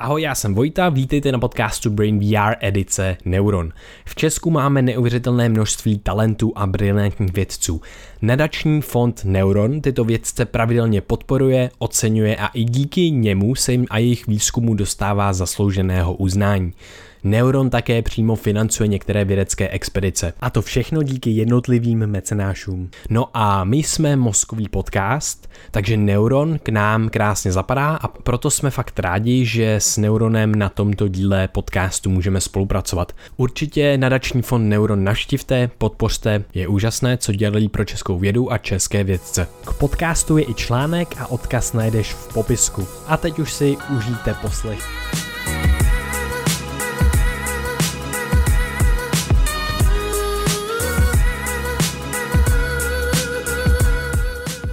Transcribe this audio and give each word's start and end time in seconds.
Ahoj, 0.00 0.22
já 0.22 0.34
jsem 0.34 0.54
Vojta, 0.54 0.88
vítejte 0.88 1.32
na 1.32 1.38
podcastu 1.38 1.90
Brain 1.90 2.18
VR 2.18 2.54
edice 2.60 3.16
Neuron. 3.24 3.72
V 4.04 4.14
Česku 4.14 4.50
máme 4.50 4.82
neuvěřitelné 4.82 5.48
množství 5.48 5.98
talentů 5.98 6.52
a 6.56 6.66
brilantních 6.66 7.32
vědců. 7.32 7.80
Nadační 8.22 8.80
fond 8.82 9.20
Neuron 9.24 9.80
tyto 9.80 10.04
vědce 10.04 10.44
pravidelně 10.44 11.00
podporuje, 11.00 11.70
oceňuje 11.78 12.36
a 12.36 12.46
i 12.46 12.64
díky 12.64 13.10
němu 13.10 13.54
se 13.54 13.72
jim 13.72 13.86
a 13.90 13.98
jejich 13.98 14.26
výzkumu 14.26 14.74
dostává 14.74 15.32
zaslouženého 15.32 16.14
uznání. 16.14 16.72
Neuron 17.24 17.70
také 17.70 18.02
přímo 18.02 18.36
financuje 18.36 18.88
některé 18.88 19.24
vědecké 19.24 19.68
expedice. 19.68 20.32
A 20.40 20.50
to 20.50 20.62
všechno 20.62 21.02
díky 21.02 21.30
jednotlivým 21.30 21.98
mecenášům. 21.98 22.90
No 23.10 23.28
a 23.34 23.64
my 23.64 23.76
jsme 23.76 24.16
mozkový 24.16 24.68
podcast, 24.68 25.50
takže 25.70 25.96
Neuron 25.96 26.58
k 26.58 26.68
nám 26.68 27.08
krásně 27.08 27.52
zapadá 27.52 27.96
a 27.96 28.08
proto 28.08 28.50
jsme 28.50 28.70
fakt 28.70 28.98
rádi, 28.98 29.44
že 29.44 29.74
s 29.74 29.96
Neuronem 29.96 30.54
na 30.54 30.68
tomto 30.68 31.08
díle 31.08 31.48
podcastu 31.48 32.10
můžeme 32.10 32.40
spolupracovat. 32.40 33.12
Určitě 33.36 33.98
nadační 33.98 34.42
fond 34.42 34.68
Neuron 34.68 35.04
naštivte, 35.04 35.70
podpořte, 35.78 36.44
je 36.54 36.68
úžasné, 36.68 37.16
co 37.16 37.32
dělají 37.32 37.68
pro 37.68 37.84
českou 37.84 38.18
vědu 38.18 38.52
a 38.52 38.58
české 38.58 39.04
vědce. 39.04 39.46
K 39.64 39.72
podcastu 39.72 40.36
je 40.36 40.44
i 40.50 40.54
článek 40.54 41.14
a 41.18 41.26
odkaz 41.26 41.72
najdeš 41.72 42.12
v 42.12 42.34
popisku. 42.34 42.86
A 43.06 43.16
teď 43.16 43.38
už 43.38 43.52
si 43.52 43.76
užijte 43.96 44.34
poslech. 44.34 45.27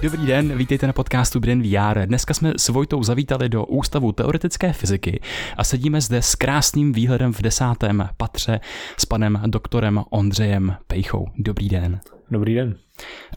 Dobrý 0.06 0.26
den, 0.26 0.58
vítejte 0.58 0.86
na 0.86 0.92
podcastu 0.92 1.40
Brain 1.40 1.62
VR. 1.62 2.06
Dneska 2.06 2.34
jsme 2.34 2.52
s 2.56 2.68
Vojtou 2.68 3.02
zavítali 3.02 3.48
do 3.48 3.64
Ústavu 3.64 4.12
teoretické 4.12 4.72
fyziky 4.72 5.20
a 5.56 5.64
sedíme 5.64 6.00
zde 6.00 6.22
s 6.22 6.34
krásným 6.34 6.92
výhledem 6.92 7.32
v 7.32 7.42
desátém 7.42 8.08
patře 8.16 8.60
s 8.96 9.04
panem 9.04 9.42
doktorem 9.46 10.00
Ondřejem 10.10 10.76
Pejchou. 10.86 11.28
Dobrý 11.38 11.68
den. 11.68 12.00
Dobrý 12.30 12.54
den. 12.54 12.76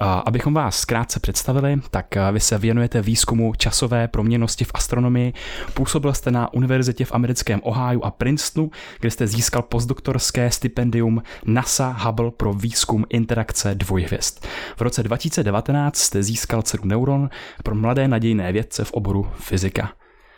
Abychom 0.01 0.53
vás 0.53 0.85
krátce 0.85 1.19
představili, 1.19 1.81
tak 1.91 2.05
vy 2.31 2.39
se 2.39 2.57
věnujete 2.57 3.01
výzkumu 3.01 3.53
časové 3.57 4.07
proměnosti 4.07 4.65
v 4.65 4.71
astronomii. 4.73 5.33
Působil 5.73 6.13
jste 6.13 6.31
na 6.31 6.53
univerzitě 6.53 7.05
v 7.05 7.11
americkém 7.11 7.59
Ohio 7.63 8.01
a 8.01 8.11
Princetonu, 8.11 8.71
kde 8.99 9.11
jste 9.11 9.27
získal 9.27 9.61
postdoktorské 9.61 10.51
stipendium 10.51 11.23
NASA 11.45 11.95
Hubble 11.99 12.31
pro 12.31 12.53
výzkum 12.53 13.05
interakce 13.09 13.75
dvojhvězd. 13.75 14.45
V 14.75 14.81
roce 14.81 15.03
2019 15.03 15.97
jste 15.97 16.23
získal 16.23 16.61
cenu 16.61 16.83
Neuron 16.85 17.29
pro 17.63 17.75
mladé 17.75 18.07
nadějné 18.07 18.51
vědce 18.51 18.83
v 18.83 18.91
oboru 18.91 19.31
fyzika. 19.35 19.91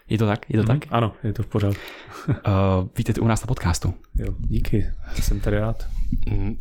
Je 0.09 0.17
to 0.17 0.27
tak? 0.27 0.49
Je 0.49 0.57
to 0.63 0.73
mm, 0.73 0.79
tak? 0.79 0.89
Ano, 0.89 1.13
je 1.23 1.33
to 1.33 1.43
v 1.43 1.47
pořádku. 1.47 1.81
uh, 2.27 2.33
vítejte 2.97 3.21
u 3.21 3.27
nás 3.27 3.41
na 3.41 3.47
podcastu. 3.47 3.93
Jo, 4.15 4.33
díky, 4.39 4.87
jsem 5.21 5.39
tady 5.39 5.59
rád. 5.59 6.00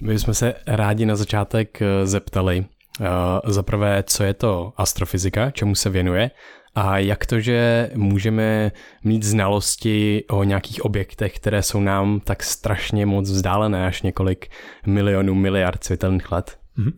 My 0.01 0.19
jsme 0.19 0.34
se 0.34 0.55
rádi 0.67 1.06
na 1.06 1.17
začátek 1.17 1.83
eh, 1.83 2.06
zeptali, 2.06 2.65
uh, 3.01 3.06
za 3.45 3.62
prvé, 3.62 4.05
co 4.07 4.25
je 4.25 4.34
to 4.34 4.73
astrofyzika, 4.77 5.51
čemu 5.51 5.75
se 5.75 5.91
věnuje, 5.91 6.31
a 6.75 6.98
jak 6.98 7.27
to, 7.27 7.41
že 7.41 7.91
můžeme 7.95 8.73
mít 9.05 9.23
znalosti 9.23 10.25
o 10.31 10.45
nějakých 10.45 10.84
objektech, 10.84 11.37
které 11.37 11.62
jsou 11.62 11.81
nám 11.81 12.20
tak 12.20 12.42
strašně 12.42 13.07
moc 13.07 13.31
vzdálené, 13.31 13.87
až 13.87 14.03
několik 14.03 14.48
milionů, 14.87 15.34
miliard 15.34 15.85
světelných 15.85 16.33
let? 16.33 16.59
Mm-hmm. 16.79 16.92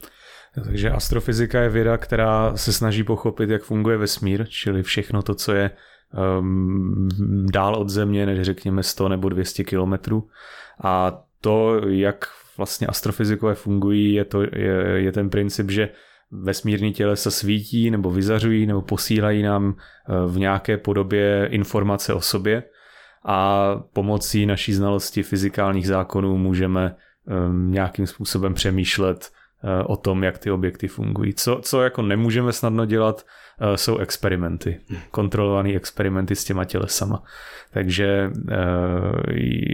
Takže 0.64 0.90
astrofyzika 0.90 1.60
je 1.60 1.68
věda, 1.68 1.98
která 1.98 2.56
se 2.56 2.72
snaží 2.72 3.04
pochopit, 3.04 3.50
jak 3.50 3.62
funguje 3.62 3.96
vesmír, 3.96 4.46
čili 4.48 4.82
všechno 4.82 5.22
to, 5.22 5.34
co 5.34 5.52
je 5.52 5.70
um, 6.38 7.08
dál 7.52 7.74
od 7.74 7.88
Země, 7.88 8.26
než 8.26 8.42
řekněme 8.42 8.82
100 8.82 9.08
nebo 9.08 9.28
200 9.28 9.64
kilometrů. 9.64 10.28
A 10.84 11.22
to, 11.40 11.80
jak 11.88 12.28
vlastně 12.56 12.86
astrofyzikové 12.86 13.54
fungují, 13.54 14.14
je, 14.14 14.24
to, 14.24 14.42
je, 14.42 14.84
je 14.94 15.12
ten 15.12 15.30
princip, 15.30 15.70
že 15.70 15.88
vesmírní 16.30 16.92
těle 16.92 17.16
se 17.16 17.30
svítí 17.30 17.90
nebo 17.90 18.10
vyzařují 18.10 18.66
nebo 18.66 18.82
posílají 18.82 19.42
nám 19.42 19.74
eh, 19.74 20.12
v 20.26 20.38
nějaké 20.38 20.76
podobě 20.78 21.48
informace 21.50 22.14
o 22.14 22.20
sobě 22.20 22.62
a 23.24 23.70
pomocí 23.92 24.46
naší 24.46 24.72
znalosti 24.72 25.22
fyzikálních 25.22 25.86
zákonů 25.86 26.38
můžeme 26.38 26.96
um, 27.24 27.72
nějakým 27.72 28.06
způsobem 28.06 28.54
přemýšlet 28.54 29.30
uh, 29.62 29.70
o 29.92 29.96
tom, 29.96 30.24
jak 30.24 30.38
ty 30.38 30.50
objekty 30.50 30.88
fungují. 30.88 31.34
Co, 31.34 31.60
co 31.62 31.82
jako 31.82 32.02
nemůžeme 32.02 32.52
snadno 32.52 32.86
dělat, 32.86 33.26
uh, 33.62 33.74
jsou 33.74 33.96
experimenty, 33.98 34.80
kontrolované 35.10 35.74
experimenty 35.74 36.36
s 36.36 36.44
těma 36.44 36.64
tělesama. 36.64 37.22
Takže 37.72 38.30
uh, 38.34 38.52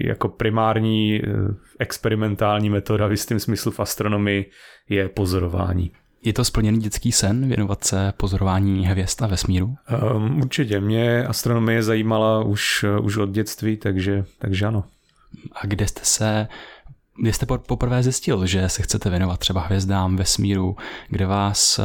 jako 0.04 0.28
primární 0.28 1.22
experimentální 1.78 2.70
metoda 2.70 3.06
v 3.06 3.10
jistém 3.10 3.40
smyslu 3.40 3.72
v 3.72 3.80
astronomii 3.80 4.50
je 4.88 5.08
pozorování. 5.08 5.92
Je 6.24 6.32
to 6.32 6.44
splněný 6.44 6.78
dětský 6.78 7.12
sen 7.12 7.48
věnovat 7.48 7.84
se 7.84 8.12
pozorování 8.16 8.86
hvězd 8.86 9.22
a 9.22 9.26
vesmíru? 9.26 9.76
Um, 10.14 10.40
určitě. 10.40 10.80
Mě 10.80 11.26
astronomie 11.26 11.82
zajímala 11.82 12.44
už, 12.44 12.84
už 13.02 13.16
od 13.16 13.30
dětství, 13.30 13.76
takže, 13.76 14.24
takže 14.38 14.66
ano. 14.66 14.84
A 15.52 15.66
kde 15.66 15.86
jste 15.86 16.00
se 16.04 16.48
kdy 17.20 17.32
jste 17.32 17.46
poprvé 17.46 18.02
zjistil, 18.02 18.46
že 18.46 18.68
se 18.68 18.82
chcete 18.82 19.10
věnovat 19.10 19.40
třeba 19.40 19.60
hvězdám, 19.60 20.16
vesmíru, 20.16 20.76
kde 21.08 21.26
vás 21.26 21.80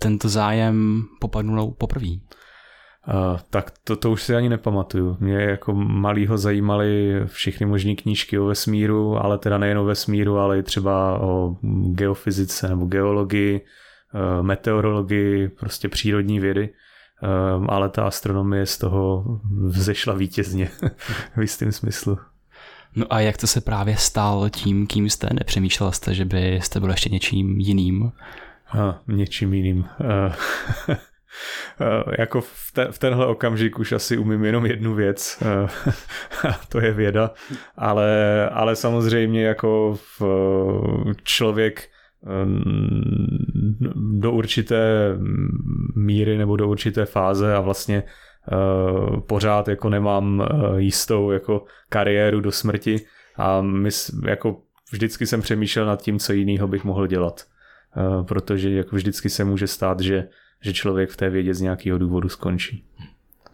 tento 0.00 0.28
zájem 0.28 1.04
popadnul 1.20 1.74
poprvé? 1.78 2.08
Uh, 2.08 3.38
tak 3.50 3.72
to, 3.84 3.96
to 3.96 4.10
už 4.10 4.22
si 4.22 4.36
ani 4.36 4.48
nepamatuju. 4.48 5.16
Mě 5.20 5.34
jako 5.34 5.74
malýho 5.74 6.38
zajímaly 6.38 7.20
všechny 7.26 7.66
možné 7.66 7.94
knížky 7.94 8.38
o 8.38 8.44
vesmíru, 8.44 9.24
ale 9.24 9.38
teda 9.38 9.58
nejen 9.58 9.78
o 9.78 9.84
vesmíru, 9.84 10.38
ale 10.38 10.58
i 10.58 10.62
třeba 10.62 11.18
o 11.18 11.56
geofyzice 11.92 12.68
nebo 12.68 12.86
geologii, 12.86 13.60
uh, 13.60 14.46
meteorologii, 14.46 15.48
prostě 15.48 15.88
přírodní 15.88 16.40
vědy. 16.40 16.68
Uh, 17.58 17.66
ale 17.68 17.88
ta 17.88 18.06
astronomie 18.06 18.66
z 18.66 18.78
toho 18.78 19.24
vzešla 19.66 20.14
vítězně 20.14 20.70
v 21.36 21.40
jistém 21.40 21.72
smyslu. 21.72 22.18
No 22.96 23.06
a 23.10 23.20
jak 23.20 23.36
to 23.36 23.46
se 23.46 23.60
právě 23.60 23.96
stal 23.96 24.50
tím, 24.50 24.86
kým 24.86 25.10
jste? 25.10 25.28
Nepřemýšlel 25.32 25.92
jste, 25.92 26.14
že 26.14 26.24
byste 26.24 26.80
byl 26.80 26.90
ještě 26.90 27.10
něčím 27.10 27.60
jiným? 27.60 28.12
A, 28.70 29.00
něčím 29.08 29.54
jiným. 29.54 29.78
Uh, 29.78 30.32
jako 32.18 32.40
v, 32.40 32.72
te, 32.74 32.92
v 32.92 32.98
tenhle 32.98 33.26
okamžik 33.26 33.78
už 33.78 33.92
asi 33.92 34.18
umím 34.18 34.44
jenom 34.44 34.66
jednu 34.66 34.94
věc, 34.94 35.42
to 36.68 36.80
je 36.80 36.92
věda, 36.92 37.30
ale, 37.76 38.50
ale 38.50 38.76
samozřejmě 38.76 39.44
jako 39.44 39.98
v, 40.18 40.22
člověk 41.22 41.88
do 44.18 44.32
určité 44.32 45.14
míry 45.96 46.38
nebo 46.38 46.56
do 46.56 46.68
určité 46.68 47.04
fáze 47.04 47.54
a 47.54 47.60
vlastně 47.60 48.02
pořád 49.26 49.68
jako 49.68 49.88
nemám 49.88 50.48
jistou 50.76 51.30
jako 51.30 51.64
kariéru 51.88 52.40
do 52.40 52.52
smrti 52.52 53.00
a 53.36 53.62
my, 53.62 53.90
jako 54.26 54.60
vždycky 54.92 55.26
jsem 55.26 55.42
přemýšlel 55.42 55.86
nad 55.86 56.02
tím, 56.02 56.18
co 56.18 56.32
jiného 56.32 56.68
bych 56.68 56.84
mohl 56.84 57.06
dělat. 57.06 57.44
Protože 58.22 58.70
jako 58.70 58.96
vždycky 58.96 59.30
se 59.30 59.44
může 59.44 59.66
stát, 59.66 60.00
že 60.00 60.28
že 60.60 60.72
člověk 60.72 61.10
v 61.10 61.16
té 61.16 61.30
vědě 61.30 61.54
z 61.54 61.60
nějakého 61.60 61.98
důvodu 61.98 62.28
skončí. 62.28 62.84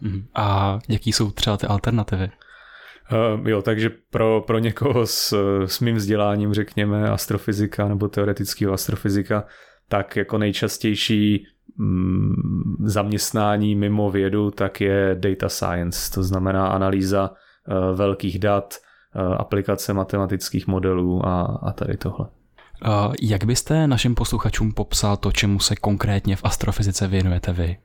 Mhm. 0.01 0.25
A 0.35 0.79
jaký 0.89 1.11
jsou 1.11 1.31
třeba 1.31 1.57
ty 1.57 1.67
alternativy? 1.67 2.31
Uh, 3.11 3.49
jo, 3.49 3.61
takže 3.61 3.89
pro, 4.09 4.41
pro 4.47 4.59
někoho 4.59 5.05
s, 5.05 5.33
s 5.65 5.79
mým 5.79 5.95
vzděláním, 5.95 6.53
řekněme, 6.53 7.09
astrofyzika 7.09 7.87
nebo 7.87 8.07
teoretického 8.07 8.73
astrofyzika, 8.73 9.45
tak 9.89 10.15
jako 10.15 10.37
nejčastější 10.37 11.45
mm, 11.77 12.33
zaměstnání 12.83 13.75
mimo 13.75 14.11
vědu, 14.11 14.51
tak 14.51 14.81
je 14.81 15.15
data 15.19 15.49
science, 15.49 16.11
to 16.11 16.23
znamená 16.23 16.67
analýza 16.67 17.29
uh, 17.29 17.97
velkých 17.97 18.39
dat, 18.39 18.75
uh, 19.15 19.21
aplikace 19.21 19.93
matematických 19.93 20.67
modelů 20.67 21.25
a, 21.25 21.59
a 21.63 21.71
tady 21.71 21.97
tohle. 21.97 22.27
Jak 23.21 23.43
byste 23.43 23.87
našim 23.87 24.15
posluchačům 24.15 24.71
popsal 24.73 25.17
to, 25.17 25.31
čemu 25.31 25.59
se 25.59 25.75
konkrétně 25.75 26.35
v 26.35 26.45
astrofyzice 26.45 27.07
věnujete 27.07 27.53
vy? 27.53 27.77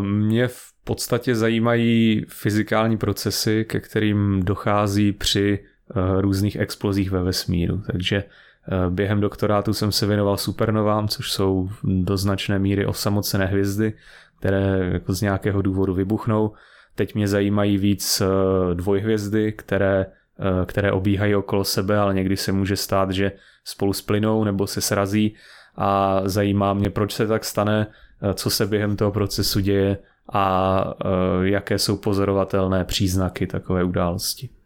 Mě 0.00 0.48
v 0.48 0.60
podstatě 0.84 1.34
zajímají 1.34 2.24
fyzikální 2.28 2.96
procesy, 2.96 3.64
ke 3.64 3.80
kterým 3.80 4.42
dochází 4.42 5.12
při 5.12 5.58
eh, 5.58 6.20
různých 6.20 6.56
explozích 6.56 7.10
ve 7.10 7.22
vesmíru. 7.22 7.82
Takže 7.92 8.16
eh, 8.16 8.90
během 8.90 9.20
doktorátu 9.20 9.72
jsem 9.72 9.92
se 9.92 10.06
věnoval 10.06 10.36
supernovám, 10.36 11.08
což 11.08 11.32
jsou 11.32 11.68
do 11.84 12.16
značné 12.16 12.58
míry 12.58 12.86
osamocené 12.86 13.46
hvězdy, 13.46 13.92
které 14.38 14.90
jako 14.92 15.12
z 15.12 15.20
nějakého 15.20 15.62
důvodu 15.62 15.94
vybuchnou. 15.94 16.52
Teď 16.94 17.14
mě 17.14 17.28
zajímají 17.28 17.78
víc 17.78 18.20
eh, 18.20 18.74
dvojhvězdy, 18.74 19.52
které 19.52 20.06
Eh, 20.06 20.19
které 20.66 20.92
obíhají 20.92 21.34
okolo 21.34 21.64
sebe, 21.64 21.98
ale 21.98 22.14
někdy 22.14 22.36
se 22.36 22.52
může 22.52 22.76
stát, 22.76 23.10
že 23.10 23.32
spolu 23.64 23.92
splynou 23.92 24.44
nebo 24.44 24.66
se 24.66 24.80
srazí 24.80 25.34
a 25.76 26.20
zajímá 26.24 26.74
mě, 26.74 26.90
proč 26.90 27.12
se 27.12 27.26
tak 27.26 27.44
stane, 27.44 27.86
eh, 28.22 28.34
co 28.34 28.50
se 28.50 28.66
během 28.66 28.96
toho 28.96 29.12
procesu 29.12 29.60
děje 29.60 29.98
a 30.32 30.84
jaké 31.42 31.78
jsou 31.78 31.96
pozorovatelné 31.96 32.84
příznaky 32.84 33.46
takové 33.46 33.84
události. 33.84 34.59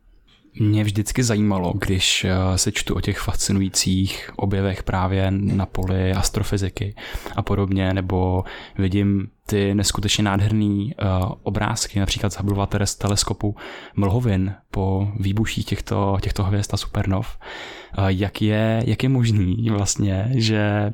Mě 0.60 0.84
vždycky 0.84 1.22
zajímalo, 1.22 1.72
když 1.78 2.24
eh, 2.24 2.58
se 2.58 2.72
čtu 2.72 2.94
o 2.94 3.00
těch 3.00 3.18
fascinujících 3.18 4.30
objevech 4.36 4.82
právě 4.82 5.30
na 5.30 5.66
poli 5.66 6.12
astrofyziky 6.12 6.94
a 7.36 7.42
podobně, 7.42 7.94
nebo 7.94 8.44
vidím 8.78 9.28
ty 9.46 9.74
neskutečně 9.74 10.24
nádherné 10.24 10.64
uh, 10.64 10.90
obrázky, 11.42 12.00
například 12.00 12.32
z 12.32 12.36
Hubbleova 12.36 12.68
teleskopu 12.98 13.56
mlhovin 13.96 14.54
po 14.70 15.08
výbuších 15.20 15.64
těchto, 15.64 16.18
těchto 16.22 16.44
hvězd 16.44 16.74
a 16.74 16.76
supernov. 16.76 17.38
Uh, 17.98 18.06
jak, 18.06 18.42
je, 18.42 18.82
jak 18.86 19.02
je 19.02 19.08
možný 19.08 19.66
vlastně, 19.70 20.30
že, 20.34 20.92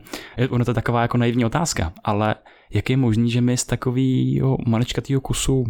ono 0.50 0.64
to 0.64 0.70
je 0.70 0.74
taková 0.74 1.02
jako 1.02 1.18
naivní 1.18 1.44
otázka, 1.44 1.92
ale 2.04 2.34
jak 2.72 2.90
je 2.90 2.96
možný, 2.96 3.30
že 3.30 3.40
my 3.40 3.56
z 3.56 3.64
takového 3.64 4.56
maličkatého 4.66 5.20
kusu 5.20 5.64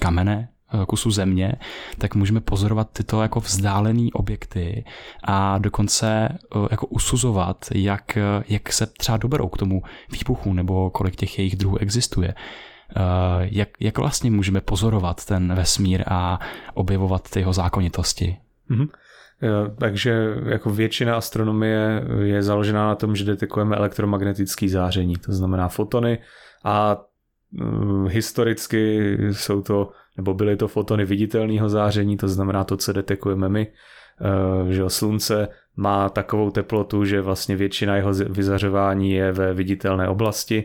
kamene, 0.00 0.48
Eh, 0.48 0.59
kusu 0.86 1.10
země, 1.10 1.52
tak 1.98 2.14
můžeme 2.14 2.40
pozorovat 2.40 2.88
tyto 2.92 3.22
jako 3.22 3.40
vzdálené 3.40 4.08
objekty 4.12 4.84
a 5.24 5.58
dokonce 5.58 6.28
eh, 6.28 6.68
jako 6.70 6.86
usuzovat, 6.86 7.66
jak, 7.74 8.18
jak 8.48 8.72
se 8.72 8.86
třeba 8.86 9.18
doberou 9.18 9.48
k 9.48 9.58
tomu 9.58 9.82
výbuchu 10.12 10.52
nebo 10.52 10.90
kolik 10.90 11.16
těch 11.16 11.38
jejich 11.38 11.56
druhů 11.56 11.78
existuje. 11.78 12.34
Eh, 12.96 13.02
jak, 13.40 13.68
jak 13.80 13.98
vlastně 13.98 14.30
můžeme 14.30 14.60
pozorovat 14.60 15.24
ten 15.24 15.54
vesmír 15.54 16.04
a 16.06 16.40
objevovat 16.74 17.30
ty 17.30 17.40
jeho 17.40 17.52
zákonitosti? 17.52 18.36
Mm-hmm. 18.70 18.88
Takže 19.78 20.34
jako 20.44 20.70
většina 20.70 21.16
astronomie 21.16 22.04
je 22.22 22.42
založená 22.42 22.86
na 22.86 22.94
tom, 22.94 23.16
že 23.16 23.24
detekujeme 23.24 23.76
elektromagnetické 23.76 24.68
záření, 24.68 25.16
to 25.16 25.32
znamená 25.32 25.68
fotony 25.68 26.18
a 26.64 26.96
historicky 28.08 29.16
jsou 29.32 29.62
to 29.62 29.90
nebo 30.16 30.34
byly 30.34 30.56
to 30.56 30.68
fotony 30.68 31.04
viditelného 31.04 31.68
záření, 31.68 32.16
to 32.16 32.28
znamená 32.28 32.64
to, 32.64 32.76
co 32.76 32.92
detekujeme 32.92 33.48
my, 33.48 33.66
eh, 33.66 34.72
že 34.72 34.82
slunce 34.88 35.48
má 35.76 36.08
takovou 36.08 36.50
teplotu, 36.50 37.04
že 37.04 37.20
vlastně 37.20 37.56
většina 37.56 37.96
jeho 37.96 38.12
vyzařování 38.12 39.12
je 39.12 39.32
ve 39.32 39.54
viditelné 39.54 40.08
oblasti. 40.08 40.64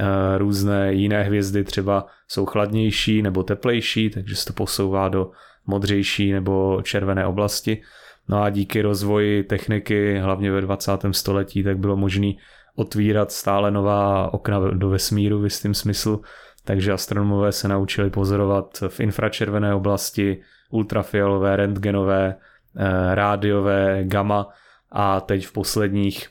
Eh, 0.00 0.38
různé 0.38 0.92
jiné 0.92 1.22
hvězdy 1.22 1.64
třeba 1.64 2.06
jsou 2.28 2.46
chladnější 2.46 3.22
nebo 3.22 3.42
teplejší, 3.42 4.10
takže 4.10 4.36
se 4.36 4.46
to 4.46 4.52
posouvá 4.52 5.08
do 5.08 5.30
modřejší 5.66 6.32
nebo 6.32 6.82
červené 6.82 7.26
oblasti. 7.26 7.82
No 8.28 8.42
a 8.42 8.50
díky 8.50 8.82
rozvoji 8.82 9.42
techniky, 9.42 10.18
hlavně 10.18 10.52
ve 10.52 10.60
20. 10.60 11.14
století, 11.14 11.62
tak 11.62 11.78
bylo 11.78 11.96
možné 11.96 12.32
otvírat 12.76 13.32
stále 13.32 13.70
nová 13.70 14.34
okna 14.34 14.58
do 14.70 14.88
vesmíru 14.88 15.40
v 15.40 15.44
jistém 15.44 15.74
smyslu. 15.74 16.22
Takže 16.64 16.92
astronomové 16.92 17.52
se 17.52 17.68
naučili 17.68 18.10
pozorovat 18.10 18.78
v 18.88 19.00
infračervené 19.00 19.74
oblasti, 19.74 20.42
ultrafialové, 20.70 21.56
rentgenové, 21.56 22.34
eh, 22.76 23.14
rádiové, 23.14 24.04
gamma 24.04 24.48
a 24.92 25.20
teď 25.20 25.46
v 25.46 25.52
posledních 25.52 26.28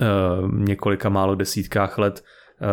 eh, 0.00 0.06
několika 0.52 1.08
málo 1.08 1.34
desítkách 1.34 1.98
let 1.98 2.24
eh, 2.24 2.66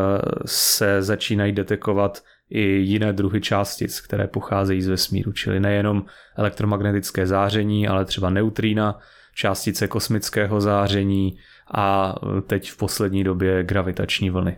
se 0.45 1.01
začínají 1.01 1.51
detekovat 1.51 2.24
i 2.50 2.62
jiné 2.62 3.13
druhy 3.13 3.42
částic, 3.42 4.01
které 4.01 4.27
pocházejí 4.27 4.81
z 4.81 4.88
vesmíru, 4.88 5.31
čili 5.31 5.60
nejenom 5.60 6.06
elektromagnetické 6.38 7.27
záření, 7.27 7.88
ale 7.88 8.06
třeba 8.06 8.30
neutrína, 8.30 9.00
částice 9.36 9.88
kosmického 9.88 10.62
záření 10.62 11.38
a 11.71 12.16
teď 12.48 12.71
v 12.71 12.77
poslední 12.77 13.24
době 13.24 13.63
gravitační 13.63 14.30
vlny. 14.30 14.57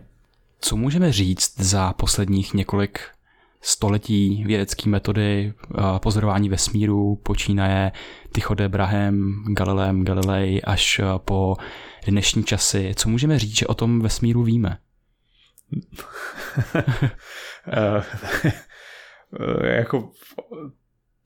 Co 0.60 0.76
můžeme 0.76 1.12
říct 1.12 1.60
za 1.60 1.92
posledních 1.92 2.54
několik 2.54 3.00
století 3.60 4.44
vědecké 4.46 4.90
metody 4.90 5.54
pozorování 6.02 6.48
vesmíru 6.48 7.16
počínaje 7.16 7.92
Tycho 8.32 8.54
de 8.54 8.68
Brahem, 8.68 9.44
Galilem 9.46 10.04
Galilei 10.04 10.62
až 10.62 11.00
po 11.18 11.56
dnešní 12.06 12.44
časy. 12.44 12.92
Co 12.96 13.08
můžeme 13.08 13.38
říct, 13.38 13.56
že 13.56 13.66
o 13.66 13.74
tom 13.74 14.00
vesmíru 14.00 14.42
víme? 14.42 14.78
jako 19.62 20.10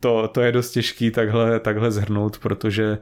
to, 0.01 0.29
to 0.29 0.41
je 0.41 0.53
dost 0.53 0.71
těžký 0.71 1.11
takhle, 1.11 1.61
takhle 1.61 1.91
zhrnout, 1.91 2.39
protože 2.39 2.99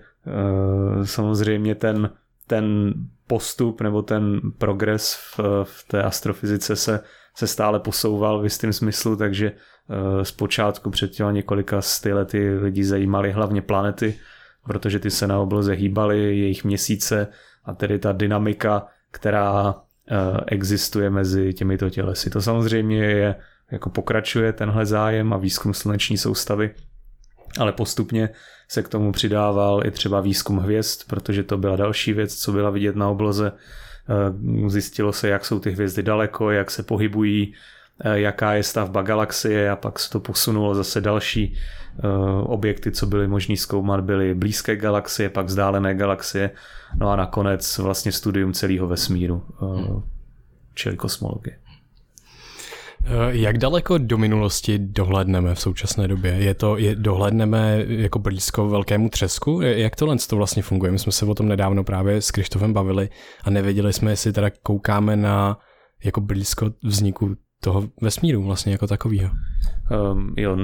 uh, 0.96 1.04
samozřejmě 1.04 1.74
ten 1.74 2.10
ten 2.46 2.94
postup 3.26 3.80
nebo 3.80 4.02
ten 4.02 4.40
progres 4.58 5.14
v, 5.14 5.40
v 5.64 5.84
té 5.88 6.02
astrofyzice 6.02 6.76
se, 6.76 7.00
se 7.34 7.46
stále 7.46 7.80
posouval 7.80 8.40
v 8.40 8.44
jistém 8.44 8.72
smyslu, 8.72 9.16
takže 9.16 9.52
eh, 9.52 10.24
zpočátku 10.24 10.90
před 10.90 11.10
těma 11.10 11.32
několika 11.32 11.82
sty 11.82 12.12
lety 12.12 12.50
lidi 12.54 12.84
zajímali 12.84 13.32
hlavně 13.32 13.62
planety, 13.62 14.18
protože 14.64 14.98
ty 14.98 15.10
se 15.10 15.26
na 15.26 15.40
obloze 15.40 15.72
hýbaly, 15.72 16.38
jejich 16.38 16.64
měsíce 16.64 17.28
a 17.64 17.74
tedy 17.74 17.98
ta 17.98 18.12
dynamika, 18.12 18.86
která 19.10 19.74
eh, 20.10 20.14
existuje 20.46 21.10
mezi 21.10 21.54
těmito 21.54 21.90
tělesy. 21.90 22.30
To 22.30 22.42
samozřejmě 22.42 23.04
je, 23.04 23.34
jako 23.70 23.90
pokračuje 23.90 24.52
tenhle 24.52 24.86
zájem 24.86 25.32
a 25.32 25.36
výzkum 25.36 25.74
sluneční 25.74 26.18
soustavy, 26.18 26.74
ale 27.58 27.72
postupně 27.72 28.28
se 28.68 28.82
k 28.82 28.88
tomu 28.88 29.12
přidával 29.12 29.86
i 29.86 29.90
třeba 29.90 30.20
výzkum 30.20 30.58
hvězd, 30.58 31.00
protože 31.06 31.42
to 31.42 31.58
byla 31.58 31.76
další 31.76 32.12
věc, 32.12 32.34
co 32.34 32.52
byla 32.52 32.70
vidět 32.70 32.96
na 32.96 33.08
obloze. 33.08 33.52
Eh, 34.08 34.70
zjistilo 34.70 35.12
se, 35.12 35.28
jak 35.28 35.44
jsou 35.44 35.60
ty 35.60 35.70
hvězdy 35.70 36.02
daleko, 36.02 36.50
jak 36.50 36.70
se 36.70 36.82
pohybují, 36.82 37.54
eh, 38.04 38.20
jaká 38.20 38.54
je 38.54 38.62
stavba 38.62 39.02
galaxie 39.02 39.70
a 39.70 39.76
pak 39.76 39.98
se 39.98 40.10
to 40.10 40.20
posunulo 40.20 40.74
zase 40.74 41.00
další 41.00 41.56
eh, 41.98 42.06
objekty, 42.42 42.92
co 42.92 43.06
byly 43.06 43.28
možný 43.28 43.56
zkoumat, 43.56 44.00
byly 44.00 44.34
blízké 44.34 44.76
galaxie, 44.76 45.28
pak 45.28 45.46
vzdálené 45.46 45.94
galaxie, 45.94 46.50
no 46.96 47.10
a 47.10 47.16
nakonec 47.16 47.78
vlastně 47.78 48.12
studium 48.12 48.52
celého 48.52 48.88
vesmíru, 48.88 49.42
čili 50.74 50.96
kosmologie. 50.96 51.63
Eh, 53.06 53.36
jak 53.36 53.58
daleko 53.58 53.98
do 53.98 54.18
minulosti 54.18 54.78
dohledneme 54.78 55.54
v 55.54 55.60
současné 55.60 56.08
době? 56.08 56.32
Je 56.32 56.54
to, 56.54 56.76
je, 56.76 56.96
dohledneme 56.96 57.84
jako 57.86 58.18
blízko 58.18 58.68
velkému 58.68 59.08
třesku? 59.08 59.60
Jak 59.60 59.96
tohle 59.96 60.16
to 60.28 60.36
vlastně 60.36 60.62
funguje? 60.62 60.92
My 60.92 60.98
jsme 60.98 61.12
se 61.12 61.26
o 61.26 61.34
tom 61.34 61.48
nedávno 61.48 61.84
právě 61.84 62.22
s 62.22 62.30
Krištofem 62.30 62.72
bavili 62.72 63.08
a 63.44 63.50
nevěděli 63.50 63.92
jsme, 63.92 64.12
jestli 64.12 64.32
teda 64.32 64.50
koukáme 64.62 65.16
na 65.16 65.58
jako 66.04 66.20
blízko 66.20 66.70
vzniku 66.84 67.36
toho 67.60 67.88
vesmíru 68.00 68.42
vlastně 68.42 68.72
jako 68.72 68.86
takového. 68.86 69.30
Um, 70.12 70.34
jo, 70.36 70.56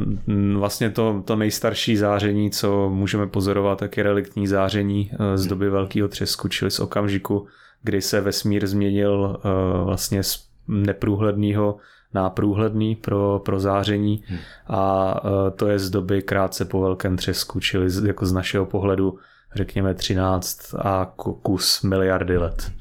vlastně 0.59 0.91
to, 0.91 1.23
to 1.25 1.37
nejstarší 1.37 1.97
záření, 1.97 2.50
co 2.50 2.91
můžeme 2.91 3.26
pozorovat, 3.26 3.79
tak 3.79 3.97
je 3.97 4.03
reliktní 4.03 4.47
záření 4.47 5.11
uh, 5.12 5.37
z 5.37 5.47
doby 5.47 5.71
velkého 5.71 6.09
třesku, 6.09 6.49
čili 6.49 6.71
z 6.71 6.81
okamžiku, 6.81 7.47
kdy 7.83 8.03
se 8.03 8.21
vesmír 8.21 8.67
změnil 8.67 9.41
uh, 9.45 9.85
vlastně 9.85 10.23
z 10.23 10.50
neprůhledného 10.69 11.76
na 12.14 12.31
průhledný 12.31 12.97
pro, 12.97 13.43
pro 13.45 13.61
záření 13.61 14.23
hmm. 14.26 14.38
a 14.69 15.14
e, 15.25 15.50
to 15.50 15.69
je 15.69 15.79
z 15.79 15.90
doby 15.90 16.23
krátce 16.23 16.64
po 16.64 16.81
velkém 16.81 17.17
třesku, 17.17 17.61
čili 17.61 17.90
z, 17.90 18.05
jako 18.05 18.26
z 18.26 18.33
našeho 18.33 18.67
pohledu 18.67 19.19
řekněme 19.55 19.95
13 19.95 20.75
a 20.75 21.12
kus 21.43 21.83
miliardy 21.83 22.38
let. 22.38 22.73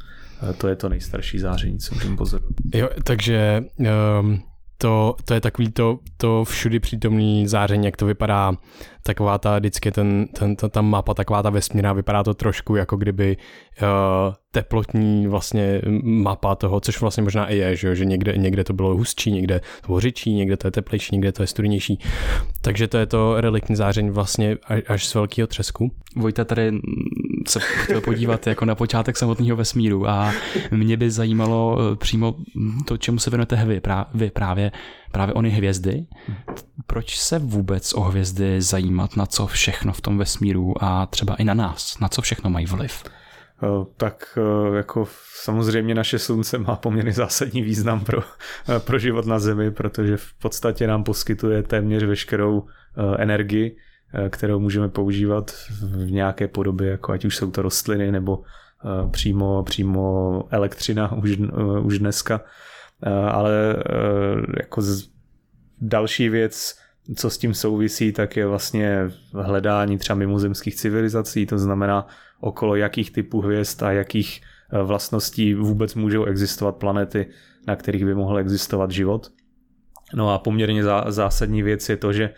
E, 0.50 0.54
to 0.54 0.68
je 0.68 0.76
to 0.76 0.90
nejstarší 0.90 1.40
záření, 1.40 1.80
co 1.80 1.96
můžeme 1.96 2.18
pozorovat. 2.18 2.54
Jo, 2.74 2.90
takže 3.04 3.64
um, 4.20 4.42
to, 4.82 5.16
to 5.26 5.34
je 5.34 5.42
takový 5.42 5.72
to, 5.72 6.00
to 6.18 6.44
všudy 6.44 6.80
přítomný 6.80 7.48
záření, 7.48 7.86
jak 7.86 7.98
to 7.98 8.06
vypadá, 8.06 8.54
taková 9.04 9.38
ta 9.38 9.60
vždycky 9.60 9.92
ten, 9.92 10.28
ten, 10.28 10.56
ta, 10.56 10.70
ta 10.70 10.82
mapa, 10.82 11.14
taková 11.14 11.44
ta 11.44 11.50
vesmírná, 11.50 11.94
vypadá 11.94 12.24
to 12.24 12.34
trošku 12.34 12.76
jako 12.76 12.98
kdyby 12.98 13.38
uh, 13.82 13.88
teplotní 14.52 15.28
vlastně 15.28 15.82
mapa 16.04 16.56
toho, 16.56 16.80
což 16.80 17.02
vlastně 17.02 17.24
možná 17.24 17.48
i 17.48 17.58
je, 17.58 17.76
že, 17.76 17.96
že 17.96 18.06
někde, 18.06 18.38
někde 18.38 18.64
to 18.64 18.74
bylo 18.74 18.96
hustší, 18.96 19.32
někde 19.32 19.62
řidčí, 19.98 20.34
někde 20.34 20.58
to 20.58 20.68
je 20.68 20.72
teplejší, 20.72 21.16
někde 21.16 21.32
to 21.32 21.44
je 21.44 21.48
studenější. 21.48 22.00
Takže 22.62 22.88
to 22.88 22.98
je 22.98 23.06
to 23.06 23.42
reliktní 23.42 23.76
záření 23.76 24.10
vlastně 24.10 24.58
až 24.88 25.08
z 25.08 25.14
velkého 25.14 25.48
třesku. 25.48 25.92
Vojta 26.16 26.46
tady 26.46 26.72
se 27.48 27.60
chtěl 27.60 28.02
podívat 28.02 28.48
jako 28.48 28.66
na 28.66 28.76
počátek 28.76 29.18
samotného 29.18 29.58
vesmíru 29.58 30.10
a 30.10 30.34
mě 30.72 30.98
by 30.98 31.12
zajímalo 31.12 31.78
eh, 31.80 31.96
přímo 31.96 32.36
to, 32.86 32.98
čemu 32.98 33.20
se 33.20 33.30
věnujete 33.30 33.66
vy, 33.66 33.82
vy 34.14 34.32
právě, 34.32 34.72
právě 35.12 35.34
ony 35.34 35.50
hvězdy. 35.50 36.06
Proč 36.88 37.20
se 37.20 37.40
vůbec 37.40 37.94
o 37.94 38.02
hvězdy 38.02 38.62
zajímat, 38.62 39.16
na 39.16 39.26
co 39.26 39.48
všechno 39.48 39.94
v 39.94 40.02
tom 40.02 40.18
vesmíru 40.18 40.84
a 40.84 41.06
třeba 41.06 41.36
i 41.36 41.44
na 41.44 41.54
nás, 41.54 42.00
na 42.00 42.08
co 42.08 42.22
všechno 42.22 42.50
mají 42.50 42.66
vliv? 42.66 43.04
Eh, 43.64 43.86
tak 43.98 44.38
eh, 44.38 44.76
jako 44.76 45.08
samozřejmě 45.44 45.96
naše 45.96 46.20
slunce 46.20 46.58
má 46.58 46.76
poměrně 46.76 47.14
zásadní 47.14 47.62
význam 47.62 48.06
pro, 48.06 48.22
pro 48.80 49.00
život 49.00 49.26
na 49.26 49.40
Zemi, 49.40 49.72
protože 49.72 50.18
v 50.18 50.34
podstatě 50.34 50.88
nám 50.88 51.04
poskytuje 51.04 51.64
téměř 51.64 52.04
veškerou 52.04 52.64
energii, 53.18 53.78
Eh, 54.14 54.30
kterou 54.30 54.60
můžeme 54.60 54.90
používat 54.90 55.52
v 55.82 56.12
nějaké 56.12 56.48
podobě, 56.48 56.90
jako 56.90 57.12
ať 57.12 57.26
už 57.26 57.36
jsou 57.36 57.52
to 57.52 57.62
rostliny 57.62 58.12
nebo 58.12 58.42
eh, 58.86 59.10
přímo, 59.10 59.64
přímo 59.64 60.44
elektřina 60.50 61.14
už, 61.14 61.38
eh, 61.40 61.80
už 61.80 62.00
dneska. 62.00 62.42
Ale 63.32 63.84
jako 64.60 64.82
další 65.82 66.30
věc, 66.30 66.80
co 67.16 67.30
s 67.30 67.38
tím 67.38 67.54
souvisí, 67.54 68.12
tak 68.12 68.38
je 68.38 68.48
vlastně 68.48 69.10
hledání 69.34 69.98
třeba 69.98 70.18
mimozemských 70.18 70.76
civilizací, 70.76 71.46
to 71.46 71.58
znamená 71.58 72.08
okolo 72.40 72.76
jakých 72.76 73.12
typů 73.12 73.42
hvězd 73.42 73.84
a 73.84 73.92
jakých 73.92 74.42
vlastností 74.84 75.54
vůbec 75.54 75.96
můžou 75.96 76.26
existovat 76.26 76.76
planety, 76.76 77.28
na 77.68 77.76
kterých 77.76 78.06
by 78.06 78.16
mohl 78.16 78.38
existovat 78.38 78.92
život. 78.92 79.32
No 80.14 80.34
a 80.34 80.40
poměrně 80.40 80.84
zásadní 81.08 81.64
věc 81.64 81.90
je 81.90 81.98
to, 81.98 82.14
že 82.14 82.34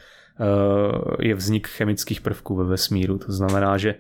je 1.19 1.35
vznik 1.35 1.67
chemických 1.67 2.21
prvků 2.21 2.55
ve 2.55 2.63
vesmíru. 2.63 3.17
To 3.17 3.31
znamená, 3.31 3.77
že 3.77 3.95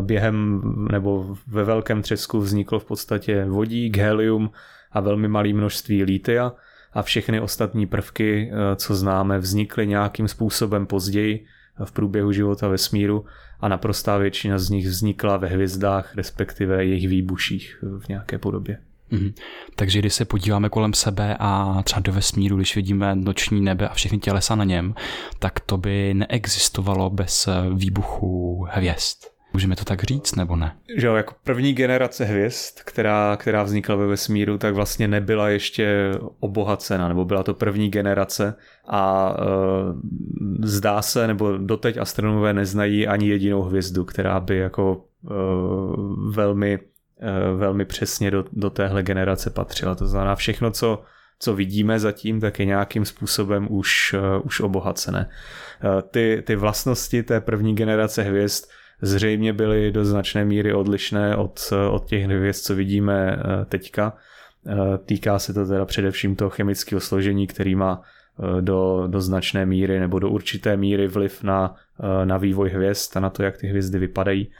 během 0.00 0.62
nebo 0.90 1.36
ve 1.46 1.64
velkém 1.64 2.02
třesku 2.02 2.40
vzniklo 2.40 2.78
v 2.78 2.84
podstatě 2.84 3.44
vodík, 3.44 3.96
helium 3.96 4.50
a 4.94 5.00
velmi 5.00 5.28
malé 5.28 5.52
množství 5.52 6.04
lítia 6.04 6.52
a 6.92 7.02
všechny 7.02 7.40
ostatní 7.40 7.86
prvky, 7.86 8.50
eh, 8.52 8.76
co 8.76 8.94
známe, 8.94 9.38
vznikly 9.38 9.86
nějakým 9.86 10.28
způsobem 10.28 10.86
později 10.86 11.46
v 11.84 11.92
průběhu 11.92 12.32
života 12.32 12.68
vesmíru 12.68 13.24
a 13.60 13.68
naprostá 13.68 14.18
většina 14.18 14.58
z 14.58 14.70
nich 14.70 14.86
vznikla 14.86 15.36
ve 15.36 15.48
hvězdách, 15.48 16.14
respektive 16.14 16.84
jejich 16.84 17.08
výbuších 17.08 17.78
v 17.98 18.08
nějaké 18.08 18.38
podobě. 18.38 18.78
Mm-hmm. 19.12 19.34
Takže 19.76 19.98
když 19.98 20.14
se 20.14 20.24
podíváme 20.24 20.68
kolem 20.68 20.94
sebe 20.94 21.36
a 21.38 21.82
třeba 21.84 22.00
do 22.00 22.12
vesmíru, 22.12 22.56
když 22.56 22.76
vidíme 22.76 23.14
noční 23.14 23.60
nebe 23.60 23.88
a 23.88 23.94
všechny 23.94 24.18
tělesa 24.18 24.54
na 24.54 24.64
něm, 24.64 24.94
tak 25.38 25.60
to 25.60 25.76
by 25.76 26.14
neexistovalo 26.14 27.10
bez 27.10 27.48
výbuchu 27.74 28.66
hvězd. 28.70 29.33
Můžeme 29.54 29.76
to 29.76 29.84
tak 29.84 30.02
říct, 30.02 30.36
nebo 30.36 30.56
ne? 30.56 30.76
Že 30.96 31.06
jo, 31.06 31.14
jako 31.14 31.34
první 31.44 31.72
generace 31.72 32.24
hvězd, 32.24 32.80
která, 32.84 33.36
která 33.36 33.62
vznikla 33.62 33.96
ve 33.96 34.06
vesmíru, 34.06 34.58
tak 34.58 34.74
vlastně 34.74 35.08
nebyla 35.08 35.48
ještě 35.48 36.12
obohacena, 36.40 37.08
nebo 37.08 37.24
byla 37.24 37.42
to 37.42 37.54
první 37.54 37.90
generace 37.90 38.54
a 38.88 39.34
e, 39.38 39.44
zdá 40.66 41.02
se, 41.02 41.26
nebo 41.26 41.58
doteď 41.58 41.96
astronomové 41.96 42.52
neznají 42.52 43.06
ani 43.06 43.28
jedinou 43.28 43.62
hvězdu, 43.62 44.04
která 44.04 44.40
by 44.40 44.56
jako 44.56 45.04
e, 45.24 45.34
velmi, 46.30 46.78
e, 47.20 47.54
velmi 47.56 47.84
přesně 47.84 48.30
do, 48.30 48.44
do 48.52 48.70
téhle 48.70 49.02
generace 49.02 49.50
patřila. 49.50 49.94
To 49.94 50.06
znamená 50.06 50.34
všechno, 50.34 50.70
co 50.70 51.02
co 51.38 51.54
vidíme 51.54 52.00
zatím, 52.00 52.40
tak 52.40 52.58
je 52.58 52.64
nějakým 52.64 53.04
způsobem 53.04 53.66
už, 53.70 54.14
uh, 54.14 54.46
už 54.46 54.60
obohacené. 54.60 55.30
Uh, 55.84 56.00
ty, 56.10 56.42
ty 56.46 56.56
vlastnosti 56.56 57.22
té 57.22 57.40
první 57.40 57.74
generace 57.74 58.22
hvězd 58.22 58.68
zřejmě 59.02 59.52
byly 59.52 59.92
do 59.92 60.04
značné 60.04 60.44
míry 60.44 60.74
odlišné 60.74 61.36
od, 61.36 61.72
od 61.90 62.06
těch 62.06 62.24
hvězd, 62.24 62.64
co 62.64 62.74
vidíme 62.74 63.36
eh, 63.36 63.64
teďka. 63.64 64.12
Eh, 64.68 64.98
týká 64.98 65.38
se 65.38 65.54
to 65.54 65.66
teda 65.66 65.84
především 65.84 66.36
toho 66.36 66.50
chemického 66.50 67.00
složení, 67.00 67.46
který 67.46 67.74
má 67.74 68.02
eh, 68.02 68.62
do, 68.62 69.04
do 69.06 69.20
značné 69.20 69.66
míry 69.66 70.00
nebo 70.00 70.18
do 70.18 70.30
určité 70.30 70.76
míry 70.76 71.08
vliv 71.08 71.42
na, 71.42 71.74
na 72.24 72.36
vývoj 72.36 72.70
hvězd 72.70 73.16
a 73.16 73.20
na 73.20 73.30
to, 73.30 73.42
jak 73.42 73.56
ty 73.56 73.66
hvězdy 73.66 73.98
vypadají. 73.98 74.50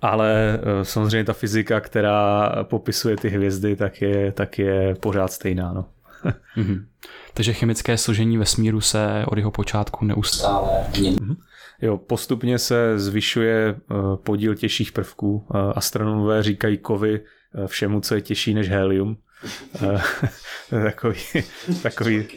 Ale 0.00 0.60
samozřejmě 0.82 1.24
ta 1.24 1.32
fyzika, 1.32 1.80
která 1.80 2.50
popisuje 2.62 3.16
ty 3.16 3.28
hvězdy, 3.28 3.76
tak 3.76 4.02
je, 4.02 4.32
tak 4.32 4.58
je 4.58 4.94
pořád 4.94 5.32
stejná. 5.32 5.72
No. 5.72 5.84
mm-hmm. 6.56 6.84
Takže 7.34 7.52
chemické 7.52 7.98
složení 7.98 8.38
vesmíru 8.38 8.80
se 8.80 9.24
od 9.26 9.38
jeho 9.38 9.50
počátku 9.50 10.04
neustále 10.04 10.86
mění. 10.98 11.16
Mm-hmm. 11.16 11.36
Jo, 11.82 11.98
postupně 11.98 12.58
se 12.58 12.98
zvyšuje 12.98 13.68
eh, 13.68 13.94
podíl 14.16 14.54
těžších 14.54 14.92
prvků. 14.92 15.46
Eh, 15.54 15.58
astronomové 15.58 16.42
říkají 16.42 16.78
kovy 16.78 17.20
eh, 17.20 17.66
všemu, 17.66 18.00
co 18.00 18.14
je 18.14 18.20
těžší 18.20 18.54
než 18.54 18.68
helium. 18.68 19.16
takový, 20.70 21.18
takový, 21.82 22.28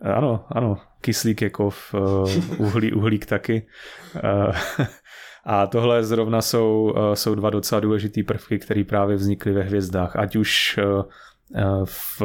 ano, 0.00 0.44
ano, 0.48 0.78
kyslík 1.00 1.42
je 1.42 1.50
kov, 1.50 1.94
uhlí, 2.56 2.92
uhlík 2.92 3.26
taky. 3.26 3.66
A 5.44 5.66
tohle 5.66 6.04
zrovna 6.04 6.42
jsou, 6.42 6.94
jsou 7.14 7.34
dva 7.34 7.50
docela 7.50 7.80
důležitý 7.80 8.22
prvky, 8.22 8.58
které 8.58 8.84
právě 8.84 9.16
vznikly 9.16 9.52
ve 9.52 9.62
hvězdách. 9.62 10.16
Ať 10.16 10.36
už 10.36 10.78
v, 11.84 12.22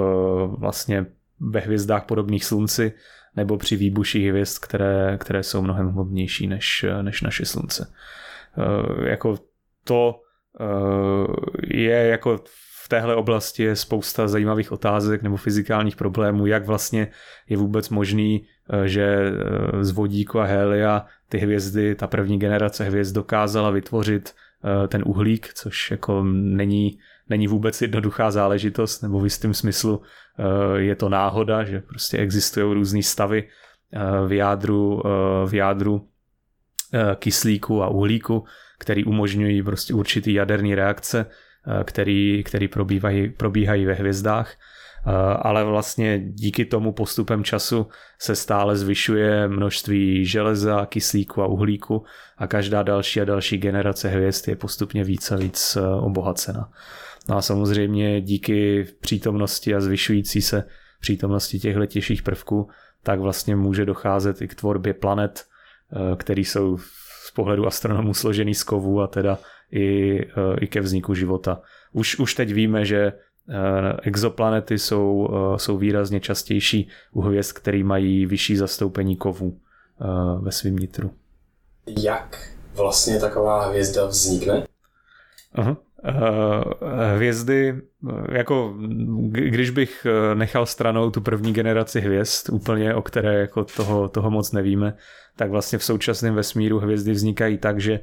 vlastně 0.60 1.06
ve 1.39 1.60
hvězdách 1.60 2.06
podobných 2.06 2.46
slunci, 2.46 2.94
nebo 3.36 3.58
při 3.58 3.75
výbuších 3.75 4.30
hvězd, 4.30 4.58
které, 4.60 5.18
které 5.18 5.44
jsou 5.44 5.62
mnohem 5.62 5.88
hmotnější 5.88 6.48
než, 6.48 6.86
než 7.02 7.22
naše 7.22 7.46
slunce. 7.46 7.94
E, 8.58 9.10
jako 9.10 9.38
to 9.84 10.16
e, 10.60 11.78
je 11.78 12.08
jako 12.08 12.38
v 12.84 12.90
téhle 12.90 13.16
oblasti 13.16 13.63
je 13.63 13.75
spousta 13.75 14.28
zajímavých 14.28 14.72
otázek 14.72 15.22
nebo 15.22 15.38
fyzikálních 15.38 15.96
problémů, 15.96 16.46
jak 16.46 16.66
vlastně 16.66 17.08
je 17.50 17.58
vůbec 17.58 17.90
možný, 17.90 18.48
e, 18.70 18.88
že 18.88 19.32
z 19.82 19.92
vodíku 19.92 20.40
a 20.40 20.46
helia 20.46 21.06
ty 21.30 21.38
hvězdy, 21.38 21.96
ta 21.96 22.08
první 22.08 22.40
generace 22.40 22.84
hvězd 22.84 23.16
dokázala 23.16 23.70
vytvořit 23.70 24.34
ten 24.88 25.04
uhlík, 25.06 25.54
což 25.54 25.92
jako 25.92 26.24
není, 26.24 26.98
není 27.30 27.48
vůbec 27.48 27.82
jednoduchá 27.82 28.32
záležitost, 28.32 29.01
nebo 29.01 29.20
v 29.20 29.24
jistém 29.24 29.53
smyslu 29.53 30.01
Eh, 30.39 30.80
je 30.80 30.96
to 30.96 31.10
náhoda, 31.10 31.63
že 31.63 31.82
prostě 31.82 32.18
existují 32.18 32.74
různé 32.74 33.03
stavy 33.03 33.44
eh, 33.94 34.27
v 34.27 34.34
jádru, 34.34 35.01
eh, 35.06 35.50
v 35.50 35.53
jádru 35.53 36.08
kyslíku 37.15 37.84
a 37.84 37.88
uhlíku, 37.88 38.44
který 38.80 39.06
umožňují 39.06 39.63
prostě 39.63 39.94
určitý 39.94 40.34
jaderní 40.34 40.75
reakce, 40.75 41.25
který, 41.84 42.44
který 42.44 42.68
probíhají, 42.68 43.30
probíhají 43.30 43.86
ve 43.86 43.94
hvězdách 43.94 44.56
ale 45.42 45.63
vlastně 45.63 46.20
díky 46.20 46.65
tomu 46.65 46.92
postupem 46.92 47.44
času 47.44 47.88
se 48.20 48.36
stále 48.36 48.75
zvyšuje 48.75 49.48
množství 49.48 50.25
železa, 50.25 50.86
kyslíku 50.86 51.42
a 51.42 51.48
uhlíku 51.48 52.03
a 52.38 52.48
každá 52.48 52.84
další 52.84 53.22
a 53.22 53.25
další 53.25 53.58
generace 53.58 54.10
hvězd 54.10 54.48
je 54.48 54.56
postupně 54.56 55.03
víc 55.03 55.32
a 55.32 55.36
víc 55.36 55.77
obohacena. 56.00 56.70
No 57.30 57.38
a 57.38 57.42
samozřejmě 57.42 58.22
díky 58.22 58.88
přítomnosti 59.01 59.75
a 59.75 59.82
zvyšující 59.82 60.42
se 60.42 60.63
přítomnosti 61.00 61.60
těchto 61.60 61.86
těžších 61.86 62.22
prvků, 62.22 62.70
tak 63.03 63.20
vlastně 63.20 63.56
může 63.56 63.86
docházet 63.86 64.42
i 64.42 64.48
k 64.48 64.56
tvorbě 64.56 64.94
planet, 64.94 65.44
eh, 65.44 66.15
který 66.15 66.46
jsou 66.46 66.77
z 67.27 67.32
pohledu 67.32 67.68
astronomů 67.68 68.13
složený 68.13 68.56
z 68.56 68.63
kovů 68.63 69.01
a 69.01 69.08
teda 69.08 69.39
i, 69.72 70.20
eh, 70.22 70.60
i 70.62 70.68
ke 70.68 70.82
vzniku 70.82 71.13
života. 71.13 71.62
Už, 71.92 72.20
už 72.20 72.36
teď 72.36 72.53
víme, 72.53 72.86
že 72.86 73.13
eh, 73.50 73.98
exoplanety 74.01 74.80
jsou, 74.80 75.30
jsou 75.58 75.77
výrazně 75.77 76.20
častější 76.20 76.88
u 77.12 77.22
hvězd, 77.22 77.51
který 77.51 77.84
mají 77.84 78.25
vyšší 78.25 78.56
zastoupení 78.56 79.15
kovů 79.15 79.60
ve 80.42 80.51
svém 80.51 80.75
nitru. 80.75 81.12
Jak 82.00 82.50
vlastně 82.74 83.20
taková 83.20 83.68
hvězda 83.68 84.06
vznikne? 84.06 84.68
Aha. 85.53 85.77
Eh, 86.06 87.16
hvězdy, 87.16 87.76
eh, 88.10 88.38
jako 88.38 88.76
když 89.28 89.70
bych 89.70 90.08
eh, 90.10 90.36
nechal 90.36 90.66
stranou 90.66 91.12
tu 91.12 91.22
první 91.22 91.54
generaci 91.54 92.02
hvězd, 92.02 92.50
úplně 92.52 92.96
o 92.96 93.02
které 93.02 93.34
jako 93.40 93.64
toho, 93.64 94.10
toho 94.10 94.32
moc 94.32 94.52
nevíme, 94.52 94.94
tak 95.36 95.52
vlastně 95.52 95.78
v 95.78 95.84
současném 95.84 96.36
vesmíru 96.36 96.80
hvězdy 96.80 97.12
vznikají 97.12 97.58
tak, 97.58 97.80
že 97.80 98.00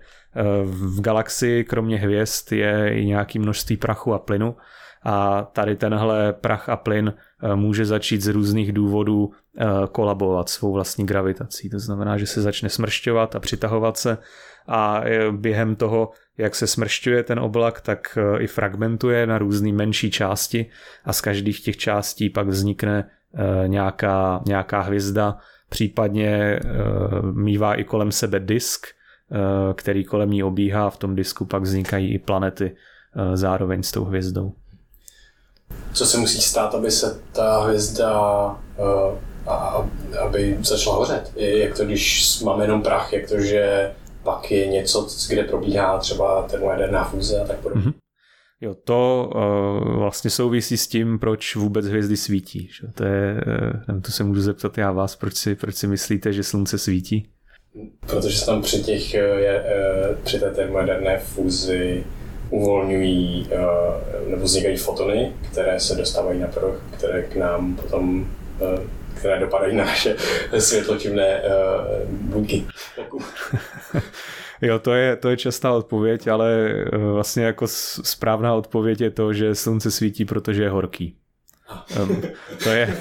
v 0.64 1.00
galaxii 1.00 1.64
kromě 1.64 1.98
hvězd 1.98 2.52
je 2.52 2.94
i 2.94 3.06
nějaké 3.06 3.38
množství 3.38 3.76
prachu 3.76 4.14
a 4.14 4.18
plynu 4.18 4.56
a 5.02 5.42
tady 5.52 5.76
tenhle 5.76 6.32
prach 6.32 6.68
a 6.68 6.76
plyn 6.76 7.14
může 7.54 7.84
začít 7.84 8.20
z 8.20 8.28
různých 8.28 8.72
důvodů 8.72 9.30
kolabovat 9.92 10.48
svou 10.48 10.72
vlastní 10.72 11.06
gravitací. 11.06 11.70
To 11.70 11.78
znamená, 11.78 12.18
že 12.18 12.26
se 12.26 12.42
začne 12.42 12.68
smršťovat 12.68 13.36
a 13.36 13.40
přitahovat 13.40 13.96
se 13.96 14.18
a 14.68 15.02
během 15.30 15.76
toho 15.76 16.10
jak 16.40 16.54
se 16.54 16.66
smršťuje 16.66 17.22
ten 17.22 17.38
oblak, 17.38 17.80
tak 17.80 18.18
eh, 18.18 18.42
i 18.42 18.46
fragmentuje 18.46 19.26
na 19.26 19.38
různé 19.38 19.72
menší 19.72 20.10
části 20.10 20.66
a 21.04 21.12
z 21.12 21.20
každých 21.20 21.60
těch 21.60 21.76
částí 21.76 22.30
pak 22.30 22.48
vznikne 22.48 23.10
eh, 23.34 23.68
nějaká, 23.68 24.42
nějaká 24.46 24.80
hvězda, 24.80 25.38
případně 25.68 26.28
eh, 26.28 26.60
mývá 27.32 27.74
i 27.74 27.84
kolem 27.84 28.12
sebe 28.12 28.40
disk, 28.40 28.86
který 29.74 30.04
kolem 30.04 30.30
ní 30.30 30.42
obíhá, 30.42 30.90
v 30.90 30.96
tom 30.96 31.16
disku 31.16 31.44
pak 31.44 31.62
vznikají 31.62 32.14
i 32.14 32.18
planety 32.18 32.76
zároveň 33.34 33.82
s 33.82 33.92
tou 33.92 34.04
hvězdou. 34.04 34.54
Co 35.92 36.06
se 36.06 36.18
musí 36.18 36.40
stát, 36.40 36.74
aby 36.74 36.90
se 36.90 37.20
ta 37.32 37.62
hvězda 37.62 38.10
aby 40.20 40.58
začala 40.60 40.96
hořet? 40.96 41.32
Jak 41.36 41.76
to, 41.76 41.84
když 41.84 42.40
máme 42.40 42.64
jenom 42.64 42.82
prach, 42.82 43.12
jak 43.12 43.28
to, 43.28 43.40
že 43.40 43.92
pak 44.22 44.50
je 44.50 44.66
něco, 44.66 45.08
kde 45.28 45.44
probíhá 45.44 45.98
třeba 45.98 46.42
termojaderná 46.42 47.04
fúze 47.04 47.40
a 47.40 47.46
tak 47.46 47.56
podobně. 47.56 47.84
Mm-hmm. 47.84 47.94
Jo, 48.62 48.74
to 48.84 49.30
uh, 49.34 49.96
vlastně 49.98 50.30
souvisí 50.30 50.76
s 50.76 50.88
tím, 50.88 51.18
proč 51.18 51.56
vůbec 51.56 51.86
hvězdy 51.86 52.16
svítí. 52.16 52.68
Že? 52.80 52.86
To, 52.94 53.04
je, 53.04 53.44
uh, 53.88 54.00
to 54.00 54.12
se 54.12 54.24
můžu 54.24 54.40
zeptat 54.40 54.78
já 54.78 54.92
vás, 54.92 55.16
proč 55.16 55.34
si, 55.34 55.54
proč 55.54 55.74
si 55.74 55.86
myslíte, 55.86 56.32
že 56.32 56.42
slunce 56.42 56.78
svítí? 56.78 57.30
Protože 58.00 58.38
se 58.38 58.46
tam 58.46 58.62
při, 58.62 58.82
těch, 58.82 59.14
je, 59.14 59.64
při 60.24 60.40
té 60.40 60.50
termojaderné 60.50 61.18
fúzi 61.18 62.04
uvolňují 62.50 63.50
nebo 64.26 64.42
vznikají 64.42 64.76
fotony, 64.76 65.32
které 65.52 65.80
se 65.80 65.94
dostávají 65.94 66.40
na 66.40 66.46
povrch, 66.46 66.80
které 66.96 67.22
k 67.22 67.36
nám 67.36 67.76
potom 67.76 68.26
které 69.14 69.40
dopadají 69.40 69.76
na 69.76 69.84
naše 69.84 70.16
světločivné 70.58 71.42
buňky. 72.10 72.66
Jo, 74.62 74.78
to 74.78 74.94
je, 74.94 75.16
to 75.16 75.30
je 75.30 75.36
častá 75.36 75.72
odpověď, 75.72 76.26
ale 76.26 76.74
vlastně 77.12 77.44
jako 77.44 77.66
správná 78.02 78.54
odpověď 78.54 79.00
je 79.00 79.10
to, 79.10 79.32
že 79.32 79.54
slunce 79.54 79.90
svítí, 79.90 80.24
protože 80.24 80.62
je 80.62 80.70
horký. 80.70 81.16
Um, 82.02 82.22
to 82.62 82.68
je, 82.68 82.96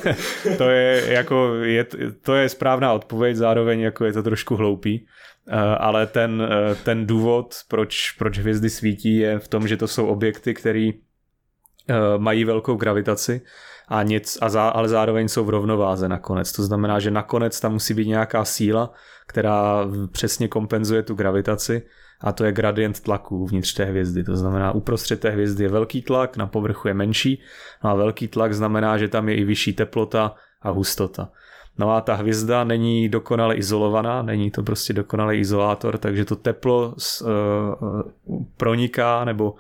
to 0.58 0.70
je 0.70 1.14
jako, 1.14 1.56
je, 1.56 1.86
to 2.22 2.36
je 2.36 2.50
správná 2.50 2.94
odpověď, 2.94 3.36
zároveň 3.36 3.80
jako 3.80 4.06
je 4.06 4.14
to 4.14 4.24
trošku 4.24 4.56
hloupý, 4.56 5.06
ale 5.78 6.08
ten, 6.08 6.42
uh, 6.42 6.76
ten 6.84 7.08
důvod, 7.08 7.56
proč, 7.68 8.12
proč 8.12 8.40
hvězdy 8.40 8.70
svítí, 8.70 9.18
je 9.18 9.40
v 9.40 9.48
tom, 9.48 9.68
že 9.68 9.78
to 9.78 9.88
jsou 9.88 10.08
objekty, 10.08 10.54
které 10.54 10.90
uh, 10.90 12.22
mají 12.22 12.46
velkou 12.46 12.76
gravitaci, 12.76 13.42
a 13.90 14.04
nic, 14.04 14.38
a 14.42 14.50
zá, 14.50 14.70
ale 14.70 14.90
zároveň 14.90 15.28
jsou 15.28 15.46
v 15.46 15.50
rovnováze 15.50 16.10
nakonec. 16.10 16.52
To 16.52 16.64
znamená, 16.64 17.00
že 17.00 17.12
nakonec 17.12 17.60
tam 17.60 17.74
musí 17.74 17.94
být 17.94 18.08
nějaká 18.08 18.46
síla, 18.46 18.94
která 19.28 19.88
přesně 20.12 20.48
kompenzuje 20.48 21.04
tu 21.04 21.14
gravitaci 21.14 21.82
a 22.22 22.32
to 22.32 22.46
je 22.46 22.52
gradient 22.52 23.00
tlaku 23.00 23.38
uvnitř 23.38 23.74
té 23.74 23.86
hvězdy. 23.86 24.24
To 24.24 24.38
znamená, 24.38 24.72
uprostřed 24.72 25.20
té 25.20 25.30
hvězdy 25.30 25.64
je 25.64 25.70
velký 25.70 26.02
tlak, 26.02 26.38
na 26.38 26.48
povrchu 26.48 26.88
je 26.88 26.94
menší, 26.94 27.42
no 27.84 27.90
a 27.90 27.94
velký 27.94 28.28
tlak 28.28 28.54
znamená, 28.54 28.98
že 28.98 29.08
tam 29.08 29.30
je 29.30 29.36
i 29.36 29.44
vyšší 29.44 29.74
teplota 29.74 30.36
a 30.62 30.70
hustota. 30.70 31.30
No 31.80 31.92
a 31.92 32.02
ta 32.02 32.16
hvězda 32.16 32.64
není 32.64 33.10
dokonale 33.10 33.56
izolovaná, 33.56 34.22
není 34.22 34.52
to 34.52 34.64
prostě 34.64 34.94
dokonalý 34.94 35.40
izolátor, 35.40 35.98
takže 35.98 36.26
to 36.26 36.36
teplo 36.36 36.96
uh, 37.22 38.02
proniká 38.58 39.26
nebo 39.26 39.56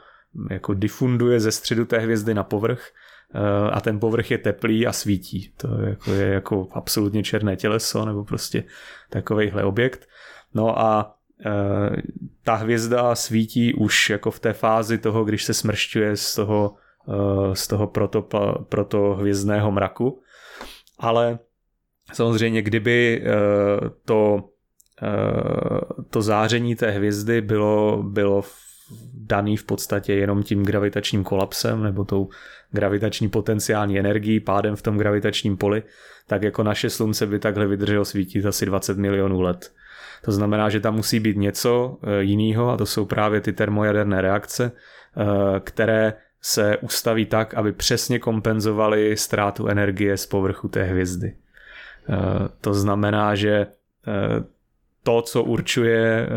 jako 0.50 0.74
difunduje 0.74 1.40
ze 1.40 1.52
středu 1.52 1.86
té 1.86 2.00
hvězdy 2.00 2.34
na 2.34 2.44
povrch 2.44 2.92
uh, 3.36 3.70
a 3.74 3.82
ten 3.82 4.00
povrch 4.00 4.32
je 4.32 4.38
teplý 4.38 4.88
a 4.88 4.94
svítí. 4.94 5.54
To 5.58 5.82
je 5.82 5.90
jako, 5.90 6.12
je 6.12 6.28
jako 6.28 6.68
absolutně 6.72 7.24
černé 7.24 7.56
těleso 7.56 8.06
nebo 8.06 8.24
prostě 8.24 8.64
takovejhle 9.10 9.64
objekt. 9.64 10.08
No 10.54 10.80
a 10.80 11.16
Eh, 11.46 12.02
ta 12.44 12.56
hvězda 12.56 13.16
svítí 13.16 13.74
už 13.74 14.10
jako 14.10 14.32
v 14.32 14.40
té 14.40 14.54
fázi 14.54 14.98
toho, 14.98 15.24
když 15.24 15.44
se 15.44 15.54
smršťuje 15.54 16.16
z 16.16 16.36
toho, 16.36 16.76
eh, 17.10 17.56
z 17.56 17.68
toho 17.68 17.88
proto, 17.88 18.22
proto 18.70 19.14
hvězdného 19.14 19.72
mraku. 19.72 20.22
Ale 21.00 21.40
samozřejmě, 22.14 22.62
kdyby 22.62 23.22
eh, 23.24 23.30
to, 24.06 24.44
to 26.10 26.22
záření 26.22 26.76
té 26.76 26.92
hvězdy 26.92 27.42
bylo, 27.42 28.04
bylo 28.04 28.44
daný 29.14 29.58
v 29.58 29.64
podstatě 29.64 30.14
jenom 30.14 30.44
tím 30.44 30.64
gravitačním 30.64 31.24
kolapsem 31.24 31.84
nebo 31.84 32.06
tou 32.06 32.30
gravitační 32.72 33.30
potenciální 33.30 34.00
energií, 34.00 34.40
pádem 34.40 34.76
v 34.76 34.82
tom 34.82 34.98
gravitačním 34.98 35.58
poli, 35.58 35.84
tak 36.28 36.44
jako 36.44 36.64
naše 36.64 36.90
slunce 36.90 37.28
by 37.28 37.40
takhle 37.40 37.68
vydrželo 37.68 38.06
svítit 38.06 38.46
asi 38.46 38.66
20 38.66 38.98
milionů 38.98 39.42
let. 39.42 39.72
To 40.26 40.32
znamená, 40.32 40.70
že 40.70 40.80
tam 40.80 40.96
musí 40.96 41.20
být 41.20 41.38
něco 41.38 41.98
eh, 42.04 42.24
jiného 42.24 42.70
a 42.70 42.78
to 42.78 42.86
jsou 42.86 43.06
právě 43.06 43.42
ty 43.42 43.54
termojaderné 43.54 44.22
reakce, 44.22 44.72
eh, 44.72 45.60
které 45.60 46.14
se 46.42 46.78
ustaví 46.78 47.26
tak, 47.26 47.54
aby 47.54 47.72
přesně 47.72 48.20
kompenzovaly 48.20 49.18
ztrátu 49.18 49.68
energie 49.68 50.18
z 50.18 50.26
povrchu 50.26 50.68
té 50.68 50.84
hvězdy. 50.84 51.36
Eh, 52.10 52.50
to 52.62 52.74
znamená, 52.74 53.36
že 53.36 53.68
to, 55.04 55.22
co 55.22 55.44
určuje 55.44 56.30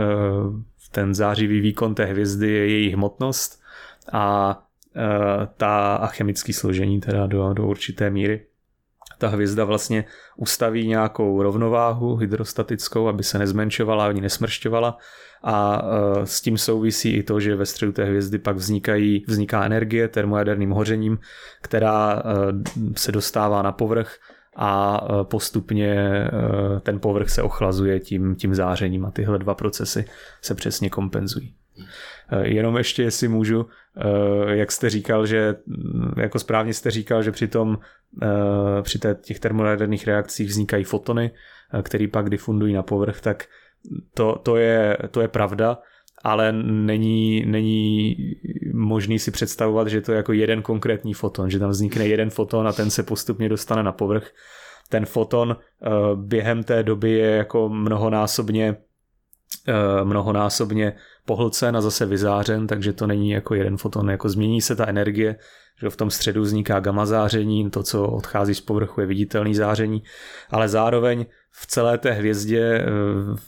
ten 0.90 1.14
zářivý 1.14 1.60
výkon 1.60 1.94
té 1.94 2.04
hvězdy, 2.04 2.50
je 2.50 2.68
její 2.68 2.92
hmotnost 2.92 3.62
a 4.12 4.58
ta 5.56 5.94
a 5.94 6.06
chemické 6.06 6.52
složení 6.52 7.00
teda 7.00 7.26
do, 7.26 7.52
do 7.52 7.66
určité 7.66 8.10
míry. 8.10 8.46
Ta 9.18 9.28
hvězda 9.28 9.64
vlastně 9.64 10.04
ustaví 10.36 10.86
nějakou 10.86 11.42
rovnováhu 11.42 12.16
hydrostatickou, 12.16 13.08
aby 13.08 13.22
se 13.22 13.38
nezmenšovala 13.38 14.06
ani 14.06 14.20
nesmršťovala 14.20 14.98
a 15.42 15.82
s 16.24 16.40
tím 16.40 16.58
souvisí 16.58 17.16
i 17.16 17.22
to, 17.22 17.40
že 17.40 17.56
ve 17.56 17.66
středu 17.66 17.92
té 17.92 18.04
hvězdy 18.04 18.38
pak 18.38 18.56
vznikají, 18.56 19.24
vzniká 19.28 19.64
energie 19.64 20.08
termojaderným 20.08 20.70
hořením, 20.70 21.18
která 21.62 22.22
se 22.96 23.12
dostává 23.12 23.62
na 23.62 23.72
povrch 23.72 24.18
a 24.56 25.00
e, 25.04 25.24
postupně 25.24 26.24
ten 26.80 27.00
povrch 27.00 27.30
se 27.30 27.42
ochlazuje 27.42 28.00
tím, 28.00 28.36
tím 28.36 28.54
zářením 28.54 29.04
a 29.04 29.10
tyhle 29.10 29.38
dva 29.38 29.54
procesy 29.54 30.04
se 30.42 30.54
přesně 30.54 30.90
kompenzují. 30.90 31.54
Jenom 32.42 32.76
ještě, 32.76 33.02
jestli 33.02 33.28
můžu, 33.28 33.66
jak 34.46 34.72
jste 34.72 34.90
říkal, 34.90 35.26
že 35.26 35.54
jako 36.16 36.38
správně 36.38 36.74
jste 36.74 36.90
říkal, 36.90 37.22
že 37.22 37.32
při 37.32 37.48
tom 37.48 37.78
při 38.82 38.98
těch 39.20 39.40
termojaderných 39.40 40.06
reakcích 40.06 40.48
vznikají 40.48 40.84
fotony, 40.84 41.30
které 41.82 42.08
pak 42.08 42.30
difundují 42.30 42.74
na 42.74 42.82
povrch, 42.82 43.20
tak 43.20 43.44
to, 44.14 44.38
to, 44.42 44.56
je, 44.56 44.98
to 45.10 45.20
je 45.20 45.28
pravda, 45.28 45.78
ale 46.22 46.52
není, 46.52 47.46
není 47.46 48.16
možný 48.74 49.18
si 49.18 49.30
představovat, 49.30 49.88
že 49.88 50.00
to 50.00 50.12
je 50.12 50.16
jako 50.16 50.32
jeden 50.32 50.62
konkrétní 50.62 51.14
foton, 51.14 51.50
že 51.50 51.58
tam 51.58 51.70
vznikne 51.70 52.06
jeden 52.06 52.30
foton 52.30 52.68
a 52.68 52.72
ten 52.72 52.90
se 52.90 53.02
postupně 53.02 53.48
dostane 53.48 53.82
na 53.82 53.92
povrch. 53.92 54.30
Ten 54.88 55.06
foton 55.06 55.56
eh, 55.56 55.88
během 56.14 56.62
té 56.62 56.82
doby 56.82 57.10
je 57.10 57.30
jako 57.30 57.68
mnohonásobně 57.68 58.76
mnohonásobně 60.04 60.92
pohlcen 61.24 61.76
a 61.76 61.80
zase 61.80 62.06
vyzářen, 62.06 62.66
takže 62.66 62.92
to 62.92 63.06
není 63.06 63.30
jako 63.30 63.54
jeden 63.54 63.76
foton, 63.76 64.10
jako 64.10 64.28
změní 64.28 64.60
se 64.60 64.76
ta 64.76 64.88
energie 64.88 65.36
že 65.82 65.90
v 65.90 65.96
tom 65.96 66.10
středu 66.10 66.42
vzniká 66.42 66.80
gamma 66.80 67.06
záření, 67.06 67.70
to, 67.70 67.82
co 67.82 68.08
odchází 68.08 68.54
z 68.54 68.60
povrchu, 68.60 69.00
je 69.00 69.06
viditelný 69.06 69.54
záření, 69.54 70.02
ale 70.50 70.68
zároveň 70.68 71.26
v 71.50 71.66
celé 71.66 71.98
té 71.98 72.10
hvězdě 72.12 72.60
eh, 72.60 72.86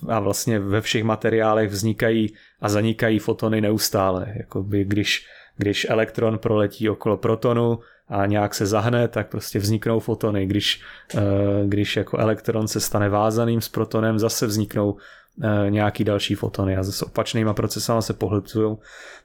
a 0.09 0.21
vlastně 0.21 0.61
ve 0.61 0.81
všech 0.81 1.05
materiálech 1.05 1.71
vznikají 1.71 2.35
a 2.65 2.69
zanikají 2.69 3.19
fotony 3.19 3.61
neustále. 3.61 4.33
Jakoby 4.37 4.85
když, 4.85 5.27
když 5.57 5.87
elektron 5.91 6.39
proletí 6.39 6.89
okolo 6.89 7.17
protonu 7.17 7.79
a 8.09 8.27
nějak 8.27 8.55
se 8.55 8.67
zahne, 8.67 9.09
tak 9.09 9.29
prostě 9.29 9.59
vzniknou 9.59 10.01
fotony. 10.01 10.47
Když, 10.47 10.81
eh, 11.15 11.21
když 11.67 11.97
jako 11.97 12.19
elektron 12.19 12.69
se 12.69 12.81
stane 12.81 13.09
vázaným 13.09 13.61
s 13.61 13.69
protonem, 13.69 14.19
zase 14.19 14.47
vzniknou 14.47 14.97
eh, 15.43 15.71
nějaký 15.71 16.05
další 16.05 16.35
fotony 16.35 16.77
a 16.77 16.83
s 16.83 17.03
opačnýma 17.03 17.55
procesama 17.55 18.03
se 18.03 18.13
pohlcují. 18.13 18.77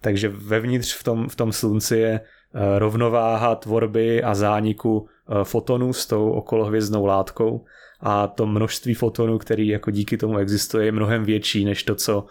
Takže 0.01 0.29
vevnitř 0.29 0.95
v 0.95 1.03
tom, 1.03 1.29
v 1.29 1.35
tom 1.35 1.51
slunci 1.51 1.97
je 1.97 2.21
Eh, 2.53 2.79
rovnováha 2.79 3.55
tvorby 3.55 4.23
a 4.23 4.35
zániku 4.35 5.07
fotonů 5.43 5.93
s 5.93 6.05
tou 6.05 6.31
okolohvězdnou 6.31 7.05
látkou 7.05 7.65
a 7.99 8.27
to 8.27 8.45
množství 8.45 8.93
fotonů, 8.93 9.37
který 9.37 9.67
jako 9.67 9.91
díky 9.91 10.17
tomu 10.17 10.37
existuje, 10.37 10.85
je 10.85 10.91
mnohem 10.91 11.23
větší 11.23 11.65
než 11.65 11.83
to, 11.83 11.95
co, 11.95 12.25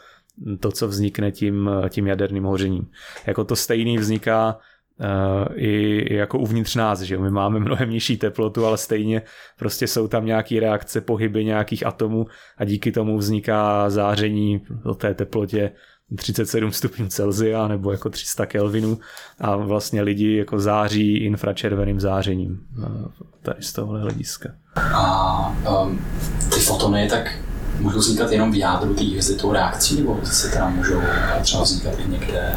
to, 0.61 0.73
co 0.73 0.89
vznikne 0.89 1.33
tím, 1.33 1.71
eh, 1.85 1.89
tím 1.89 2.07
jaderným 2.07 2.45
hořením. 2.45 2.87
Jako 3.27 3.45
to 3.45 3.57
stejný 3.57 3.99
vzniká 3.99 4.59
Uh, 5.01 5.47
i 5.55 6.15
jako 6.15 6.39
uvnitř 6.39 6.75
nás, 6.75 7.01
že 7.01 7.19
my 7.19 7.31
máme 7.31 7.61
mnohem 7.61 7.91
nižší 7.91 8.17
teplotu, 8.17 8.67
ale 8.67 8.79
stejně 8.79 9.23
prostě 9.59 9.87
jsou 9.87 10.09
tam 10.09 10.27
nějaké 10.27 10.61
reakce, 10.61 11.01
pohyby 11.01 11.45
nějakých 11.45 11.87
atomů 11.87 12.27
a 12.57 12.65
díky 12.65 12.93
tomu 12.93 13.19
vzniká 13.19 13.91
záření 13.91 14.63
o 14.85 14.95
té 14.95 15.15
teplotě 15.15 15.71
37 16.17 16.73
stupňů 16.73 17.09
Celsia 17.09 17.69
nebo 17.69 17.93
jako 17.93 18.11
300 18.11 18.47
Kelvinů 18.47 18.99
a 19.41 19.57
vlastně 19.57 20.03
lidi 20.03 20.37
jako 20.37 20.61
září 20.61 21.17
infračerveným 21.17 22.01
zářením 22.01 22.61
tady 23.43 23.63
z 23.63 23.73
tohohle 23.73 24.01
hlediska. 24.01 24.49
A 24.95 25.57
um, 25.83 26.01
ty 26.55 26.61
fotony 26.61 27.09
tak 27.09 27.39
můžou 27.79 27.99
vznikat 27.99 28.33
jenom 28.33 28.53
v 28.53 28.55
jádru 28.55 28.95
té 28.95 29.05
hvězdy 29.05 29.35
tou 29.35 29.53
reakcí, 29.53 30.01
nebo 30.01 30.21
se 30.25 30.51
teda 30.51 30.69
můžou 30.69 31.01
třeba 31.43 31.63
vznikat 31.63 31.95
i 31.99 32.11
někde 32.11 32.53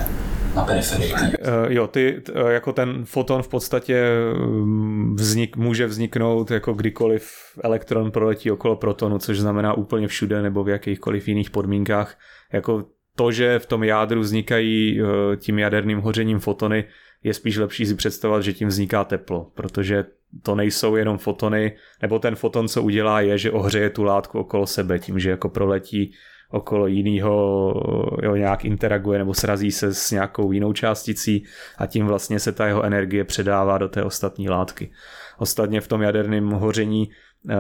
na 0.55 0.65
periferii? 0.65 1.13
Uh, 1.13 1.19
jo, 1.67 1.88
ty, 1.88 2.21
t, 2.25 2.34
jako 2.49 2.73
ten 2.73 3.05
foton 3.05 3.43
v 3.43 3.47
podstatě 3.47 4.05
mm, 4.47 5.15
vznik, 5.15 5.57
může 5.57 5.88
vzniknout 5.88 6.51
jako 6.51 6.73
kdykoliv 6.73 7.31
elektron 7.63 8.12
proletí 8.12 8.51
okolo 8.51 8.75
protonu, 8.75 9.19
což 9.19 9.39
znamená 9.39 9.73
úplně 9.73 10.07
všude 10.07 10.41
nebo 10.41 10.63
v 10.63 10.69
jakýchkoliv 10.69 11.27
jiných 11.27 11.49
podmínkách. 11.49 12.17
Jako 12.53 12.84
to, 13.15 13.31
že 13.31 13.60
v 13.60 13.65
tom 13.65 13.84
jádru 13.84 14.21
vznikají 14.21 15.01
eh, 15.01 15.38
tím 15.38 15.60
jaderným 15.60 15.99
hořením 15.99 16.39
fotony, 16.39 16.86
je 17.23 17.34
spíš 17.34 17.57
lepší 17.57 17.86
si 17.86 17.95
představovat, 17.95 18.41
že 18.41 18.53
tím 18.53 18.67
vzniká 18.67 19.03
teplo, 19.03 19.51
protože 19.55 20.05
to 20.43 20.55
nejsou 20.55 20.95
jenom 20.95 21.17
fotony, 21.17 21.75
nebo 22.01 22.19
ten 22.19 22.36
foton, 22.36 22.67
co 22.67 22.84
udělá, 22.84 23.21
je, 23.21 23.38
že 23.38 23.51
ohřeje 23.51 23.89
tu 23.89 24.03
látku 24.03 24.39
okolo 24.39 24.67
sebe 24.67 24.99
tím, 24.99 25.19
že 25.19 25.29
jako 25.29 25.49
proletí 25.49 26.13
okolo 26.51 26.88
jiného, 26.88 27.73
jo, 28.23 28.36
nějak 28.36 28.65
interaguje 28.65 29.19
nebo 29.19 29.34
srazí 29.34 29.71
se 29.71 29.93
s 29.93 30.12
nějakou 30.12 30.51
jinou 30.51 30.73
částicí 30.73 31.43
a 31.77 31.86
tím 31.86 32.05
vlastně 32.05 32.39
se 32.39 32.51
ta 32.51 32.67
jeho 32.67 32.84
energie 32.84 33.23
předává 33.23 33.77
do 33.77 33.89
té 33.89 34.03
ostatní 34.03 34.49
látky. 34.49 34.91
Ostatně 35.38 35.81
v 35.81 35.88
tom 35.88 36.01
jaderném 36.01 36.49
hoření 36.49 37.10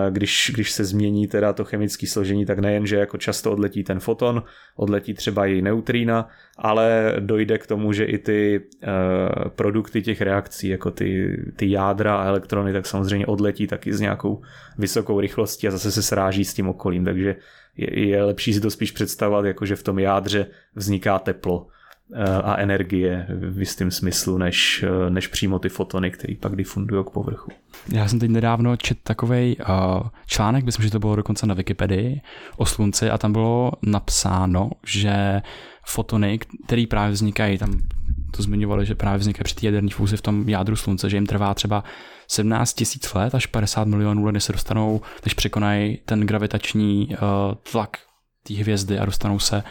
když, 0.09 0.51
když 0.53 0.71
se 0.71 0.85
změní 0.85 1.27
teda 1.27 1.53
to 1.53 1.65
chemické 1.65 2.07
složení, 2.07 2.45
tak 2.45 2.59
nejen, 2.59 2.85
že 2.85 2.95
jako 2.95 3.17
často 3.17 3.51
odletí 3.51 3.83
ten 3.83 3.99
foton, 3.99 4.43
odletí 4.75 5.13
třeba 5.13 5.45
i 5.45 5.61
neutrína, 5.61 6.29
ale 6.57 7.15
dojde 7.19 7.57
k 7.57 7.67
tomu, 7.67 7.93
že 7.93 8.05
i 8.05 8.17
ty 8.17 8.61
uh, 8.61 9.49
produkty 9.49 10.01
těch 10.01 10.21
reakcí, 10.21 10.67
jako 10.67 10.91
ty, 10.91 11.37
ty 11.55 11.71
jádra 11.71 12.15
a 12.15 12.25
elektrony, 12.25 12.73
tak 12.73 12.85
samozřejmě 12.85 13.25
odletí 13.25 13.67
taky 13.67 13.93
s 13.93 13.99
nějakou 13.99 14.41
vysokou 14.77 15.19
rychlostí 15.19 15.67
a 15.67 15.71
zase 15.71 15.91
se 15.91 16.03
sráží 16.03 16.45
s 16.45 16.53
tím 16.53 16.69
okolím, 16.69 17.05
takže 17.05 17.35
je, 17.77 18.07
je 18.07 18.23
lepší 18.23 18.53
si 18.53 18.61
to 18.61 18.71
spíš 18.71 18.91
představovat, 18.91 19.45
jako 19.45 19.65
že 19.65 19.75
v 19.75 19.83
tom 19.83 19.99
jádře 19.99 20.45
vzniká 20.75 21.19
teplo. 21.19 21.67
Eh, 21.67 21.80
a 22.43 22.57
energie 22.57 23.27
v 23.29 23.59
jistém 23.59 23.91
smyslu, 23.91 24.37
než, 24.37 24.85
eh, 24.87 25.09
než 25.09 25.27
přímo 25.27 25.59
ty 25.59 25.69
fotony, 25.69 26.11
které 26.11 26.35
pak 26.35 26.55
difundují 26.55 27.05
k 27.05 27.09
povrchu. 27.09 27.51
Já 27.91 28.07
jsem 28.07 28.19
teď 28.19 28.31
nedávno 28.31 28.77
čet 28.77 28.97
takový 29.03 29.57
eh, 29.59 29.65
článek, 30.25 30.65
myslím, 30.65 30.85
že 30.85 30.91
to 30.91 30.99
bylo 30.99 31.15
dokonce 31.15 31.47
na 31.47 31.53
Wikipedii 31.53 32.21
o 32.57 32.65
slunci 32.65 33.09
a 33.09 33.17
tam 33.17 33.31
bylo 33.31 33.71
napsáno, 33.81 34.71
že 34.85 35.41
fotony, 35.85 36.39
které 36.65 36.85
právě 36.89 37.11
vznikají, 37.11 37.57
tam 37.57 37.81
to 38.35 38.43
zmiňovali, 38.43 38.85
že 38.85 38.95
právě 38.95 39.19
vznikají 39.19 39.43
při 39.43 39.55
té 39.55 39.65
jaderné 39.65 39.89
fúzi 39.89 40.17
v 40.17 40.21
tom 40.21 40.49
jádru 40.49 40.75
slunce, 40.75 41.09
že 41.09 41.17
jim 41.17 41.25
trvá 41.25 41.53
třeba 41.53 41.83
17 42.27 42.73
tisíc 42.73 43.13
let 43.13 43.35
až 43.35 43.45
50 43.45 43.87
milionů 43.87 44.25
let, 44.25 44.31
než 44.31 44.43
se 44.43 44.53
dostanou, 44.53 45.01
než 45.25 45.33
překonají 45.33 45.99
ten 46.05 46.21
gravitační 46.21 47.15
tlak 47.71 47.97
té 48.43 48.53
hvězdy 48.53 48.99
a 48.99 49.05
dostanou 49.05 49.39
se 49.39 49.63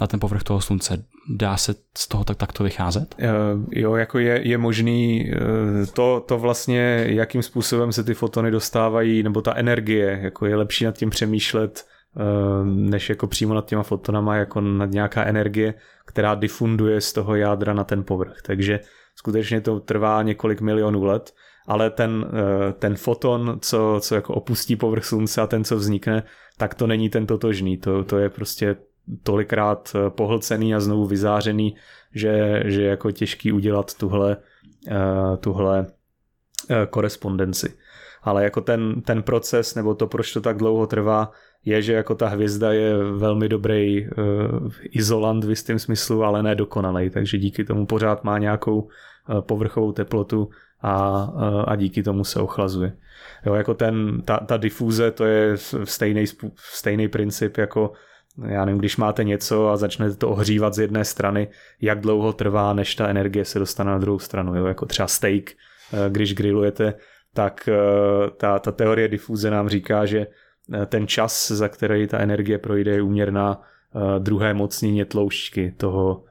na 0.00 0.06
ten 0.06 0.20
povrch 0.20 0.42
toho 0.42 0.60
slunce. 0.60 1.04
Dá 1.36 1.56
se 1.56 1.74
z 1.98 2.08
toho 2.08 2.24
tak 2.24 2.36
takto 2.36 2.64
vycházet? 2.64 3.14
Uh, 3.18 3.64
jo, 3.70 3.94
jako 3.94 4.18
je, 4.18 4.48
je 4.48 4.58
možný 4.58 5.30
uh, 5.32 5.86
to, 5.92 6.24
to 6.28 6.38
vlastně, 6.38 7.04
jakým 7.08 7.42
způsobem 7.42 7.92
se 7.92 8.04
ty 8.04 8.14
fotony 8.14 8.50
dostávají, 8.50 9.22
nebo 9.22 9.42
ta 9.42 9.54
energie, 9.54 10.18
jako 10.22 10.46
je 10.46 10.56
lepší 10.56 10.84
nad 10.84 10.98
tím 10.98 11.10
přemýšlet, 11.10 11.86
uh, 12.16 12.66
než 12.66 13.08
jako 13.08 13.26
přímo 13.26 13.54
nad 13.54 13.66
těma 13.66 13.82
fotonama, 13.82 14.36
jako 14.36 14.60
nad 14.60 14.90
nějaká 14.90 15.24
energie, 15.24 15.74
která 16.06 16.34
difunduje 16.34 17.00
z 17.00 17.12
toho 17.12 17.34
jádra 17.34 17.72
na 17.74 17.84
ten 17.84 18.04
povrch. 18.04 18.42
Takže 18.42 18.80
skutečně 19.16 19.60
to 19.60 19.80
trvá 19.80 20.22
několik 20.22 20.60
milionů 20.60 21.04
let, 21.04 21.34
ale 21.66 21.90
ten, 21.90 22.26
ten 22.78 22.96
foton, 22.96 23.58
co, 23.60 23.98
co 24.00 24.14
jako 24.14 24.34
opustí 24.34 24.76
povrch 24.76 25.04
slunce 25.04 25.40
a 25.40 25.46
ten, 25.46 25.64
co 25.64 25.76
vznikne, 25.76 26.22
tak 26.56 26.74
to 26.74 26.86
není 26.86 27.08
ten 27.08 27.26
totožný. 27.26 27.76
To, 27.76 28.04
to 28.04 28.18
je 28.18 28.30
prostě 28.30 28.76
tolikrát 29.22 29.92
eh, 29.94 30.10
pohlcený 30.10 30.74
a 30.74 30.80
znovu 30.80 31.06
vyzářený, 31.06 31.76
že, 32.14 32.62
že 32.66 32.82
je 32.82 32.88
jako 32.88 33.10
těžký 33.10 33.52
udělat 33.52 33.94
tuhle, 33.94 34.36
uh, 34.86 35.36
tuhle 35.36 35.80
uh, 35.80 36.76
korespondenci. 36.90 37.74
Ale 38.22 38.44
jako 38.44 38.60
ten, 38.60 39.02
ten 39.02 39.22
proces, 39.22 39.74
nebo 39.74 39.94
to, 39.94 40.06
proč 40.06 40.32
to 40.32 40.40
tak 40.40 40.56
dlouho 40.56 40.86
trvá, 40.86 41.30
je, 41.64 41.82
že 41.82 41.92
jako 41.92 42.14
ta 42.14 42.28
hvězda 42.28 42.72
je 42.72 42.96
velmi 42.96 43.48
dobrý 43.48 44.08
uh, 44.08 44.12
izolant 44.90 45.44
v 45.44 45.50
jistém 45.50 45.78
smyslu, 45.78 46.24
ale 46.24 46.42
ne 46.42 46.54
dokonalý, 46.54 47.10
takže 47.10 47.38
díky 47.38 47.64
tomu 47.64 47.86
pořád 47.86 48.24
má 48.24 48.38
nějakou 48.38 48.80
uh, 48.80 49.40
povrchovou 49.40 49.92
teplotu 49.92 50.48
a, 50.84 51.64
a 51.66 51.76
díky 51.76 52.02
tomu 52.02 52.24
se 52.24 52.40
ochlazuje. 52.40 52.92
Jo, 53.46 53.54
jako 53.54 53.74
ten, 53.74 54.22
ta, 54.24 54.36
ta 54.36 54.56
difuze, 54.56 55.10
to 55.10 55.24
je 55.24 55.56
stejný, 55.84 56.24
stejný 56.56 57.08
princip 57.08 57.56
jako 57.56 57.92
já 58.48 58.64
nevím, 58.64 58.78
když 58.78 58.96
máte 58.96 59.24
něco 59.24 59.68
a 59.68 59.76
začnete 59.76 60.16
to 60.16 60.30
ohřívat 60.30 60.74
z 60.74 60.78
jedné 60.78 61.04
strany, 61.04 61.48
jak 61.80 62.00
dlouho 62.00 62.32
trvá, 62.32 62.72
než 62.72 62.94
ta 62.94 63.08
energie 63.08 63.44
se 63.44 63.58
dostane 63.58 63.90
na 63.90 63.98
druhou 63.98 64.18
stranu, 64.18 64.56
jo? 64.56 64.66
jako 64.66 64.86
třeba 64.86 65.08
steak, 65.08 65.50
eh, 65.50 65.56
když 66.08 66.34
grillujete, 66.34 66.94
tak 67.34 67.68
eh, 67.68 68.30
ta, 68.36 68.58
ta 68.58 68.72
teorie 68.72 69.08
difuze 69.08 69.50
nám 69.50 69.68
říká, 69.68 70.06
že 70.06 70.26
eh, 70.72 70.86
ten 70.86 71.06
čas, 71.06 71.50
za 71.50 71.68
který 71.68 72.06
ta 72.06 72.18
energie 72.18 72.58
projde, 72.58 72.90
je 72.90 73.02
úměrná 73.02 73.60
druhé 74.18 74.54
mocnině 74.54 75.04
tloušťky 75.04 75.74
toho, 75.76 76.24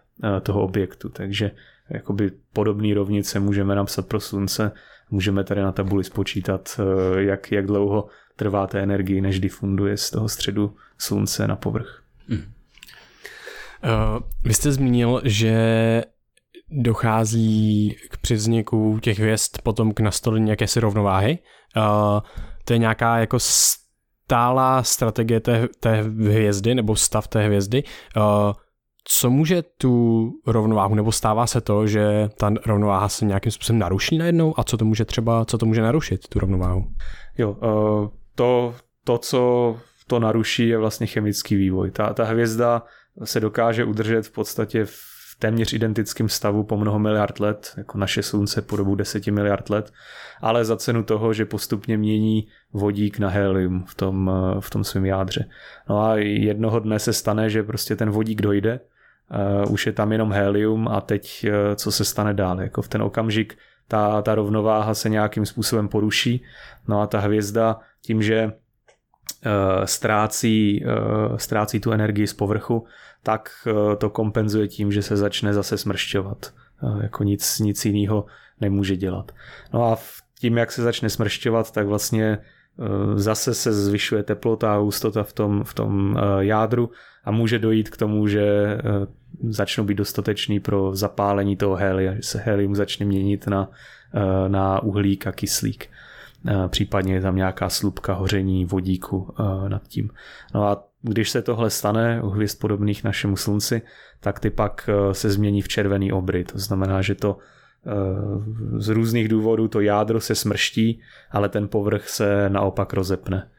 toho 0.43 0.61
objektu. 0.61 1.09
Takže 1.09 1.51
jakoby 1.89 2.31
podobné 2.53 2.93
rovnice 2.93 3.39
můžeme 3.39 3.75
napsat 3.75 4.07
pro 4.07 4.19
slunce, 4.19 4.71
můžeme 5.11 5.43
tady 5.43 5.61
na 5.61 5.71
tabuli 5.71 6.03
spočítat, 6.03 6.79
jak, 7.17 7.51
jak 7.51 7.65
dlouho 7.65 8.07
trvá 8.35 8.67
té 8.67 8.83
energii, 8.83 9.21
než 9.21 9.39
difunduje 9.39 9.97
z 9.97 10.11
toho 10.11 10.29
středu 10.29 10.75
slunce 10.97 11.47
na 11.47 11.55
povrch. 11.55 12.03
Hmm. 12.27 12.39
Uh, 12.39 14.19
vy 14.43 14.53
jste 14.53 14.71
zmínil, 14.71 15.21
že 15.23 16.03
dochází 16.69 17.95
k 18.09 18.17
přivzniku 18.17 18.99
těch 19.01 19.19
hvězd 19.19 19.57
potom 19.63 19.93
k 19.93 19.99
nastolení 19.99 20.49
jakési 20.49 20.79
rovnováhy. 20.79 21.39
Uh, 21.77 22.19
to 22.65 22.73
je 22.73 22.79
nějaká 22.79 23.17
jako 23.17 23.37
stálá 23.39 24.83
strategie 24.83 25.39
té, 25.39 25.67
té 25.79 26.01
hvězdy 26.01 26.75
nebo 26.75 26.95
stav 26.95 27.27
té 27.27 27.45
hvězdy. 27.45 27.83
Uh, 28.17 28.53
co 29.03 29.29
může 29.29 29.61
tu 29.61 30.31
rovnováhu, 30.47 30.95
nebo 30.95 31.11
stává 31.11 31.47
se 31.47 31.61
to, 31.61 31.87
že 31.87 32.29
ta 32.37 32.53
rovnováha 32.65 33.09
se 33.09 33.25
nějakým 33.25 33.51
způsobem 33.51 33.79
naruší 33.79 34.17
najednou 34.17 34.59
a 34.59 34.63
co 34.63 34.77
to 34.77 34.85
může 34.85 35.05
třeba, 35.05 35.45
co 35.45 35.57
to 35.57 35.65
může 35.65 35.81
narušit, 35.81 36.27
tu 36.27 36.39
rovnováhu? 36.39 36.87
Jo, 37.37 37.51
uh, 37.51 38.07
to, 38.35 38.75
to, 39.03 39.17
co 39.17 39.75
to 40.07 40.19
naruší, 40.19 40.67
je 40.67 40.77
vlastně 40.77 41.07
chemický 41.07 41.55
vývoj. 41.55 41.91
Ta, 41.91 42.13
ta 42.13 42.23
hvězda 42.23 42.83
se 43.23 43.39
dokáže 43.39 43.85
udržet 43.85 44.27
v 44.27 44.31
podstatě 44.31 44.85
v 44.85 45.13
téměř 45.39 45.73
identickém 45.73 46.29
stavu 46.29 46.63
po 46.63 46.77
mnoho 46.77 46.99
miliard 46.99 47.39
let, 47.39 47.73
jako 47.77 47.97
naše 47.97 48.23
slunce 48.23 48.61
po 48.61 48.75
dobu 48.75 48.95
10 48.95 49.27
miliard 49.27 49.69
let, 49.69 49.91
ale 50.41 50.65
za 50.65 50.77
cenu 50.77 51.03
toho, 51.03 51.33
že 51.33 51.45
postupně 51.45 51.97
mění 51.97 52.47
vodík 52.73 53.19
na 53.19 53.29
helium 53.29 53.83
v 53.87 53.95
tom, 53.95 54.31
v 54.59 54.69
tom 54.69 54.83
svém 54.83 55.05
jádře. 55.05 55.49
No 55.89 56.01
a 56.01 56.15
jednoho 56.17 56.79
dne 56.79 56.99
se 56.99 57.13
stane, 57.13 57.49
že 57.49 57.63
prostě 57.63 57.95
ten 57.95 58.09
vodík 58.09 58.41
dojde, 58.41 58.79
uh, 59.63 59.71
už 59.71 59.85
je 59.85 59.91
tam 59.91 60.11
jenom 60.11 60.31
helium 60.31 60.87
a 60.87 61.01
teď 61.01 61.45
uh, 61.47 61.75
co 61.75 61.91
se 61.91 62.05
stane 62.05 62.33
dál. 62.33 62.61
Jako 62.61 62.81
v 62.81 62.87
ten 62.87 63.01
okamžik 63.01 63.57
ta, 63.87 64.21
ta 64.21 64.35
rovnováha 64.35 64.93
se 64.93 65.09
nějakým 65.09 65.45
způsobem 65.45 65.87
poruší, 65.87 66.43
no 66.87 67.01
a 67.01 67.07
ta 67.07 67.19
hvězda 67.19 67.79
tím, 68.01 68.21
že 68.21 68.45
uh, 68.45 68.51
ztrácí, 69.85 70.85
uh, 70.85 71.37
ztrácí 71.37 71.79
tu 71.79 71.91
energii 71.91 72.27
z 72.27 72.33
povrchu, 72.33 72.85
tak 73.23 73.49
uh, 73.65 73.95
to 73.95 74.09
kompenzuje 74.09 74.67
tím, 74.67 74.91
že 74.91 75.01
se 75.01 75.17
začne 75.17 75.53
zase 75.53 75.77
smršťovat. 75.77 76.53
Uh, 76.81 77.03
jako 77.03 77.23
nic, 77.23 77.59
nic 77.59 77.85
jiného 77.85 78.25
nemůže 78.61 78.95
dělat. 78.95 79.31
No 79.73 79.83
a 79.83 79.97
tím, 80.39 80.57
jak 80.57 80.71
se 80.71 80.81
začne 80.81 81.09
smršťovat, 81.09 81.71
tak 81.71 81.87
vlastně 81.87 82.37
zase 83.15 83.53
se 83.53 83.73
zvyšuje 83.73 84.23
teplota 84.23 84.73
a 84.73 84.77
hustota 84.77 85.23
v 85.23 85.33
tom, 85.33 85.63
v 85.63 85.73
tom 85.73 86.11
uh, 86.11 86.39
jádru 86.39 86.89
a 87.25 87.31
může 87.31 87.59
dojít 87.59 87.89
k 87.89 87.97
tomu, 87.97 88.27
že 88.27 88.77
uh, 88.77 89.51
začnou 89.51 89.83
být 89.83 89.95
dostatečný 89.95 90.59
pro 90.59 90.95
zapálení 90.95 91.55
toho 91.55 91.75
helia, 91.75 92.15
že 92.15 92.23
se 92.23 92.39
helium 92.39 92.75
začne 92.75 93.05
měnit 93.05 93.47
na, 93.47 93.69
na 94.47 94.83
uhlík 94.83 95.27
a 95.27 95.31
kyslík. 95.31 95.89
Eh, 96.47 96.67
případně 96.67 97.13
je 97.13 97.21
tam 97.21 97.35
nějaká 97.35 97.69
slupka 97.69 98.13
hoření 98.13 98.65
vodíku 98.65 99.33
eh, 99.39 99.69
nad 99.69 99.87
tím. 99.87 100.09
No 100.53 100.67
a 100.67 100.83
když 101.01 101.29
se 101.29 101.41
tohle 101.41 101.69
stane 101.69 102.21
u 102.23 102.29
hvězd 102.29 102.59
podobných 102.59 103.03
našemu 103.03 103.37
slunci, 103.37 103.81
tak 104.19 104.39
ty 104.39 104.49
pak 104.49 104.89
eh, 104.89 105.13
se 105.13 105.29
změní 105.29 105.61
v 105.61 105.67
červený 105.67 106.11
obry. 106.11 106.43
To 106.43 106.59
znamená, 106.59 107.01
že 107.01 107.15
to 107.15 107.37
z 108.77 108.89
různých 108.89 109.27
důvodů 109.27 109.67
to 109.67 109.79
jádro 109.79 110.21
se 110.21 110.35
smrští, 110.35 111.01
ale 111.31 111.49
ten 111.49 111.67
povrch 111.67 112.09
se 112.09 112.49
naopak 112.49 112.93
rozepne. 112.93 113.49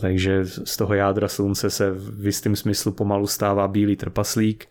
Takže 0.00 0.44
z 0.44 0.76
toho 0.76 0.94
jádra 0.94 1.28
slunce 1.28 1.70
se 1.70 1.90
v 1.90 2.26
jistém 2.26 2.56
smyslu 2.56 2.92
pomalu 2.92 3.26
stává 3.26 3.68
bílý 3.68 3.96
trpaslík 3.96 4.66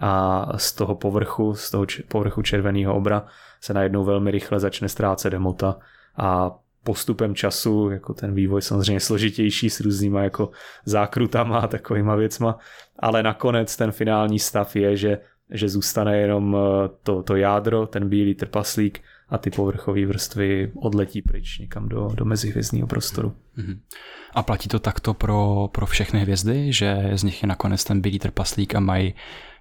a 0.00 0.46
z 0.58 0.72
toho 0.72 0.94
povrchu, 0.94 1.54
z 1.54 1.70
toho 1.70 1.86
povrchu 2.08 2.42
červeného 2.42 2.94
obra 2.94 3.26
se 3.60 3.74
najednou 3.74 4.04
velmi 4.04 4.30
rychle 4.30 4.60
začne 4.60 4.88
ztrácet 4.88 5.34
hmota 5.34 5.76
a 6.16 6.50
postupem 6.84 7.34
času, 7.34 7.90
jako 7.90 8.14
ten 8.14 8.34
vývoj 8.34 8.62
samozřejmě 8.62 9.00
složitější 9.00 9.70
s 9.70 9.80
různýma 9.80 10.22
jako 10.22 10.50
zákrutama 10.84 11.58
a 11.58 11.66
takovýma 11.66 12.14
věcma, 12.14 12.58
ale 12.98 13.22
nakonec 13.22 13.76
ten 13.76 13.92
finální 13.92 14.38
stav 14.38 14.76
je, 14.76 14.96
že, 14.96 15.18
že 15.50 15.68
zůstane 15.68 16.18
jenom 16.18 16.56
eh, 16.56 16.88
to, 17.02 17.22
to 17.22 17.36
jádro, 17.36 17.86
ten 17.86 18.08
bílý 18.08 18.34
trpaslík 18.34 19.00
a 19.28 19.38
ty 19.38 19.50
povrchové 19.50 20.06
vrstvy 20.06 20.72
odletí 20.74 21.22
pryč 21.22 21.58
někam 21.58 21.88
do, 21.88 22.08
do 22.14 22.24
mezihvězdního 22.24 22.86
prostoru. 22.86 23.34
Mm-hmm. 23.58 23.78
A 24.34 24.42
platí 24.42 24.68
to 24.68 24.78
takto 24.78 25.14
pro, 25.14 25.68
pro 25.72 25.86
všechny 25.86 26.20
hvězdy, 26.20 26.72
že 26.72 27.10
z 27.14 27.22
nich 27.22 27.42
je 27.42 27.46
nakonec 27.46 27.84
ten 27.84 28.00
bílý 28.00 28.18
trpaslík 28.18 28.74
a 28.74 28.80
mají 28.80 29.14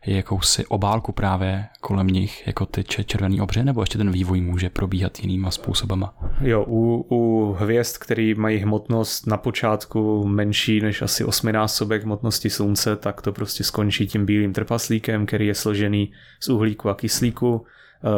jakousi 0.06 0.66
obálku 0.66 1.12
právě 1.12 1.66
kolem 1.82 2.08
nich, 2.08 2.48
jako 2.48 2.66
ty 2.66 2.84
červený 2.84 3.42
obře, 3.42 3.64
nebo 3.64 3.82
ještě 3.82 3.98
ten 3.98 4.12
vývoj 4.12 4.42
může 4.42 4.70
probíhat 4.70 5.20
jinýma 5.20 5.52
způsobama? 5.52 6.14
Jo, 6.42 6.66
u, 6.68 7.06
u 7.12 7.52
hvězd, 7.60 7.98
který 7.98 8.34
mají 8.34 8.58
hmotnost 8.58 9.28
na 9.28 9.38
počátku 9.38 10.28
menší 10.28 10.82
než 10.82 11.02
asi 11.02 11.26
osminásobek 11.26 12.04
hmotnosti 12.04 12.50
slunce, 12.50 12.96
tak 12.96 13.22
to 13.22 13.32
prostě 13.32 13.64
skončí 13.64 14.08
tím 14.08 14.26
bílým 14.26 14.54
trpaslíkem, 14.54 15.26
který 15.26 15.48
je 15.48 15.56
složený 15.56 16.12
z 16.40 16.50
uhlíku 16.50 16.90
a 16.90 16.96
kyslíku. 16.96 17.66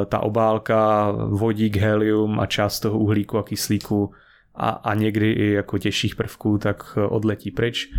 E, 0.01 0.05
ta 0.05 0.19
obálka, 0.19 1.11
vodík, 1.11 1.77
helium 1.77 2.39
a 2.39 2.45
část 2.45 2.79
toho 2.79 2.99
uhlíku 2.99 3.37
a 3.37 3.43
kyslíku 3.43 4.11
a, 4.55 4.69
a 4.69 4.93
někdy 4.93 5.31
i 5.31 5.51
jako 5.51 5.77
těžších 5.77 6.15
prvků, 6.15 6.57
tak 6.57 6.97
odletí 7.09 7.51
pryč. 7.51 7.89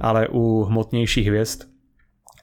Ale 0.00 0.28
u 0.28 0.64
hmotnějších 0.64 1.26
hvězd, 1.26 1.73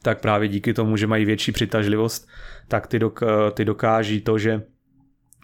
tak 0.04 0.22
právě 0.22 0.48
díky 0.48 0.74
tomu, 0.74 0.98
že 0.98 1.08
mají 1.08 1.26
větší 1.26 1.52
přitažlivost, 1.52 2.28
tak 2.68 2.88
ty, 2.88 3.00
dok, 3.00 3.20
ty 3.54 3.66
dokáží 3.66 4.22
to, 4.22 4.38
že 4.38 4.62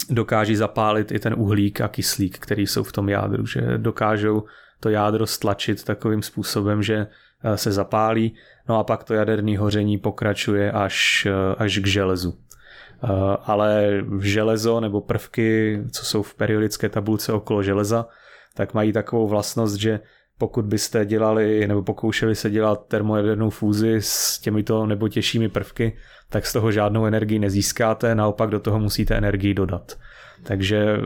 dokáží 0.10 0.56
zapálit 0.56 1.12
i 1.12 1.20
ten 1.20 1.36
uhlík 1.38 1.82
a 1.82 1.88
kyslík, 1.88 2.40
který 2.40 2.68
jsou 2.68 2.84
v 2.84 2.92
tom 2.92 3.10
jádru, 3.10 3.46
že 3.46 3.62
dokážou 3.78 4.44
to 4.80 4.90
jádro 4.90 5.28
stlačit 5.28 5.84
takovým 5.84 6.22
způsobem, 6.22 6.84
že 6.84 7.08
eh, 7.44 7.58
se 7.58 7.72
zapálí, 7.72 8.36
no 8.70 8.80
a 8.80 8.84
pak 8.84 9.04
to 9.04 9.14
jaderné 9.14 9.58
hoření 9.58 9.98
pokračuje 9.98 10.72
až, 10.72 11.28
eh, 11.30 11.56
až 11.58 11.78
k 11.78 11.88
železu. 11.88 12.38
Eh, 13.04 13.08
ale 13.44 14.02
železo 14.22 14.80
nebo 14.80 15.02
prvky, 15.02 15.80
co 15.92 16.06
jsou 16.06 16.24
v 16.24 16.36
periodické 16.36 16.90
tabulce 16.90 17.34
okolo 17.34 17.64
železa, 17.64 18.06
tak 18.54 18.74
mají 18.74 18.94
takovou 18.94 19.28
vlastnost, 19.28 19.76
že 19.76 20.00
pokud 20.38 20.66
byste 20.66 21.06
dělali 21.06 21.68
nebo 21.68 21.84
pokoušeli 21.84 22.36
se 22.36 22.50
dělat 22.50 22.88
termojadernou 22.88 23.50
fúzi 23.50 23.96
s 24.00 24.40
těmito 24.40 24.86
nebo 24.86 25.08
těžšími 25.08 25.50
prvky, 25.50 25.98
tak 26.30 26.46
z 26.46 26.54
toho 26.54 26.72
žádnou 26.72 27.06
energii 27.06 27.40
nezískáte, 27.40 28.16
naopak 28.16 28.50
do 28.50 28.60
toho 28.60 28.80
musíte 28.80 29.16
energii 29.16 29.54
dodat. 29.54 29.98
Takže 30.44 30.98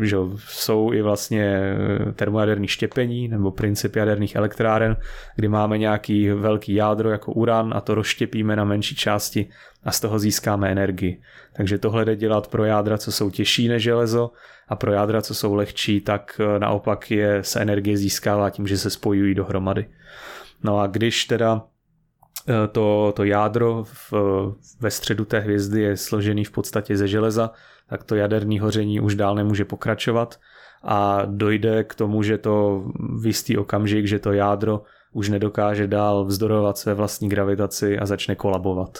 že 0.00 0.16
jsou 0.36 0.92
i 0.92 1.02
vlastně 1.02 1.74
termojaderní 2.14 2.68
štěpení 2.68 3.28
nebo 3.28 3.50
princip 3.50 3.96
jaderných 3.96 4.36
elektráren, 4.36 4.96
kdy 5.36 5.48
máme 5.48 5.78
nějaký 5.78 6.30
velký 6.30 6.74
jádro 6.74 7.10
jako 7.10 7.32
uran 7.32 7.72
a 7.76 7.80
to 7.80 7.94
rozštěpíme 7.94 8.56
na 8.56 8.64
menší 8.64 8.94
části 8.94 9.48
a 9.84 9.92
z 9.92 10.00
toho 10.00 10.18
získáme 10.18 10.72
energii. 10.72 11.20
Takže 11.52 11.78
tohle 11.78 12.04
jde 12.04 12.16
dělat 12.16 12.48
pro 12.48 12.64
jádra, 12.64 12.98
co 12.98 13.12
jsou 13.12 13.30
těžší 13.30 13.68
než 13.68 13.82
železo 13.82 14.30
a 14.68 14.76
pro 14.76 14.92
jádra, 14.92 15.22
co 15.22 15.34
jsou 15.34 15.54
lehčí, 15.54 16.00
tak 16.00 16.40
naopak 16.58 17.10
je 17.10 17.44
se 17.44 17.60
energie 17.60 17.96
získává 17.96 18.50
tím, 18.50 18.66
že 18.66 18.78
se 18.78 18.90
spojují 18.90 19.34
dohromady. 19.34 19.86
No 20.62 20.78
a 20.78 20.86
když 20.86 21.24
teda 21.24 21.62
Eh, 22.48 22.68
to, 22.68 23.12
to 23.16 23.24
jádro 23.24 23.84
v, 23.84 24.12
ve 24.80 24.90
středu 24.90 25.24
té 25.24 25.40
hvězdy 25.40 25.82
je 25.82 25.96
složený 25.96 26.44
v 26.44 26.50
podstatě 26.50 26.96
ze 26.96 27.08
železa, 27.08 27.50
tak 27.88 28.04
to 28.04 28.14
jaderní 28.14 28.58
hoření 28.58 29.00
už 29.00 29.14
dál 29.14 29.34
nemůže 29.34 29.64
pokračovat 29.64 30.40
a 30.82 31.22
dojde 31.26 31.84
k 31.84 31.94
tomu, 31.94 32.22
že 32.22 32.38
to 32.38 32.84
v 33.20 33.26
jistý 33.26 33.56
okamžik, 33.56 34.06
že 34.06 34.18
to 34.18 34.32
jádro 34.32 34.82
už 35.12 35.28
nedokáže 35.28 35.86
dál 35.86 36.24
vzdorovat 36.24 36.78
své 36.78 36.94
vlastní 36.94 37.28
gravitaci 37.28 37.98
a 37.98 38.06
začne 38.06 38.34
kolabovat. 38.34 38.98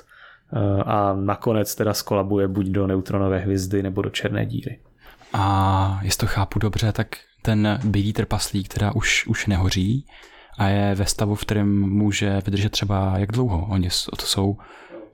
Eh, 0.52 0.82
a 0.86 1.14
nakonec 1.14 1.74
teda 1.74 1.94
skolabuje 1.94 2.48
buď 2.48 2.66
do 2.66 2.86
neutronové 2.86 3.38
hvězdy 3.38 3.82
nebo 3.82 4.02
do 4.02 4.10
černé 4.10 4.46
díry. 4.46 4.78
A 5.32 6.00
jestli 6.02 6.20
to 6.20 6.26
chápu 6.26 6.58
dobře, 6.58 6.92
tak 6.92 7.08
ten 7.42 7.80
bílý 7.84 8.12
trpaslík 8.12 8.68
teda 8.68 8.94
už, 8.94 9.26
už 9.26 9.46
nehoří, 9.46 10.06
a 10.58 10.68
je 10.68 10.94
ve 10.94 11.06
stavu, 11.06 11.34
v 11.34 11.40
kterém 11.40 11.80
může 11.80 12.40
vydržet 12.44 12.68
třeba 12.68 13.14
jak 13.16 13.32
dlouho. 13.32 13.66
Oni 13.70 13.88
to 14.18 14.26
jsou 14.26 14.56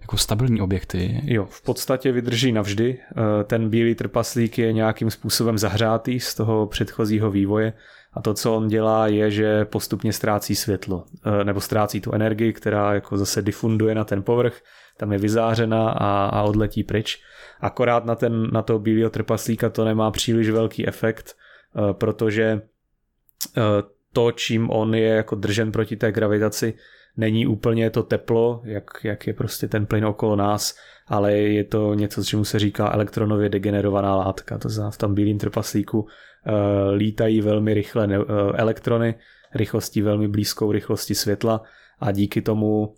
jako 0.01 0.16
stabilní 0.16 0.61
objekty. 0.61 1.20
Jo, 1.24 1.46
v 1.51 1.62
podstatě 1.62 2.12
vydrží 2.12 2.53
navždy. 2.53 2.98
Eh, 3.01 3.44
ten 3.44 3.70
bílý 3.70 3.94
trpaslík 3.94 4.59
je 4.59 4.72
nějakým 4.72 5.11
způsobem 5.11 5.59
zahřátý 5.59 6.20
z 6.20 6.35
toho 6.35 6.66
předchozího 6.66 7.31
vývoje 7.31 7.72
a 8.12 8.22
to, 8.22 8.35
co 8.35 8.57
on 8.57 8.68
dělá, 8.68 9.07
je, 9.07 9.31
že 9.31 9.64
postupně 9.64 10.12
ztrácí 10.12 10.55
světlo, 10.55 11.05
eh, 11.40 11.44
nebo 11.44 11.61
ztrácí 11.61 12.01
tu 12.01 12.12
energii, 12.12 12.53
která 12.53 12.94
jako 12.94 13.18
zase 13.18 13.42
difunduje 13.42 13.94
na 13.94 14.05
ten 14.05 14.22
povrch, 14.22 14.61
tam 14.98 15.12
je 15.12 15.18
vyzářena 15.18 15.90
a, 15.90 16.26
a 16.26 16.42
odletí 16.42 16.84
pryč. 16.84 17.22
Akorát 17.61 18.04
na, 18.04 18.14
ten, 18.14 18.50
na 18.52 18.62
toho 18.62 18.78
bílého 18.78 19.11
trpaslíka 19.11 19.70
to 19.70 19.84
nemá 19.84 20.11
příliš 20.11 20.50
velký 20.50 20.88
efekt, 20.88 21.37
eh, 21.76 21.92
protože 21.92 22.61
to, 24.12 24.32
čím 24.32 24.70
on 24.70 24.94
je 24.94 25.08
jako 25.08 25.34
držen 25.34 25.72
proti 25.72 25.96
té 25.96 26.12
gravitaci, 26.12 26.74
není 27.16 27.46
úplně 27.46 27.90
to 27.90 28.02
teplo, 28.02 28.62
jak, 28.64 28.84
jak 29.04 29.26
je 29.26 29.34
prostě 29.34 29.68
ten 29.68 29.87
plyn 29.87 30.06
okolo 30.06 30.37
nás, 30.37 30.76
ale 31.06 31.32
je 31.32 31.64
to 31.64 31.94
něco, 31.94 32.24
čemu 32.24 32.44
se 32.44 32.58
říká 32.58 32.92
elektronově 32.92 33.48
degenerovaná 33.48 34.16
látka. 34.16 34.58
To 34.58 34.68
znamená, 34.68 34.90
v 34.90 34.98
tom 34.98 35.14
bílém 35.14 35.38
trpaslíku 35.38 36.00
uh, 36.00 36.08
lítají 36.96 37.40
velmi 37.40 37.74
rychle 37.74 38.06
ne, 38.06 38.18
uh, 38.18 38.24
elektrony, 38.54 39.14
rychlostí 39.54 40.02
velmi 40.02 40.28
blízkou 40.28 40.72
rychlosti 40.72 41.14
světla 41.14 41.62
a 42.00 42.12
díky 42.12 42.42
tomu 42.42 42.94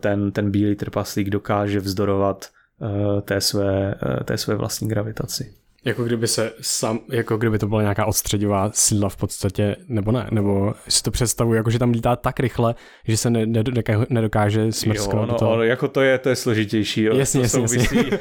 ten, 0.00 0.32
ten 0.32 0.50
bílý 0.50 0.74
trpaslík 0.74 1.30
dokáže 1.30 1.80
vzdorovat 1.80 2.48
uh, 2.80 3.20
té, 3.20 3.40
své, 3.40 3.94
uh, 4.06 4.24
té 4.24 4.38
své 4.38 4.54
vlastní 4.54 4.88
gravitaci. 4.88 5.54
Jako 5.84 6.04
kdyby 6.04 6.28
se 6.28 6.52
sam, 6.60 7.00
jako 7.08 7.36
kdyby 7.36 7.58
to 7.58 7.66
byla 7.66 7.82
nějaká 7.82 8.06
odstředivá 8.06 8.70
síla 8.74 9.08
v 9.08 9.16
podstatě, 9.16 9.76
nebo 9.88 10.12
ne, 10.12 10.28
nebo 10.30 10.74
si 10.88 11.02
to 11.02 11.10
představuji, 11.10 11.54
jako 11.54 11.70
že 11.70 11.78
tam 11.78 11.90
lítá 11.90 12.16
tak 12.16 12.40
rychle, 12.40 12.74
že 13.04 13.16
se 13.16 13.30
ne, 13.30 13.46
ne, 13.46 13.64
nedokáže 14.10 14.72
smrsknout. 14.72 15.28
Jo, 15.28 15.32
no, 15.32 15.38
to. 15.38 15.62
jako 15.62 15.88
to 15.88 16.00
je, 16.00 16.18
to 16.18 16.28
je 16.28 16.36
složitější. 16.36 17.02
Jo. 17.02 17.16
Jasně, 17.16 17.40
to 17.40 17.42
jasně, 17.42 17.58
souvisí, 17.58 17.96
jasně. 17.96 18.18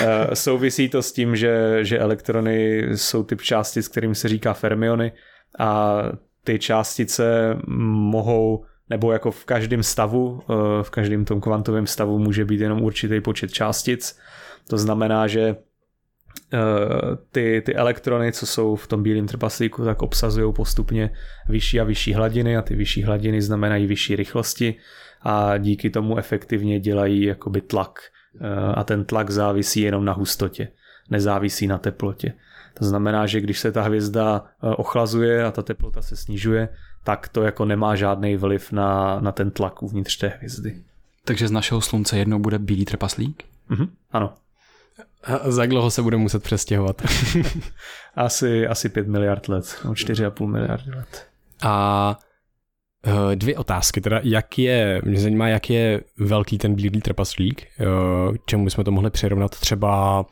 Eh, 0.02 0.36
souvisí 0.36 0.88
to 0.88 1.02
s 1.02 1.12
tím, 1.12 1.36
že, 1.36 1.78
že 1.82 1.98
elektrony 1.98 2.82
jsou 2.94 3.22
typ 3.22 3.42
částic, 3.42 3.88
kterým 3.88 4.14
se 4.14 4.28
říká 4.28 4.52
fermiony 4.52 5.12
a 5.58 6.02
ty 6.44 6.58
částice 6.58 7.56
mohou 7.66 8.64
nebo 8.90 9.12
jako 9.12 9.30
v 9.30 9.44
každém 9.44 9.82
stavu, 9.82 10.42
eh, 10.42 10.82
v 10.82 10.90
každém 10.90 11.24
tom 11.24 11.40
kvantovém 11.40 11.86
stavu 11.86 12.18
může 12.18 12.44
být 12.44 12.60
jenom 12.60 12.82
určitý 12.82 13.20
počet 13.20 13.52
částic. 13.52 14.18
To 14.68 14.78
znamená, 14.78 15.26
že 15.26 15.56
Eh, 16.52 17.16
ty, 17.30 17.62
ty 17.66 17.74
elektrony, 17.74 18.32
co 18.32 18.46
jsou 18.46 18.76
v 18.76 18.86
tom 18.86 19.02
bílém 19.02 19.26
trpaslíku, 19.26 19.84
tak 19.84 20.02
obsazují 20.02 20.52
postupně 20.52 21.10
vyšší 21.48 21.80
a 21.80 21.84
vyšší 21.84 22.14
hladiny 22.14 22.56
a 22.56 22.62
ty 22.62 22.76
vyšší 22.76 23.02
hladiny 23.02 23.42
znamenají 23.42 23.86
vyšší 23.86 24.16
rychlosti 24.16 24.74
a 25.22 25.58
díky 25.58 25.90
tomu 25.90 26.18
efektivně 26.18 26.80
dělají 26.80 27.22
jakoby 27.22 27.60
tlak 27.60 28.00
eh, 28.40 28.46
a 28.74 28.84
ten 28.84 29.04
tlak 29.04 29.30
závisí 29.30 29.80
jenom 29.80 30.04
na 30.04 30.12
hustotě, 30.12 30.68
nezávisí 31.10 31.66
na 31.66 31.78
teplotě. 31.78 32.32
To 32.78 32.84
znamená, 32.84 33.26
že 33.26 33.40
když 33.40 33.58
se 33.58 33.72
ta 33.72 33.82
hvězda 33.82 34.44
ochlazuje 34.60 35.44
a 35.44 35.50
ta 35.50 35.62
teplota 35.62 36.02
se 36.02 36.16
snižuje, 36.16 36.68
tak 37.04 37.28
to 37.28 37.42
jako 37.42 37.64
nemá 37.64 37.96
žádný 37.96 38.36
vliv 38.36 38.72
na, 38.72 39.20
na 39.20 39.32
ten 39.32 39.50
tlak 39.50 39.82
uvnitř 39.82 40.16
té 40.16 40.28
hvězdy. 40.28 40.82
Takže 41.24 41.48
z 41.48 41.50
našeho 41.50 41.80
slunce 41.80 42.18
jednou 42.18 42.38
bude 42.38 42.58
bílý 42.58 42.84
trpaslík? 42.84 43.44
Mhm, 43.68 43.90
ano. 44.12 44.32
A 45.24 45.50
za 45.50 45.62
jak 45.62 45.70
dlouho 45.70 45.90
se 45.90 46.02
bude 46.02 46.16
muset 46.16 46.42
přestěhovat? 46.42 47.02
asi, 48.14 48.66
asi 48.66 48.88
5 48.88 49.08
miliard 49.08 49.48
let, 49.48 49.76
no 49.84 49.92
4,5 49.92 50.46
miliardy 50.46 50.90
let. 50.90 51.26
A 51.62 52.18
eh, 53.06 53.36
dvě 53.36 53.56
otázky, 53.56 54.00
teda 54.00 54.20
jak 54.22 54.58
je, 54.58 55.02
mě 55.04 55.20
zajímá, 55.20 55.48
jak 55.48 55.70
je 55.70 56.00
velký 56.18 56.58
ten 56.58 56.74
bílý 56.74 57.00
trpaslík, 57.00 57.62
eh, 57.62 57.84
čemu 58.46 58.64
bychom 58.64 58.84
to 58.84 58.90
mohli 58.90 59.10
přirovnat 59.10 59.50
třeba 59.50 60.24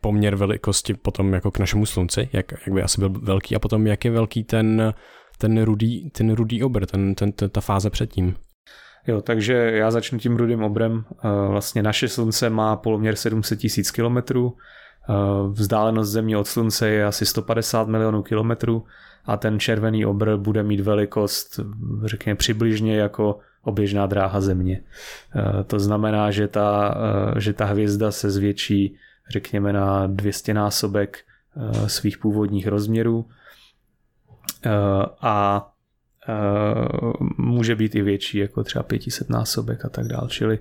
poměr 0.00 0.36
velikosti 0.36 0.94
potom 0.94 1.32
jako 1.32 1.50
k 1.50 1.58
našemu 1.58 1.86
slunci, 1.86 2.28
jak, 2.32 2.52
jak 2.52 2.74
by 2.74 2.82
asi 2.82 3.00
byl 3.00 3.10
velký 3.10 3.56
a 3.56 3.58
potom 3.58 3.86
jak 3.86 4.04
je 4.04 4.10
velký 4.10 4.44
ten, 4.44 4.94
ten 5.38 5.62
rudý, 5.62 6.10
ten 6.10 6.34
rudý 6.34 6.62
obr, 6.62 6.86
ten, 6.86 7.14
ten, 7.14 7.32
ten, 7.32 7.50
ta 7.50 7.60
fáze 7.60 7.90
předtím. 7.90 8.34
Jo, 9.06 9.20
takže 9.20 9.54
já 9.54 9.90
začnu 9.90 10.18
tím 10.18 10.36
rudým 10.36 10.62
obrem. 10.62 11.04
Eh, 11.10 11.48
vlastně 11.48 11.82
naše 11.82 12.08
slunce 12.08 12.50
má 12.50 12.76
poloměr 12.76 13.16
700 13.16 13.58
tisíc 13.58 13.90
kilometrů, 13.90 14.56
eh, 15.10 15.12
vzdálenost 15.52 16.10
země 16.10 16.36
od 16.36 16.46
slunce 16.46 16.88
je 16.88 17.04
asi 17.04 17.26
150 17.26 17.88
milionů 17.88 18.22
kilometrů 18.22 18.84
a 19.24 19.36
ten 19.36 19.60
červený 19.60 20.06
obr 20.06 20.36
bude 20.36 20.62
mít 20.62 20.80
velikost, 20.80 21.60
řekněme, 22.04 22.36
přibližně 22.36 22.96
jako 22.96 23.38
oběžná 23.64 24.06
dráha 24.06 24.40
země. 24.40 24.80
Eh, 25.36 25.64
to 25.64 25.78
znamená, 25.78 26.30
že 26.30 26.48
ta, 26.48 26.94
že 27.38 27.52
ta 27.52 27.64
hvězda 27.64 28.10
se 28.10 28.30
zvětší, 28.30 28.96
řekněme, 29.30 29.72
na 29.72 30.06
200 30.06 30.54
násobek 30.54 31.18
svých 31.86 32.18
původních 32.18 32.66
rozměrů 32.66 33.26
a 35.20 35.66
může 37.38 37.76
být 37.76 37.94
i 37.94 38.02
větší, 38.02 38.38
jako 38.38 38.64
třeba 38.64 38.82
500 38.82 39.30
násobek 39.30 39.84
a 39.84 39.88
tak 39.88 40.06
dále. 40.06 40.28
Čili 40.28 40.58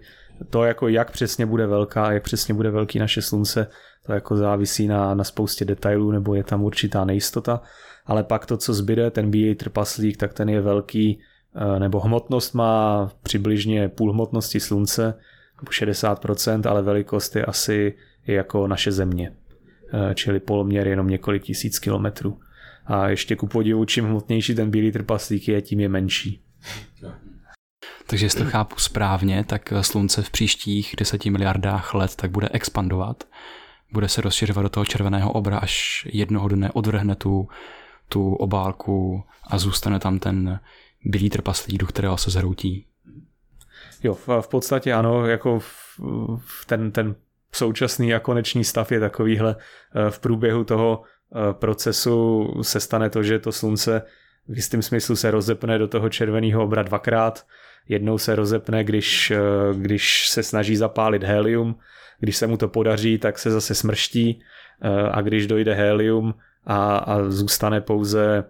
to, 0.49 0.63
jako 0.63 0.87
jak 0.87 1.11
přesně 1.11 1.45
bude 1.45 1.67
velká, 1.67 2.11
jak 2.11 2.23
přesně 2.23 2.53
bude 2.53 2.71
velký 2.71 2.99
naše 2.99 3.21
slunce, 3.21 3.67
to 4.05 4.13
jako 4.13 4.37
závisí 4.37 4.87
na, 4.87 5.13
na 5.13 5.23
spoustě 5.23 5.65
detailů, 5.65 6.11
nebo 6.11 6.35
je 6.35 6.43
tam 6.43 6.63
určitá 6.63 7.05
nejistota. 7.05 7.61
Ale 8.05 8.23
pak 8.23 8.45
to, 8.45 8.57
co 8.57 8.73
zbyde, 8.73 9.11
ten 9.11 9.31
bílý 9.31 9.55
trpaslík, 9.55 10.17
tak 10.17 10.33
ten 10.33 10.49
je 10.49 10.61
velký, 10.61 11.21
nebo 11.79 11.99
hmotnost 11.99 12.53
má 12.53 13.11
přibližně 13.23 13.89
půl 13.89 14.13
hmotnosti 14.13 14.59
slunce, 14.59 15.13
60%, 15.69 16.69
ale 16.69 16.81
velikost 16.81 17.35
je 17.35 17.45
asi 17.45 17.93
jako 18.27 18.67
naše 18.67 18.91
země. 18.91 19.33
Eh, 19.93 20.15
čili 20.15 20.39
poloměr 20.39 20.87
jenom 20.87 21.07
několik 21.07 21.43
tisíc 21.43 21.79
kilometrů. 21.79 22.39
A 22.85 23.09
ještě 23.09 23.35
ku 23.35 23.47
podivu, 23.47 23.85
čím 23.85 24.05
hmotnější 24.05 24.55
ten 24.55 24.71
bílý 24.71 24.91
trpaslík 24.91 25.47
je, 25.47 25.61
tím 25.61 25.79
je 25.79 25.89
menší. 25.89 26.41
Takže 28.07 28.25
jestli 28.25 28.43
to 28.43 28.49
chápu 28.49 28.75
správně, 28.79 29.43
tak 29.43 29.73
slunce 29.81 30.21
v 30.21 30.29
příštích 30.29 30.95
10 30.99 31.25
miliardách 31.25 31.93
let 31.93 32.15
tak 32.15 32.31
bude 32.31 32.49
expandovat, 32.51 33.23
bude 33.93 34.07
se 34.09 34.21
rozšiřovat 34.21 34.63
do 34.63 34.69
toho 34.69 34.85
červeného 34.85 35.31
obra, 35.31 35.57
až 35.57 36.07
jednoho 36.11 36.47
dne 36.47 36.71
odvrhne 36.71 37.15
tu, 37.15 37.47
tu 38.09 38.33
obálku 38.33 39.23
a 39.47 39.57
zůstane 39.57 39.99
tam 39.99 40.19
ten 40.19 40.59
bílý 41.05 41.29
trpaslík, 41.29 41.79
do 41.79 41.87
kterého 41.87 42.17
se 42.17 42.31
zhroutí. 42.31 42.85
Jo, 44.03 44.13
v, 44.13 44.47
podstatě 44.47 44.93
ano, 44.93 45.27
jako 45.27 45.59
v, 45.59 46.65
ten, 46.65 46.91
ten 46.91 47.15
současný 47.51 48.13
a 48.13 48.19
konečný 48.19 48.63
stav 48.63 48.91
je 48.91 48.99
takovýhle. 48.99 49.55
Eh, 49.95 50.09
v 50.09 50.19
průběhu 50.19 50.63
toho 50.63 51.01
eh, 51.01 51.53
procesu 51.53 52.47
se 52.61 52.79
stane 52.79 53.09
to, 53.09 53.23
že 53.23 53.39
to 53.39 53.51
slunce 53.51 54.01
v 54.47 54.55
jistém 54.55 54.81
smyslu 54.81 55.15
se 55.15 55.31
rozepne 55.31 55.77
do 55.77 55.87
toho 55.87 56.09
červeného 56.09 56.63
obra 56.63 56.83
dvakrát. 56.83 57.45
Jednou 57.87 58.17
se 58.17 58.35
rozepne, 58.35 58.83
když, 58.83 59.31
eh, 59.31 59.39
když 59.73 60.29
se 60.29 60.43
snaží 60.43 60.75
zapálit 60.75 61.23
helium, 61.23 61.75
když 62.19 62.37
se 62.37 62.47
mu 62.47 62.57
to 62.57 62.67
podaří, 62.67 63.17
tak 63.17 63.39
se 63.39 63.51
zase 63.51 63.75
smrští 63.75 64.41
a 65.11 65.21
když 65.21 65.47
dojde 65.47 65.73
helium 65.73 66.33
a, 66.65 66.97
a 66.97 67.23
zůstane 67.29 67.81
pouze 67.81 68.43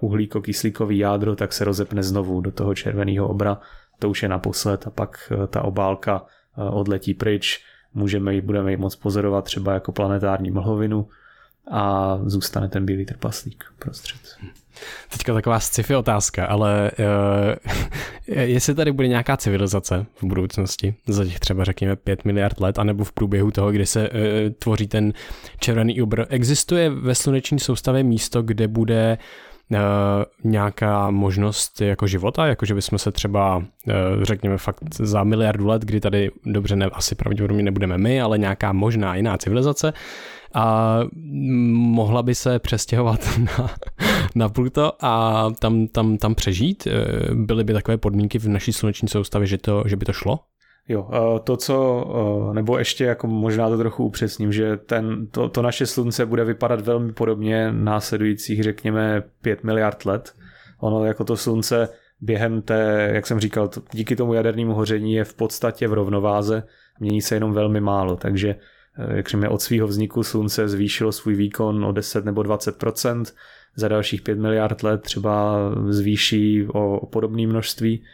uhlíko-kyslíkový 0.00 0.98
jádro, 0.98 1.36
tak 1.36 1.52
se 1.52 1.64
rozepne 1.64 2.02
znovu 2.02 2.40
do 2.40 2.50
toho 2.50 2.74
červeného 2.74 3.28
obra. 3.28 3.60
To 3.98 4.10
už 4.10 4.22
je 4.22 4.28
naposled 4.28 4.86
a 4.86 4.90
pak 4.90 5.32
ta 5.48 5.62
obálka 5.62 6.24
odletí 6.70 7.14
pryč 7.14 7.64
můžeme 7.94 8.34
ji, 8.34 8.40
budeme 8.40 8.70
ji 8.70 8.76
moc 8.76 8.96
pozorovat 8.96 9.44
třeba 9.44 9.72
jako 9.72 9.92
planetární 9.92 10.50
mlhovinu 10.50 11.08
a 11.70 12.18
zůstane 12.24 12.68
ten 12.68 12.86
bílý 12.86 13.04
trpaslík 13.04 13.64
prostřed. 13.78 14.20
Teďka 15.12 15.34
taková 15.34 15.60
sci-fi 15.60 15.96
otázka, 15.96 16.46
ale 16.46 16.90
uh, 16.98 18.36
jestli 18.40 18.74
tady 18.74 18.92
bude 18.92 19.08
nějaká 19.08 19.36
civilizace 19.36 20.06
v 20.16 20.24
budoucnosti, 20.24 20.94
za 21.06 21.24
těch 21.24 21.40
třeba 21.40 21.64
řekněme 21.64 21.96
5 21.96 22.24
miliard 22.24 22.60
let, 22.60 22.78
anebo 22.78 23.04
v 23.04 23.12
průběhu 23.12 23.50
toho, 23.50 23.72
kdy 23.72 23.86
se 23.86 24.10
uh, 24.10 24.16
tvoří 24.58 24.86
ten 24.88 25.12
červený 25.60 26.02
obr, 26.02 26.24
existuje 26.28 26.90
ve 26.90 27.14
sluneční 27.14 27.58
soustavě 27.58 28.02
místo, 28.02 28.42
kde 28.42 28.68
bude 28.68 29.18
uh, 29.20 29.55
nějaká 30.44 31.10
možnost 31.10 31.80
jako 31.80 32.06
života, 32.06 32.46
jako 32.46 32.66
že 32.66 32.74
bychom 32.74 32.98
se 32.98 33.12
třeba, 33.12 33.56
uh, 33.56 33.62
řekněme 34.22 34.58
fakt 34.58 34.78
za 34.90 35.24
miliardu 35.24 35.66
let, 35.66 35.82
kdy 35.82 36.00
tady 36.00 36.30
dobře, 36.44 36.76
ne, 36.76 36.86
asi 36.86 37.14
pravděpodobně 37.14 37.62
nebudeme 37.62 37.98
my, 37.98 38.20
ale 38.20 38.38
nějaká 38.38 38.72
možná 38.72 39.14
jiná 39.14 39.38
civilizace, 39.38 39.92
a 40.54 40.98
mohla 41.72 42.22
by 42.22 42.34
se 42.34 42.58
přestěhovat 42.58 43.28
na, 43.38 43.70
na 44.34 44.48
Pluto 44.48 44.92
a 45.04 45.44
tam, 45.58 45.86
tam, 45.86 46.16
tam 46.16 46.34
přežít? 46.34 46.86
Eh, 46.86 47.34
byly 47.34 47.64
by 47.64 47.72
takové 47.72 47.96
podmínky 47.96 48.38
v 48.38 48.48
naší 48.48 48.72
sluneční 48.72 49.08
soustavě, 49.08 49.46
že, 49.46 49.58
to, 49.58 49.84
že 49.86 49.96
by 49.96 50.04
to 50.04 50.12
šlo? 50.12 50.38
Jo, 50.88 51.08
to, 51.44 51.56
co, 51.56 52.52
nebo 52.52 52.78
ještě 52.78 53.04
jako 53.04 53.26
možná 53.26 53.68
to 53.68 53.78
trochu 53.78 54.04
upřesním, 54.04 54.52
že 54.52 54.76
ten, 54.76 55.26
to, 55.26 55.48
to 55.48 55.62
naše 55.62 55.86
slunce 55.86 56.26
bude 56.26 56.44
vypadat 56.44 56.80
velmi 56.80 57.12
podobně 57.12 57.72
následujících, 57.72 58.62
řekněme, 58.62 59.22
5 59.42 59.64
miliard 59.64 60.04
let. 60.04 60.34
Ono 60.80 61.04
jako 61.04 61.24
to 61.24 61.36
slunce 61.36 61.88
během 62.20 62.62
té, 62.62 63.10
jak 63.14 63.26
jsem 63.26 63.40
říkal, 63.40 63.68
to, 63.68 63.82
díky 63.92 64.16
tomu 64.16 64.34
jadernému 64.34 64.74
hoření 64.74 65.14
je 65.14 65.24
v 65.24 65.34
podstatě 65.34 65.88
v 65.88 65.92
rovnováze, 65.92 66.62
mění 67.00 67.22
se 67.22 67.36
jenom 67.36 67.52
velmi 67.52 67.80
málo, 67.80 68.16
takže 68.16 68.56
eh, 68.98 69.16
jak 69.16 69.28
říkáme, 69.28 69.48
od 69.48 69.62
svého 69.62 69.86
vzniku 69.86 70.22
slunce 70.22 70.68
zvýšilo 70.68 71.12
svůj 71.12 71.34
výkon 71.34 71.84
o 71.84 71.92
10 71.92 72.24
nebo 72.24 72.42
20% 72.42 73.24
za 73.76 73.88
dalších 73.88 74.22
5 74.22 74.38
miliard 74.38 74.82
let 74.82 75.02
třeba 75.02 75.56
zvýší 75.88 76.66
o, 76.68 76.98
o 76.98 77.06
podobné 77.06 77.46
množství 77.46 78.04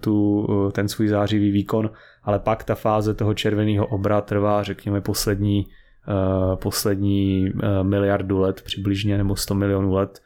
tu, 0.00 0.46
eh, 0.68 0.72
ten 0.72 0.88
svůj 0.88 1.08
zářivý 1.08 1.50
výkon, 1.50 1.90
ale 2.22 2.38
pak 2.38 2.64
ta 2.64 2.74
fáze 2.74 3.14
toho 3.14 3.34
červeného 3.34 3.86
obra 3.86 4.20
trvá, 4.20 4.62
řekněme, 4.62 5.00
poslední, 5.00 5.66
eh, 6.08 6.56
poslední 6.56 7.52
miliardu 7.82 8.38
let 8.38 8.62
přibližně, 8.62 9.18
nebo 9.18 9.36
100 9.36 9.54
milionů 9.54 9.94
let 9.94 10.22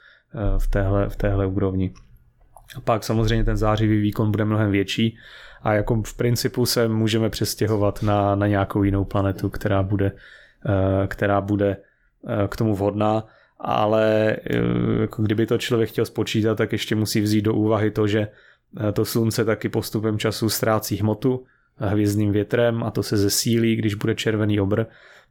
v 0.59 0.69
téhle, 0.69 1.09
v 1.09 1.17
téhle 1.17 1.47
úrovni. 1.47 1.95
A 2.77 2.81
pak 2.81 3.05
samozřejmě 3.05 3.45
ten 3.45 3.57
zářivý 3.57 4.01
výkon 4.01 4.31
bude 4.31 4.45
mnohem 4.45 4.71
větší 4.71 5.17
a 5.63 5.73
jako 5.73 6.03
v 6.03 6.17
principu 6.17 6.67
se 6.67 6.89
můžeme 6.89 7.31
přestěhovat 7.31 8.03
na, 8.03 8.35
na 8.35 8.47
nějakou 8.47 8.83
jinou 8.83 9.05
planetu, 9.05 9.51
která 9.51 9.83
bude, 9.83 10.13
která 11.07 11.41
bude 11.41 11.77
k 12.49 12.57
tomu 12.57 12.75
vhodná, 12.75 13.25
ale 13.61 14.37
jako 15.01 15.23
kdyby 15.23 15.47
to 15.47 15.59
člověk 15.59 15.89
chtěl 15.89 16.05
spočítat, 16.05 16.55
tak 16.55 16.73
ještě 16.73 16.95
musí 16.95 17.21
vzít 17.21 17.43
do 17.43 17.55
úvahy 17.55 17.91
to, 17.91 18.07
že 18.07 18.29
to 18.93 19.05
slunce 19.05 19.45
taky 19.45 19.69
postupem 19.69 20.19
času 20.19 20.49
ztrácí 20.49 20.97
hmotu 20.97 21.45
hvězdným 21.77 22.33
větrem 22.33 22.83
a 22.83 22.91
to 22.91 23.03
se 23.03 23.17
zesílí, 23.17 23.77
když 23.77 23.95
bude 23.95 24.15
červený 24.15 24.61
obr. 24.61 24.85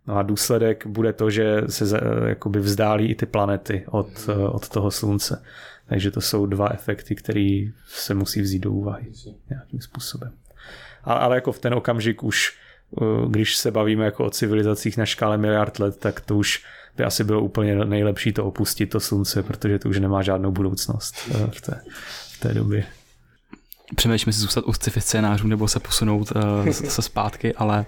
No 0.08 0.18
a 0.18 0.22
důsledek 0.22 0.88
bude 0.88 1.14
to, 1.14 1.30
že 1.30 1.62
se 1.70 2.00
jakoby 2.28 2.60
vzdálí 2.60 3.10
i 3.10 3.16
ty 3.16 3.26
planety 3.26 3.84
od, 3.88 4.30
od 4.52 4.70
toho 4.70 4.92
slunce. 4.92 5.44
Takže 5.88 6.12
to 6.12 6.22
jsou 6.22 6.46
dva 6.46 6.70
efekty, 6.74 7.16
které 7.16 7.66
se 7.88 8.14
musí 8.14 8.42
vzít 8.42 8.60
do 8.60 8.72
úvahy 8.72 9.12
nějakým 9.50 9.82
způsobem. 9.82 10.32
Ale, 11.04 11.20
ale 11.20 11.36
jako 11.36 11.52
v 11.52 11.60
ten 11.60 11.74
okamžik 11.74 12.24
už, 12.24 12.58
když 13.30 13.58
se 13.58 13.72
bavíme 13.72 14.06
jako 14.06 14.26
o 14.26 14.30
civilizacích 14.30 14.98
na 14.98 15.06
škále 15.06 15.38
miliard 15.38 15.80
let, 15.80 15.98
tak 16.00 16.22
to 16.22 16.38
už 16.38 16.64
by 16.98 17.04
asi 17.04 17.24
bylo 17.24 17.42
úplně 17.42 17.86
nejlepší 17.86 18.34
to 18.34 18.46
opustit 18.46 18.90
to 18.90 19.00
slunce, 19.00 19.44
protože 19.44 19.80
to 19.80 19.90
už 19.90 20.00
nemá 20.00 20.22
žádnou 20.22 20.52
budoucnost 20.52 21.16
eh, 21.32 21.48
v 21.52 21.62
té, 21.62 21.82
v 22.32 22.40
té 22.40 22.54
době 22.54 22.86
přemýšlíme 23.96 24.34
si 24.34 24.40
zůstat 24.40 24.64
u 24.68 24.74
sci-fi 24.74 25.02
scénářů 25.02 25.48
nebo 25.48 25.68
se 25.68 25.80
posunout 25.80 26.32
uh, 26.36 26.70
se 26.70 27.02
zpátky, 27.02 27.54
ale 27.54 27.86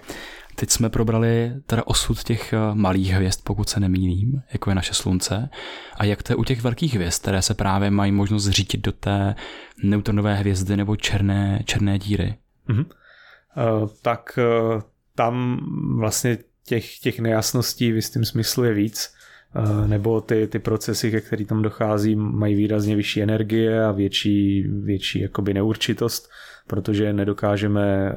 teď 0.54 0.70
jsme 0.70 0.90
probrali 0.90 1.52
teda 1.66 1.86
osud 1.86 2.22
těch 2.22 2.54
uh, 2.56 2.74
malých 2.74 3.10
hvězd, 3.12 3.40
pokud 3.44 3.68
se 3.68 3.80
nemýlím, 3.80 4.42
jako 4.52 4.70
je 4.70 4.74
naše 4.74 4.94
slunce. 4.94 5.48
A 5.94 6.04
jak 6.04 6.22
to 6.22 6.32
je 6.32 6.36
u 6.36 6.44
těch 6.44 6.62
velkých 6.62 6.94
hvězd, 6.94 7.22
které 7.22 7.42
se 7.42 7.54
právě 7.54 7.90
mají 7.90 8.12
možnost 8.12 8.44
zřítit 8.44 8.80
do 8.80 8.92
té 8.92 9.34
neutronové 9.82 10.34
hvězdy 10.34 10.76
nebo 10.76 10.96
černé, 10.96 11.62
černé 11.64 11.98
díry? 11.98 12.34
Uh-huh. 12.68 12.86
Uh, 12.86 13.88
tak 14.02 14.38
uh, 14.38 14.80
tam 15.14 15.60
vlastně 15.98 16.38
těch, 16.66 16.98
těch 16.98 17.18
nejasností 17.20 17.92
v 17.92 17.94
jistém 17.94 18.24
smyslu 18.24 18.64
je 18.64 18.74
víc. 18.74 19.14
Eh, 19.56 19.88
nebo 19.88 20.20
ty, 20.20 20.46
ty 20.46 20.58
procesy, 20.58 21.10
ke 21.10 21.20
kterým 21.20 21.46
tam 21.46 21.62
dochází, 21.62 22.16
mají 22.16 22.54
výrazně 22.54 22.96
vyšší 22.96 23.22
energie 23.22 23.84
a 23.84 23.92
větší, 23.92 24.62
větší 24.68 25.20
jakoby 25.20 25.54
neurčitost, 25.54 26.30
protože 26.66 27.12
nedokážeme 27.12 28.08
eh, 28.08 28.14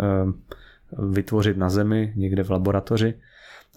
vytvořit 1.10 1.58
na 1.58 1.70
Zemi, 1.70 2.14
někde 2.16 2.44
v 2.44 2.50
laboratoři. 2.50 3.14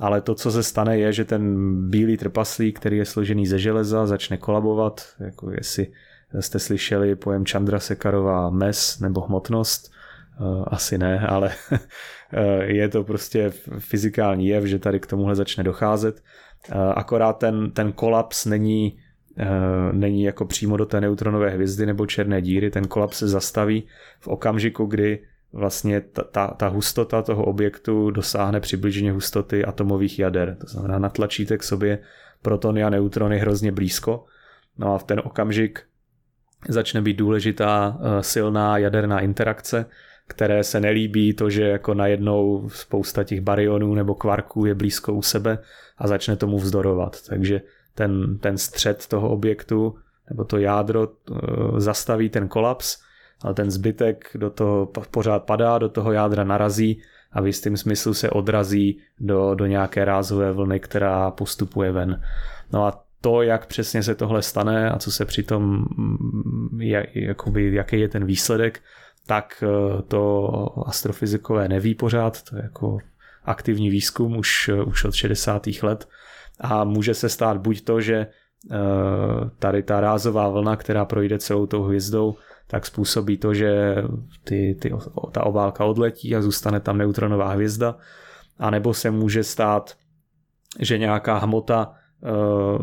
Ale 0.00 0.20
to, 0.20 0.34
co 0.34 0.50
se 0.50 0.62
stane, 0.62 0.98
je, 0.98 1.12
že 1.12 1.24
ten 1.24 1.74
bílý 1.90 2.16
trpaslík, 2.16 2.78
který 2.78 2.96
je 2.96 3.04
složený 3.04 3.46
ze 3.46 3.58
železa, 3.58 4.06
začne 4.06 4.36
kolabovat, 4.36 5.00
jako 5.20 5.50
jestli 5.50 5.86
jste 6.40 6.58
slyšeli 6.58 7.16
pojem 7.16 7.44
Chandrasekharová 7.44 8.50
mes 8.50 9.00
nebo 9.00 9.20
hmotnost, 9.20 9.92
eh, 9.92 10.64
asi 10.66 10.98
ne, 10.98 11.18
ale 11.18 11.50
je 12.62 12.88
to 12.88 13.04
prostě 13.04 13.52
fyzikální 13.78 14.46
jev, 14.46 14.64
že 14.64 14.78
tady 14.78 15.00
k 15.00 15.06
tomuhle 15.06 15.34
začne 15.34 15.64
docházet 15.64 16.22
akorát 16.94 17.32
ten, 17.32 17.70
ten 17.70 17.92
kolaps 17.92 18.46
není, 18.46 18.98
eh, 19.38 19.46
není 19.92 20.22
jako 20.22 20.44
přímo 20.44 20.76
do 20.76 20.86
té 20.86 21.00
neutronové 21.00 21.50
hvězdy 21.50 21.86
nebo 21.86 22.06
černé 22.06 22.42
díry, 22.42 22.70
ten 22.70 22.88
kolaps 22.88 23.18
se 23.18 23.28
zastaví 23.28 23.86
v 24.20 24.28
okamžiku, 24.28 24.86
kdy 24.86 25.18
vlastně 25.52 26.00
ta, 26.00 26.22
ta, 26.22 26.46
ta 26.46 26.68
hustota 26.68 27.22
toho 27.22 27.44
objektu 27.44 28.10
dosáhne 28.10 28.60
přibližně 28.60 29.12
hustoty 29.12 29.64
atomových 29.64 30.18
jader. 30.18 30.56
To 30.60 30.66
znamená, 30.66 30.98
natlačíte 30.98 31.58
k 31.58 31.62
sobě 31.62 31.98
protony 32.42 32.84
a 32.84 32.90
neutrony 32.90 33.38
hrozně 33.38 33.72
blízko. 33.72 34.24
No 34.78 34.94
a 34.94 34.98
v 34.98 35.04
ten 35.04 35.20
okamžik 35.24 35.82
začne 36.68 37.02
být 37.02 37.16
důležitá 37.16 37.98
eh, 38.00 38.22
silná 38.22 38.78
jaderná 38.78 39.20
interakce, 39.20 39.86
které 40.30 40.64
se 40.64 40.80
nelíbí 40.80 41.34
to, 41.34 41.50
že 41.50 41.62
jako 41.62 41.94
najednou 41.94 42.68
spousta 42.68 43.24
těch 43.24 43.40
barionů 43.40 43.94
nebo 43.94 44.14
kvarků 44.14 44.66
je 44.66 44.74
blízko 44.74 45.12
u 45.12 45.22
sebe 45.22 45.58
a 45.98 46.08
začne 46.08 46.36
tomu 46.36 46.58
vzdorovat. 46.58 47.16
Takže 47.28 47.60
ten, 47.94 48.38
ten 48.38 48.58
střed 48.58 49.06
toho 49.06 49.28
objektu 49.28 49.94
nebo 50.28 50.44
to 50.44 50.58
jádro 50.58 51.08
uh, 51.08 51.38
zastaví 51.78 52.28
ten 52.28 52.48
kolaps, 52.48 52.98
ale 53.42 53.54
ten 53.54 53.70
zbytek 53.70 54.30
do 54.34 54.50
toho 54.50 54.92
pořád 55.10 55.44
padá, 55.44 55.78
do 55.78 55.88
toho 55.88 56.12
jádra 56.12 56.44
narazí 56.44 57.02
a 57.32 57.40
v 57.40 57.46
jistém 57.46 57.76
smyslu 57.76 58.14
se 58.14 58.30
odrazí 58.30 58.98
do, 59.20 59.54
do 59.54 59.66
nějaké 59.66 60.04
rázové 60.04 60.52
vlny, 60.52 60.80
která 60.80 61.30
postupuje 61.30 61.92
ven. 61.92 62.22
No 62.72 62.86
a 62.86 63.04
to, 63.20 63.42
jak 63.42 63.66
přesně 63.66 64.02
se 64.02 64.14
tohle 64.14 64.42
stane 64.42 64.90
a 64.90 64.98
co 64.98 65.12
se 65.12 65.24
přitom, 65.24 65.62
mm, 65.96 66.80
jakoby, 67.14 67.74
jaký 67.74 68.00
je 68.00 68.08
ten 68.08 68.24
výsledek, 68.24 68.80
tak 69.30 69.62
eh, 69.62 70.02
to 70.02 70.50
astrofyzikové 70.86 71.68
neví 71.68 71.94
pořád, 71.94 72.42
to 72.42 72.56
je 72.56 72.62
jako 72.62 72.98
aktivní 73.44 73.90
výzkum 73.90 74.36
už, 74.36 74.68
eh, 74.68 74.82
už 74.82 75.04
od 75.04 75.14
60. 75.14 75.82
let 75.82 76.08
a 76.60 76.84
může 76.84 77.14
se 77.14 77.28
stát 77.28 77.56
buď 77.56 77.84
to, 77.84 78.00
že 78.00 78.16
eh, 78.16 78.76
tady 79.58 79.82
ta 79.82 80.00
rázová 80.00 80.48
vlna, 80.48 80.76
která 80.76 81.04
projde 81.04 81.38
celou 81.38 81.66
tou 81.66 81.82
hvězdou, 81.82 82.34
tak 82.66 82.86
způsobí 82.86 83.38
to, 83.38 83.54
že 83.54 83.94
ty, 84.44 84.76
ty, 84.80 84.92
ta 85.32 85.46
obálka 85.46 85.84
odletí 85.84 86.36
a 86.36 86.42
zůstane 86.42 86.80
tam 86.80 86.98
neutronová 86.98 87.48
hvězda, 87.52 87.96
a 88.58 88.70
nebo 88.70 88.94
se 88.94 89.10
může 89.10 89.44
stát 89.44 89.94
že 90.78 90.98
nějaká 90.98 91.38
hmota 91.38 91.94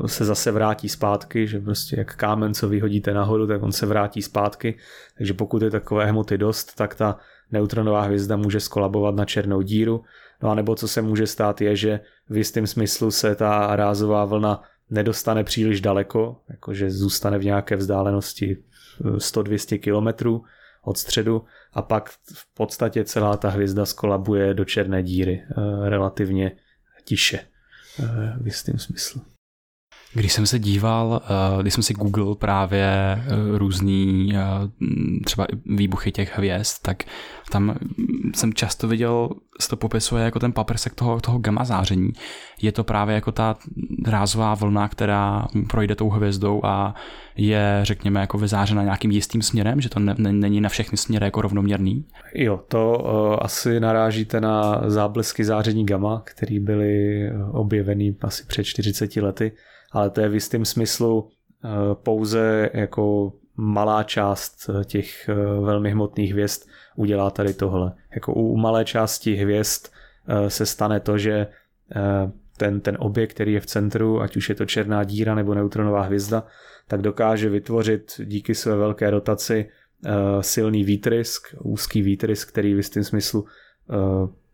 se 0.06 0.26
zase 0.26 0.52
vrátí 0.52 0.90
zpátky, 0.90 1.48
že 1.48 1.60
prostě 1.60 1.96
jak 1.98 2.16
kámen, 2.16 2.54
co 2.54 2.70
vyhodíte 2.70 3.14
nahoru, 3.14 3.48
tak 3.48 3.64
on 3.64 3.72
se 3.72 3.86
vrátí 3.86 4.22
zpátky. 4.22 4.78
Takže 5.18 5.34
pokud 5.34 5.62
je 5.62 5.72
takové 5.72 6.06
hmoty 6.06 6.38
dost, 6.38 6.76
tak 6.76 6.96
ta 6.96 7.18
neutronová 7.52 8.02
hvězda 8.02 8.36
může 8.36 8.60
skolabovat 8.60 9.16
na 9.16 9.26
černou 9.26 9.62
díru. 9.62 10.04
No 10.44 10.50
a 10.50 10.56
nebo 10.56 10.76
co 10.76 10.88
se 10.88 11.02
může 11.02 11.28
stát 11.28 11.62
je, 11.62 11.76
že 11.76 12.00
v 12.30 12.38
jistém 12.38 12.68
smyslu 12.68 13.12
se 13.12 13.36
ta 13.36 13.76
rázová 13.76 14.26
vlna 14.26 14.64
nedostane 14.90 15.44
příliš 15.44 15.82
daleko, 15.82 16.42
jakože 16.50 16.92
zůstane 16.92 17.38
v 17.38 17.46
nějaké 17.46 17.76
vzdálenosti 17.76 18.58
100-200 19.02 19.80
km 19.80 20.30
od 20.84 20.98
středu 20.98 21.46
a 21.74 21.82
pak 21.82 22.10
v 22.10 22.54
podstatě 22.54 23.04
celá 23.04 23.38
ta 23.38 23.50
hvězda 23.50 23.86
skolabuje 23.86 24.54
do 24.54 24.66
černé 24.66 25.04
díry 25.04 25.44
eh, 25.44 25.90
relativně 25.90 26.52
tiše. 27.04 27.40
V 28.42 28.46
jistém 28.46 28.80
smyslu. 28.80 29.22
Když 30.14 30.34
jsem 30.34 30.46
se 30.46 30.60
díval, 30.60 31.22
eh, 31.24 31.62
když 31.62 31.74
jsem 31.74 31.84
si 31.84 31.94
google 31.94 32.36
právě 32.36 32.86
eh, 32.86 33.58
různý 33.58 34.34
třeba 35.26 35.48
výbuchy 35.66 36.12
těch 36.12 36.38
hvězd, 36.38 36.82
tak 36.82 37.04
tam 37.52 37.76
jsem 38.36 38.54
často 38.54 38.88
viděl, 38.88 39.30
se 39.60 39.70
to 39.70 39.78
popisuje 39.78 40.24
jako 40.24 40.40
ten 40.40 40.52
paprsek 40.52 40.94
toho, 40.94 41.20
toho 41.20 41.40
gamma 41.40 41.64
záření. 41.64 42.10
Je 42.62 42.72
to 42.72 42.84
právě 42.84 43.16
jako 43.16 43.32
ta 43.32 43.56
rázová 44.08 44.56
vlna, 44.56 44.88
která 44.88 45.48
projde 45.70 45.96
tou 45.96 46.10
hvězdou 46.10 46.62
a 46.64 46.96
je, 47.36 47.80
řekněme, 47.84 48.20
jako 48.20 48.38
vyzářena 48.38 48.84
nějakým 48.84 49.12
jistým 49.12 49.42
směrem, 49.42 49.82
že 49.82 49.90
to 49.90 50.00
ne, 50.00 50.16
ne, 50.18 50.34
není 50.34 50.62
na 50.62 50.70
všechny 50.70 50.98
směry 50.98 51.26
jako 51.26 51.42
rovnoměrný? 51.42 52.06
Jo, 52.36 52.60
to 52.68 53.00
uh, 53.00 53.36
asi 53.42 53.80
narážíte 53.80 54.42
na 54.42 54.82
záblesky 54.86 55.44
záření 55.44 55.86
gamma, 55.86 56.22
které 56.26 56.60
byly 56.60 57.22
objeveny 57.52 58.16
asi 58.22 58.44
před 58.48 58.64
40 58.64 59.16
lety, 59.16 59.52
ale 59.92 60.10
to 60.10 60.22
je 60.22 60.30
v 60.30 60.34
jistém 60.34 60.66
smyslu 60.66 61.20
uh, 61.20 61.30
pouze 61.94 62.70
jako 62.74 63.34
malá 63.56 64.04
část 64.04 64.70
těch 64.86 65.30
uh, 65.30 65.66
velmi 65.66 65.92
hmotných 65.92 66.32
hvězd 66.32 66.70
udělá 66.96 67.30
tady 67.30 67.54
tohle. 67.54 67.94
Jako 68.16 68.34
u 68.34 68.58
malé 68.58 68.86
části 68.86 69.36
hvězd 69.36 69.88
se 70.48 70.66
stane 70.66 71.00
to, 71.00 71.18
že 71.18 71.48
ten, 72.58 72.82
ten 72.82 72.98
objekt, 73.00 73.34
který 73.34 73.54
je 73.54 73.60
v 73.60 73.66
centru, 73.66 74.22
ať 74.22 74.38
už 74.38 74.50
je 74.50 74.56
to 74.56 74.66
černá 74.66 75.04
díra 75.04 75.36
nebo 75.36 75.54
neutronová 75.54 76.02
hvězda, 76.02 76.44
tak 76.88 77.02
dokáže 77.02 77.50
vytvořit 77.50 78.22
díky 78.26 78.56
své 78.56 78.76
velké 78.76 79.10
rotaci 79.10 79.70
silný 80.42 80.84
výtrysk, 80.84 81.56
úzký 81.64 82.02
výtrysk, 82.02 82.50
který 82.50 82.74
v 82.74 82.78
jistém 82.78 83.04
smyslu 83.04 83.46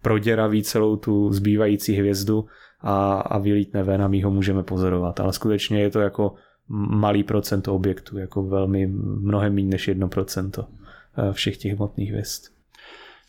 proděraví 0.01 0.63
celou 0.63 0.95
tu 0.95 1.33
zbývající 1.33 1.95
hvězdu 1.95 2.45
a, 2.83 3.13
a 3.13 3.37
vylítne 3.37 3.83
ven 3.83 4.01
a 4.01 4.07
my 4.07 4.21
ho 4.21 4.31
můžeme 4.31 4.63
pozorovat. 4.63 5.19
Ale 5.19 5.33
skutečně 5.33 5.79
je 5.81 5.89
to 5.89 5.99
jako 5.99 6.33
malý 6.67 7.23
procent 7.23 7.67
objektu, 7.67 8.17
jako 8.17 8.43
velmi 8.43 8.87
mnohem 8.87 9.55
méně 9.55 9.69
než 9.69 9.87
jedno 9.87 10.07
procento 10.07 10.67
eh, 11.17 11.33
všech 11.33 11.57
těch 11.57 11.75
hmotných 11.75 12.11
hvězd. 12.11 12.43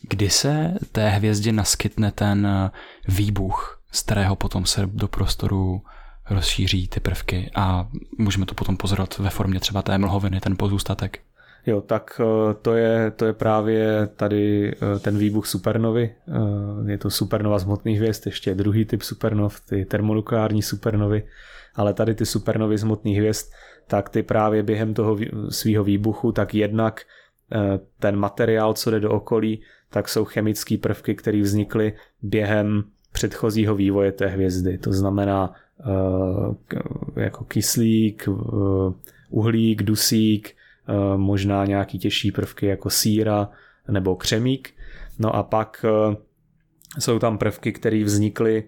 Kdy 0.08 0.30
se 0.30 0.74
té 0.92 1.08
hvězdě 1.08 1.52
naskytne 1.52 2.12
ten 2.12 2.70
výbuch, 3.08 3.82
z 3.92 4.02
kterého 4.02 4.36
potom 4.36 4.66
se 4.66 4.86
do 4.86 5.08
prostoru 5.08 5.82
rozšíří 6.30 6.88
ty 6.88 7.00
prvky 7.00 7.50
a 7.54 7.88
můžeme 8.18 8.46
to 8.46 8.54
potom 8.54 8.76
pozorovat 8.76 9.18
ve 9.18 9.30
formě 9.30 9.60
třeba 9.60 9.82
té 9.82 9.98
mlhoviny, 9.98 10.40
ten 10.40 10.56
pozůstatek. 10.56 11.20
Jo, 11.66 11.80
tak 11.80 12.20
eh, 12.20 12.54
to 12.62 12.74
je, 12.74 13.10
to 13.10 13.24
je 13.24 13.32
právě 13.32 14.08
tady 14.16 14.72
eh, 14.72 14.98
ten 14.98 15.18
výbuch 15.18 15.46
supernovy. 15.46 16.14
Eh, 16.28 16.90
je 16.90 16.98
to 16.98 17.10
supernova 17.10 17.58
z 17.58 17.64
hmotných 17.64 17.98
hvězd, 17.98 18.26
ještě 18.26 18.54
druhý 18.54 18.84
typ 18.84 19.02
supernov, 19.02 19.60
ty 19.60 19.84
termonukleární 19.84 20.62
supernovy, 20.62 21.26
ale 21.74 21.94
tady 21.94 22.14
ty 22.14 22.26
supernovy 22.26 22.78
z 22.78 22.82
hmotných 22.82 23.18
hvězd, 23.18 23.52
tak 23.86 24.08
ty 24.08 24.22
právě 24.22 24.62
během 24.62 24.94
toho 24.94 25.18
svého 25.48 25.84
výbuchu, 25.84 26.32
tak 26.32 26.54
jednak 26.54 27.00
ten 28.00 28.16
materiál, 28.16 28.74
co 28.74 28.90
jde 28.90 29.00
do 29.00 29.10
okolí, 29.10 29.62
tak 29.90 30.08
jsou 30.08 30.24
chemické 30.24 30.78
prvky, 30.78 31.14
které 31.14 31.40
vznikly 31.40 31.92
během 32.22 32.84
předchozího 33.12 33.74
vývoje 33.74 34.12
té 34.12 34.26
hvězdy. 34.26 34.78
To 34.78 34.92
znamená 34.92 35.52
jako 37.16 37.44
kyslík, 37.44 38.28
uhlík, 39.30 39.82
dusík, 39.82 40.56
možná 41.16 41.64
nějaký 41.64 41.98
těžší 41.98 42.32
prvky 42.32 42.66
jako 42.66 42.90
síra 42.90 43.48
nebo 43.88 44.16
křemík. 44.16 44.74
No 45.18 45.36
a 45.36 45.42
pak 45.42 45.84
jsou 46.98 47.18
tam 47.18 47.38
prvky, 47.38 47.72
které 47.72 48.04
vznikly 48.04 48.64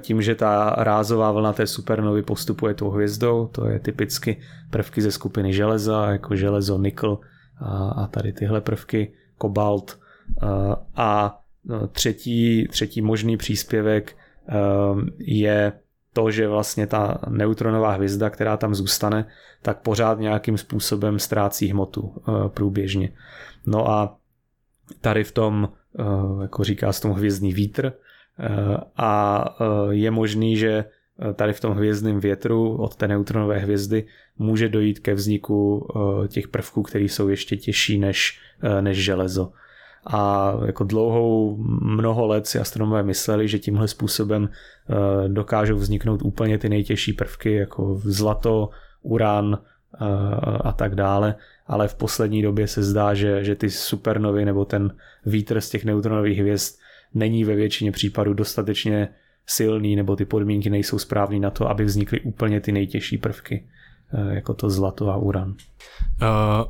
tím, 0.00 0.22
že 0.22 0.34
ta 0.34 0.74
rázová 0.78 1.32
vlna 1.32 1.52
té 1.52 1.66
supernovy 1.66 2.22
postupuje 2.22 2.74
tou 2.74 2.90
hvězdou, 2.90 3.46
to 3.46 3.66
je 3.66 3.78
typicky 3.78 4.40
prvky 4.70 5.02
ze 5.02 5.10
skupiny 5.10 5.52
železa, 5.52 6.10
jako 6.10 6.36
železo, 6.36 6.78
nikl 6.78 7.18
a, 7.60 7.88
a 7.88 8.06
tady 8.06 8.32
tyhle 8.32 8.60
prvky, 8.60 9.12
kobalt. 9.38 9.98
A 10.96 11.40
třetí, 11.92 12.68
třetí 12.68 13.02
možný 13.02 13.36
příspěvek 13.36 14.16
je 15.18 15.72
to, 16.18 16.30
že 16.30 16.48
vlastně 16.48 16.86
ta 16.86 17.18
neutronová 17.28 17.92
hvězda, 17.92 18.30
která 18.30 18.56
tam 18.56 18.74
zůstane, 18.74 19.26
tak 19.62 19.78
pořád 19.78 20.18
nějakým 20.18 20.58
způsobem 20.58 21.18
ztrácí 21.18 21.66
hmotu 21.70 22.14
eh, 22.18 22.48
průběžně. 22.48 23.12
No 23.66 23.90
a 23.90 24.18
tady 25.00 25.24
v 25.24 25.32
tom, 25.32 25.68
eh, 25.98 26.02
jako 26.42 26.64
říká 26.64 26.92
s 26.92 27.00
tom 27.00 27.12
hvězdný 27.12 27.52
vítr, 27.52 27.92
eh, 27.92 28.76
a 28.96 29.44
je 29.90 30.10
možný, 30.10 30.56
že 30.56 30.84
tady 31.34 31.52
v 31.52 31.60
tom 31.60 31.72
hvězdném 31.72 32.20
větru 32.20 32.76
od 32.76 32.96
té 32.96 33.08
neutronové 33.08 33.58
hvězdy 33.58 34.06
může 34.38 34.68
dojít 34.68 34.98
ke 34.98 35.14
vzniku 35.14 35.88
těch 36.28 36.48
prvků, 36.48 36.82
které 36.82 37.04
jsou 37.04 37.28
ještě 37.28 37.56
těžší 37.56 37.98
než, 37.98 38.40
než 38.80 39.04
železo 39.04 39.52
a 40.08 40.52
jako 40.66 40.84
dlouhou 40.84 41.56
mnoho 41.82 42.26
let 42.26 42.46
si 42.46 42.58
astronomové 42.58 43.02
mysleli, 43.02 43.48
že 43.48 43.58
tímhle 43.58 43.88
způsobem 43.88 44.48
eh, 44.48 45.28
dokážou 45.28 45.76
vzniknout 45.76 46.22
úplně 46.22 46.58
ty 46.58 46.68
nejtěžší 46.68 47.12
prvky, 47.12 47.52
jako 47.52 48.00
zlato, 48.04 48.70
uran 49.02 49.58
eh, 49.58 50.04
a 50.60 50.72
tak 50.72 50.94
dále, 50.94 51.34
ale 51.66 51.88
v 51.88 51.94
poslední 51.94 52.42
době 52.42 52.66
se 52.68 52.82
zdá, 52.82 53.14
že, 53.14 53.44
že 53.44 53.54
ty 53.54 53.70
supernovy 53.70 54.44
nebo 54.44 54.64
ten 54.64 54.94
vítr 55.26 55.60
z 55.60 55.70
těch 55.70 55.84
neutronových 55.84 56.38
hvězd 56.38 56.78
není 57.14 57.44
ve 57.44 57.54
většině 57.54 57.92
případů 57.92 58.34
dostatečně 58.34 59.08
silný 59.46 59.96
nebo 59.96 60.16
ty 60.16 60.24
podmínky 60.24 60.70
nejsou 60.70 60.98
správné 60.98 61.38
na 61.38 61.50
to, 61.50 61.70
aby 61.70 61.84
vznikly 61.84 62.20
úplně 62.20 62.60
ty 62.60 62.72
nejtěžší 62.72 63.18
prvky, 63.18 63.68
eh, 64.12 64.34
jako 64.34 64.54
to 64.54 64.70
zlato 64.70 65.10
a 65.10 65.16
uran. 65.16 65.54
Uh, 66.22 66.64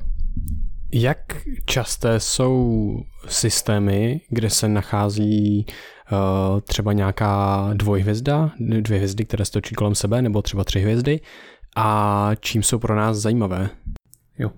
jak 0.93 1.18
časté 1.64 2.20
jsou 2.20 2.95
systémy, 3.26 4.20
kde 4.28 4.51
se 4.51 4.68
nachází 4.68 5.66
uh, 6.12 6.61
třeba 6.61 6.93
nějaká 6.93 7.70
dvojhvězda, 7.74 8.51
dvě 8.61 8.99
hvězdy, 8.99 9.24
které 9.24 9.45
stočí 9.45 9.74
kolem 9.74 9.95
sebe, 9.95 10.22
nebo 10.22 10.43
třeba 10.43 10.64
tři 10.64 10.80
hvězdy, 10.80 11.20
a 11.76 12.30
čím 12.41 12.62
jsou 12.62 12.78
pro 12.78 12.97
nás 12.97 13.16
zajímavé? 13.16 13.68
Jo. 14.39 14.51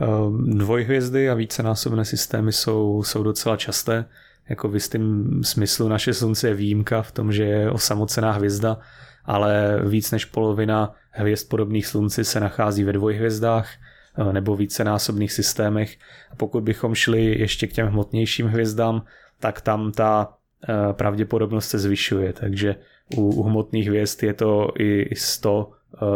Uh, 0.00 0.40
dvojhvězdy 0.40 1.30
a 1.30 1.34
vícenásobné 1.34 2.04
systémy 2.04 2.52
jsou, 2.52 3.02
jsou 3.02 3.22
docela 3.22 3.56
časté. 3.56 4.04
Jako 4.48 4.68
v 4.68 4.74
jistém 4.74 5.30
smyslu 5.44 5.88
naše 5.88 6.14
slunce 6.14 6.48
je 6.48 6.54
výjimka 6.54 7.02
v 7.02 7.12
tom, 7.12 7.32
že 7.32 7.44
je 7.44 7.70
osamocená 7.70 8.32
hvězda, 8.32 8.78
ale 9.24 9.80
víc 9.84 10.10
než 10.10 10.24
polovina 10.24 10.94
hvězd 11.10 11.48
podobných 11.48 11.86
slunci 11.86 12.24
se 12.24 12.40
nachází 12.40 12.84
ve 12.84 12.92
dvojhvězdách– 12.92 13.68
Eh, 13.78 13.85
nebo 14.32 14.56
vícenásobných 14.56 15.32
systémech. 15.32 15.96
A 16.30 16.36
pokud 16.36 16.64
bychom 16.64 16.94
šli 16.94 17.24
ještě 17.24 17.66
k 17.66 17.72
těm 17.72 17.86
hmotnějším 17.86 18.46
hvězdám, 18.46 19.02
tak 19.40 19.60
tam 19.60 19.92
ta 19.92 20.32
eh, 20.68 20.92
pravděpodobnost 20.92 21.68
se 21.68 21.78
zvyšuje, 21.78 22.32
takže 22.32 22.76
u, 23.16 23.42
hmotných 23.42 23.88
hvězd 23.88 24.22
je 24.22 24.34
to 24.34 24.68
i 24.78 25.16
100, 25.16 25.70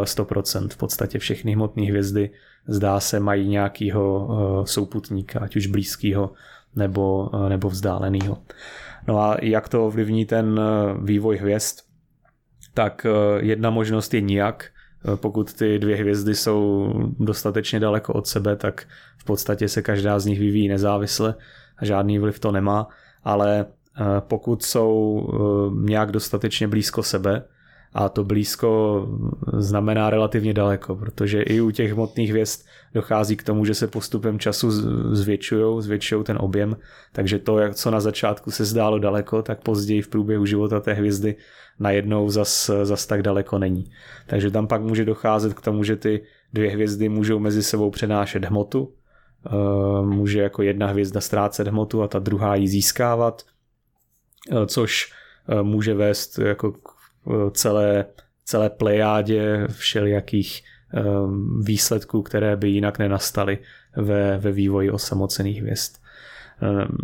100%. 0.04 0.64
Eh, 0.64 0.68
v 0.68 0.76
podstatě 0.76 1.18
všechny 1.18 1.52
hmotné 1.52 1.82
hvězdy 1.82 2.30
zdá 2.66 3.00
se 3.00 3.20
mají 3.20 3.48
nějakého 3.48 4.28
souputníka, 4.66 5.40
ať 5.40 5.56
už 5.56 5.66
blízkého 5.66 6.32
nebo, 6.76 7.30
nebo 7.48 7.68
vzdáleného. 7.68 8.38
No 9.08 9.20
a 9.20 9.36
jak 9.42 9.68
to 9.68 9.86
ovlivní 9.86 10.24
ten 10.26 10.60
vývoj 11.02 11.36
hvězd? 11.36 11.78
Tak 12.74 13.06
jedna 13.40 13.70
možnost 13.70 14.14
je 14.14 14.20
nijak, 14.20 14.64
Eh, 14.64 14.79
pokud 15.16 15.52
ty 15.52 15.78
dvě 15.78 15.96
hvězdy 15.96 16.34
jsou 16.34 16.92
dostatečně 17.18 17.80
daleko 17.80 18.12
od 18.12 18.26
sebe, 18.26 18.56
tak 18.56 18.86
v 19.18 19.24
podstatě 19.24 19.68
se 19.68 19.82
každá 19.82 20.18
z 20.18 20.26
nich 20.26 20.40
vyvíjí 20.40 20.68
nezávisle 20.68 21.34
a 21.76 21.84
žádný 21.84 22.18
vliv 22.18 22.38
to 22.38 22.52
nemá, 22.52 22.88
ale 23.24 23.60
eh, 23.60 24.04
pokud 24.20 24.62
jsou 24.62 25.20
eh, 25.32 25.90
nějak 25.90 26.12
dostatečně 26.12 26.68
blízko 26.68 27.02
sebe 27.02 27.42
a 27.92 28.08
to 28.08 28.24
blízko 28.24 29.08
znamená 29.58 30.10
relativně 30.10 30.54
daleko, 30.54 30.96
protože 30.96 31.42
i 31.42 31.60
u 31.60 31.70
těch 31.70 31.92
hmotných 31.92 32.30
hvězd 32.30 32.66
dochází 32.94 33.36
k 33.36 33.42
tomu, 33.42 33.64
že 33.64 33.74
se 33.74 33.86
postupem 33.86 34.38
času 34.38 34.70
zvětšují, 35.14 35.82
zvětšují 35.82 36.24
ten 36.24 36.38
objem, 36.40 36.76
takže 37.12 37.38
to, 37.38 37.58
jak 37.58 37.74
co 37.74 37.90
na 37.90 38.00
začátku 38.00 38.50
se 38.50 38.64
zdálo 38.64 38.98
daleko, 38.98 39.42
tak 39.42 39.62
později 39.62 40.02
v 40.02 40.08
průběhu 40.08 40.46
života 40.46 40.80
té 40.80 40.92
hvězdy 40.92 41.36
najednou 41.78 42.30
zas, 42.30 42.70
zas 42.82 43.06
tak 43.06 43.22
daleko 43.22 43.58
není. 43.58 43.90
Takže 44.26 44.50
tam 44.50 44.66
pak 44.66 44.82
může 44.82 45.04
docházet 45.04 45.54
k 45.54 45.60
tomu, 45.60 45.84
že 45.84 45.96
ty 45.96 46.22
dvě 46.52 46.70
hvězdy 46.70 47.08
můžou 47.08 47.38
mezi 47.38 47.62
sebou 47.62 47.90
přenášet 47.90 48.44
hmotu, 48.44 48.92
eh, 49.46 49.50
může 50.02 50.40
jako 50.40 50.62
jedna 50.62 50.86
hvězda 50.86 51.20
ztrácet 51.20 51.68
hmotu 51.68 52.02
a 52.02 52.08
ta 52.08 52.18
druhá 52.18 52.54
ji 52.54 52.68
získávat, 52.68 53.42
eh, 54.52 54.66
což 54.66 55.12
eh, 55.48 55.62
může 55.62 55.94
vést 55.94 56.38
jako 56.38 56.72
k 56.72 56.89
celé, 57.50 58.04
celé 58.44 58.70
plejádě 58.70 59.66
všelijakých 59.68 60.62
výsledků, 61.62 62.22
které 62.22 62.56
by 62.56 62.68
jinak 62.68 62.98
nenastaly 62.98 63.58
ve, 63.96 64.38
ve 64.38 64.52
vývoji 64.52 64.90
osamocených 64.90 65.60
hvězd. 65.60 65.96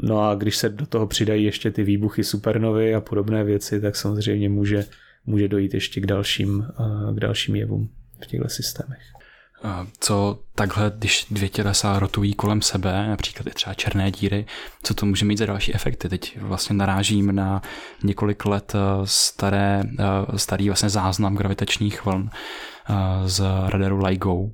No 0.03 0.29
a 0.29 0.35
když 0.35 0.57
se 0.57 0.69
do 0.69 0.87
toho 0.87 1.07
přidají 1.07 1.45
ještě 1.45 1.71
ty 1.71 1.83
výbuchy 1.83 2.25
supernovy 2.25 2.95
a 2.95 3.01
podobné 3.01 3.45
věci, 3.45 3.81
tak 3.81 3.97
samozřejmě 3.97 4.49
může, 4.49 4.85
může 5.27 5.49
dojít 5.49 5.75
ještě 5.75 6.01
k 6.01 6.07
dalším, 6.07 6.67
k 7.15 7.21
dalším 7.21 7.57
jevům 7.57 7.89
v 8.23 8.27
těchto 8.27 8.49
systémech. 8.49 9.16
Co 10.01 10.39
takhle, 10.55 10.93
když 10.99 11.27
dvě 11.31 11.49
tělesa 11.49 11.99
rotují 11.99 12.35
kolem 12.35 12.63
sebe, 12.63 13.09
například 13.09 13.47
i 13.47 13.51
třeba 13.51 13.75
černé 13.75 14.11
díry, 14.11 14.47
co 14.83 14.95
to 14.95 15.07
může 15.07 15.25
mít 15.25 15.39
za 15.39 15.47
další 15.47 15.75
efekty? 15.75 16.09
Teď 16.09 16.39
vlastně 16.41 16.77
narážím 16.77 17.35
na 17.35 17.63
několik 18.05 18.45
let 18.45 18.73
eh, 18.75 18.79
staré, 19.05 19.83
eh, 19.99 20.39
starý 20.39 20.69
vlastně 20.69 20.91
záznam 20.91 21.37
gravitačních 21.37 22.05
vln 22.05 22.31
eh, 22.31 22.95
z 23.29 23.45
radaru 23.67 24.05
LIGO. 24.05 24.51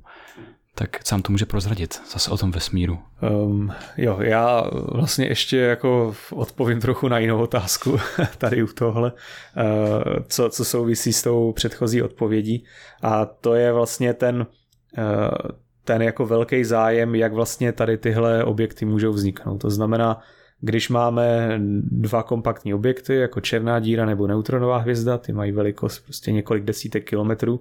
Tak 0.75 1.05
co 1.05 1.15
nám 1.15 1.23
to 1.23 1.33
může 1.33 1.47
prozradit 1.47 2.01
zase 2.13 2.31
o 2.31 2.37
tom 2.37 2.51
vesmíru? 2.51 2.99
Um, 3.45 3.73
jo, 3.97 4.19
já 4.21 4.65
vlastně 4.93 5.27
ještě 5.27 5.57
jako 5.57 6.15
odpovím 6.31 6.81
trochu 6.81 7.09
na 7.09 7.19
jinou 7.19 7.43
otázku 7.43 7.99
tady 8.39 8.63
u 8.63 8.67
tohle, 8.67 9.13
co, 10.29 10.51
co 10.51 10.65
souvisí 10.65 11.13
s 11.13 11.23
tou 11.23 11.53
předchozí 11.53 12.03
odpovědí 12.03 12.65
a 13.03 13.25
to 13.25 13.55
je 13.55 13.73
vlastně 13.73 14.15
ten 14.15 14.47
ten 15.85 16.03
jako 16.03 16.27
velký 16.27 16.65
zájem, 16.65 17.15
jak 17.15 17.33
vlastně 17.33 17.73
tady 17.73 17.99
tyhle 17.99 18.45
objekty 18.45 18.85
můžou 18.85 19.13
vzniknout. 19.13 19.59
To 19.59 19.71
znamená, 19.71 20.21
když 20.61 20.89
máme 20.89 21.59
dva 21.83 22.23
kompaktní 22.23 22.75
objekty, 22.75 23.15
jako 23.15 23.41
černá 23.41 23.81
díra 23.81 24.07
nebo 24.07 24.27
neutronová 24.27 24.79
hvězda, 24.79 25.19
ty 25.19 25.33
mají 25.33 25.53
velikost 25.53 25.99
prostě 25.99 26.33
několik 26.33 26.65
desítek 26.65 27.09
kilometrů, 27.09 27.61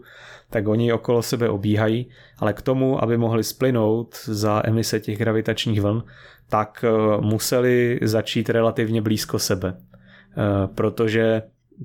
tak 0.50 0.68
oni 0.68 0.94
okolo 0.94 1.22
sebe 1.22 1.50
obíhají, 1.50 2.10
ale 2.40 2.54
k 2.54 2.62
tomu, 2.62 3.04
aby 3.04 3.18
mohli 3.18 3.44
splynout 3.44 4.16
za 4.26 4.62
emise 4.66 5.00
těch 5.00 5.18
gravitačních 5.18 5.82
vln, 5.82 6.04
tak 6.50 6.86
eh, 6.88 7.22
museli 7.22 8.00
začít 8.02 8.50
relativně 8.50 9.02
blízko 9.02 9.40
sebe. 9.40 9.78
Eh, 9.78 10.68
protože 10.76 11.42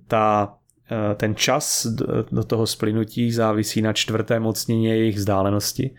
ta 0.09 0.55
ten 1.15 1.35
čas 1.35 1.87
do 2.33 2.45
toho 2.45 2.67
splynutí 2.67 3.33
závisí 3.33 3.83
na 3.83 3.93
čtvrté 3.93 4.41
mocnině 4.41 4.97
jejich 4.97 5.17
vzdálenosti 5.17 5.91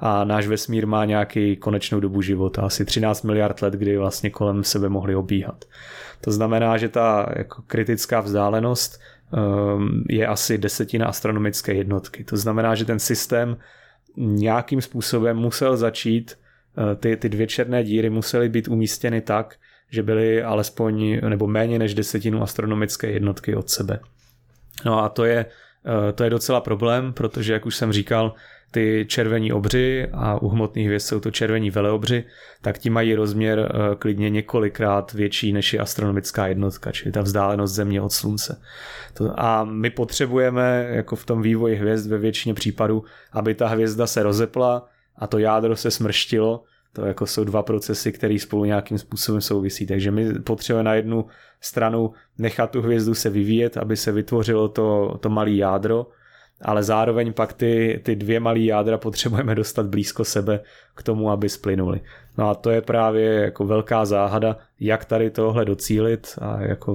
a 0.00 0.24
náš 0.24 0.46
vesmír 0.46 0.86
má 0.86 1.04
nějaký 1.04 1.56
konečnou 1.56 2.00
dobu 2.00 2.22
života, 2.22 2.62
asi 2.62 2.84
13 2.84 3.22
miliard 3.22 3.62
let, 3.62 3.74
kdy 3.74 3.96
vlastně 3.96 4.30
kolem 4.30 4.64
sebe 4.64 4.88
mohli 4.88 5.14
obíhat. 5.14 5.64
To 6.20 6.32
znamená, 6.32 6.76
že 6.76 6.88
ta 6.88 7.26
jako 7.36 7.62
kritická 7.66 8.20
vzdálenost 8.20 9.00
ehm, 9.32 10.04
je 10.10 10.26
asi 10.26 10.58
desetina 10.58 11.06
astronomické 11.06 11.74
jednotky. 11.74 12.24
To 12.24 12.36
znamená, 12.36 12.74
že 12.74 12.84
ten 12.84 12.98
systém 12.98 13.56
nějakým 14.16 14.80
způsobem 14.80 15.36
musel 15.36 15.76
začít, 15.76 16.38
eh, 16.78 16.96
ty, 16.96 17.16
ty 17.16 17.28
dvě 17.28 17.46
černé 17.46 17.84
díry 17.84 18.10
musely 18.10 18.48
být 18.48 18.68
umístěny 18.68 19.20
tak, 19.20 19.54
že 19.90 20.02
byly 20.02 20.42
alespoň 20.42 21.20
nebo 21.28 21.46
méně 21.46 21.78
než 21.78 21.94
desetinu 21.94 22.42
astronomické 22.42 23.10
jednotky 23.10 23.54
od 23.54 23.70
sebe. 23.70 24.00
No 24.84 25.04
a 25.04 25.08
to 25.08 25.24
je, 25.24 25.46
eh, 25.46 26.12
to 26.12 26.24
je 26.24 26.30
docela 26.30 26.60
problém, 26.60 27.12
protože 27.12 27.52
jak 27.52 27.66
už 27.66 27.76
jsem 27.76 27.92
říkal, 27.92 28.34
ty 28.74 29.06
červení 29.08 29.52
obři 29.52 30.08
a 30.12 30.42
u 30.42 30.48
hmotných 30.48 30.86
hvězd 30.86 31.06
jsou 31.06 31.20
to 31.20 31.30
červení 31.30 31.70
veleobři, 31.70 32.24
tak 32.62 32.78
ti 32.78 32.90
mají 32.90 33.14
rozměr 33.14 33.58
eh, 33.70 33.96
klidně 33.96 34.30
několikrát 34.30 35.12
větší 35.12 35.52
než 35.52 35.72
je 35.72 35.80
astronomická 35.80 36.46
jednotka, 36.46 36.92
čili 36.92 37.12
ta 37.12 37.22
vzdálenost 37.22 37.74
Země 37.74 38.00
od 38.00 38.12
Slunce. 38.12 38.60
A 39.34 39.64
my 39.64 39.90
potřebujeme 39.90 40.86
jako 40.90 41.16
v 41.16 41.26
tom 41.26 41.42
vývoji 41.42 41.76
hvězd 41.76 42.10
ve 42.10 42.18
většině 42.18 42.54
případů, 42.54 43.04
aby 43.32 43.54
ta 43.54 43.68
hvězda 43.68 44.06
se 44.06 44.22
rozepla 44.22 44.88
a 45.16 45.26
to 45.26 45.38
jádro 45.38 45.76
se 45.76 45.90
smrštilo, 45.90 46.64
to 46.94 47.04
jako 47.04 47.26
jsou 47.26 47.44
dva 47.44 47.62
procesy, 47.62 48.12
které 48.12 48.38
spolu 48.38 48.64
nějakým 48.64 48.98
způsobem 48.98 49.40
souvisí. 49.40 49.86
Takže 49.86 50.10
my 50.10 50.32
potřebujeme 50.32 50.84
na 50.84 50.94
jednu 50.94 51.26
stranu 51.60 52.12
nechat 52.38 52.70
tu 52.70 52.82
hvězdu 52.82 53.14
se 53.14 53.30
vyvíjet, 53.30 53.76
aby 53.76 53.96
se 53.96 54.12
vytvořilo 54.12 54.68
to, 54.68 55.18
to 55.20 55.28
malé 55.28 55.50
jádro, 55.50 56.06
ale 56.62 56.82
zároveň 56.82 57.32
pak 57.32 57.52
ty, 57.52 58.00
ty 58.04 58.16
dvě 58.16 58.40
malé 58.40 58.58
jádra 58.58 58.98
potřebujeme 58.98 59.54
dostat 59.54 59.86
blízko 59.86 60.24
sebe 60.24 60.60
k 60.94 61.02
tomu, 61.02 61.30
aby 61.30 61.48
splynuli. 61.48 62.00
No 62.38 62.50
a 62.50 62.54
to 62.54 62.70
je 62.70 62.80
právě 62.80 63.32
jako 63.32 63.64
velká 63.64 64.04
záhada, 64.04 64.56
jak 64.80 65.04
tady 65.04 65.30
tohle 65.30 65.64
docílit 65.64 66.38
a 66.40 66.60
jako 66.62 66.94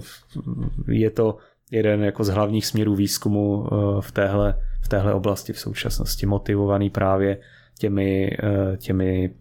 je 0.88 1.10
to 1.10 1.38
jeden 1.72 2.04
jako 2.04 2.24
z 2.24 2.30
hlavních 2.30 2.66
směrů 2.66 2.96
výzkumu 2.96 3.68
eh, 3.68 4.02
v 4.02 4.12
téhle, 4.12 4.56
v 4.84 4.88
téhle 4.88 5.14
oblasti 5.14 5.54
v 5.54 5.60
současnosti, 5.60 6.26
motivovaný 6.26 6.90
právě 6.90 7.38
těmi, 7.80 8.38
eh, 8.44 8.78
těmi 8.78 9.34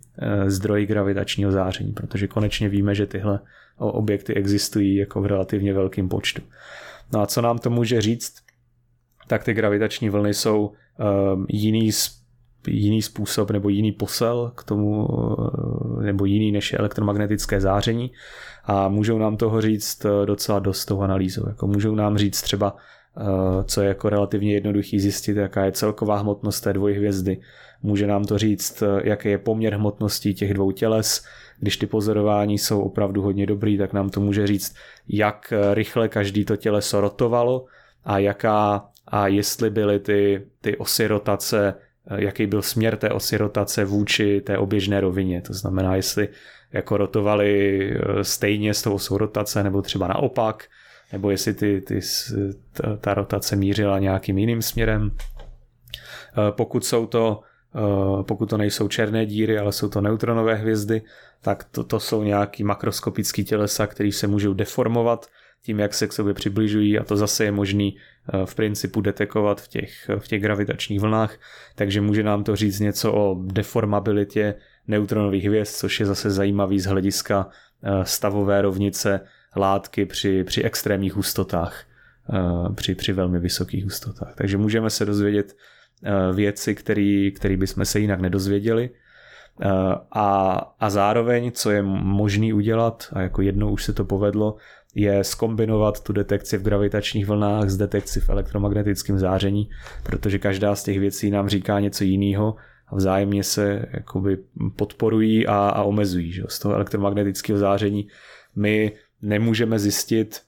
zdroji 0.46 0.86
gravitačního 0.86 1.52
záření, 1.52 1.92
protože 1.92 2.28
konečně 2.28 2.68
víme, 2.68 2.94
že 2.94 3.06
tyhle 3.06 3.40
objekty 3.76 4.34
existují 4.34 4.96
jako 4.96 5.20
v 5.20 5.26
relativně 5.26 5.74
velkém 5.74 6.08
počtu. 6.08 6.42
No 7.12 7.20
a 7.20 7.26
co 7.26 7.42
nám 7.42 7.58
to 7.58 7.70
může 7.70 8.00
říct? 8.00 8.34
Tak 9.26 9.44
ty 9.44 9.54
gravitační 9.54 10.08
vlny 10.08 10.34
jsou 10.34 10.72
um, 11.32 11.46
jiný, 11.48 11.90
jiný 12.68 13.02
způsob 13.02 13.50
nebo 13.50 13.68
jiný 13.68 13.92
posel 13.92 14.52
k 14.54 14.64
tomu, 14.64 15.06
uh, 15.06 16.02
nebo 16.02 16.24
jiný 16.24 16.52
než 16.52 16.72
elektromagnetické 16.72 17.60
záření 17.60 18.10
a 18.64 18.88
můžou 18.88 19.18
nám 19.18 19.36
toho 19.36 19.60
říct 19.60 20.06
docela 20.24 20.58
dost 20.58 20.84
tou 20.84 21.00
analýzou. 21.00 21.48
Jako 21.48 21.66
můžou 21.66 21.94
nám 21.94 22.18
říct 22.18 22.42
třeba, 22.42 22.76
co 23.64 23.80
je 23.80 23.88
jako 23.88 24.08
relativně 24.08 24.54
jednoduchý 24.54 25.00
zjistit, 25.00 25.36
jaká 25.36 25.64
je 25.64 25.72
celková 25.72 26.16
hmotnost 26.18 26.60
té 26.60 26.72
dvojhvězdy. 26.72 27.40
Může 27.82 28.06
nám 28.06 28.24
to 28.24 28.38
říct, 28.38 28.82
jaký 29.04 29.28
je 29.28 29.38
poměr 29.38 29.74
hmotnosti 29.74 30.34
těch 30.34 30.54
dvou 30.54 30.72
těles, 30.72 31.24
když 31.60 31.76
ty 31.76 31.86
pozorování 31.86 32.58
jsou 32.58 32.80
opravdu 32.80 33.22
hodně 33.22 33.46
dobrý, 33.46 33.78
tak 33.78 33.92
nám 33.92 34.10
to 34.10 34.20
může 34.20 34.46
říct, 34.46 34.76
jak 35.08 35.52
rychle 35.72 36.08
každý 36.08 36.44
to 36.44 36.56
těleso 36.56 37.00
rotovalo 37.00 37.64
a 38.04 38.18
jaká 38.18 38.88
a 39.06 39.28
jestli 39.28 39.70
byly 39.70 40.00
ty, 40.00 40.46
ty 40.60 40.76
osy 40.76 41.06
rotace, 41.06 41.74
jaký 42.16 42.46
byl 42.46 42.62
směr 42.62 42.96
té 42.96 43.10
osy 43.10 43.36
rotace 43.36 43.84
vůči 43.84 44.40
té 44.40 44.58
oběžné 44.58 45.00
rovině. 45.00 45.42
To 45.42 45.52
znamená, 45.52 45.96
jestli 45.96 46.28
jako 46.72 46.96
rotovali 46.96 47.80
eh, 47.90 48.24
stejně 48.24 48.74
s 48.74 48.82
tou 48.82 48.94
osou 48.94 49.18
rotace, 49.18 49.62
nebo 49.62 49.82
třeba 49.82 50.06
naopak, 50.06 50.64
nebo 51.12 51.30
jestli 51.30 51.54
ty, 51.54 51.80
ty, 51.80 52.00
ta, 52.72 52.96
ta 52.96 53.14
rotace 53.14 53.56
mířila 53.56 53.98
nějakým 53.98 54.38
jiným 54.38 54.62
směrem. 54.62 55.10
Eh, 55.10 56.52
pokud 56.52 56.84
jsou 56.84 57.06
to 57.06 57.40
Eh, 57.40 57.42
pokud 58.22 58.50
to 58.50 58.56
nejsou 58.56 58.88
černé 58.88 59.26
díry, 59.26 59.58
ale 59.58 59.72
jsou 59.72 59.88
to 59.88 60.00
neutronové 60.00 60.54
hvězdy, 60.54 61.02
tak 61.42 61.64
to, 61.64 61.84
to 61.84 62.00
jsou 62.00 62.22
nějaký 62.22 62.64
makroskopický 62.64 63.44
tělesa, 63.44 63.86
které 63.86 64.12
se 64.12 64.26
můžou 64.26 64.54
deformovat 64.54 65.26
tím, 65.62 65.78
jak 65.78 65.94
se 65.94 66.06
k 66.06 66.12
sobě 66.12 66.34
přibližují 66.34 66.98
a 66.98 67.04
to 67.04 67.16
zase 67.16 67.44
je 67.44 67.52
možný 67.52 67.96
eh, 67.96 68.46
v 68.46 68.54
principu 68.54 69.00
detekovat 69.00 69.60
v 69.60 69.68
těch, 69.68 70.10
v 70.18 70.28
těch 70.28 70.42
gravitačních 70.42 71.00
vlnách, 71.00 71.36
takže 71.74 72.00
může 72.00 72.22
nám 72.22 72.44
to 72.44 72.56
říct 72.56 72.80
něco 72.80 73.12
o 73.12 73.36
deformabilitě 73.42 74.54
neutronových 74.86 75.44
hvězd, 75.44 75.76
což 75.76 76.00
je 76.00 76.06
zase 76.06 76.30
zajímavý 76.30 76.80
z 76.80 76.86
hlediska 76.86 77.48
eh, 77.82 78.04
stavové 78.04 78.62
rovnice 78.62 79.20
látky 79.56 80.06
při, 80.06 80.44
při 80.44 80.62
extrémních 80.62 81.14
hustotách, 81.14 81.84
při, 82.74 82.94
při 82.94 83.12
velmi 83.12 83.38
vysokých 83.38 83.84
hustotách. 83.84 84.34
Takže 84.34 84.56
můžeme 84.56 84.90
se 84.90 85.04
dozvědět 85.04 85.54
Eh, 85.54 85.77
věci, 86.32 86.74
které 86.74 87.56
bychom 87.56 87.84
se 87.84 88.00
jinak 88.00 88.20
nedozvěděli. 88.20 88.90
Eh, 89.60 89.68
a, 90.12 90.56
a 90.80 90.90
zároveň, 90.90 91.52
co 91.52 91.70
je 91.70 91.82
možný 91.82 92.52
udělat, 92.52 93.08
a 93.12 93.20
jako 93.20 93.42
jednou 93.42 93.72
už 93.72 93.84
se 93.84 93.92
to 93.92 94.04
povedlo, 94.04 94.56
je 94.94 95.24
skombinovat 95.24 96.00
tu 96.00 96.12
detekci 96.12 96.58
v 96.58 96.62
gravitačních 96.62 97.26
vlnách 97.26 97.68
s 97.68 97.76
detekci 97.76 98.20
v 98.20 98.28
elektromagnetickém 98.28 99.18
záření, 99.18 99.70
protože 100.02 100.38
každá 100.38 100.74
z 100.74 100.82
těch 100.82 100.98
věcí 100.98 101.30
nám 101.30 101.48
říká 101.48 101.80
něco 101.80 102.04
jiného 102.04 102.56
a 102.88 102.96
vzájemně 102.96 103.44
se 103.44 103.86
jakoby 103.92 104.38
podporují 104.76 105.46
a, 105.46 105.68
a 105.68 105.82
omezují. 105.82 106.32
Že? 106.32 106.42
Z 106.48 106.58
toho 106.58 106.74
elektromagnetického 106.74 107.58
záření 107.58 108.08
my 108.56 108.92
nemůžeme 109.22 109.78
zjistit 109.78 110.40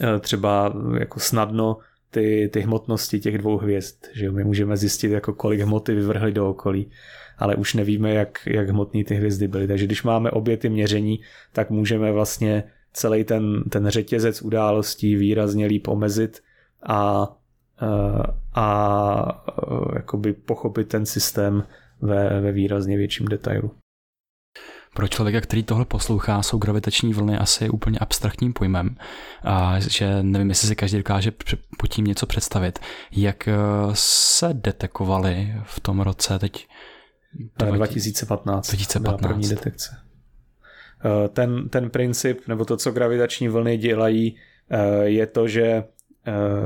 eh, 0.00 0.18
třeba 0.18 0.74
jako 0.98 1.20
snadno 1.20 1.76
ty, 2.10 2.50
ty 2.52 2.60
hmotnosti 2.60 3.20
těch 3.20 3.38
dvou 3.38 3.56
hvězd. 3.58 3.96
Že 4.12 4.30
my 4.30 4.44
můžeme 4.44 4.76
zjistit, 4.76 5.10
jako 5.10 5.32
kolik 5.32 5.60
hmoty 5.60 5.94
vyvrhly 5.94 6.32
do 6.32 6.50
okolí, 6.50 6.90
ale 7.38 7.56
už 7.56 7.74
nevíme, 7.74 8.14
jak, 8.14 8.38
jak 8.46 8.68
hmotný 8.68 9.04
ty 9.04 9.14
hvězdy 9.14 9.48
byly. 9.48 9.66
Takže 9.66 9.86
když 9.86 10.02
máme 10.02 10.30
obě 10.30 10.56
ty 10.56 10.68
měření, 10.68 11.20
tak 11.52 11.70
můžeme 11.70 12.12
vlastně 12.12 12.64
celý 12.92 13.24
ten, 13.24 13.62
ten 13.70 13.88
řetězec 13.88 14.42
událostí 14.42 15.16
výrazně 15.16 15.66
líp 15.66 15.88
omezit 15.88 16.42
a, 16.82 17.28
a 18.54 19.46
jakoby 19.94 20.32
pochopit 20.32 20.88
ten 20.88 21.06
systém 21.06 21.64
ve, 22.00 22.40
ve 22.40 22.52
výrazně 22.52 22.96
větším 22.96 23.26
detailu. 23.26 23.70
Pro 24.98 25.08
člověka, 25.08 25.40
který 25.40 25.62
tohle 25.62 25.84
poslouchá, 25.84 26.42
jsou 26.42 26.58
gravitační 26.58 27.12
vlny 27.12 27.38
asi 27.38 27.68
úplně 27.68 27.98
abstraktním 27.98 28.52
pojmem, 28.52 28.96
a 29.42 29.80
že 29.80 30.22
nevím, 30.22 30.48
jestli 30.48 30.68
si 30.68 30.76
každý 30.76 30.96
dokáže 30.96 31.32
pod 31.78 31.86
tím 31.88 32.04
něco 32.04 32.26
představit. 32.26 32.78
Jak 33.12 33.48
eh, 33.48 33.54
se 33.92 34.48
detekovaly 34.52 35.54
v 35.64 35.80
tom 35.80 36.00
roce 36.00 36.38
teď? 36.38 36.68
2015. 37.58 38.68
2015. 38.68 39.20
první 39.20 39.48
detekce. 39.48 39.96
Eh, 41.04 41.28
ten, 41.28 41.68
ten 41.68 41.90
princip, 41.90 42.48
nebo 42.48 42.64
to, 42.64 42.76
co 42.76 42.90
gravitační 42.90 43.48
vlny 43.48 43.76
dělají, 43.76 44.36
eh, 44.70 45.04
je 45.04 45.26
to, 45.26 45.48
že 45.48 45.84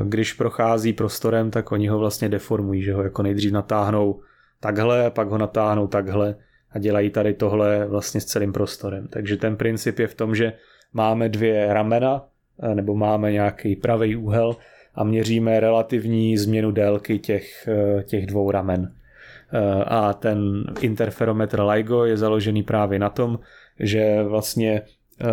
když 0.05 0.33
prochází 0.33 0.93
prostorem, 0.93 1.51
tak 1.51 1.73
oni 1.73 1.89
ho 1.89 1.99
vlastně 1.99 2.29
deformují, 2.29 2.83
že 2.83 2.95
ho 2.95 3.03
jako 3.03 3.23
nejdřív 3.23 3.53
natáhnou 3.53 4.21
takhle, 4.61 5.11
pak 5.11 5.29
ho 5.29 5.39
natáhnou 5.39 5.87
takhle 5.87 6.37
a 6.75 6.79
dělají 6.79 7.11
tady 7.11 7.35
tohle 7.35 7.87
vlastně 7.87 8.21
s 8.21 8.25
celým 8.25 8.53
prostorem. 8.53 9.09
Takže 9.09 9.37
ten 9.37 9.57
princip 9.57 9.99
je 9.99 10.07
v 10.07 10.15
tom, 10.15 10.35
že 10.35 10.53
máme 10.93 11.29
dvě 11.29 11.75
ramena 11.75 12.25
eh, 12.63 12.75
nebo 12.75 12.95
máme 12.95 13.33
nějaký 13.33 13.77
pravý 13.77 14.17
úhel 14.17 14.57
a 14.95 15.05
měříme 15.05 15.61
relativní 15.61 16.39
změnu 16.39 16.71
délky 16.71 17.19
těch, 17.19 17.69
eh, 17.69 18.03
těch 18.03 18.27
dvou 18.27 18.51
ramen. 18.51 18.95
Eh, 19.53 19.85
a 19.85 20.13
ten 20.13 20.65
interferometr 20.81 21.61
LIGO 21.61 22.05
je 22.05 22.17
založený 22.17 22.63
právě 22.63 22.99
na 22.99 23.09
tom, 23.09 23.39
že 23.81 24.23
vlastně 24.23 24.83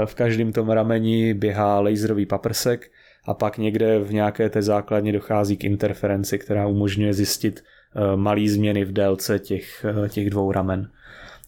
v 0.06 0.16
každém 0.16 0.54
tom 0.54 0.70
rameni 0.70 1.34
běhá 1.34 1.80
laserový 1.80 2.26
paprsek 2.26 2.92
a 3.26 3.34
pak 3.34 3.58
někde 3.58 4.00
v 4.00 4.14
nějaké 4.14 4.50
té 4.50 4.62
základně 4.62 5.14
dochází 5.14 5.58
k 5.58 5.64
interferenci, 5.64 6.40
která 6.40 6.68
umožňuje 6.68 7.14
zjistit 7.14 7.64
malé 8.16 8.48
změny 8.48 8.86
v 8.86 8.92
délce 8.92 9.40
těch, 9.40 9.86
těch 10.10 10.30
dvou 10.30 10.52
ramen 10.52 10.90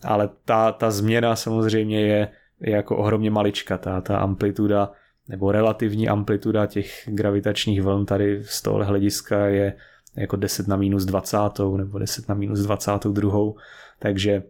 ale 0.04 0.30
ta, 0.46 0.72
ta 0.72 0.92
změna 0.92 1.36
samozřejmě 1.36 2.02
je, 2.02 2.28
je 2.60 2.72
jako 2.76 2.98
ohromně 2.98 3.32
malička, 3.32 3.78
ta, 3.78 4.02
ta 4.02 4.18
amplituda 4.18 4.92
nebo 5.30 5.52
relativní 5.52 6.10
amplituda 6.10 6.66
těch 6.66 7.04
gravitačních 7.06 7.82
vln 7.82 8.06
tady 8.06 8.44
z 8.44 8.62
tohohle 8.62 8.86
hlediska 8.86 9.46
je 9.48 9.74
jako 10.16 10.36
10 10.36 10.68
na 10.68 10.76
minus 10.76 11.06
20 11.06 11.38
nebo 11.78 12.00
10 12.00 12.30
na 12.30 12.36
minus 12.36 12.60
22, 12.60 13.54
takže 14.00 14.44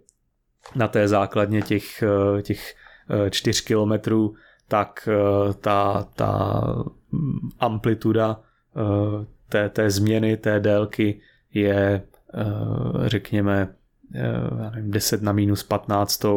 na 0.76 0.88
té 0.88 1.08
základně 1.08 1.62
těch, 1.62 2.04
těch 2.41 2.76
4 3.30 3.66
kilometrů 3.66 4.34
tak 4.68 5.10
ta, 5.62 6.08
ta 6.16 6.62
amplituda 7.60 8.39
té, 9.49 9.70
té 9.70 9.89
změny, 9.89 10.38
té 10.38 10.60
délky 10.60 11.22
je 11.54 12.04
řekněme 13.06 13.76
já 14.64 14.70
nevím, 14.70 14.91
10 14.91 15.22
na 15.22 15.32
minus 15.32 15.64
15 15.64 16.26
eh, 16.26 16.28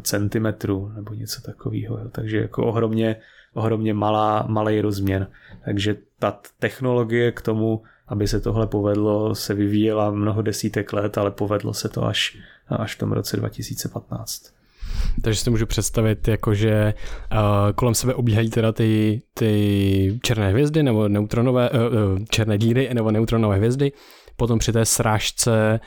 centimetru 0.00 0.92
nebo 0.94 1.14
něco 1.14 1.42
takového. 1.42 1.98
Takže 2.12 2.38
jako 2.38 2.66
ohromně, 2.66 3.16
ohromně 3.54 3.94
malá, 3.94 4.44
malý 4.48 4.80
rozměr. 4.80 5.26
Takže 5.64 5.96
ta 6.18 6.38
technologie 6.58 7.32
k 7.32 7.42
tomu, 7.42 7.82
aby 8.08 8.28
se 8.28 8.40
tohle 8.40 8.66
povedlo, 8.66 9.34
se 9.34 9.54
vyvíjela 9.54 10.10
mnoho 10.10 10.42
desítek 10.42 10.92
let, 10.92 11.18
ale 11.18 11.30
povedlo 11.30 11.74
se 11.74 11.88
to 11.88 12.04
až, 12.04 12.38
až 12.68 12.94
v 12.94 12.98
tom 12.98 13.12
roce 13.12 13.36
2015. 13.36 14.60
Takže 15.22 15.38
si 15.38 15.44
to 15.44 15.50
můžu 15.50 15.66
představit, 15.66 16.28
jako 16.28 16.54
že 16.54 16.94
uh, 17.32 17.38
kolem 17.74 17.94
sebe 17.94 18.14
obíhají 18.14 18.50
teda 18.50 18.72
ty, 18.72 19.22
ty 19.34 20.20
černé 20.22 20.50
hvězdy 20.50 20.82
nebo 20.82 21.08
neutronové, 21.08 21.70
uh, 21.70 21.78
černé 22.30 22.58
díry 22.58 22.90
nebo 22.94 23.10
neutronové 23.10 23.56
hvězdy. 23.56 23.92
Potom 24.36 24.58
při 24.58 24.72
té 24.72 24.84
srážce 24.84 25.80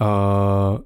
uh, 0.00 0.78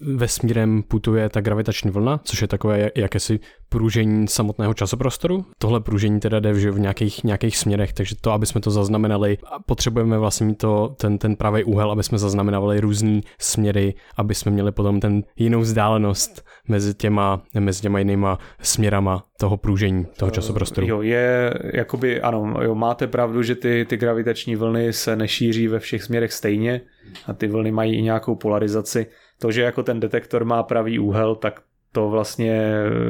vesmírem 0.00 0.82
putuje 0.82 1.28
ta 1.28 1.40
gravitační 1.40 1.90
vlna, 1.90 2.20
což 2.24 2.42
je 2.42 2.48
takové 2.48 2.90
jakési 2.96 3.40
pružení 3.68 4.28
samotného 4.28 4.74
časoprostoru. 4.74 5.44
Tohle 5.58 5.80
pružení 5.80 6.20
teda 6.20 6.40
jde 6.40 6.52
v 6.52 6.78
nějakých, 6.78 7.24
nějakých 7.24 7.56
směrech, 7.56 7.92
takže 7.92 8.16
to, 8.20 8.32
aby 8.32 8.46
jsme 8.46 8.60
to 8.60 8.70
zaznamenali, 8.70 9.38
potřebujeme 9.66 10.18
vlastně 10.18 10.54
to, 10.54 10.94
ten, 11.00 11.18
ten 11.18 11.36
pravý 11.36 11.64
úhel, 11.64 11.90
aby 11.90 12.02
jsme 12.02 12.18
zaznamenali 12.18 12.80
různé 12.80 13.20
směry, 13.38 13.94
aby 14.16 14.34
jsme 14.34 14.52
měli 14.52 14.72
potom 14.72 15.00
ten 15.00 15.22
jinou 15.36 15.60
vzdálenost 15.60 16.46
mezi 16.68 16.94
těma, 16.94 17.42
mezi 17.60 17.82
těma 17.82 17.98
jinýma 17.98 18.38
směrama 18.62 19.24
toho 19.40 19.56
pružení, 19.56 20.06
toho 20.16 20.30
časoprostoru. 20.30 20.86
Jo, 20.86 21.02
je, 21.02 21.54
jakoby, 21.74 22.20
ano, 22.20 22.54
jo, 22.62 22.74
máte 22.74 23.06
pravdu, 23.06 23.42
že 23.42 23.54
ty, 23.54 23.86
ty 23.88 23.96
gravitační 23.96 24.56
vlny 24.56 24.92
se 24.92 25.16
nešíří 25.16 25.68
ve 25.68 25.78
všech 25.78 26.02
směrech 26.02 26.32
stejně 26.32 26.80
a 27.26 27.32
ty 27.32 27.48
vlny 27.48 27.70
mají 27.70 27.98
i 27.98 28.02
nějakou 28.02 28.34
polarizaci. 28.34 29.06
To, 29.38 29.52
že 29.52 29.62
jako 29.62 29.82
ten 29.82 30.00
detektor 30.00 30.44
má 30.44 30.62
pravý 30.62 30.98
úhel, 30.98 31.34
tak 31.34 31.60
to 31.96 32.08
vlastně 32.08 32.62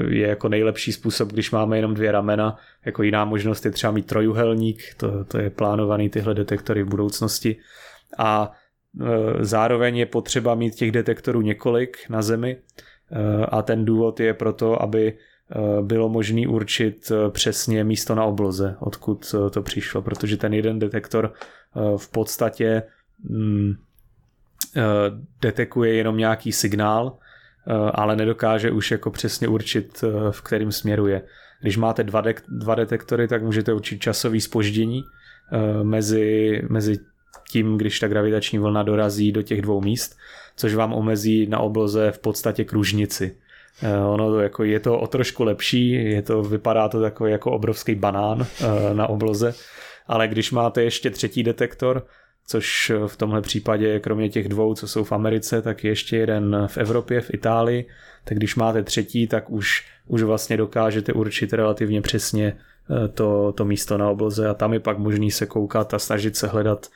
je 0.09 0.29
jako 0.29 0.49
nejlepší 0.49 0.93
způsob, 0.93 1.33
když 1.33 1.51
máme 1.51 1.79
jenom 1.79 1.95
dvě 1.95 2.13
ramena. 2.13 2.57
Jako 2.85 3.03
jiná 3.03 3.25
možnost 3.25 3.65
je 3.65 3.71
třeba 3.71 3.91
mít 3.91 4.07
trojuhelník, 4.07 4.95
to, 4.97 5.25
to 5.25 5.39
je 5.39 5.51
plánovaný 5.51 6.09
tyhle 6.09 6.35
detektory 6.35 6.83
v 6.83 6.89
budoucnosti. 6.89 7.57
A 8.19 8.53
e, 9.01 9.45
zároveň 9.45 9.97
je 9.97 10.07
potřeba 10.07 10.55
mít 10.55 10.75
těch 10.75 10.91
detektorů 10.91 11.41
několik 11.41 11.97
na 12.09 12.23
Zemi 12.23 12.57
e, 12.57 13.47
a 13.47 13.63
ten 13.63 13.85
důvod 13.85 14.21
je 14.21 14.35
proto, 14.35 14.83
aby 14.83 15.09
e, 15.09 15.15
bylo 15.83 16.09
možné 16.09 16.49
určit 16.49 17.13
přesně 17.31 17.85
místo 17.85 18.15
na 18.15 18.25
obloze, 18.25 18.77
odkud 18.81 19.35
to 19.51 19.63
přišlo, 19.63 20.03
protože 20.03 20.37
ten 20.37 20.55
jeden 20.55 20.79
detektor 20.79 21.33
v 21.97 22.11
podstatě 22.11 22.83
mm, 23.29 23.75
detekuje 25.41 25.95
jenom 25.95 26.17
nějaký 26.17 26.53
signál, 26.53 27.19
Eh, 27.69 27.91
ale 27.95 28.17
nedokáže 28.17 28.71
už 28.71 28.91
jako 28.91 29.11
přesně 29.11 29.49
určit, 29.49 30.05
eh, 30.05 30.33
v 30.33 30.43
kterém 30.43 30.73
směru 30.73 31.07
je. 31.07 31.23
Když 31.61 31.77
máte 31.77 32.05
dva, 32.05 32.21
de- 32.21 32.35
dva 32.49 32.75
detektory, 32.75 33.29
tak 33.29 33.43
můžete 33.43 33.73
určit 33.73 33.99
časový 33.99 34.41
spoždění 34.41 35.03
eh, 35.53 35.85
mezi, 35.85 36.63
mezi 36.69 36.99
tím, 37.51 37.79
když 37.79 38.01
ta 38.01 38.09
gravitační 38.09 38.59
vlna 38.59 38.83
dorazí 38.83 39.33
do 39.33 39.43
těch 39.43 39.63
dvou 39.63 39.81
míst, 39.81 40.17
což 40.57 40.75
vám 40.75 40.93
omezí 40.93 41.47
na 41.47 41.59
obloze 41.59 42.13
v 42.13 42.19
podstatě 42.19 42.65
kružnici. 42.65 43.37
Ono 44.09 44.31
to 44.31 44.41
jako, 44.41 44.65
je 44.65 44.81
to 44.81 44.99
o 44.99 45.07
trošku 45.07 45.45
lepší, 45.45 45.91
je 45.91 46.23
to, 46.23 46.43
vypadá 46.43 46.89
to 46.89 47.01
takový 47.01 47.33
jako 47.33 47.51
obrovský 47.51 47.95
banán 47.95 48.47
na 48.93 49.07
obloze, 49.07 49.55
ale 50.07 50.29
když 50.29 50.53
máte 50.53 50.83
ještě 50.83 51.11
třetí 51.11 51.43
detektor, 51.43 52.07
což 52.47 52.93
v 53.07 53.17
tomhle 53.17 53.43
případě 53.43 54.01
kromě 54.01 54.29
těch 54.29 54.49
dvou, 54.49 54.75
co 54.75 54.89
jsou 54.89 55.05
v 55.05 55.13
Americe, 55.13 55.63
tak 55.63 55.85
je 55.85 55.91
ještě 55.91 56.17
jeden 56.17 56.67
v 56.67 56.79
Evropě, 56.79 57.21
v 57.21 57.35
Itálii, 57.35 57.89
tak 58.25 58.39
když 58.39 58.57
máte 58.57 58.83
třetí, 58.83 59.27
tak 59.27 59.51
už, 59.51 59.87
už 60.07 60.23
vlastně 60.23 60.57
dokážete 60.57 61.13
určit 61.13 61.53
relativně 61.53 62.03
přesně 62.03 62.57
eh, 63.05 63.09
to, 63.09 63.53
to 63.53 63.65
místo 63.65 63.99
na 63.99 64.11
obloze 64.11 64.49
a 64.49 64.55
tam 64.55 64.73
je 64.73 64.81
pak 64.81 64.99
možný 64.99 65.31
se 65.31 65.47
koukat 65.47 65.95
a 65.95 65.99
snažit 65.99 66.37
se 66.37 66.47
hledat 66.47 66.87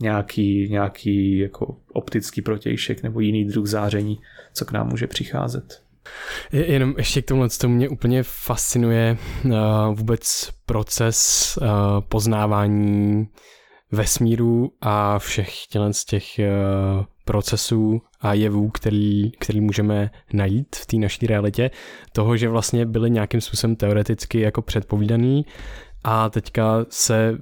nějaký, 0.00 0.68
nějaký 0.70 1.38
jako 1.38 1.76
optický 1.92 2.42
protějšek 2.42 3.02
nebo 3.02 3.20
jiný 3.20 3.44
druh 3.44 3.66
záření, 3.66 4.20
co 4.54 4.64
k 4.64 4.72
nám 4.72 4.88
může 4.88 5.06
přicházet. 5.06 5.82
Jenom 6.52 6.94
ještě 6.96 7.22
k 7.22 7.24
tomu, 7.24 7.48
co 7.48 7.68
mě 7.68 7.88
úplně 7.88 8.22
fascinuje 8.22 9.16
uh, 9.44 9.52
vůbec 9.94 10.50
proces 10.66 11.58
uh, 11.62 11.68
poznávání 12.08 13.28
vesmíru 13.92 14.72
a 14.80 15.18
všech 15.18 15.54
z 15.90 16.04
těch 16.04 16.38
eh, 16.38 16.48
procesů 17.24 18.02
a 18.20 18.34
jevů, 18.34 18.70
který, 18.70 19.30
který 19.38 19.60
můžeme 19.60 20.10
najít 20.32 20.76
v 20.76 20.86
té 20.86 20.96
naší 20.96 21.26
realitě, 21.26 21.70
toho, 22.12 22.36
že 22.36 22.48
vlastně 22.48 22.86
byly 22.86 23.10
nějakým 23.10 23.40
způsobem 23.40 23.76
teoreticky 23.76 24.40
jako 24.40 24.62
předpovídaný 24.62 25.46
a 26.04 26.30
teďka 26.30 26.86
se 26.88 27.38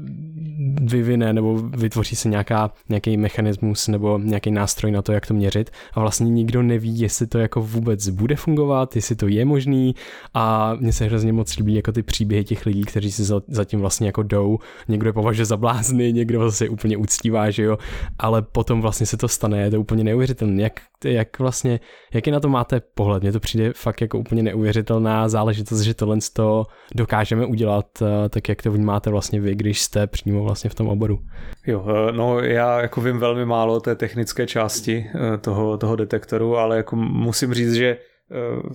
vyvine 0.82 1.32
nebo 1.32 1.56
vytvoří 1.56 2.16
se 2.16 2.28
nějaká, 2.28 2.70
nějaký 2.88 3.16
mechanismus 3.16 3.88
nebo 3.88 4.18
nějaký 4.18 4.50
nástroj 4.50 4.92
na 4.92 5.02
to, 5.02 5.12
jak 5.12 5.26
to 5.26 5.34
měřit. 5.34 5.70
A 5.92 6.00
vlastně 6.00 6.30
nikdo 6.30 6.62
neví, 6.62 7.00
jestli 7.00 7.26
to 7.26 7.38
jako 7.38 7.62
vůbec 7.62 8.08
bude 8.08 8.36
fungovat, 8.36 8.96
jestli 8.96 9.16
to 9.16 9.28
je 9.28 9.44
možný. 9.44 9.94
A 10.34 10.74
mně 10.74 10.92
se 10.92 11.04
hrozně 11.04 11.32
moc 11.32 11.56
líbí 11.56 11.74
jako 11.74 11.92
ty 11.92 12.02
příběhy 12.02 12.44
těch 12.44 12.66
lidí, 12.66 12.82
kteří 12.82 13.12
si 13.12 13.24
zatím 13.48 13.80
vlastně 13.80 14.06
jako 14.06 14.22
jdou, 14.22 14.58
někdo 14.88 15.08
je 15.08 15.12
považuje 15.12 15.46
za 15.46 15.56
blázny, 15.56 16.12
někdo 16.12 16.50
zase 16.50 16.68
úplně 16.68 16.96
uctívá, 16.96 17.50
že 17.50 17.62
jo, 17.62 17.78
ale 18.18 18.42
potom 18.42 18.80
vlastně 18.80 19.06
se 19.06 19.16
to 19.16 19.28
stane, 19.28 19.60
je 19.60 19.70
to 19.70 19.80
úplně 19.80 20.04
neuvěřitelné, 20.04 20.62
jak, 20.62 20.80
jak 21.04 21.38
vlastně, 21.38 21.80
jaký 22.14 22.30
na 22.30 22.40
to 22.40 22.48
máte 22.48 22.80
pohled, 22.80 23.22
mně 23.22 23.32
to 23.32 23.40
přijde 23.40 23.72
fakt 23.72 24.00
jako 24.00 24.18
úplně 24.18 24.42
neuvěřitelná 24.42 25.28
záležitost, 25.28 25.80
že 25.80 25.94
tohle 25.94 26.18
to 26.32 26.66
dokážeme 26.94 27.46
udělat, 27.46 27.86
tak 28.30 28.45
tak 28.46 28.48
jak 28.48 28.62
to 28.62 28.72
vnímáte 28.72 29.10
vlastně 29.10 29.40
vy, 29.40 29.54
když 29.54 29.82
jste 29.82 30.06
přímo 30.06 30.44
vlastně 30.44 30.70
v 30.70 30.74
tom 30.74 30.88
oboru? 30.88 31.18
Jo, 31.66 31.86
no 32.10 32.40
já 32.40 32.80
jako 32.80 33.00
vím 33.00 33.18
velmi 33.18 33.44
málo 33.44 33.80
té 33.80 33.94
technické 33.94 34.46
části 34.46 35.06
toho, 35.40 35.78
toho 35.78 35.96
detektoru, 35.96 36.56
ale 36.56 36.76
jako 36.76 36.96
musím 36.96 37.54
říct, 37.54 37.72
že 37.72 37.98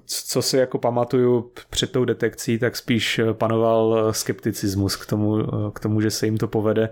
co 0.06 0.42
si 0.42 0.58
jako 0.58 0.78
pamatuju 0.78 1.52
před 1.70 1.92
tou 1.92 2.06
detekcí, 2.06 2.60
tak 2.60 2.76
spíš 2.76 3.22
panoval 3.34 4.14
skepticismus 4.14 4.96
k 4.96 5.06
tomu, 5.06 5.38
k 5.74 5.80
tomu, 5.80 6.02
že 6.02 6.12
se 6.12 6.26
jim 6.26 6.38
to 6.38 6.48
povede, 6.48 6.90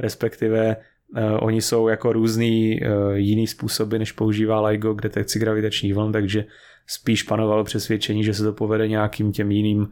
respektive 0.00 0.76
oni 1.40 1.62
jsou 1.62 1.88
jako 1.88 2.12
různý 2.12 2.80
jiný 3.14 3.46
způsoby, 3.46 3.98
než 3.98 4.12
používá 4.12 4.60
LIGO 4.60 4.94
k 4.94 5.02
detekci 5.02 5.38
gravitačních 5.38 5.94
vln, 5.94 6.12
takže 6.12 6.44
spíš 6.86 7.22
panovalo 7.22 7.64
přesvědčení, 7.64 8.24
že 8.24 8.34
se 8.34 8.44
to 8.44 8.52
povede 8.52 8.88
nějakým 8.88 9.32
těm 9.32 9.50
jiným, 9.50 9.88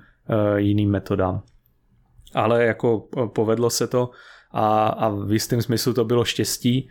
jiným 0.56 0.90
metodám. 0.90 1.42
Ale 2.36 2.64
jako 2.64 3.08
povedlo 3.34 3.70
se 3.70 3.86
to 3.86 4.10
a, 4.52 4.86
a 4.86 5.08
v 5.08 5.32
jistém 5.32 5.62
smyslu 5.62 5.92
to 5.92 6.04
bylo 6.04 6.24
štěstí, 6.24 6.88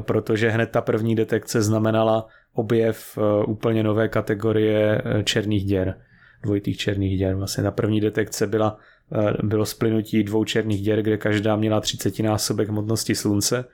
protože 0.00 0.50
hned 0.50 0.70
ta 0.70 0.80
první 0.80 1.14
detekce 1.14 1.62
znamenala 1.62 2.28
objev 2.54 3.18
eh, 3.18 3.44
úplně 3.44 3.82
nové 3.82 4.08
kategorie 4.08 5.02
eh, 5.04 5.22
černých 5.24 5.64
děr, 5.64 5.98
dvojitých 6.42 6.76
černých 6.76 7.18
děr. 7.18 7.34
Vlastně 7.34 7.64
ta 7.64 7.70
první 7.70 8.00
detekce 8.00 8.46
byla, 8.46 8.78
eh, 9.12 9.32
bylo 9.42 9.66
splynutí 9.66 10.22
dvou 10.22 10.44
černých 10.44 10.82
děr, 10.82 11.02
kde 11.02 11.16
každá 11.16 11.56
měla 11.56 11.80
30 11.80 12.22
násobek 12.22 12.68
hmotnosti 12.68 13.14
slunce 13.14 13.64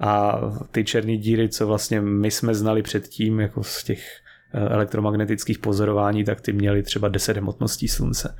a 0.00 0.40
ty 0.70 0.84
černé 0.84 1.16
díry, 1.16 1.48
co 1.48 1.66
vlastně 1.66 2.00
my 2.00 2.30
jsme 2.30 2.54
znali 2.54 2.82
předtím, 2.82 3.40
jako 3.40 3.62
z 3.62 3.84
těch 3.84 4.20
elektromagnetických 4.56 5.58
pozorování, 5.58 6.24
tak 6.24 6.40
ty 6.40 6.52
měly 6.52 6.82
třeba 6.82 7.08
10 7.08 7.36
hmotností 7.36 7.88
slunce. 7.88 8.36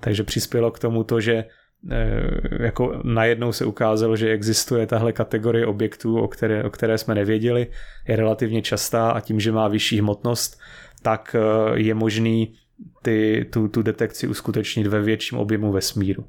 Takže 0.00 0.24
přispělo 0.24 0.70
k 0.70 0.78
tomu 0.78 1.04
to, 1.04 1.20
že 1.20 1.44
Eh, 1.90 2.62
jako 2.62 3.00
najednou 3.04 3.52
se 3.52 3.64
ukázalo, 3.64 4.16
že 4.16 4.30
existuje 4.30 4.86
tahle 4.86 5.12
kategorie 5.12 5.66
objektů, 5.66 6.18
o 6.18 6.28
které, 6.28 6.64
o 6.64 6.70
které 6.70 6.98
jsme 6.98 7.14
nevěděli, 7.14 7.66
je 8.08 8.16
relativně 8.16 8.62
častá 8.62 9.10
a 9.10 9.20
tím, 9.20 9.40
že 9.40 9.52
má 9.52 9.68
vyšší 9.68 9.98
hmotnost, 9.98 10.60
tak 11.02 11.36
eh, 11.38 11.78
je 11.78 11.94
možný 11.94 12.54
ty, 13.02 13.46
tu, 13.52 13.68
tu 13.68 13.82
detekci 13.82 14.28
uskutečnit 14.28 14.86
ve 14.86 15.00
větším 15.02 15.38
objemu 15.38 15.72
vesmíru, 15.72 16.24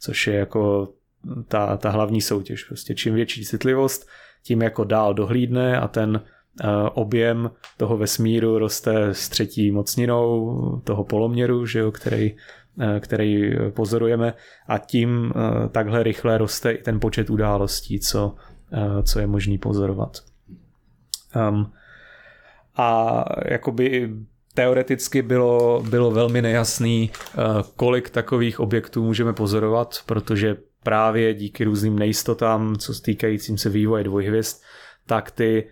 což 0.00 0.26
je 0.26 0.34
jako 0.34 0.92
ta, 1.48 1.76
ta 1.76 1.90
hlavní 1.90 2.20
soutěž. 2.20 2.64
Prostě 2.64 2.94
čím 2.94 3.14
větší 3.14 3.44
citlivost, 3.44 4.08
tím 4.42 4.62
jako 4.62 4.84
dál 4.84 5.14
dohlídne 5.14 5.80
a 5.80 5.88
ten 5.88 6.22
eh, 6.24 6.35
objem 6.94 7.50
toho 7.76 7.96
vesmíru 7.96 8.58
roste 8.58 9.14
s 9.14 9.28
třetí 9.28 9.70
mocninou 9.70 10.80
toho 10.84 11.04
poloměru, 11.04 11.66
že 11.66 11.78
jo, 11.78 11.92
který 11.92 12.34
Eh, 12.80 13.00
který 13.00 13.52
pozorujeme 13.70 14.34
a 14.68 14.78
tím 14.78 15.32
eh, 15.36 15.68
takhle 15.68 16.02
rychle 16.02 16.38
roste 16.38 16.72
i 16.72 16.82
ten 16.82 17.00
počet 17.00 17.30
událostí, 17.30 18.00
co, 18.00 18.34
eh, 18.72 19.02
co 19.02 19.20
je 19.20 19.26
možný 19.26 19.58
pozorovat. 19.58 20.18
Um, 21.50 21.72
a 22.76 23.24
jakoby 23.48 24.10
teoreticky 24.54 25.22
bylo, 25.22 25.82
bylo 25.90 26.10
velmi 26.10 26.42
nejasný, 26.42 27.10
kolik 27.76 28.10
takových 28.10 28.60
objektů 28.60 29.04
můžeme 29.04 29.32
pozorovat, 29.32 29.94
protože 30.06 30.56
právě 30.82 31.34
díky 31.34 31.64
různým 31.64 31.98
nejistotám, 31.98 32.76
co 32.76 32.94
stýkajícím 32.94 33.58
se 33.58 33.70
vývoje 33.70 34.04
dvojhvězd, 34.04 34.62
tak 35.06 35.30
ty 35.30 35.68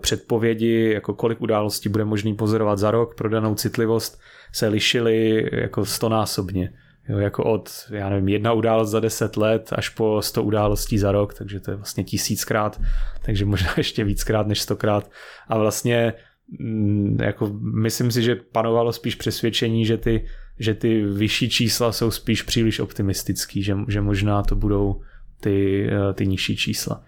předpovědi, 0.00 0.90
jako 0.94 1.14
kolik 1.14 1.40
událostí 1.40 1.88
bude 1.88 2.04
možný 2.04 2.34
pozorovat 2.34 2.78
za 2.78 2.90
rok 2.90 3.14
pro 3.14 3.28
danou 3.28 3.54
citlivost, 3.54 4.20
se 4.52 4.68
lišily 4.68 5.48
jako 5.52 5.84
stonásobně. 5.84 6.72
Jo, 7.08 7.18
jako 7.18 7.44
od, 7.44 7.70
já 7.90 8.08
nevím, 8.08 8.28
jedna 8.28 8.52
událost 8.52 8.90
za 8.90 9.00
deset 9.00 9.36
let 9.36 9.72
až 9.72 9.88
po 9.88 10.22
sto 10.22 10.42
událostí 10.42 10.98
za 10.98 11.12
rok, 11.12 11.34
takže 11.34 11.60
to 11.60 11.70
je 11.70 11.76
vlastně 11.76 12.04
tisíckrát, 12.04 12.80
takže 13.22 13.44
možná 13.44 13.68
ještě 13.76 14.04
víckrát 14.04 14.46
než 14.46 14.60
stokrát. 14.60 15.10
A 15.48 15.58
vlastně 15.58 16.12
mm, 16.60 17.18
jako 17.22 17.50
myslím 17.60 18.10
si, 18.10 18.22
že 18.22 18.36
panovalo 18.36 18.92
spíš 18.92 19.14
přesvědčení, 19.14 19.84
že 19.84 19.96
ty, 19.96 20.26
že 20.58 20.74
ty 20.74 21.02
vyšší 21.02 21.50
čísla 21.50 21.92
jsou 21.92 22.10
spíš 22.10 22.42
příliš 22.42 22.80
optimistický, 22.80 23.62
že, 23.62 23.76
že 23.88 24.00
možná 24.00 24.42
to 24.42 24.56
budou 24.56 25.02
ty, 25.40 25.88
eh, 25.90 26.14
ty 26.14 26.26
nižší 26.26 26.56
čísla. 26.56 27.04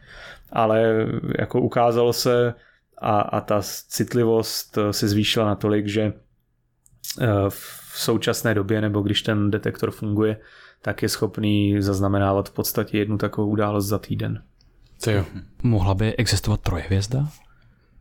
Ale 0.53 1.07
jako 1.38 1.61
ukázalo 1.61 2.12
se 2.12 2.55
a, 2.98 3.20
a 3.20 3.40
ta 3.40 3.61
citlivost 3.88 4.78
se 4.90 5.09
zvýšila 5.09 5.46
natolik, 5.46 5.86
že 5.86 6.12
Eh, 7.20 7.26
v 7.48 7.92
současné 7.94 8.55
době, 8.55 8.80
nebo 8.80 9.01
když 9.01 9.22
ten 9.22 9.51
detektor 9.51 9.90
funguje, 9.90 10.36
tak 10.82 11.03
je 11.03 11.09
schopný 11.09 11.82
zaznamenávat 11.82 12.48
v 12.48 12.53
podstatě 12.53 12.98
jednu 12.98 13.18
takovou 13.18 13.48
událost 13.48 13.86
za 13.86 13.98
týden. 13.98 14.42
To 15.05 15.11
jo. 15.11 15.24
Mohla 15.62 15.94
by 15.94 16.16
existovat 16.16 16.61
trojhvězda? 16.61 17.28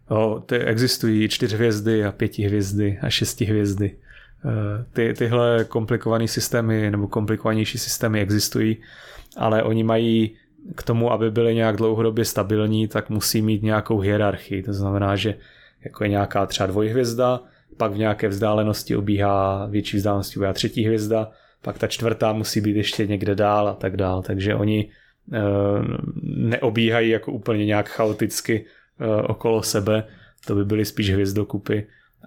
O, 0.09 0.39
ty 0.39 0.55
existují 0.55 1.29
čtyři 1.29 1.55
hvězdy 1.55 2.05
a 2.05 2.11
pěti 2.11 2.43
hvězdy 2.43 2.99
a 3.01 3.09
šesti 3.09 3.45
hvězdy. 3.45 3.97
Eh, 4.45 4.85
ty, 4.93 5.13
tyhle 5.13 5.65
komplikované 5.65 6.27
systémy 6.27 6.91
nebo 6.91 7.07
komplikovanější 7.07 7.77
systémy 7.77 8.21
existují, 8.21 8.77
ale 9.37 9.63
oni 9.63 9.83
mají 9.83 10.37
k 10.75 10.83
tomu, 10.83 11.11
aby 11.11 11.31
byly 11.31 11.55
nějak 11.55 11.75
dlouhodobě 11.75 12.25
stabilní, 12.25 12.87
tak 12.87 13.09
musí 13.09 13.41
mít 13.41 13.63
nějakou 13.63 13.99
hierarchii. 13.99 14.63
To 14.63 14.73
znamená, 14.73 15.15
že 15.15 15.35
jako 15.85 16.03
je 16.03 16.09
nějaká 16.09 16.45
třeba 16.45 16.67
dvojhvězda, 16.67 17.41
pak 17.77 17.91
v 17.91 17.97
nějaké 17.97 18.27
vzdálenosti 18.27 18.95
obíhá, 18.95 19.65
větší 19.65 19.97
vzdálenosti 19.97 20.39
obíhá 20.39 20.53
třetí 20.53 20.85
hvězda, 20.85 21.31
pak 21.61 21.77
ta 21.77 21.87
čtvrtá 21.87 22.33
musí 22.33 22.61
být 22.61 22.75
ještě 22.75 23.07
někde 23.07 23.35
dál 23.35 23.67
a 23.67 23.73
tak 23.73 23.97
dál. 23.97 24.21
Takže 24.21 24.55
oni 24.55 24.89
e, 25.33 25.41
neobíhají 26.23 27.09
jako 27.09 27.31
úplně 27.31 27.65
nějak 27.65 27.89
chaoticky 27.89 28.65
e, 28.99 29.21
okolo 29.21 29.63
sebe, 29.63 30.03
to 30.45 30.55
by 30.55 30.65
byly 30.65 30.85
spíš 30.85 31.11
hvězdokupy, 31.11 31.79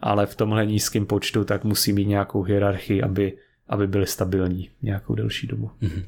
ale 0.03 0.27
v 0.27 0.35
tomhle 0.37 0.67
nízkém 0.67 1.07
počtu 1.07 1.45
tak 1.45 1.65
musí 1.65 1.93
mít 1.93 2.09
nějakou 2.09 2.43
hierarchii, 2.43 3.03
aby 3.03 3.33
aby 3.73 3.87
byly 3.87 4.07
stabilní 4.07 4.71
nějakou 4.83 5.15
delší 5.15 5.47
dobu. 5.47 5.71
Mm-hmm. 5.83 6.05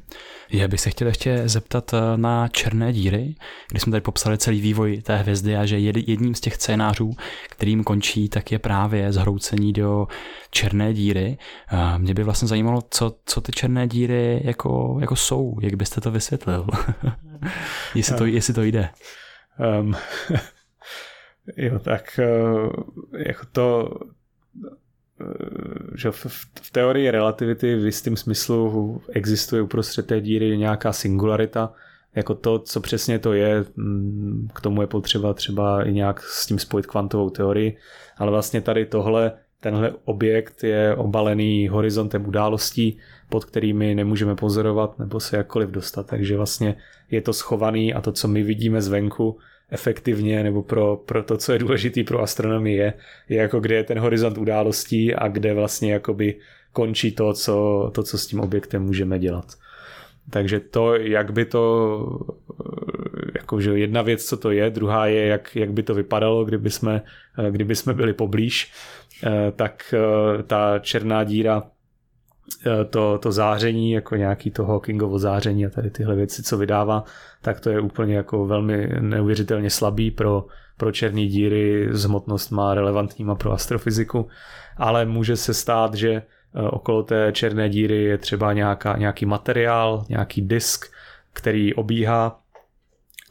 Já 0.51 0.69
bych 0.69 0.81
se 0.81 0.91
chtěl 0.91 1.09
ještě 1.09 1.49
zeptat 1.49 1.95
eh, 1.95 2.17
na 2.17 2.49
černé 2.49 2.93
díry, 2.93 3.35
kdy 3.71 3.81
jsme 3.81 3.91
tady 3.91 4.01
popsali 4.01 4.39
celý 4.39 4.61
vývoj 4.61 5.03
té 5.03 5.17
hvězdy 5.17 5.57
a 5.57 5.67
že 5.67 5.79
jedním 5.79 6.35
z 6.35 6.41
těch 6.41 6.55
scénářů, 6.55 7.13
kterým 7.51 7.85
končí, 7.85 8.29
tak 8.29 8.53
je 8.53 8.59
právě 8.59 9.13
zhroucení 9.13 9.73
do 9.73 10.07
černé 10.51 10.95
díry. 10.95 11.39
Mě 11.99 12.15
by 12.15 12.25
vlastně 12.25 12.49
zajímalo, 12.49 12.83
co, 12.91 13.17
co 13.27 13.41
ty 13.41 13.53
černé 13.53 13.89
díry 13.89 14.41
jako, 14.45 14.99
jako 15.01 15.17
jsou, 15.17 15.59
jak 15.63 15.75
byste 15.75 16.01
to 16.01 16.11
vysvětlil, 16.11 16.67
jestli, 17.95 18.17
to, 18.17 18.27
jestli 18.27 18.55
to 18.55 18.63
jde. 18.63 18.89
Um, 19.81 19.95
jo, 21.57 21.79
tak 21.79 22.19
eh, 22.19 22.29
jako 23.29 23.47
to, 23.53 23.91
že 25.95 26.11
v, 26.11 26.27
v 26.63 26.71
teorii 26.73 27.11
relativity 27.11 27.77
v 27.77 27.85
jistém 27.85 28.17
smyslu 28.17 29.03
existuje 29.09 29.63
uprostřed 29.63 30.07
té 30.07 30.21
díry 30.21 30.59
nějaká 30.59 30.93
singularita, 30.93 31.73
jako 32.15 32.35
to, 32.35 32.59
co 32.59 32.81
přesně 32.81 33.19
to 33.19 33.33
je, 33.33 33.65
mm, 33.77 34.49
k 34.55 34.61
tomu 34.61 34.81
je 34.81 34.87
potřeba 34.87 35.35
třeba 35.35 35.85
i 35.85 35.93
nějak 35.93 36.23
s 36.23 36.47
tím 36.47 36.59
spojit 36.59 36.87
kvantovou 36.87 37.31
teorii, 37.31 37.77
ale 38.19 38.31
vlastně 38.31 38.61
tady 38.61 38.87
tohle, 38.87 39.33
tenhle 39.61 39.93
objekt 40.05 40.65
je 40.65 40.95
obalený 40.95 41.69
horizontem 41.69 42.29
událostí, 42.29 42.99
pod 43.29 43.45
kterými 43.45 43.95
nemůžeme 43.95 44.37
pozorovat 44.37 44.99
nebo 44.99 45.21
se 45.21 45.37
jakkoliv 45.37 45.71
dostat, 45.71 46.07
takže 46.07 46.37
vlastně 46.37 46.77
je 47.11 47.21
to 47.21 47.33
schovaný 47.33 47.95
a 47.95 48.01
to, 48.01 48.13
co 48.13 48.29
my 48.29 48.43
vidíme 48.43 48.83
zvenku, 48.83 49.39
efektivně 49.71 50.43
nebo 50.43 50.63
pro, 50.63 50.97
pro 50.97 51.23
to, 51.23 51.37
co 51.37 51.53
je 51.53 51.59
důležitý 51.59 52.05
pro 52.05 52.23
astronomii 52.23 52.77
je, 52.77 52.95
je 53.29 53.37
jako 53.37 53.61
kde 53.61 53.75
je 53.75 53.85
ten 53.85 53.99
horizont 53.99 54.39
událostí 54.39 55.15
a 55.15 55.29
kde 55.29 55.55
vlastně 55.55 55.93
jakoby 55.93 56.37
končí 56.73 57.13
to, 57.13 57.33
co, 57.33 57.91
to, 57.95 58.03
co 58.03 58.19
s 58.19 58.27
tím 58.27 58.41
objektem 58.41 58.83
můžeme 58.83 59.19
dělat. 59.19 59.47
Takže 60.31 60.61
to, 60.61 60.95
jak 60.95 61.33
by 61.33 61.45
to, 61.45 61.99
jakože 63.35 63.79
jedna 63.79 64.03
věc, 64.03 64.25
co 64.25 64.37
to 64.37 64.51
je, 64.51 64.71
druhá 64.71 65.07
je, 65.07 65.27
jak, 65.27 65.57
jak 65.57 65.73
by 65.73 65.83
to 65.83 65.95
vypadalo, 65.95 66.45
kdyby 66.45 66.71
jsme, 66.71 67.03
kdyby 67.51 67.77
jsme 67.77 67.95
byli 67.95 68.13
poblíž, 68.13 68.73
eh, 69.27 69.53
tak 69.57 69.95
eh, 69.95 70.43
ta 70.43 70.79
černá 70.79 71.25
díra 71.25 71.63
to, 72.91 73.19
to 73.19 73.33
záření, 73.33 73.93
jako 73.93 74.17
nějaký 74.17 74.51
to 74.51 74.65
Hawkingovo 74.65 75.19
záření 75.19 75.67
a 75.67 75.71
tady 75.71 75.91
tyhle 75.91 76.15
věci, 76.15 76.43
co 76.43 76.59
vydává, 76.59 77.05
tak 77.43 77.61
to 77.61 77.71
je 77.71 77.81
úplně 77.81 78.17
jako 78.17 78.47
velmi 78.47 78.89
neuvěřitelně 79.01 79.71
slabý 79.71 80.11
pro, 80.11 80.47
pro 80.77 80.93
černé 80.93 81.27
díry, 81.27 81.89
s 81.93 82.51
má 82.51 82.75
relevantníma 82.75 83.35
pro 83.35 83.53
astrofyziku, 83.53 84.29
ale 84.77 85.05
může 85.05 85.37
se 85.37 85.55
stát, 85.55 85.95
že 85.95 86.11
eh, 86.13 86.23
okolo 86.63 87.03
té 87.03 87.33
černé 87.33 87.69
díry 87.69 88.05
je 88.05 88.19
třeba 88.19 88.53
nějaká, 88.53 88.97
nějaký 88.99 89.27
materiál, 89.27 90.05
nějaký 90.09 90.43
disk, 90.43 90.87
který 91.33 91.75
obíhá 91.75 92.41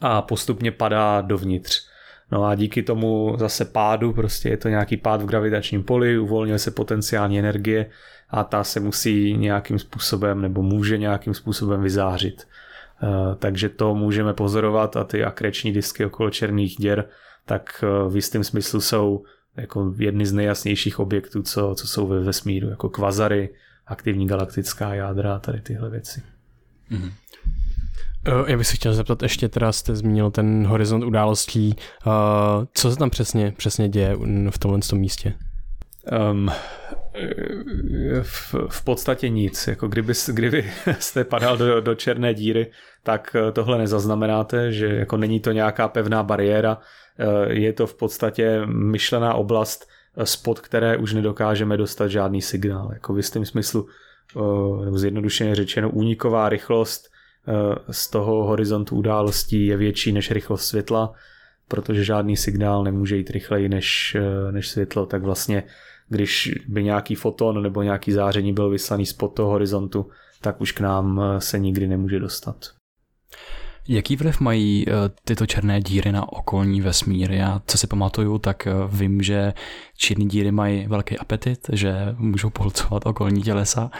a 0.00 0.22
postupně 0.22 0.70
padá 0.70 1.20
dovnitř. 1.20 1.86
No 2.32 2.44
a 2.44 2.54
díky 2.54 2.82
tomu 2.82 3.36
zase 3.38 3.64
pádu, 3.64 4.12
prostě 4.12 4.48
je 4.48 4.56
to 4.56 4.68
nějaký 4.68 4.96
pád 4.96 5.22
v 5.22 5.26
gravitačním 5.26 5.82
poli, 5.82 6.18
uvolňuje 6.18 6.58
se 6.58 6.70
potenciální 6.70 7.38
energie 7.38 7.86
a 8.34 8.44
ta 8.44 8.64
se 8.64 8.80
musí 8.80 9.36
nějakým 9.36 9.78
způsobem 9.78 10.40
nebo 10.40 10.62
může 10.62 10.98
nějakým 10.98 11.34
způsobem 11.34 11.82
vyzářit. 11.82 12.46
Eh, 13.02 13.06
takže 13.38 13.68
to 13.68 13.94
můžeme 13.94 14.34
pozorovat 14.34 14.96
a 14.96 15.04
ty 15.04 15.24
akreční 15.24 15.72
disky 15.72 16.04
okolo 16.04 16.30
černých 16.30 16.76
děr 16.76 17.04
tak 17.46 17.84
eh, 17.84 18.10
v 18.10 18.16
jistém 18.16 18.44
smyslu 18.44 18.80
jsou 18.80 19.24
jako 19.56 19.94
jedny 19.98 20.26
z 20.26 20.32
nejjasnějších 20.32 20.98
objektů, 20.98 21.42
co, 21.42 21.74
co 21.74 21.86
jsou 21.86 22.06
ve 22.06 22.20
vesmíru, 22.20 22.68
jako 22.68 22.88
kvazary, 22.88 23.54
aktivní 23.86 24.26
galaktická 24.26 24.94
jádra 24.94 25.34
a 25.34 25.38
tady 25.38 25.60
tyhle 25.60 25.90
věci. 25.90 26.22
Mm-hmm. 26.90 27.12
Já 28.46 28.56
bych 28.56 28.66
se 28.66 28.74
chtěl 28.76 28.94
zeptat 28.94 29.22
ještě, 29.22 29.48
teda 29.48 29.72
jste 29.72 29.96
zmínil 29.96 30.30
ten 30.30 30.66
horizont 30.66 31.04
událostí. 31.04 31.76
Co 32.74 32.90
se 32.90 32.96
tam 32.96 33.10
přesně, 33.10 33.52
přesně 33.56 33.88
děje 33.88 34.16
v 34.50 34.58
tomhle 34.58 34.80
tom 34.80 34.98
místě? 34.98 35.34
Um, 36.32 36.50
v, 38.22 38.54
v 38.68 38.84
podstatě 38.84 39.28
nic. 39.28 39.66
Jako 39.66 39.88
kdyby, 39.88 40.12
kdyby 40.32 40.72
jste 40.98 41.24
padal 41.24 41.56
do, 41.56 41.80
do 41.80 41.94
černé 41.94 42.34
díry, 42.34 42.70
tak 43.02 43.36
eh, 43.36 43.52
tohle 43.52 43.78
nezaznamenáte, 43.78 44.72
že 44.72 44.86
jako 44.86 45.16
není 45.16 45.40
to 45.40 45.52
nějaká 45.52 45.88
pevná 45.88 46.22
bariéra, 46.22 46.78
eh, 47.18 47.52
je 47.52 47.72
to 47.72 47.86
v 47.86 47.94
podstatě 47.94 48.66
myšlená 48.66 49.34
oblast, 49.34 49.88
eh, 50.16 50.26
spod 50.26 50.60
které 50.60 50.96
už 50.96 51.12
nedokážeme 51.12 51.76
dostat 51.76 52.08
žádný 52.08 52.42
signál. 52.42 52.90
Jako 52.92 53.14
v 53.14 53.16
jistém 53.16 53.44
smyslu, 53.44 53.86
zjednodušeně 54.94 55.54
řečeno, 55.54 55.90
úniková 55.90 56.48
rychlost 56.48 57.10
z 57.90 58.10
toho 58.10 58.44
horizontu 58.44 58.96
událostí 58.96 59.66
je 59.66 59.76
větší 59.76 60.12
než 60.12 60.30
rychlost 60.30 60.64
světla, 60.64 61.12
protože 61.68 62.04
žádný 62.04 62.36
signál 62.36 62.84
nemůže 62.84 63.16
jít 63.16 63.30
rychleji 63.30 63.68
než, 63.68 64.16
než 64.50 64.68
světlo, 64.68 65.06
tak 65.06 65.22
vlastně 65.22 65.62
když 66.08 66.52
by 66.68 66.84
nějaký 66.84 67.14
foton 67.14 67.62
nebo 67.62 67.82
nějaký 67.82 68.12
záření 68.12 68.52
byl 68.52 68.70
vyslaný 68.70 69.06
spod 69.06 69.28
toho 69.28 69.50
horizontu, 69.50 70.10
tak 70.40 70.60
už 70.60 70.72
k 70.72 70.80
nám 70.80 71.20
se 71.38 71.58
nikdy 71.58 71.86
nemůže 71.86 72.18
dostat. 72.18 72.56
Jaký 73.88 74.16
vliv 74.16 74.40
mají 74.40 74.84
eh, 74.88 74.92
tyto 75.24 75.46
černé 75.46 75.80
díry 75.80 76.12
na 76.12 76.32
okolní 76.32 76.80
vesmír? 76.80 77.32
Já, 77.32 77.62
co 77.66 77.78
si 77.78 77.86
pamatuju, 77.86 78.38
tak 78.38 78.66
eh, 78.66 78.72
vím, 78.88 79.22
že 79.22 79.52
černé 79.96 80.24
díry 80.24 80.52
mají 80.52 80.86
velký 80.86 81.18
apetit, 81.18 81.58
že 81.72 81.94
můžou 82.18 82.50
pohlcovat 82.50 83.06
okolní 83.06 83.42
tělesa 83.42 83.90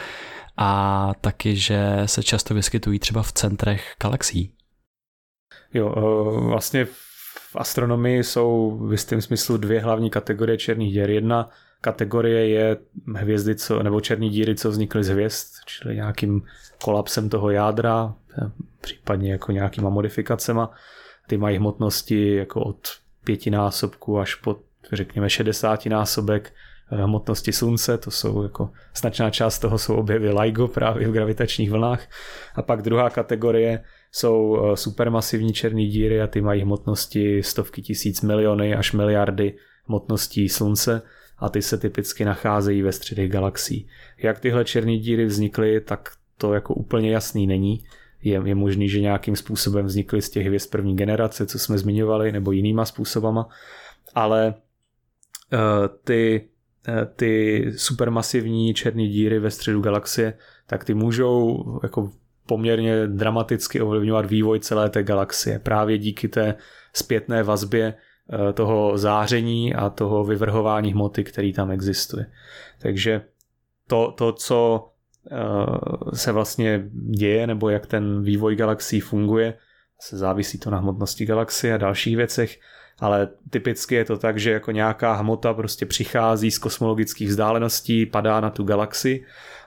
a 0.57 1.11
taky, 1.21 1.55
že 1.55 2.01
se 2.05 2.23
často 2.23 2.53
vyskytují 2.53 2.99
třeba 2.99 3.23
v 3.23 3.31
centrech 3.31 3.95
galaxií. 4.01 4.51
Jo, 5.73 5.93
eh, 5.97 6.47
vlastně 6.47 6.85
v 6.85 7.55
astronomii 7.55 8.23
jsou 8.23 8.79
v 8.87 8.91
jistém 8.91 9.21
smyslu 9.21 9.57
dvě 9.57 9.79
hlavní 9.79 10.09
kategorie 10.09 10.57
černých 10.57 10.93
děr. 10.93 11.09
Jedna 11.09 11.49
kategorie 11.85 12.47
je 12.47 12.77
hvězdy, 13.15 13.55
co, 13.55 13.83
nebo 13.83 14.01
černé 14.01 14.29
díry, 14.29 14.55
co 14.55 14.69
vznikly 14.69 15.03
z 15.03 15.09
hvězd, 15.09 15.47
čili 15.65 15.95
nějakým 15.95 16.41
kolapsem 16.83 17.29
toho 17.29 17.49
jádra, 17.49 18.13
případně 18.81 19.31
jako 19.31 19.51
nějakýma 19.51 19.89
modifikacema. 19.89 20.71
Ty 21.27 21.37
mají 21.37 21.57
hmotnosti 21.57 22.35
jako 22.35 22.61
od 22.61 22.87
pětinásobku 23.23 24.19
až 24.19 24.35
po 24.35 24.55
řekněme 24.93 25.29
60 25.29 25.85
násobek 25.85 26.53
eh, 26.91 27.03
hmotnosti 27.03 27.51
slunce, 27.53 27.97
to 27.97 28.11
jsou 28.11 28.43
jako 28.43 28.69
značná 28.95 29.29
část 29.29 29.59
toho 29.59 29.77
jsou 29.77 29.95
objevy 29.95 30.29
LIGO 30.29 30.67
právě 30.67 31.07
v 31.07 31.11
gravitačních 31.11 31.71
vlnách. 31.71 32.07
A 32.55 32.61
pak 32.61 32.81
druhá 32.81 33.09
kategorie 33.09 33.83
jsou 34.11 34.57
eh, 34.57 34.77
supermasivní 34.77 35.53
černé 35.53 35.85
díry 35.85 36.21
a 36.21 36.27
ty 36.27 36.41
mají 36.41 36.61
hmotnosti 36.61 37.43
stovky 37.43 37.81
tisíc 37.81 38.21
miliony 38.21 38.75
až 38.75 38.93
miliardy 38.93 39.57
hmotností 39.87 40.49
slunce 40.49 41.01
a 41.37 41.49
ty 41.49 41.61
se 41.61 41.77
typicky 41.77 42.25
nacházejí 42.25 42.81
ve 42.81 42.91
středech 42.91 43.31
galaxií. 43.31 43.87
Jak 44.17 44.39
tyhle 44.39 44.65
černé 44.65 44.97
díry 44.97 45.25
vznikly, 45.25 45.81
tak 45.81 46.11
to 46.37 46.53
jako 46.53 46.73
úplně 46.73 47.11
jasný 47.11 47.47
není. 47.47 47.83
Je, 48.23 48.41
je 48.45 48.55
možný, 48.55 48.89
že 48.89 49.01
nějakým 49.01 49.35
způsobem 49.35 49.85
vznikly 49.85 50.21
z 50.21 50.29
těch 50.29 50.45
hvězd 50.45 50.71
první 50.71 50.95
generace, 50.95 51.45
co 51.45 51.59
jsme 51.59 51.77
zmiňovali, 51.77 52.31
nebo 52.31 52.51
jinýma 52.51 52.85
způsobama, 52.85 53.47
ale 54.15 54.53
uh, 55.53 55.59
ty, 56.03 56.49
uh, 56.87 56.93
ty 57.15 57.65
supermasivní 57.77 58.73
černé 58.73 59.07
díry 59.07 59.39
ve 59.39 59.51
středu 59.51 59.81
galaxie, 59.81 60.33
tak 60.67 60.83
ty 60.83 60.93
můžou 60.93 61.63
jako 61.83 62.11
poměrně 62.45 63.07
dramaticky 63.07 63.81
ovlivňovat 63.81 64.25
vývoj 64.25 64.59
celé 64.59 64.89
té 64.89 65.03
galaxie. 65.03 65.59
Právě 65.59 65.97
díky 65.97 66.27
té 66.27 66.55
zpětné 66.93 67.43
vazbě 67.43 67.93
Eh, 67.93 67.97
toho 68.53 68.97
záření 68.97 69.75
a 69.75 69.89
toho 69.89 70.23
vyvrhování 70.23 70.93
hmoty, 70.93 71.23
který 71.23 71.53
tam 71.53 71.71
existuje. 71.71 72.25
Takže 72.81 73.21
to, 73.87 74.11
to 74.17 74.31
co 74.31 74.89
eh, 75.31 76.15
se 76.15 76.31
vlastně 76.31 76.89
děje, 77.17 77.47
nebo 77.47 77.69
jak 77.69 77.85
ten 77.85 78.23
vývoj 78.23 78.55
galaxií 78.55 78.99
funguje, 78.99 79.53
se 79.99 80.17
závisí 80.17 80.59
to 80.59 80.69
na 80.69 80.77
hmotnosti 80.77 81.25
galaxie 81.25 81.73
a 81.73 81.77
dalších 81.77 82.17
věcech, 82.17 82.59
ale 82.99 83.27
typicky 83.49 83.95
je 83.95 84.05
to 84.05 84.17
tak, 84.17 84.39
že 84.39 84.51
jako 84.51 84.71
nějaká 84.71 85.13
hmota 85.13 85.53
prostě 85.53 85.85
přichází 85.85 86.51
z 86.51 86.57
kosmologických 86.57 87.29
vzdáleností, 87.29 88.05
padá 88.05 88.39
na 88.39 88.49
tu 88.49 88.63
galaxii. 88.63 89.25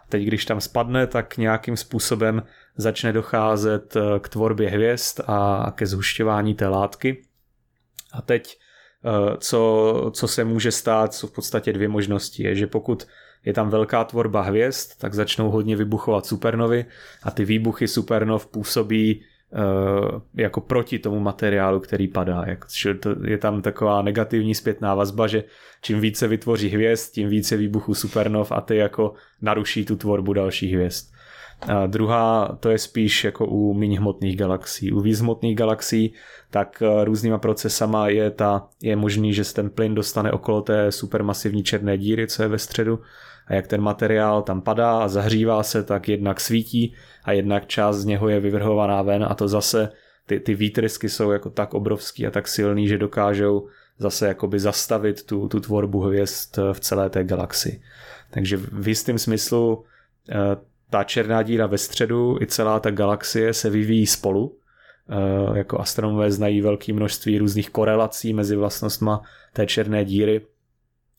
Teď, 0.09 0.23
když 0.23 0.45
tam 0.45 0.61
spadne, 0.61 1.07
tak 1.07 1.37
nějakým 1.37 1.77
způsobem 1.77 2.43
začne 2.77 3.13
docházet 3.13 3.97
eh, 3.97 4.01
k 4.21 4.29
tvorbě 4.29 4.71
hvězd 4.71 5.21
a 5.27 5.73
ke 5.75 5.87
zhušťování 5.87 6.55
té 6.55 6.69
látky. 6.69 7.28
A 8.13 8.23
teď, 8.23 8.59
eh, 9.05 9.37
co, 9.39 10.11
co 10.15 10.29
se 10.29 10.45
může 10.45 10.73
stát, 10.73 11.15
jsou 11.15 11.27
v 11.27 11.33
podstatě 11.33 11.73
dvě 11.73 11.89
možnosti. 11.89 12.43
Je, 12.43 12.55
že 12.55 12.67
pokud 12.67 13.07
je 13.45 13.53
tam 13.53 13.71
velká 13.71 14.05
tvorba 14.05 14.43
hvězd, 14.43 14.91
tak 14.99 15.15
začnou 15.15 15.51
hodně 15.51 15.77
vybuchovat 15.77 16.27
supernovy 16.27 16.85
a 17.23 17.31
ty 17.31 17.45
výbuchy 17.45 17.89
supernov 17.89 18.47
působí 18.47 19.23
uh, 19.53 20.21
jako 20.35 20.61
proti 20.61 20.99
tomu 20.99 21.21
materiálu, 21.21 21.81
který 21.81 22.09
padá. 22.09 22.45
Je 23.25 23.39
tam 23.39 23.63
taková 23.63 24.03
negativní 24.03 24.55
zpětná 24.55 24.95
vazba, 24.95 25.27
že 25.27 25.45
čím 25.83 26.01
více 26.01 26.29
vytvoří 26.29 26.69
hvězd, 26.69 27.13
tím 27.13 27.29
více 27.29 27.57
výbuchů 27.57 27.95
supernov 27.95 28.53
a 28.53 28.61
ty 28.61 28.77
jako 28.77 29.15
naruší 29.41 29.85
tu 29.85 29.97
tvorbu 29.97 30.33
dalších 30.33 30.75
hvězd. 30.75 31.18
A 31.61 31.87
druhá, 31.87 32.57
to 32.61 32.71
je 32.71 32.79
spíš 32.79 33.25
jako 33.25 33.47
u 33.47 33.75
méně 33.75 33.99
hmotných 33.99 34.37
galaxií. 34.37 34.93
U 34.93 35.01
víc 35.01 35.21
hmotných 35.21 35.57
galaxií, 35.57 36.13
tak 36.51 36.83
eh, 36.83 37.05
různýma 37.05 37.39
procesama 37.39 38.09
je, 38.09 38.31
ta, 38.31 38.69
je 38.83 38.97
možný, 38.97 39.35
že 39.35 39.45
se 39.45 39.55
ten 39.55 39.71
plyn 39.71 39.95
dostane 39.95 40.33
okolo 40.33 40.63
té 40.63 40.93
supermasivní 40.93 41.63
černé 41.63 41.99
díry, 41.99 42.27
co 42.27 42.43
je 42.43 42.49
ve 42.49 42.59
středu. 42.59 43.01
A 43.47 43.55
jak 43.55 43.67
ten 43.67 43.81
materiál 43.81 44.43
tam 44.43 44.61
padá 44.61 44.99
a 44.99 45.09
zahřívá 45.09 45.63
se, 45.63 45.83
tak 45.83 46.09
jednak 46.09 46.41
svítí 46.41 46.95
a 47.25 47.33
jednak 47.33 47.67
část 47.67 47.97
z 47.97 48.05
něho 48.05 48.29
je 48.29 48.41
vyvrhovaná 48.41 49.03
ven 49.03 49.27
a 49.29 49.35
to 49.35 49.49
zase 49.49 49.89
ty, 50.27 50.41
ty 50.41 50.55
výtrysky 50.55 51.09
jsou 51.09 51.31
jako 51.31 51.51
tak 51.51 51.75
obrovský 51.75 52.27
a 52.27 52.31
tak 52.31 52.49
silný, 52.49 52.89
že 52.89 52.99
dokážou 52.99 53.69
zase 53.99 54.29
jakoby 54.29 54.59
zastavit 54.59 55.27
tu, 55.27 55.49
tu 55.49 55.61
tvorbu 55.61 56.01
hvězd 56.01 56.59
v 56.73 56.81
celé 56.81 57.11
té 57.11 57.25
galaxii. 57.25 57.83
Takže 58.31 58.57
v 58.57 58.89
jistém 58.89 59.19
smyslu 59.19 59.85
eh, 60.31 60.57
ta 60.91 61.05
černá 61.05 61.43
díra 61.43 61.67
ve 61.67 61.79
středu 61.79 62.39
i 62.41 62.47
celá 62.47 62.81
ta 62.81 62.91
galaxie 62.91 63.55
se 63.55 63.71
vyvíjí 63.71 64.07
spolu. 64.07 64.59
Eh, 65.11 65.59
jako 65.59 65.81
astronomové 65.81 66.33
znají 66.33 66.61
velké 66.61 66.93
množství 66.93 67.39
různých 67.39 67.71
korelací 67.71 68.35
mezi 68.35 68.57
vlastnostma 68.57 69.23
té 69.53 69.67
černé 69.67 70.05
díry 70.05 70.47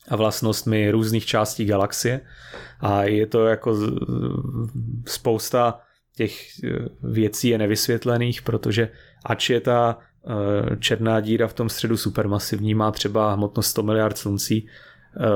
a 0.10 0.16
vlastnostmi 0.16 0.92
různých 0.92 1.26
částí 1.26 1.66
galaxie. 1.66 2.22
A 2.80 3.04
je 3.04 3.28
to 3.28 3.46
jako 3.46 3.78
spousta 5.06 5.80
těch 6.16 6.64
eh, 6.64 6.70
věcí 7.04 7.50
je 7.50 7.58
nevysvětlených, 7.58 8.42
protože 8.42 8.90
ač 9.26 9.50
je 9.50 9.62
ta 9.62 9.98
eh, 9.98 10.76
černá 10.76 11.20
díra 11.20 11.48
v 11.48 11.54
tom 11.54 11.70
středu 11.70 11.98
supermasivní, 11.98 12.74
má 12.74 12.92
třeba 12.92 13.34
hmotnost 13.34 13.70
100 13.70 13.84
miliard 13.84 14.18
sluncí, 14.18 14.68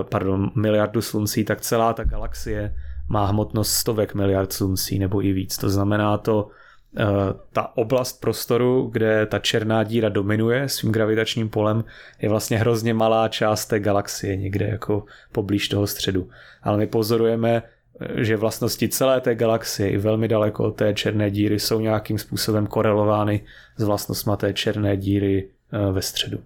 pardon, 0.09 0.51
miliardu 0.55 1.01
sluncí, 1.01 1.43
tak 1.43 1.61
celá 1.61 1.93
ta 1.93 2.03
galaxie 2.03 2.75
má 3.09 3.25
hmotnost 3.25 3.71
stovek 3.71 4.13
miliard 4.13 4.53
sluncí 4.53 4.99
nebo 4.99 5.25
i 5.25 5.33
víc. 5.33 5.57
To 5.57 5.69
znamená 5.69 6.17
to, 6.17 6.49
eh, 6.97 7.05
ta 7.53 7.77
oblast 7.77 8.21
prostoru, 8.21 8.89
kde 8.91 9.25
ta 9.25 9.39
černá 9.39 9.83
díra 9.83 10.09
dominuje 10.09 10.69
svým 10.69 10.91
gravitačním 10.91 11.49
polem, 11.49 11.83
je 12.21 12.29
vlastně 12.29 12.57
hrozně 12.57 12.93
malá 12.93 13.27
část 13.27 13.65
té 13.65 13.79
galaxie, 13.79 14.35
někde 14.35 14.65
jako 14.65 15.05
poblíž 15.31 15.69
toho 15.69 15.87
středu. 15.87 16.29
Ale 16.63 16.77
my 16.77 16.87
pozorujeme, 16.87 17.63
eh, 17.99 18.23
že 18.23 18.37
vlastnosti 18.37 18.89
celé 18.89 19.21
té 19.21 19.35
galaxie 19.35 19.89
i 19.89 19.97
velmi 19.97 20.27
daleko 20.27 20.63
od 20.63 20.71
té 20.71 20.93
černé 20.93 21.31
díry 21.31 21.59
jsou 21.59 21.79
nějakým 21.79 22.17
způsobem 22.17 22.67
korelovány 22.67 23.45
s 23.77 23.83
vlastnostmi 23.83 24.33
té 24.37 24.53
černé 24.53 24.97
díry 24.97 25.49
eh, 25.73 25.91
ve 25.91 26.01
středu. 26.01 26.39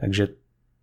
Takže 0.00 0.28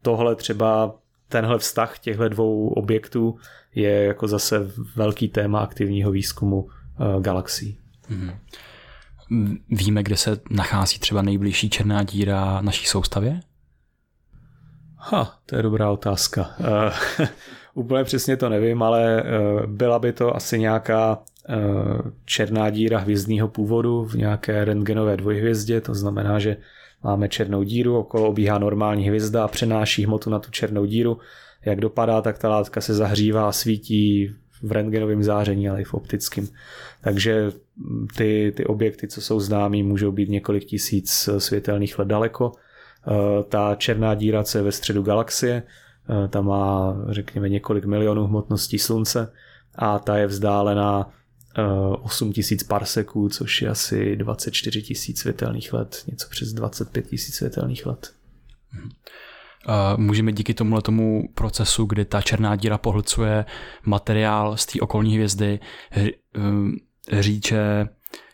tohle 0.01 0.35
třeba 0.35 0.99
tenhle 1.29 1.59
vztah 1.59 1.99
těchto 1.99 2.29
dvou 2.29 2.69
objektů 2.69 3.37
je 3.75 4.03
jako 4.03 4.27
zase 4.27 4.71
velký 4.95 5.27
téma 5.27 5.59
aktivního 5.59 6.11
výzkumu 6.11 6.61
uh, 6.61 7.21
galaxií. 7.21 7.77
Mm-hmm. 8.09 8.35
Víme, 9.69 10.03
kde 10.03 10.17
se 10.17 10.37
nachází 10.49 10.99
třeba 10.99 11.21
nejbližší 11.21 11.69
černá 11.69 12.03
díra 12.03 12.61
naší 12.61 12.85
soustavě? 12.85 13.39
Ha, 14.97 15.39
to 15.45 15.55
je 15.55 15.61
dobrá 15.63 15.91
otázka. 15.91 16.49
Uh, 16.59 17.27
úplně 17.73 18.03
přesně 18.03 18.37
to 18.37 18.49
nevím, 18.49 18.83
ale 18.83 19.23
uh, 19.23 19.65
byla 19.65 19.99
by 19.99 20.13
to 20.13 20.35
asi 20.35 20.59
nějaká 20.59 21.19
uh, 21.49 22.11
černá 22.25 22.69
díra 22.69 22.99
hvězdného 22.99 23.47
původu 23.47 24.05
v 24.05 24.15
nějaké 24.15 24.65
rentgenové 24.65 25.17
dvojhvězdě, 25.17 25.81
to 25.81 25.95
znamená, 25.95 26.39
že 26.39 26.57
máme 27.03 27.29
černou 27.29 27.63
díru, 27.63 27.97
okolo 27.97 28.27
obíhá 28.27 28.57
normální 28.57 29.07
hvězda 29.07 29.43
a 29.43 29.47
přenáší 29.47 30.05
hmotu 30.05 30.29
na 30.29 30.39
tu 30.39 30.51
černou 30.51 30.85
díru. 30.85 31.17
Jak 31.65 31.79
dopadá, 31.79 32.21
tak 32.21 32.37
ta 32.37 32.49
látka 32.49 32.81
se 32.81 32.93
zahřívá 32.93 33.49
a 33.49 33.51
svítí 33.51 34.35
v 34.63 34.71
rentgenovém 34.71 35.23
záření, 35.23 35.69
ale 35.69 35.81
i 35.81 35.83
v 35.83 35.93
optickém. 35.93 36.47
Takže 37.01 37.51
ty, 38.17 38.53
ty 38.55 38.65
objekty, 38.65 39.07
co 39.07 39.21
jsou 39.21 39.39
známí, 39.39 39.83
můžou 39.83 40.11
být 40.11 40.29
několik 40.29 40.65
tisíc 40.65 41.29
světelných 41.37 41.99
let 41.99 42.07
daleko. 42.07 42.51
Eh, 43.07 43.43
ta 43.43 43.75
černá 43.75 44.15
díra, 44.15 44.43
co 44.43 44.57
je 44.57 44.63
ve 44.63 44.71
středu 44.71 45.01
galaxie, 45.01 45.63
eh, 45.63 46.27
ta 46.27 46.41
má, 46.41 46.97
řekněme, 47.09 47.49
několik 47.49 47.85
milionů 47.85 48.27
hmotností 48.27 48.79
slunce 48.79 49.33
a 49.75 49.99
ta 49.99 50.17
je 50.17 50.27
vzdálená 50.27 51.11
8000 52.01 52.61
eh, 52.61 52.67
parseků, 52.67 53.29
což 53.29 53.61
je 53.61 53.69
asi 53.69 54.15
24 54.15 54.81
tisíc 54.81 55.19
světelných 55.19 55.73
let, 55.73 56.03
něco 56.07 56.29
přes 56.29 56.53
25 56.53 57.07
tisíc 57.07 57.35
světelných 57.35 57.85
let. 57.85 58.13
Můžeme 59.97 60.31
díky 60.31 60.53
tomuhle 60.53 60.81
tomu 60.81 61.29
procesu, 61.35 61.85
kdy 61.85 62.05
ta 62.05 62.21
černá 62.21 62.55
díra 62.55 62.77
pohlcuje 62.77 63.45
materiál 63.85 64.57
z 64.57 64.65
té 64.65 64.79
okolní 64.81 65.15
hvězdy, 65.15 65.59
říct, 67.19 67.47
že 67.47 67.87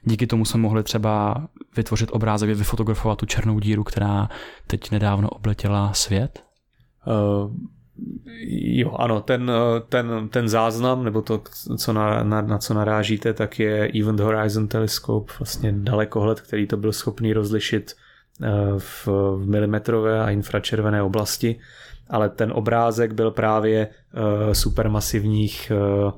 díky 0.03 0.28
tomu 0.28 0.45
jsme 0.45 0.59
mohli 0.59 0.84
třeba 0.84 1.47
vytvořit 1.76 2.09
obrázek, 2.13 2.49
vyfotografovat 2.49 3.17
tu 3.17 3.26
černou 3.26 3.59
díru, 3.59 3.84
která 3.84 4.30
teď 4.67 4.91
nedávno 4.91 5.30
obletěla 5.30 5.93
svět? 5.93 6.43
Jo, 8.48 8.91
ano, 8.91 9.22
ten, 9.22 9.52
ten, 9.89 10.30
ten 10.30 10.50
záznam, 10.50 11.04
nebo 11.04 11.22
to, 11.22 11.41
co 11.78 11.93
na, 11.93 12.24
na, 12.24 12.41
na 12.41 12.58
co 12.58 12.74
narážíte, 12.74 13.34
tak 13.34 13.60
je 13.60 13.91
Event 14.02 14.20
Horizon 14.20 14.68
Telescope, 14.68 15.34
vlastně 15.39 15.72
dalekohled, 15.72 16.41
který 16.41 16.68
to 16.68 16.78
byl 16.78 16.91
schopný 16.91 17.34
rozlišit 17.34 17.93
eh, 18.43 18.48
v, 18.78 19.08
v 19.08 19.46
milimetrové 19.46 20.24
a 20.24 20.30
infračervené 20.30 21.04
oblasti, 21.04 21.60
ale 22.10 22.30
ten 22.30 22.52
obrázek 22.56 23.14
byl 23.14 23.32
právě 23.32 23.88
uh, 23.88 24.54
supermasivních 24.54 25.72
uh, 26.06 26.12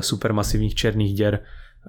supermasivních 0.00 0.74
černých 0.74 1.14
děr, 1.14 1.40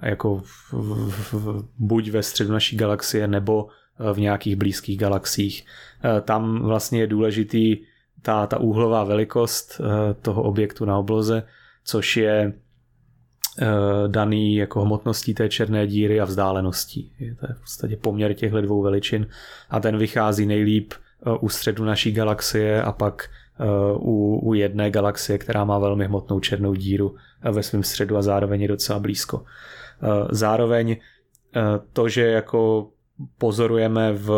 jako 0.02 0.38
v, 0.38 0.72
v, 0.72 1.32
v, 1.32 1.68
buď 1.78 2.10
ve 2.10 2.22
středu 2.22 2.52
naší 2.52 2.76
galaxie 2.76 3.28
nebo 3.28 3.66
v 4.12 4.18
nějakých 4.20 4.56
blízkých 4.56 4.98
galaxiích. 4.98 5.66
Tam 6.22 6.62
vlastně 6.62 7.00
je 7.00 7.06
důležitý 7.06 7.76
ta, 8.26 8.46
ta 8.46 8.58
úhlová 8.58 9.04
velikost 9.04 9.80
eh, 9.80 10.14
toho 10.14 10.42
objektu 10.42 10.84
na 10.84 10.98
obloze, 10.98 11.42
což 11.84 12.16
je 12.16 12.52
daný 14.06 14.56
jako 14.56 14.80
hmotností 14.80 15.34
té 15.34 15.48
černé 15.48 15.86
díry 15.86 16.20
a 16.20 16.24
vzdáleností. 16.24 17.12
To 17.40 17.46
je 17.46 17.54
v 17.54 17.60
podstatě 17.60 17.96
poměr 17.96 18.34
těchto 18.34 18.60
dvou 18.60 18.82
veličin 18.82 19.26
a 19.70 19.80
ten 19.80 19.96
vychází 19.98 20.46
nejlíp 20.46 20.94
u 21.40 21.48
středu 21.48 21.84
naší 21.84 22.12
galaxie 22.12 22.82
a 22.82 22.92
pak 22.92 23.30
u, 23.94 24.40
u 24.42 24.54
jedné 24.54 24.90
galaxie, 24.90 25.38
která 25.38 25.64
má 25.64 25.78
velmi 25.78 26.04
hmotnou 26.04 26.40
černou 26.40 26.74
díru 26.74 27.16
ve 27.50 27.62
svém 27.62 27.82
středu 27.82 28.16
a 28.16 28.22
zároveň 28.22 28.62
je 28.62 28.68
docela 28.68 28.98
blízko. 28.98 29.44
Eh, 30.02 30.28
zároveň 30.30 30.96
eh, 30.96 31.60
to, 31.92 32.08
že 32.08 32.26
jako 32.26 32.88
pozorujeme 33.38 34.12
v, 34.12 34.28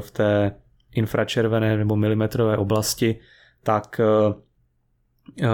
v 0.00 0.10
té 0.10 0.54
infračervené 0.94 1.76
nebo 1.76 1.96
milimetrové 1.96 2.56
oblasti, 2.56 3.18
tak 3.68 4.00
eh, 4.00 5.44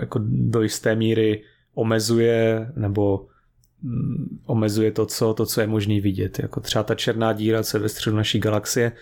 jako 0.00 0.20
do 0.24 0.62
jisté 0.62 0.94
míry 0.94 1.42
omezuje 1.74 2.72
nebo 2.76 3.26
mm, 3.82 4.40
omezuje 4.46 4.92
to, 4.92 5.06
co, 5.06 5.34
to, 5.34 5.46
co 5.46 5.60
je 5.60 5.66
možné 5.66 6.00
vidět. 6.00 6.38
Jako 6.38 6.60
třeba 6.60 6.82
ta 6.84 6.94
černá 6.94 7.32
díra, 7.32 7.62
co 7.62 7.76
je 7.76 7.82
ve 7.82 7.88
středu 7.88 8.16
naší 8.16 8.38
galaxie, 8.38 8.92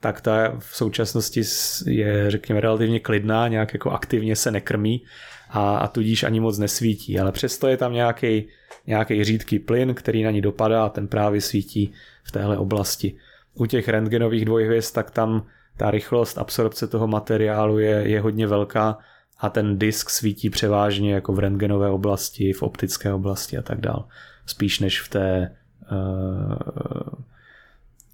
tak 0.00 0.20
ta 0.20 0.58
v 0.58 0.76
současnosti 0.76 1.42
je, 1.86 2.30
řekněme, 2.30 2.60
relativně 2.60 3.00
klidná, 3.00 3.48
nějak 3.48 3.72
jako 3.72 3.90
aktivně 3.90 4.36
se 4.36 4.50
nekrmí 4.50 5.02
a, 5.50 5.78
a 5.78 5.88
tudíž 5.88 6.22
ani 6.22 6.40
moc 6.40 6.58
nesvítí, 6.58 7.18
ale 7.18 7.32
přesto 7.32 7.68
je 7.68 7.76
tam 7.76 7.92
nějaký 7.92 8.48
nějaký 8.86 9.24
řídký 9.24 9.58
plyn, 9.58 9.94
který 9.94 10.22
na 10.22 10.30
ní 10.30 10.40
dopadá 10.40 10.84
a 10.84 10.88
ten 10.88 11.08
právě 11.08 11.40
svítí 11.40 11.92
v 12.24 12.32
téhle 12.32 12.58
oblasti. 12.58 13.16
U 13.54 13.66
těch 13.66 13.88
rentgenových 13.88 14.44
dvojhvězd, 14.44 14.94
tak 14.94 15.10
tam 15.10 15.46
ta 15.78 15.90
rychlost 15.90 16.38
absorpce 16.38 16.86
toho 16.86 17.06
materiálu 17.06 17.78
je, 17.78 18.08
je 18.08 18.20
hodně 18.20 18.46
velká 18.46 18.98
a 19.38 19.48
ten 19.50 19.78
disk 19.78 20.10
svítí 20.10 20.50
převážně 20.50 21.14
jako 21.14 21.32
v 21.32 21.38
rentgenové 21.38 21.90
oblasti, 21.90 22.52
v 22.52 22.62
optické 22.62 23.12
oblasti 23.12 23.58
a 23.58 23.62
tak 23.62 23.80
dál. 23.80 24.08
Spíš 24.46 24.80
než 24.80 25.00
v 25.00 25.08
té 25.08 25.56
eh, 25.92 25.96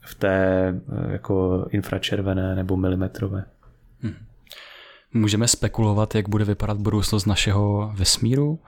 v 0.01 0.15
té 0.15 0.69
eh, 0.69 1.13
jako 1.13 1.67
infračervené 1.71 2.55
nebo 2.55 2.77
milimetrové. 2.77 3.45
Hmm. 4.01 4.15
Můžeme 5.13 5.49
spekulovat, 5.49 6.15
jak 6.15 6.29
bude 6.29 6.45
vypadat 6.45 6.79
budoucnost 6.79 7.27
našeho 7.27 7.93
vesmíru? 7.95 8.61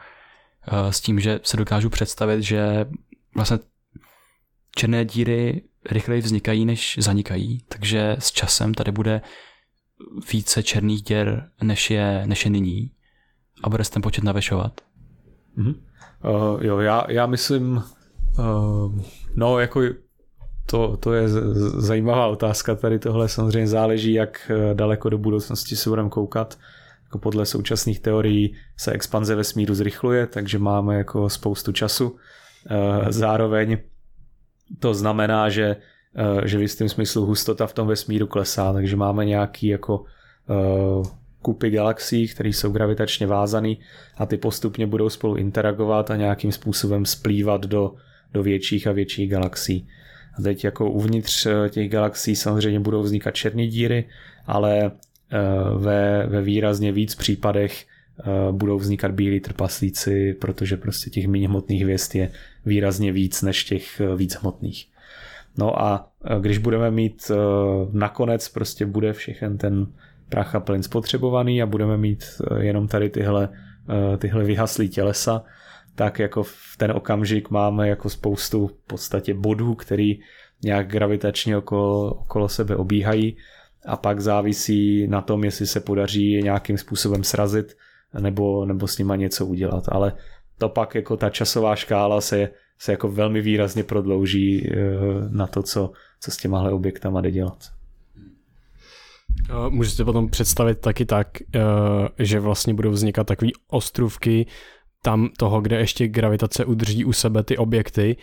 Eh, 0.68 0.92
s 0.92 1.00
tím, 1.00 1.20
že 1.20 1.40
se 1.42 1.56
dokážu 1.56 1.90
představit, 1.90 2.42
že 2.42 2.86
vlastně 3.34 3.58
černé 4.76 5.04
díry 5.04 5.62
rychleji 5.90 6.20
vznikají, 6.20 6.64
než 6.64 6.98
zanikají, 7.00 7.60
takže 7.68 8.16
s 8.18 8.32
časem 8.32 8.74
tady 8.74 8.92
bude 8.92 9.20
více 10.32 10.62
černých 10.62 11.02
děr, 11.02 11.48
než 11.62 11.90
je, 11.90 12.22
než 12.26 12.44
je 12.44 12.50
nyní 12.50 12.90
a 13.64 13.68
bude 13.68 13.84
se 13.84 13.90
ten 13.90 14.02
počet 14.02 14.24
navyšovat. 14.24 14.80
Mm-hmm. 15.58 15.74
Uh, 16.24 16.64
jo, 16.64 16.78
já, 16.78 17.04
já 17.08 17.26
myslím, 17.26 17.82
uh, 18.38 19.00
no 19.34 19.58
jako 19.58 19.80
to, 20.66 20.96
to 20.96 21.12
je 21.12 21.28
zajímavá 21.78 22.26
otázka, 22.26 22.74
tady 22.74 22.98
tohle 22.98 23.28
samozřejmě 23.28 23.68
záleží, 23.68 24.12
jak 24.12 24.50
daleko 24.74 25.08
do 25.08 25.18
budoucnosti 25.18 25.76
se 25.76 25.88
budeme 25.88 26.08
koukat. 26.08 26.58
Jako 27.04 27.18
podle 27.18 27.46
současných 27.46 28.00
teorií 28.00 28.56
se 28.76 28.92
expanze 28.92 29.34
vesmíru 29.34 29.74
zrychluje, 29.74 30.26
takže 30.26 30.58
máme 30.58 30.96
jako 30.96 31.28
spoustu 31.30 31.72
času. 31.72 32.16
Eh, 32.70 33.12
zároveň 33.12 33.78
to 34.78 34.94
znamená, 34.94 35.48
že, 35.48 35.76
eh, 36.16 36.48
že 36.48 36.58
v 36.58 36.62
jistém 36.62 36.88
smyslu 36.88 37.26
hustota 37.26 37.66
v 37.66 37.72
tom 37.72 37.88
vesmíru 37.88 38.26
klesá, 38.26 38.72
takže 38.72 38.96
máme 38.96 39.24
nějaký 39.24 39.66
jako 39.66 40.04
eh, 40.50 41.08
kupy 41.42 41.70
galaxií, 41.70 42.28
které 42.28 42.48
jsou 42.48 42.70
gravitačně 42.70 43.26
vázané 43.26 43.74
a 44.16 44.26
ty 44.26 44.36
postupně 44.36 44.86
budou 44.86 45.08
spolu 45.08 45.36
interagovat 45.36 46.10
a 46.10 46.16
nějakým 46.16 46.52
způsobem 46.52 47.06
splývat 47.06 47.66
do, 47.66 47.94
do 48.32 48.42
větších 48.42 48.86
a 48.86 48.92
větších 48.92 49.30
galaxií. 49.30 49.88
A 50.38 50.42
teď 50.42 50.64
jako 50.64 50.90
uvnitř 50.90 51.46
těch 51.68 51.88
galaxií 51.90 52.36
samozřejmě 52.36 52.80
budou 52.80 53.02
vznikat 53.02 53.34
černé 53.34 53.66
díry, 53.66 54.04
ale 54.46 54.90
Eh, 55.30 55.78
ve, 55.78 56.26
ve 56.26 56.42
výrazně 56.42 56.92
víc 56.92 57.14
případech 57.14 57.84
eh, 58.20 58.52
budou 58.52 58.78
vznikat 58.78 59.10
bílí 59.10 59.40
trpaslíci, 59.40 60.34
protože 60.34 60.76
prostě 60.76 61.10
těch 61.10 61.26
méně 61.26 61.48
hmotných 61.48 61.82
hvězd 61.82 62.14
je 62.14 62.32
výrazně 62.66 63.12
víc 63.12 63.42
než 63.42 63.64
těch 63.64 64.00
eh, 64.00 64.16
víc 64.16 64.34
hmotných. 64.34 64.86
No 65.58 65.82
a 65.82 66.10
když 66.40 66.58
budeme 66.58 66.90
mít 66.90 67.30
nakonec 67.92 68.48
prostě 68.48 68.86
bude 68.86 69.12
všechen 69.12 69.58
ten 69.58 69.86
prach 70.28 70.54
a 70.54 70.60
plyn 70.60 70.82
spotřebovaný 70.82 71.62
a 71.62 71.66
budeme 71.66 71.96
mít 71.96 72.24
jenom 72.60 72.88
tady 72.88 73.10
tyhle, 73.10 73.48
tyhle 74.18 74.44
vyhaslý 74.44 74.88
tělesa, 74.88 75.44
tak 75.94 76.18
jako 76.18 76.42
v 76.42 76.76
ten 76.76 76.90
okamžik 76.90 77.50
máme 77.50 77.88
jako 77.88 78.10
spoustu 78.10 78.66
v 78.66 78.72
podstatě 78.72 79.34
bodů, 79.34 79.74
který 79.74 80.18
nějak 80.64 80.88
gravitačně 80.88 81.56
okolo, 81.56 82.14
okolo 82.14 82.48
sebe 82.48 82.76
obíhají 82.76 83.36
a 83.86 83.96
pak 83.96 84.20
závisí 84.20 85.06
na 85.06 85.20
tom, 85.20 85.44
jestli 85.44 85.66
se 85.66 85.80
podaří 85.80 86.42
nějakým 86.42 86.78
způsobem 86.78 87.24
srazit 87.24 87.76
nebo, 88.20 88.64
nebo 88.64 88.86
s 88.86 88.98
nima 88.98 89.16
něco 89.16 89.46
udělat. 89.46 89.84
Ale 89.88 90.12
to 90.58 90.68
pak 90.68 90.94
jako 90.94 91.16
ta 91.16 91.30
časová 91.30 91.76
škála 91.76 92.20
se, 92.20 92.48
se 92.78 92.92
jako 92.92 93.08
velmi 93.08 93.40
výrazně 93.40 93.84
prodlouží 93.84 94.70
eh, 94.70 94.76
na 95.30 95.46
to, 95.46 95.62
co, 95.62 95.92
co 96.20 96.30
s 96.30 96.36
těmahle 96.36 96.72
objektama 96.72 97.20
jde 97.20 97.30
dělat. 97.30 97.58
Eh, 99.50 99.70
můžete 99.70 100.04
potom 100.04 100.28
představit 100.28 100.80
taky 100.80 101.04
tak, 101.04 101.28
eh, 101.54 101.60
že 102.18 102.40
vlastně 102.40 102.74
budou 102.74 102.90
vznikat 102.90 103.26
takové 103.26 103.50
ostrůvky 103.68 104.46
tam 105.02 105.28
toho, 105.38 105.60
kde 105.60 105.76
ještě 105.78 106.08
gravitace 106.08 106.64
udrží 106.64 107.04
u 107.04 107.12
sebe 107.12 107.42
ty 107.42 107.56
objekty, 107.56 108.16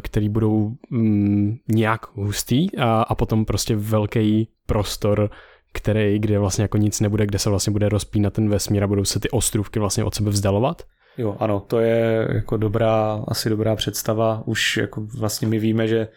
které 0.00 0.28
budou 0.28 0.70
mm, 0.90 1.56
nějak 1.68 2.16
hustý 2.16 2.76
a, 2.76 3.02
a 3.02 3.14
potom 3.14 3.44
prostě 3.44 3.76
velký 3.76 4.48
prostor, 4.66 5.30
který, 5.72 6.18
kde 6.18 6.38
vlastně 6.38 6.62
jako 6.62 6.76
nic 6.76 7.00
nebude, 7.00 7.26
kde 7.26 7.38
se 7.38 7.50
vlastně 7.50 7.70
bude 7.70 7.88
rozpínat 7.88 8.32
ten 8.32 8.48
vesmír 8.48 8.84
a 8.84 8.86
budou 8.86 9.04
se 9.04 9.20
ty 9.20 9.30
ostrůvky 9.30 9.78
vlastně 9.78 10.04
od 10.04 10.14
sebe 10.14 10.30
vzdalovat? 10.30 10.82
Jo, 11.18 11.36
ano, 11.38 11.60
to 11.60 11.80
je 11.80 12.28
jako 12.32 12.56
dobrá, 12.56 13.24
asi 13.28 13.50
dobrá 13.50 13.76
představa. 13.76 14.42
Už 14.46 14.76
jako 14.76 15.00
vlastně 15.00 15.48
my 15.48 15.58
víme, 15.58 15.88
že 15.88 16.08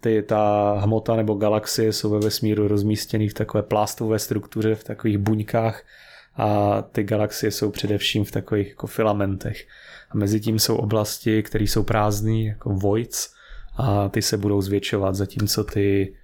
ty, 0.00 0.22
ta 0.22 0.72
hmota 0.78 1.16
nebo 1.16 1.34
galaxie 1.34 1.92
jsou 1.92 2.10
ve 2.10 2.18
vesmíru 2.18 2.68
rozmístěny 2.68 3.28
v 3.28 3.34
takové 3.34 3.62
plástové 3.62 4.18
struktuře, 4.18 4.74
v 4.74 4.84
takových 4.84 5.18
buňkách 5.18 5.82
a 6.36 6.82
ty 6.82 7.04
galaxie 7.04 7.50
jsou 7.50 7.70
především 7.70 8.24
v 8.24 8.30
takových 8.30 8.68
jako 8.68 8.86
filamentech. 8.86 9.66
A 10.10 10.16
mezi 10.16 10.40
tím 10.40 10.58
jsou 10.58 10.76
oblasti, 10.76 11.42
které 11.42 11.64
jsou 11.64 11.82
prázdné, 11.82 12.42
jako 12.42 12.70
voids, 12.70 13.36
a 13.76 14.08
ty 14.08 14.22
se 14.22 14.36
budou 14.36 14.62
zvětšovat, 14.62 15.14
zatímco 15.14 15.64
ty, 15.64 16.14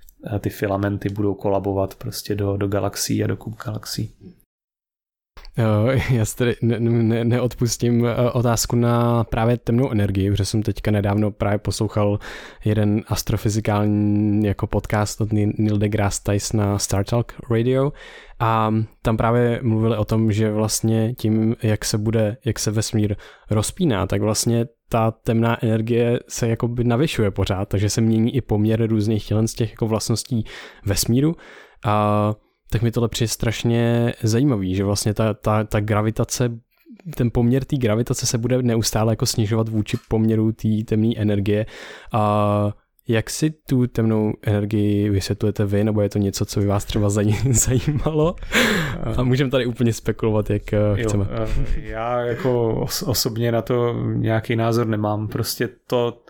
ty 0.40 0.50
filamenty 0.50 1.08
budou 1.08 1.34
kolabovat 1.34 1.94
prostě 1.94 2.34
do, 2.34 2.56
do 2.56 2.68
galaxií 2.68 3.24
a 3.24 3.26
do 3.26 3.36
kup 3.36 3.62
galaxií. 3.64 4.12
Já 6.10 6.24
si 6.24 6.36
tady 6.36 6.56
ne, 6.62 6.80
ne, 6.80 7.24
neodpustím 7.24 8.06
eh, 8.06 8.30
otázku 8.30 8.76
na 8.76 9.24
právě 9.24 9.56
temnou 9.56 9.90
energii, 9.90 10.30
protože 10.30 10.44
jsem 10.44 10.62
teďka 10.62 10.90
nedávno 10.90 11.30
právě 11.30 11.58
poslouchal 11.58 12.18
jeden 12.64 13.02
astrofyzikální 13.06 14.46
jako 14.46 14.66
podcast 14.66 15.20
od 15.20 15.32
Neil 15.32 15.78
deGrasse 15.78 16.20
Tyson 16.22 16.60
na 16.60 16.78
Star 16.78 17.04
Talk 17.04 17.32
Radio 17.50 17.92
a 18.38 18.74
tam 19.02 19.16
právě 19.16 19.60
mluvili 19.62 19.96
o 19.96 20.04
tom, 20.04 20.32
že 20.32 20.50
vlastně 20.50 21.14
tím, 21.14 21.56
jak 21.62 21.84
se 21.84 21.98
bude, 21.98 22.36
jak 22.44 22.58
se 22.58 22.70
vesmír 22.70 23.16
rozpíná, 23.50 24.06
tak 24.06 24.22
vlastně 24.22 24.66
ta 24.88 25.10
temná 25.10 25.64
energie 25.64 26.20
se 26.28 26.48
jakoby 26.48 26.84
navyšuje 26.84 27.30
pořád, 27.30 27.68
takže 27.68 27.90
se 27.90 28.00
mění 28.00 28.36
i 28.36 28.40
poměr 28.40 28.86
různých 28.86 29.26
tělen 29.26 29.48
z 29.48 29.54
těch 29.54 29.70
jako 29.70 29.86
vlastností 29.86 30.44
vesmíru 30.86 31.36
a 31.84 32.34
tak 32.72 32.82
mi 32.82 32.90
tohle 32.90 33.08
přijde 33.08 33.28
strašně 33.28 34.12
zajímavý, 34.22 34.74
že 34.74 34.84
vlastně 34.84 35.14
ta, 35.14 35.34
ta, 35.34 35.64
ta 35.64 35.80
gravitace 35.80 36.50
ten 37.16 37.30
poměr 37.30 37.64
té 37.64 37.76
gravitace 37.76 38.26
se 38.26 38.38
bude 38.38 38.62
neustále 38.62 39.12
jako 39.12 39.26
snižovat 39.26 39.68
vůči 39.68 39.96
poměru 40.08 40.52
té 40.52 40.68
temné 40.86 41.12
energie 41.16 41.66
a 42.12 42.72
jak 43.08 43.30
si 43.30 43.50
tu 43.50 43.86
temnou 43.86 44.32
energii 44.42 45.10
vysvětlujete 45.10 45.64
vy, 45.64 45.84
nebo 45.84 46.00
je 46.00 46.08
to 46.08 46.18
něco, 46.18 46.44
co 46.44 46.60
by 46.60 46.66
vás 46.66 46.84
třeba 46.84 47.10
zajímalo? 47.50 48.34
A 49.16 49.22
můžeme 49.22 49.50
tady 49.50 49.66
úplně 49.66 49.92
spekulovat, 49.92 50.50
jak 50.50 50.72
eh, 50.72 50.76
jo, 50.76 51.08
chceme. 51.08 51.26
Eh, 51.30 51.80
já 51.80 52.20
jako 52.20 52.80
osobně 53.06 53.52
na 53.52 53.62
to 53.62 53.94
nějaký 54.14 54.56
názor 54.56 54.86
nemám. 54.86 55.28
Prostě 55.28 55.68
to, 55.86 56.22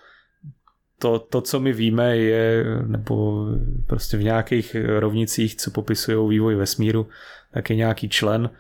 to, 1.03 1.19
to, 1.19 1.41
co 1.41 1.61
my 1.61 1.73
víme, 1.73 2.17
je, 2.17 2.65
nebo 2.87 3.47
prostě 3.87 4.17
v 4.17 4.23
nějakých 4.23 4.77
rovnicích, 4.99 5.57
co 5.57 5.71
popisují 5.71 6.29
vývoj 6.29 6.55
vesmíru, 6.55 7.07
tak 7.53 7.71
je 7.71 7.77
nějaký 7.77 8.09
člen 8.09 8.51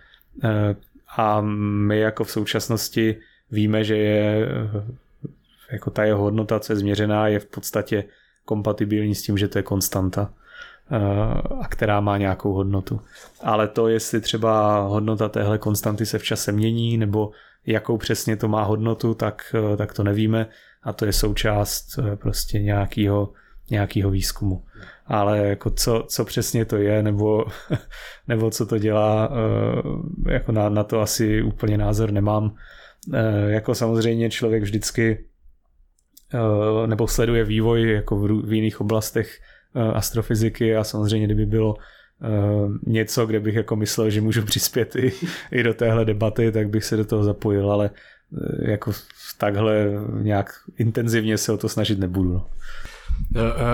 eh, 0.45 0.77
a 1.17 1.41
my 1.87 1.99
jako 1.99 2.25
v 2.25 2.31
současnosti 2.31 3.17
víme, 3.51 3.85
že 3.85 3.97
je 3.97 4.49
jako 5.73 5.91
ta 5.91 6.05
jeho 6.05 6.23
hodnota, 6.23 6.61
co 6.61 6.73
je 6.73 6.77
změřená, 6.77 7.29
je 7.29 7.39
v 7.39 7.47
podstatě 7.47 8.05
kompatibilní 8.45 9.15
s 9.15 9.23
tím, 9.23 9.39
že 9.39 9.49
to 9.49 9.59
je 9.59 9.63
konstanta 9.63 10.35
eh, 10.91 10.99
a 11.61 11.69
která 11.69 12.01
má 12.01 12.19
nějakou 12.19 12.53
hodnotu. 12.53 13.01
Ale 13.43 13.69
to, 13.69 13.89
jestli 13.89 14.21
třeba 14.21 14.81
hodnota 14.81 15.29
téhle 15.29 15.59
konstanty 15.59 16.07
se 16.07 16.19
v 16.19 16.25
čase 16.25 16.53
mění, 16.53 16.99
nebo 16.99 17.31
jakou 17.67 17.97
přesně 17.97 18.37
to 18.37 18.49
má 18.49 18.63
hodnotu, 18.63 19.15
tak, 19.15 19.55
eh, 19.55 19.77
tak 19.77 19.95
to 19.95 20.03
nevíme 20.03 20.47
a 20.83 20.93
to 20.93 21.05
je 21.05 21.13
součást 21.13 21.99
eh, 21.99 22.17
prostě 22.17 22.59
nějakého 22.59 23.33
nějakého 23.71 24.11
výzkumu. 24.11 24.65
Ale 25.07 25.39
jako 25.39 25.71
co, 25.71 26.05
co 26.09 26.25
přesně 26.25 26.65
to 26.65 26.77
je, 26.77 27.03
nebo, 27.03 27.45
nebo 28.29 28.51
co 28.51 28.67
to 28.67 28.79
dělá, 28.79 29.31
jako 30.29 30.53
na, 30.53 30.69
na 30.69 30.85
to 30.85 31.01
asi 31.01 31.43
úplně 31.43 31.79
názor 31.79 32.11
nemám. 32.11 32.55
Jako 33.47 33.75
samozřejmě 33.75 34.31
člověk 34.31 34.63
vždycky 34.63 35.25
Eh, 36.35 36.87
nebo 36.87 37.09
sleduje 37.09 37.45
vývoj 37.45 37.93
jako 37.93 38.17
v, 38.17 38.53
jiných 38.53 38.81
oblastech 38.81 39.39
eh, 39.75 39.81
astrofyziky 39.81 40.77
a 40.77 40.85
samozřejmě 40.85 41.27
kdyby 41.27 41.47
bylo 41.47 41.77
eh, 41.77 42.29
něco, 42.87 43.27
kde 43.27 43.41
bych 43.41 43.55
jako 43.55 43.77
myslel, 43.77 44.11
že 44.11 44.21
můžu 44.21 44.43
přispět 44.47 44.97
i, 44.97 45.13
i 45.51 45.63
do 45.63 45.75
téhle 45.75 46.05
debaty, 46.05 46.53
tak 46.53 46.69
bych 46.69 46.85
se 46.85 46.97
do 46.97 47.05
toho 47.05 47.25
zapojil, 47.25 47.73
ale 47.73 47.91
jako 48.69 48.93
takhle 49.43 49.87
nějak 50.21 50.51
intenzivně 50.79 51.39
se 51.39 51.53
o 51.53 51.57
to 51.57 51.69
snažit 51.69 51.99
nebudu. 51.99 52.33
No. 52.33 52.47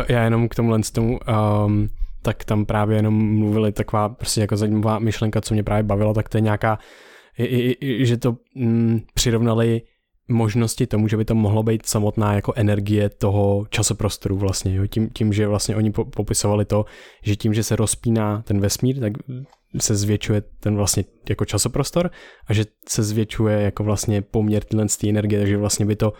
Já 0.08 0.24
jenom 0.24 0.48
k 0.48 0.54
tomu 0.54 0.70
tomu, 0.90 1.18
um, 1.66 1.88
tak 2.22 2.44
tam 2.44 2.66
právě 2.66 2.96
jenom 2.96 3.38
mluvili 3.38 3.72
taková 3.72 4.08
prostě 4.08 4.40
jako 4.40 4.56
zajímavá 4.56 4.98
myšlenka, 4.98 5.40
co 5.40 5.54
mě 5.54 5.62
právě 5.62 5.82
bavila, 5.82 6.14
tak 6.14 6.28
to 6.28 6.36
je 6.36 6.40
nějaká, 6.40 6.78
že 8.00 8.16
to 8.16 8.36
mm, 8.54 9.00
přirovnali 9.14 9.82
možnosti 10.28 10.86
tomu, 10.86 11.08
že 11.08 11.16
by 11.16 11.24
to 11.24 11.34
mohlo 11.34 11.62
být 11.62 11.86
samotná 11.86 12.34
jako 12.34 12.52
energie 12.56 13.08
toho 13.08 13.66
časoprostoru 13.70 14.36
vlastně, 14.36 14.74
jo? 14.74 14.86
Tím, 14.86 15.10
tím, 15.10 15.32
že 15.32 15.46
vlastně 15.46 15.76
oni 15.76 15.90
popisovali 15.90 16.64
to, 16.64 16.84
že 17.22 17.36
tím, 17.36 17.54
že 17.54 17.62
se 17.62 17.76
rozpíná 17.76 18.42
ten 18.42 18.60
vesmír, 18.60 19.00
tak 19.00 19.12
se 19.78 19.96
zvětšuje 19.96 20.42
ten 20.60 20.76
vlastně 20.76 21.04
jako 21.28 21.44
časoprostor 21.44 22.10
a 22.46 22.52
že 22.52 22.64
se 22.88 23.02
zvětšuje 23.02 23.60
jako 23.60 23.84
vlastně 23.84 24.22
poměr 24.22 24.64
tyhle 24.64 24.86
energie, 25.08 25.40
takže 25.40 25.56
vlastně 25.56 25.86
by 25.86 25.96
to 25.96 26.12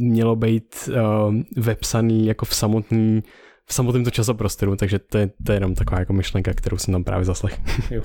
mělo 0.00 0.36
být 0.36 0.88
uh, 0.88 1.34
vepsaný 1.56 2.26
jako 2.26 2.44
v 2.44 2.54
samotný 2.54 3.22
v 3.68 3.74
samotném 3.74 4.04
to 4.04 4.10
časoprostoru, 4.10 4.76
takže 4.76 4.98
to 4.98 5.18
je, 5.18 5.30
to 5.46 5.52
je 5.52 5.56
jenom 5.56 5.74
taková 5.74 6.00
jako 6.00 6.12
myšlenka, 6.12 6.54
kterou 6.54 6.76
jsem 6.76 6.92
tam 6.92 7.04
právě 7.04 7.24
zaslech. 7.24 7.60
Jo. 7.90 8.02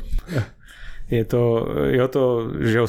Je 1.10 1.26
to, 1.26 1.68
jo 1.88 2.08
to, 2.08 2.52
že 2.60 2.80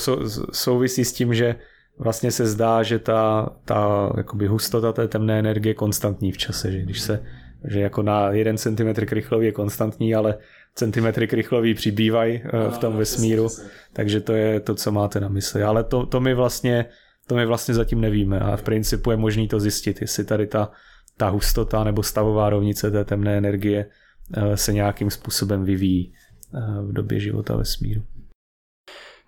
souvisí 0.52 1.04
s 1.04 1.12
tím, 1.12 1.34
že 1.34 1.54
vlastně 1.98 2.30
se 2.30 2.46
zdá, 2.46 2.82
že 2.82 2.98
ta, 2.98 3.50
ta 3.64 4.12
jakoby 4.16 4.46
hustota 4.46 4.92
té 4.92 5.08
temné 5.08 5.38
energie 5.38 5.70
je 5.70 5.74
konstantní 5.74 6.32
v 6.32 6.38
čase, 6.38 6.72
že 6.72 6.82
když 6.82 7.00
se 7.00 7.24
že 7.68 7.80
jako 7.80 8.02
na 8.02 8.30
jeden 8.30 8.58
centimetr 8.58 9.06
krychlový 9.06 9.46
je 9.46 9.52
konstantní, 9.52 10.14
ale 10.14 10.38
centimetry 10.74 11.28
krychlový 11.28 11.74
přibývají 11.74 12.42
eh, 12.44 12.70
v 12.70 12.78
tom 12.78 12.96
vesmíru, 12.96 13.48
takže 13.92 14.20
to 14.20 14.32
je 14.32 14.60
to, 14.60 14.74
co 14.74 14.92
máte 14.92 15.20
na 15.20 15.28
mysli. 15.28 15.62
Ale 15.62 15.84
to, 15.84 16.06
to 16.06 16.20
my 16.20 16.34
vlastně 16.34 16.86
to 17.26 17.34
my 17.34 17.46
vlastně 17.46 17.74
zatím 17.74 18.00
nevíme 18.00 18.40
a 18.40 18.56
v 18.56 18.62
principu 18.62 19.10
je 19.10 19.16
možný 19.16 19.48
to 19.48 19.60
zjistit, 19.60 20.00
jestli 20.00 20.24
tady 20.24 20.46
ta, 20.46 20.70
ta 21.16 21.28
hustota 21.28 21.84
nebo 21.84 22.02
stavová 22.02 22.50
rovnice 22.50 22.90
té 22.90 23.04
temné 23.04 23.38
energie 23.38 23.86
eh, 24.36 24.56
se 24.56 24.72
nějakým 24.72 25.10
způsobem 25.10 25.64
vyvíjí 25.64 26.12
eh, 26.54 26.82
v 26.82 26.92
době 26.92 27.20
života 27.20 27.56
vesmíru. 27.56 28.02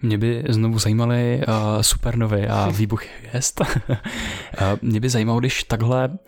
Mě 0.02 0.18
by 0.18 0.44
znovu 0.48 0.78
zajímaly 0.78 1.40
uh, 1.48 1.80
supernovy 1.80 2.48
a 2.48 2.68
výbuchy 2.76 3.08
hvězd. 3.28 3.60
uh, 3.60 3.96
mě 4.82 5.00
by 5.00 5.08
zajímalo, 5.08 5.40
když 5.40 5.64
takhle 5.64 6.18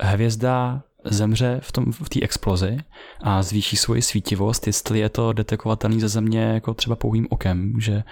hvězda 0.00 0.82
zemře 1.10 1.60
v, 1.62 1.72
tom, 1.72 1.92
v 1.92 2.08
té 2.08 2.20
explozi 2.22 2.78
a 3.22 3.42
zvýší 3.42 3.76
svoji 3.76 4.02
svítivost, 4.02 4.66
jestli 4.66 4.98
je 4.98 5.08
to 5.08 5.32
detekovatelný 5.32 6.00
ze 6.00 6.08
země 6.08 6.42
jako 6.42 6.74
třeba 6.74 6.96
pouhým 6.96 7.26
okem, 7.30 7.80
že 7.80 8.02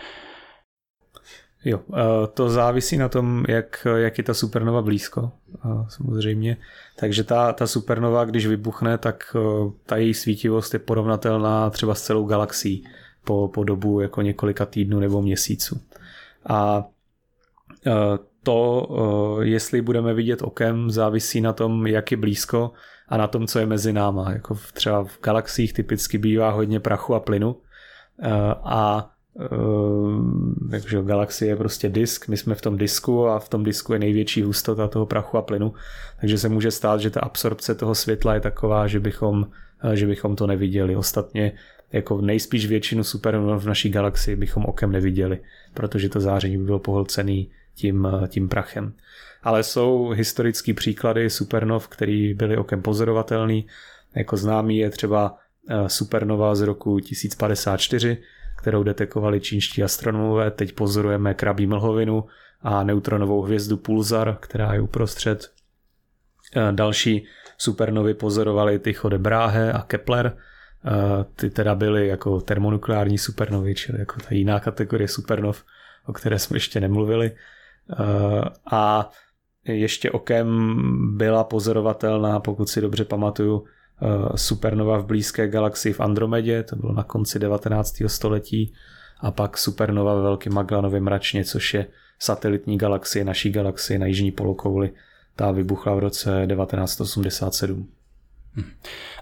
Jo, 1.67 1.81
to 2.35 2.51
závisí 2.51 2.97
na 2.97 3.09
tom, 3.09 3.45
jak, 3.49 3.87
jak 3.97 4.19
je 4.19 4.25
ta 4.25 4.35
supernova 4.35 4.83
blízko, 4.83 5.33
samozřejmě. 5.89 6.57
Takže 6.97 7.25
ta, 7.25 7.53
ta 7.53 7.67
supernova, 7.67 8.25
když 8.25 8.47
vybuchne, 8.47 8.99
tak 8.99 9.37
ta 9.87 9.97
její 9.97 10.15
svítivost 10.15 10.75
je 10.75 10.79
porovnatelná 10.79 11.71
třeba 11.71 11.95
s 11.95 12.03
celou 12.03 12.27
galaxií 12.27 12.87
po, 13.25 13.49
po 13.49 13.65
dobu 13.65 14.01
jako 14.01 14.23
několika 14.23 14.67
týdnů 14.67 15.01
nebo 15.01 15.23
měsíců. 15.23 15.81
A 16.49 16.85
to, 18.45 18.89
e, 19.41 19.47
jestli 19.47 19.83
budeme 19.83 20.15
vidět 20.15 20.43
okem, 20.43 20.91
závisí 20.91 21.41
na 21.41 21.53
tom, 21.53 21.87
jak 21.87 22.11
je 22.11 22.17
blízko 22.17 22.73
a 23.09 23.17
na 23.17 23.27
tom, 23.27 23.47
co 23.47 23.59
je 23.59 23.67
mezi 23.67 23.93
náma. 23.93 24.33
Jako 24.33 24.59
třeba 24.73 25.05
v 25.05 25.21
galaxiích 25.23 25.73
typicky 25.73 26.19
bývá 26.19 26.51
hodně 26.51 26.81
prachu 26.81 27.15
a 27.15 27.21
plynu 27.21 27.57
e, 28.23 28.31
a 28.65 29.11
takže 30.71 31.03
galaxie 31.03 31.49
je 31.49 31.57
prostě 31.57 31.89
disk, 31.89 32.29
my 32.29 32.37
jsme 32.37 32.55
v 32.55 32.61
tom 32.61 32.79
disku 32.79 33.27
a 33.27 33.39
v 33.39 33.49
tom 33.49 33.65
disku 33.65 33.93
je 33.93 33.99
největší 33.99 34.43
hustota 34.43 34.89
toho 34.89 35.07
prachu 35.07 35.39
a 35.39 35.43
plynu, 35.43 35.75
takže 36.21 36.39
se 36.39 36.49
může 36.49 36.71
stát, 36.71 37.01
že 37.01 37.11
ta 37.11 37.21
absorpce 37.21 37.75
toho 37.75 37.95
světla 37.95 38.35
je 38.35 38.41
taková, 38.41 38.87
že 38.87 39.01
bychom, 39.01 39.47
že 39.95 40.07
bychom 40.07 40.37
to 40.37 40.47
neviděli. 40.47 40.97
Ostatně 40.97 41.53
jako 41.93 42.21
nejspíš 42.21 42.66
většinu 42.66 43.05
supernov 43.05 43.62
v 43.62 43.66
naší 43.66 43.91
galaxii 43.91 44.37
bychom 44.37 44.65
okem 44.65 44.93
neviděli, 44.93 45.39
protože 45.75 46.09
to 46.09 46.21
záření 46.21 46.59
by 46.59 46.65
bylo 46.65 46.79
pohlcený 46.79 47.51
tím, 47.75 48.09
tím 48.29 48.49
prachem. 48.49 48.93
Ale 49.43 49.63
jsou 49.63 50.09
historické 50.09 50.75
příklady 50.75 51.31
supernov, 51.31 51.89
které 51.89 52.33
byly 52.37 52.57
okem 52.57 52.83
pozorovatelný. 52.83 53.67
Jako 54.17 54.37
známý 54.37 54.79
je 54.79 54.91
třeba 54.91 55.39
eh, 55.69 55.89
supernova 55.89 56.55
z 56.55 56.61
roku 56.61 57.01
1054, 57.01 58.19
kterou 58.59 58.83
detekovali 58.83 59.41
čínští 59.41 59.83
astronomové. 59.83 60.51
Teď 60.51 60.73
pozorujeme 60.73 61.35
krabí 61.35 61.67
mlhovinu 61.67 62.25
a 62.63 62.83
neutronovou 62.83 63.43
hvězdu 63.43 63.77
Pulsar, 63.77 64.37
která 64.41 64.75
je 64.75 64.81
uprostřed. 64.81 65.53
Eh, 66.57 66.73
další 66.73 67.27
supernovy 67.59 68.15
pozorovali 68.15 68.79
Tycho 68.79 69.09
de 69.09 69.19
Brahe 69.19 69.73
a 69.73 69.83
Kepler, 69.83 70.37
ty 71.37 71.51
teda 71.51 71.75
byly 71.75 72.09
jako 72.09 72.41
termonukleární 72.41 73.19
supernovy, 73.19 73.75
čili 73.75 73.99
jako 73.99 74.21
ta 74.21 74.35
jiná 74.35 74.61
kategorie 74.61 75.09
supernov, 75.09 75.65
o 76.07 76.13
které 76.13 76.39
jsme 76.39 76.57
ještě 76.57 76.81
nemluvili. 76.81 77.33
A 78.70 79.11
ještě 79.69 80.11
okem 80.11 80.70
byla 81.16 81.44
pozorovatelná, 81.44 82.40
pokud 82.40 82.69
si 82.69 82.81
dobře 82.81 83.05
pamatuju, 83.05 83.65
eh, 83.65 84.39
supernova 84.39 84.98
v 84.98 85.06
blízké 85.06 85.48
galaxii 85.48 85.93
v 85.93 86.01
Andromedě, 86.01 86.62
to 86.62 86.77
bylo 86.77 86.93
na 86.93 87.02
konci 87.02 87.39
19. 87.39 88.09
století, 88.09 88.73
a 89.20 89.31
pak 89.31 89.59
supernova 89.59 90.15
ve 90.15 90.23
Velkém 90.23 90.55
Magellanově 90.55 91.01
mračně, 91.01 91.44
což 91.44 91.74
je 91.74 91.86
satelitní 92.19 92.78
galaxie 92.78 93.24
naší 93.24 93.51
galaxie 93.51 93.98
na 93.98 94.06
jižní 94.06 94.32
polokouli. 94.32 94.90
Ta 95.36 95.51
vybuchla 95.51 95.94
v 95.94 95.98
roce 95.98 96.47
1987. 96.47 97.89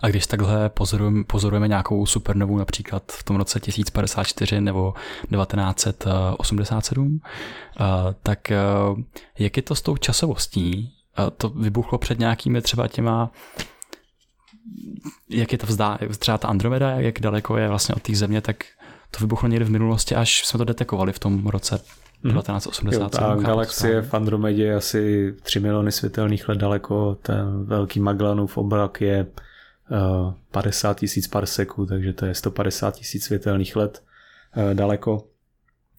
A 0.02 0.08
když 0.08 0.26
takhle 0.26 0.68
pozorujeme, 0.68 1.24
pozorujeme 1.24 1.68
nějakou 1.68 2.06
supernovu 2.06 2.58
například 2.58 3.02
v 3.12 3.22
tom 3.22 3.36
roce 3.36 3.60
1054 3.60 4.60
nebo 4.60 4.94
1987, 5.30 7.20
eh, 7.24 7.84
tak 8.22 8.50
eh, 8.50 8.56
jak 9.38 9.56
je 9.56 9.62
to 9.62 9.74
s 9.74 9.82
tou 9.82 9.96
časovostí? 9.96 10.92
Eh, 11.18 11.30
to 11.30 11.48
vybuchlo 11.48 11.98
před 11.98 12.18
nějakými 12.18 12.62
třeba 12.62 12.88
těma 12.88 13.30
jak 15.28 15.52
je 15.52 15.58
to 15.58 15.66
vzdá, 15.66 15.98
třeba 16.18 16.38
ta 16.38 16.48
Andromeda, 16.48 16.90
jak 16.90 17.20
daleko 17.20 17.56
je 17.56 17.68
vlastně 17.68 17.94
od 17.94 18.02
té 18.02 18.14
země, 18.14 18.40
tak 18.40 18.64
to 19.10 19.20
vybuchlo 19.20 19.48
někde 19.48 19.64
v 19.64 19.70
minulosti, 19.70 20.14
až 20.14 20.46
jsme 20.46 20.58
to 20.58 20.64
detekovali 20.64 21.12
v 21.12 21.18
tom 21.18 21.46
roce 21.46 21.84
1980. 22.22 23.02
Jo, 23.02 23.08
ta 23.08 23.34
galaxie 23.34 24.02
v 24.02 24.14
Andromedě 24.14 24.64
je 24.64 24.74
asi 24.74 25.34
3 25.42 25.60
miliony 25.60 25.92
světelných 25.92 26.48
let 26.48 26.58
daleko, 26.58 27.18
ten 27.22 27.64
velký 27.64 28.00
Magellanův 28.00 28.58
oblak 28.58 29.00
je 29.00 29.26
50 30.50 30.98
tisíc 30.98 31.28
parseků, 31.28 31.86
takže 31.86 32.12
to 32.12 32.26
je 32.26 32.34
150 32.34 32.94
tisíc 32.94 33.24
světelných 33.24 33.76
let 33.76 34.02
uh, 34.56 34.74
daleko. 34.74 35.26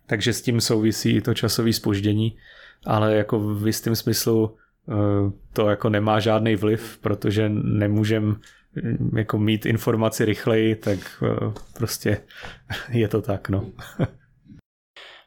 Takže 0.08 0.34
s 0.34 0.42
tím 0.42 0.62
souvisí 0.62 1.16
i 1.16 1.22
to 1.22 1.34
časové 1.34 1.74
spoždění, 1.74 2.38
ale 2.86 3.16
jako 3.16 3.40
v 3.40 3.68
jistém 3.68 3.96
smyslu 3.96 4.56
uh, 4.86 5.32
to 5.54 5.70
jako 5.70 5.90
nemá 5.90 6.20
žádný 6.20 6.56
vliv, 6.56 6.98
protože 7.02 7.50
nemůžem 7.50 8.36
jako 9.16 9.38
mít 9.38 9.66
informaci 9.66 10.26
rychleji, 10.26 10.76
tak 10.76 11.24
prostě 11.78 12.18
je 12.90 13.08
to 13.08 13.22
tak, 13.22 13.50
no. 13.50 13.66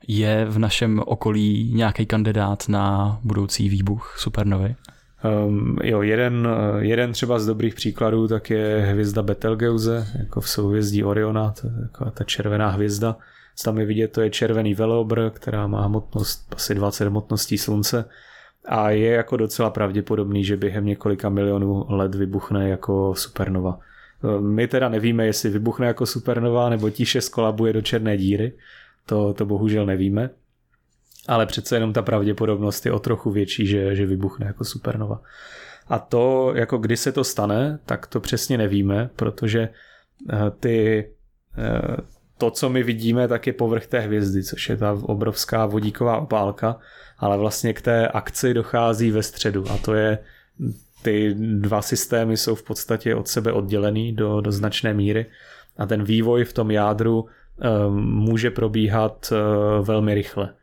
Je 0.08 0.44
v 0.48 0.58
našem 0.58 1.02
okolí 1.06 1.72
nějaký 1.74 2.06
kandidát 2.06 2.68
na 2.68 3.18
budoucí 3.24 3.68
výbuch 3.68 4.16
supernovy? 4.18 4.74
Um, 5.46 5.78
jo, 5.82 6.02
jeden, 6.02 6.48
jeden 6.78 7.12
třeba 7.12 7.38
z 7.38 7.46
dobrých 7.46 7.74
příkladů 7.74 8.28
tak 8.28 8.50
je 8.50 8.86
hvězda 8.90 9.22
Betelgeuse, 9.22 10.06
jako 10.18 10.40
v 10.40 10.48
souhvězdí 10.48 11.04
Oriona, 11.04 11.54
to 11.60 11.66
je 11.66 11.72
taková 11.88 12.10
ta 12.10 12.24
červená 12.24 12.68
hvězda. 12.68 13.16
Tam 13.64 13.78
je 13.78 13.86
vidět, 13.86 14.12
to 14.12 14.20
je 14.20 14.30
červený 14.30 14.74
velobr, 14.74 15.30
která 15.30 15.66
má 15.66 15.82
hmotnost 15.86 16.54
asi 16.56 16.74
20 16.74 17.06
hmotností 17.06 17.58
slunce 17.58 18.04
a 18.68 18.90
je 18.90 19.10
jako 19.10 19.36
docela 19.36 19.70
pravděpodobný, 19.70 20.44
že 20.44 20.56
během 20.56 20.86
několika 20.86 21.28
milionů 21.28 21.84
let 21.88 22.14
vybuchne 22.14 22.68
jako 22.68 23.14
supernova. 23.14 23.78
My 24.40 24.68
teda 24.68 24.88
nevíme, 24.88 25.26
jestli 25.26 25.50
vybuchne 25.50 25.86
jako 25.86 26.06
supernova 26.06 26.68
nebo 26.68 26.90
tiše 26.90 27.20
skolabuje 27.20 27.72
do 27.72 27.82
černé 27.82 28.16
díry, 28.16 28.52
to, 29.06 29.34
to 29.34 29.46
bohužel 29.46 29.86
nevíme, 29.86 30.30
ale 31.28 31.46
přece 31.46 31.76
jenom 31.76 31.92
ta 31.92 32.02
pravděpodobnost 32.02 32.86
je 32.86 32.92
o 32.92 32.98
trochu 32.98 33.30
větší, 33.30 33.66
že, 33.66 33.96
že 33.96 34.06
vybuchne 34.06 34.46
jako 34.46 34.64
supernova. 34.64 35.20
A 35.88 35.98
to, 35.98 36.52
jako 36.54 36.78
kdy 36.78 36.96
se 36.96 37.12
to 37.12 37.24
stane, 37.24 37.78
tak 37.86 38.06
to 38.06 38.20
přesně 38.20 38.58
nevíme, 38.58 39.10
protože 39.16 39.68
eh, 40.30 40.50
ty, 40.60 41.08
eh, 41.58 41.96
to, 42.38 42.50
co 42.50 42.70
my 42.70 42.82
vidíme, 42.82 43.28
tak 43.28 43.46
je 43.46 43.52
povrch 43.52 43.86
té 43.86 44.00
hvězdy, 44.00 44.44
což 44.44 44.68
je 44.68 44.76
ta 44.76 44.92
obrovská 45.02 45.66
vodíková 45.66 46.18
opálka, 46.18 46.78
ale 47.18 47.38
vlastně 47.38 47.72
k 47.72 47.80
té 47.80 48.08
akci 48.08 48.54
dochází 48.54 49.10
ve 49.10 49.22
středu. 49.22 49.70
A 49.70 49.78
to 49.78 49.94
je 49.94 50.18
ty 51.02 51.34
dva 51.34 51.82
systémy 51.82 52.36
jsou 52.36 52.54
v 52.54 52.62
podstatě 52.62 53.14
od 53.14 53.28
sebe 53.28 53.52
oddělený 53.52 54.12
do, 54.12 54.40
do 54.40 54.52
značné 54.52 54.94
míry. 54.94 55.26
A 55.78 55.86
ten 55.86 56.04
vývoj 56.04 56.44
v 56.44 56.52
tom 56.52 56.70
jádru 56.70 57.26
může 58.00 58.50
probíhat 58.50 59.32
eh, 59.32 59.36
velmi 59.82 60.14
rychle. 60.14 60.54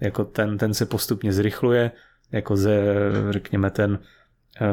Jako 0.00 0.24
ten, 0.24 0.58
ten 0.58 0.74
se 0.74 0.86
postupně 0.86 1.32
zrychluje, 1.32 1.90
jako 2.32 2.56
ze, 2.56 2.94
řekněme, 3.30 3.70
ten 3.70 3.98
eh, 4.60 4.66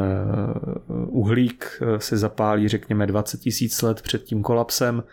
uhlík 1.07 1.81
eh, 1.81 1.99
se 1.99 2.17
zapálí, 2.17 2.67
řekněme, 2.67 3.07
20 3.07 3.37
tisíc 3.37 3.81
let 3.81 4.01
před 4.01 4.23
tím 4.23 4.43
kolapsem 4.43 5.03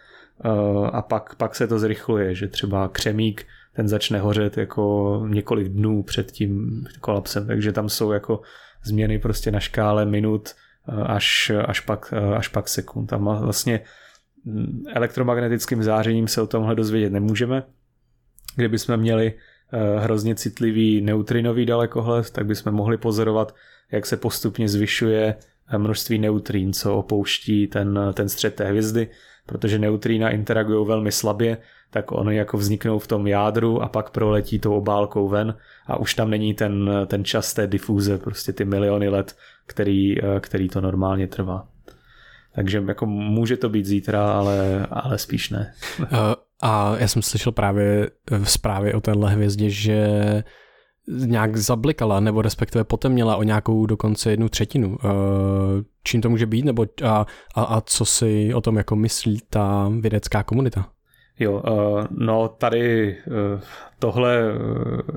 a 0.93 1.03
pak, 1.03 1.35
pak 1.35 1.55
se 1.55 1.67
to 1.67 1.79
zrychluje, 1.79 2.35
že 2.35 2.49
třeba 2.49 2.89
křemík 2.89 3.47
ten 3.75 3.89
začne 3.89 4.19
hořet 4.19 4.59
jako 4.59 5.23
několik 5.29 5.69
dnů 5.69 6.03
před 6.03 6.33
tím 6.33 6.85
kolapsem, 7.01 7.47
takže 7.47 7.73
tam 7.73 7.89
jsou 7.89 8.13
jako 8.13 8.41
změny 8.85 9.19
prostě 9.19 9.51
na 9.51 9.61
škále 9.61 10.05
minut 10.05 10.49
až, 11.07 11.53
až, 11.67 11.81
pak, 11.81 12.13
až 12.37 12.49
pak 12.49 12.69
sekund. 12.69 13.07
Tam 13.07 13.25
vlastně 13.25 13.81
elektromagnetickým 14.89 15.83
zářením 15.83 16.29
se 16.29 16.43
o 16.43 16.47
tomhle 16.47 16.75
dozvědět 16.75 17.13
nemůžeme. 17.13 17.63
Kdybychom 18.57 18.97
měli 18.97 19.33
eh, 19.73 20.01
hrozně 20.01 20.35
citlivý 20.35 21.01
neutrinový 21.01 21.67
dalekohled, 21.67 22.31
tak 22.31 22.47
bychom 22.47 22.73
mohli 22.73 22.97
pozorovat, 22.97 23.55
jak 23.93 24.07
se 24.07 24.17
postupně 24.17 24.69
zvyšuje 24.69 25.37
eh, 25.69 25.79
množství 25.79 26.19
neutrín, 26.19 26.73
co 26.73 26.97
opouští 26.97 27.67
ten, 27.67 28.01
ten 28.15 28.29
střed 28.29 28.55
té 28.55 28.65
hvězdy, 28.65 29.09
protože 29.47 29.79
neutrína 29.79 30.31
interagují 30.31 30.87
velmi 30.87 31.13
slabě, 31.13 31.59
tak 31.91 32.13
oni 32.13 32.37
jako 32.37 32.57
vzniknou 32.57 32.99
v 32.99 33.07
tom 33.07 33.27
jádru 33.27 33.83
a 33.83 33.89
pak 33.89 34.11
proletí 34.11 34.59
tou 34.59 34.75
obálkou 34.75 35.29
ven 35.29 35.55
a 35.87 35.97
už 35.97 36.15
tam 36.15 36.31
není 36.31 36.55
ten, 36.55 36.91
ten 37.07 37.25
čas 37.25 37.55
té 37.55 37.67
difuze, 37.67 38.19
prostě 38.19 38.53
ty 38.53 38.65
miliony 38.65 39.09
let, 39.09 39.37
který, 39.67 40.25
eh, 40.25 40.41
který 40.41 40.69
to 40.69 40.81
normálně 40.81 41.27
trvá. 41.27 41.69
Takže 42.57 42.85
jako 42.89 43.07
může 43.07 43.57
to 43.57 43.69
být 43.69 43.87
zítra, 43.87 44.33
ale, 44.33 44.87
ale 44.91 45.19
spíš 45.19 45.51
ne. 45.51 45.73
A 46.63 46.97
já 46.99 47.09
jsem 47.09 47.23
slyšel 47.23 47.53
právě 47.53 48.11
v 48.31 48.51
zprávě 48.51 48.95
o 48.95 49.01
téhle 49.01 49.31
hvězdě, 49.31 49.71
že 49.71 50.09
nějak 51.09 51.57
zablikala, 51.57 52.21
nebo 52.21 52.43
respektive 52.43 52.85
potemněla 52.85 53.37
o 53.37 53.43
nějakou 53.43 53.87
dokonce 53.87 54.31
jednu 54.31 54.49
třetinu. 54.49 54.97
Čím 56.05 56.21
to 56.21 56.31
může 56.31 56.47
být, 56.47 56.65
nebo 56.65 56.87
a, 57.05 57.27
a, 57.55 57.63
a 57.63 57.81
co 57.81 58.05
si 58.05 58.55
o 58.55 58.61
tom 58.61 58.77
jako 58.77 58.97
myslí 58.97 59.43
ta 59.51 59.93
vědecká 60.01 60.43
komunita? 60.43 60.89
Jo, 61.39 61.63
no 62.11 62.49
tady 62.49 63.17
tohle, 63.99 64.43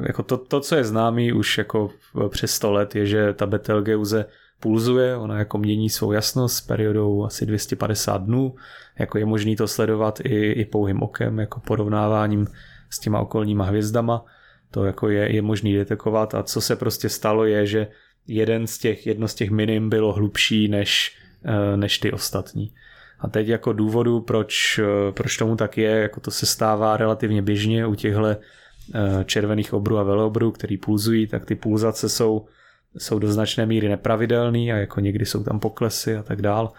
jako 0.08 0.24
to, 0.24 0.38
to, 0.38 0.60
co 0.60 0.76
je 0.76 0.84
známý 0.84 1.34
už 1.34 1.58
jako 1.58 1.90
přes 2.30 2.52
100 2.52 2.72
let, 2.72 2.96
je, 2.96 3.06
že 3.06 3.34
ta 3.34 3.46
Betelgeuse 3.46 4.26
pulzuje, 4.60 5.18
ona 5.18 5.40
jako 5.40 5.58
mění 5.58 5.90
svou 5.90 6.12
jasnost 6.12 6.56
s 6.56 6.62
periodou 6.62 7.26
asi 7.26 7.46
250 7.46 8.18
dnů, 8.18 8.56
jako 9.00 9.18
je 9.18 9.26
možný 9.26 9.56
to 9.56 9.68
sledovat 9.68 10.20
i, 10.24 10.52
i 10.52 10.66
pouhým 10.66 11.04
okem, 11.04 11.40
jako 11.40 11.60
porovnáváním 11.60 12.48
s 12.90 13.00
těma 13.00 13.20
okolníma 13.20 13.66
hvězdama, 13.66 14.26
to 14.72 14.86
jako 14.86 15.10
je, 15.10 15.36
je 15.36 15.42
možný 15.42 15.74
detekovat 15.74 16.36
a 16.36 16.44
co 16.44 16.62
se 16.62 16.76
prostě 16.76 17.10
stalo 17.10 17.46
je, 17.46 17.66
že 17.66 17.88
jeden 18.28 18.68
z 18.68 18.78
těch, 18.78 19.08
jedno 19.08 19.28
z 19.28 19.36
těch 19.36 19.52
minim 19.52 19.90
bylo 19.90 20.14
hlubší 20.14 20.68
než, 20.68 21.18
eh, 21.46 21.78
než 21.78 22.00
ty 22.00 22.12
ostatní. 22.12 22.74
A 23.20 23.30
teď 23.30 23.48
jako 23.48 23.74
důvodu, 23.74 24.22
proč, 24.22 24.80
eh, 24.80 25.12
proč 25.12 25.38
tomu 25.38 25.56
tak 25.56 25.78
je, 25.78 25.90
jako 25.90 26.20
to 26.20 26.32
se 26.32 26.46
stává 26.46 26.98
relativně 26.98 27.42
běžně 27.42 27.86
u 27.86 27.96
těchto 27.96 28.26
eh, 28.26 28.38
červených 29.26 29.74
obrů 29.74 29.98
a 29.98 30.04
velobrů, 30.04 30.52
který 30.52 30.78
pulzují, 30.78 31.28
tak 31.28 31.46
ty 31.46 31.56
pulzace 31.56 32.10
jsou 32.10 32.46
jsou 32.98 33.20
do 33.20 33.32
značné 33.32 33.66
míry 33.66 33.90
nepravidelný 33.90 34.74
a 34.74 34.76
jako 34.76 35.00
někdy 35.00 35.26
jsou 35.26 35.44
tam 35.44 35.60
poklesy 35.60 36.16
a 36.16 36.24
tak 36.24 36.42
dál. 36.42 36.72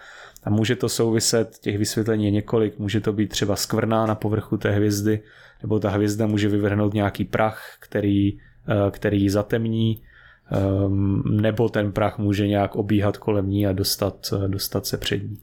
A 0.43 0.49
může 0.49 0.75
to 0.75 0.89
souviset, 0.89 1.57
těch 1.61 1.77
vysvětlení 1.77 2.25
je 2.25 2.31
několik, 2.31 2.79
může 2.79 3.01
to 3.01 3.13
být 3.13 3.29
třeba 3.29 3.55
skvrná 3.55 4.05
na 4.05 4.15
povrchu 4.15 4.57
té 4.57 4.71
hvězdy, 4.71 5.21
nebo 5.61 5.79
ta 5.79 5.89
hvězda 5.89 6.27
může 6.27 6.49
vyvrhnout 6.49 6.93
nějaký 6.93 7.25
prach, 7.25 7.63
který, 7.79 8.37
eh, 8.37 8.91
který 8.91 9.21
ji 9.21 9.29
zatemní, 9.29 10.03
ehm, 10.51 11.23
nebo 11.41 11.69
ten 11.69 11.91
prach 11.91 12.17
může 12.17 12.47
nějak 12.47 12.75
obíhat 12.75 13.17
kolem 13.17 13.49
ní 13.49 13.67
a 13.67 13.73
dostat, 13.73 14.33
dostat 14.47 14.85
se 14.85 14.97
před 14.97 15.23
ní. 15.23 15.37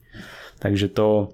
Takže 0.59 0.87
to, 0.87 1.29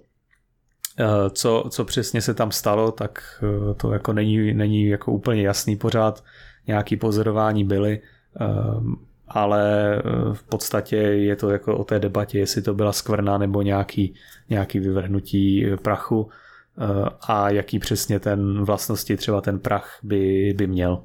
eh, 1.00 1.30
co, 1.30 1.64
co 1.70 1.86
přesně 1.86 2.22
se 2.22 2.34
tam 2.34 2.52
stalo, 2.52 2.92
tak 2.92 3.44
eh, 3.44 3.74
to 3.74 3.92
jako 3.92 4.14
není, 4.14 4.54
není 4.54 4.88
jako 4.88 5.12
úplně 5.12 5.42
jasný 5.42 5.76
pořád. 5.76 6.24
Nějaký 6.68 6.98
pozorování 6.98 7.64
byly, 7.64 8.02
ehm, 8.40 8.96
ale 9.28 9.96
eh, 9.98 10.02
v 10.34 10.44
podstatě 10.44 10.96
je 10.96 11.36
to 11.36 11.50
jako 11.50 11.78
o 11.78 11.84
té 11.84 12.00
debatě, 12.00 12.40
jestli 12.40 12.62
to 12.62 12.74
byla 12.74 12.92
skvrna 12.92 13.38
nebo 13.38 13.62
nějaký, 13.62 14.14
nějaký 14.50 14.80
vyvrhnutí 14.80 15.66
prachu 15.82 16.30
eh, 16.78 17.10
a 17.28 17.50
jaký 17.50 17.80
přesně 17.80 18.20
ten 18.20 18.64
vlastnosti 18.64 19.18
třeba 19.18 19.42
ten 19.42 19.60
prach 19.60 20.00
by, 20.04 20.54
by 20.58 20.68
měl. 20.68 21.04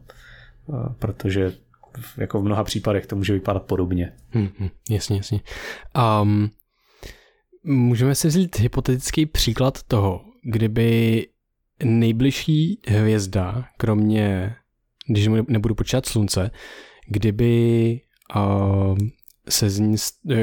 Eh, 0.74 0.94
protože 0.98 1.52
jako 2.16 2.40
v 2.40 2.44
mnoha 2.44 2.64
případech 2.64 3.06
to 3.06 3.16
může 3.16 3.32
vypadat 3.32 3.62
podobně. 3.62 4.12
Hmm, 4.30 4.68
jasně, 4.90 5.16
jasně. 5.16 5.40
Um, 6.22 6.51
můžeme 7.64 8.14
si 8.14 8.28
vzít 8.28 8.59
hypotetický 8.59 9.26
příklad 9.26 9.82
toho, 9.82 10.20
kdyby 10.42 11.26
nejbližší 11.84 12.80
hvězda, 12.88 13.64
kromě, 13.76 14.56
když 15.06 15.28
nebudu 15.48 15.74
počítat 15.74 16.06
slunce, 16.06 16.51
kdyby 17.09 18.01
se 19.48 19.70
z 19.70 19.78
ní, 19.78 19.97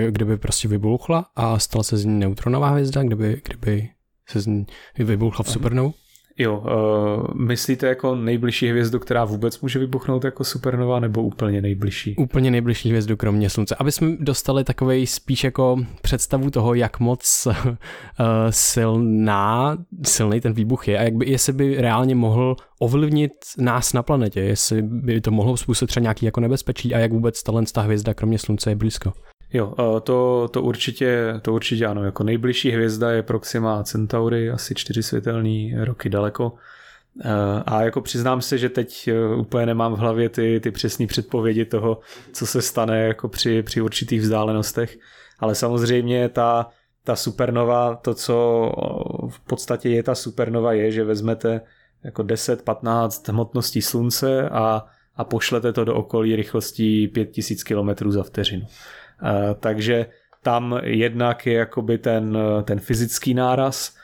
kdyby 0.10 0.38
prostě 0.38 0.68
vybuchla 0.68 1.26
a 1.36 1.60
stala 1.60 1.84
se 1.84 1.98
z 1.98 2.06
ní 2.06 2.20
neutronová 2.20 2.70
hvězda, 2.70 3.04
kdyby, 3.04 3.42
kdyby 3.46 3.90
se 4.30 4.40
z 4.40 4.48
ní 4.48 4.66
vybuchla 4.98 5.44
v 5.44 5.50
supernovu? 5.50 5.94
Jo, 6.40 6.58
uh, 6.58 7.34
myslíte 7.34 7.88
jako 7.88 8.16
nejbližší 8.16 8.70
hvězdu, 8.70 9.00
která 9.00 9.26
vůbec 9.26 9.62
může 9.62 9.80
vybuchnout 9.80 10.24
jako 10.24 10.44
supernova, 10.44 11.00
nebo 11.00 11.24
úplně 11.24 11.62
nejbližší? 11.62 12.16
Úplně 12.16 12.52
nejbližší 12.52 12.90
hvězdu 12.90 13.18
kromě 13.18 13.50
Slunce. 13.50 13.76
Aby 13.80 13.92
jsme 13.92 14.18
dostali 14.20 14.64
takový 14.64 15.08
spíš 15.08 15.44
jako 15.44 15.78
představu 16.02 16.50
toho, 16.50 16.74
jak 16.74 17.00
moc 17.00 17.48
uh, 17.48 17.56
silná, 18.50 19.78
silný 20.04 20.42
ten 20.42 20.54
výbuch 20.54 20.88
je 20.88 21.00
a 21.00 21.02
jak 21.02 21.14
by, 21.14 21.30
jestli 21.30 21.54
by 21.54 21.82
reálně 21.82 22.16
mohl 22.16 22.56
ovlivnit 22.80 23.32
nás 23.58 23.94
na 23.94 24.04
planetě, 24.04 24.40
jestli 24.40 24.82
by 24.82 25.22
to 25.22 25.32
mohlo 25.32 25.58
způsobit 25.58 25.90
třeba 25.90 26.02
nějaký 26.02 26.26
jako 26.26 26.40
nebezpečí 26.40 26.96
a 26.96 27.00
jak 27.00 27.12
vůbec 27.12 27.44
ta 27.74 27.82
hvězda 27.82 28.14
kromě 28.14 28.40
Slunce 28.40 28.72
je 28.72 28.76
blízko. 28.76 29.14
Jo, 29.54 29.74
to, 30.04 30.48
to, 30.52 30.62
určitě, 30.62 31.34
to 31.42 31.54
určitě 31.54 31.86
ano. 31.86 32.04
Jako 32.04 32.24
nejbližší 32.24 32.72
hvězda 32.72 33.12
je 33.12 33.24
Proxima 33.24 33.84
Centauri, 33.84 34.50
asi 34.50 34.76
čtyři 34.76 35.04
světelný 35.04 35.76
roky 35.78 36.10
daleko. 36.10 36.54
A 37.66 37.84
jako 37.84 38.02
přiznám 38.02 38.42
se, 38.42 38.58
že 38.58 38.70
teď 38.70 39.08
e, 39.08 39.36
úplně 39.36 39.66
nemám 39.66 39.94
v 39.94 39.98
hlavě 39.98 40.30
ty, 40.30 40.60
ty 40.60 40.72
přesné 40.72 41.08
předpovědi 41.08 41.66
toho, 41.66 42.00
co 42.34 42.46
se 42.46 42.62
stane 42.62 43.00
jako 43.00 43.28
při, 43.28 43.64
při 43.64 43.82
určitých 43.82 44.22
vzdálenostech. 44.22 44.98
Ale 45.40 45.56
samozřejmě 45.56 46.30
ta, 46.30 46.70
ta 47.04 47.16
supernova, 47.16 47.96
to, 47.96 48.14
co 48.14 48.36
v 49.30 49.40
podstatě 49.40 49.90
je 49.90 50.04
ta 50.04 50.16
supernova, 50.16 50.74
je, 50.74 50.92
že 50.92 51.04
vezmete 51.04 51.62
jako 52.04 52.24
10-15 52.24 53.32
hmotností 53.32 53.82
slunce 53.82 54.50
a, 54.50 54.86
a 55.16 55.24
pošlete 55.24 55.74
to 55.74 55.86
do 55.86 55.96
okolí 55.96 56.36
rychlostí 56.36 57.08
5000 57.08 57.64
km 57.64 58.12
za 58.12 58.24
vteřinu. 58.24 58.66
Eh, 59.24 59.56
takže 59.60 60.06
tam 60.44 60.80
jednak 60.84 61.46
je 61.46 61.54
jakoby 61.54 61.98
ten, 61.98 62.38
ten 62.64 62.80
fyzický 62.80 63.34
náraz, 63.34 63.96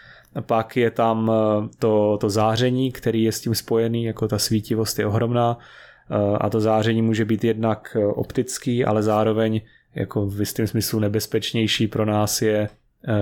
pak 0.42 0.78
je 0.78 0.92
tam 0.92 1.32
eh, 1.32 1.70
to, 1.80 2.18
to 2.22 2.30
záření, 2.30 2.92
který 2.92 3.24
je 3.24 3.32
s 3.32 3.42
tím 3.42 3.56
spojený, 3.56 4.04
jako 4.04 4.28
ta 4.28 4.38
svítivost 4.40 5.00
je 5.00 5.06
ohromná 5.06 5.58
eh, 5.58 6.38
a 6.38 6.50
to 6.50 6.60
záření 6.60 7.02
může 7.02 7.26
být 7.26 7.44
jednak 7.44 7.98
optický, 8.14 8.86
ale 8.86 9.04
zároveň 9.04 9.62
jako 9.96 10.26
v 10.26 10.40
jistém 10.40 10.68
smyslu 10.68 11.00
nebezpečnější 11.00 11.88
pro 11.88 12.06
nás 12.06 12.42
je, 12.42 12.70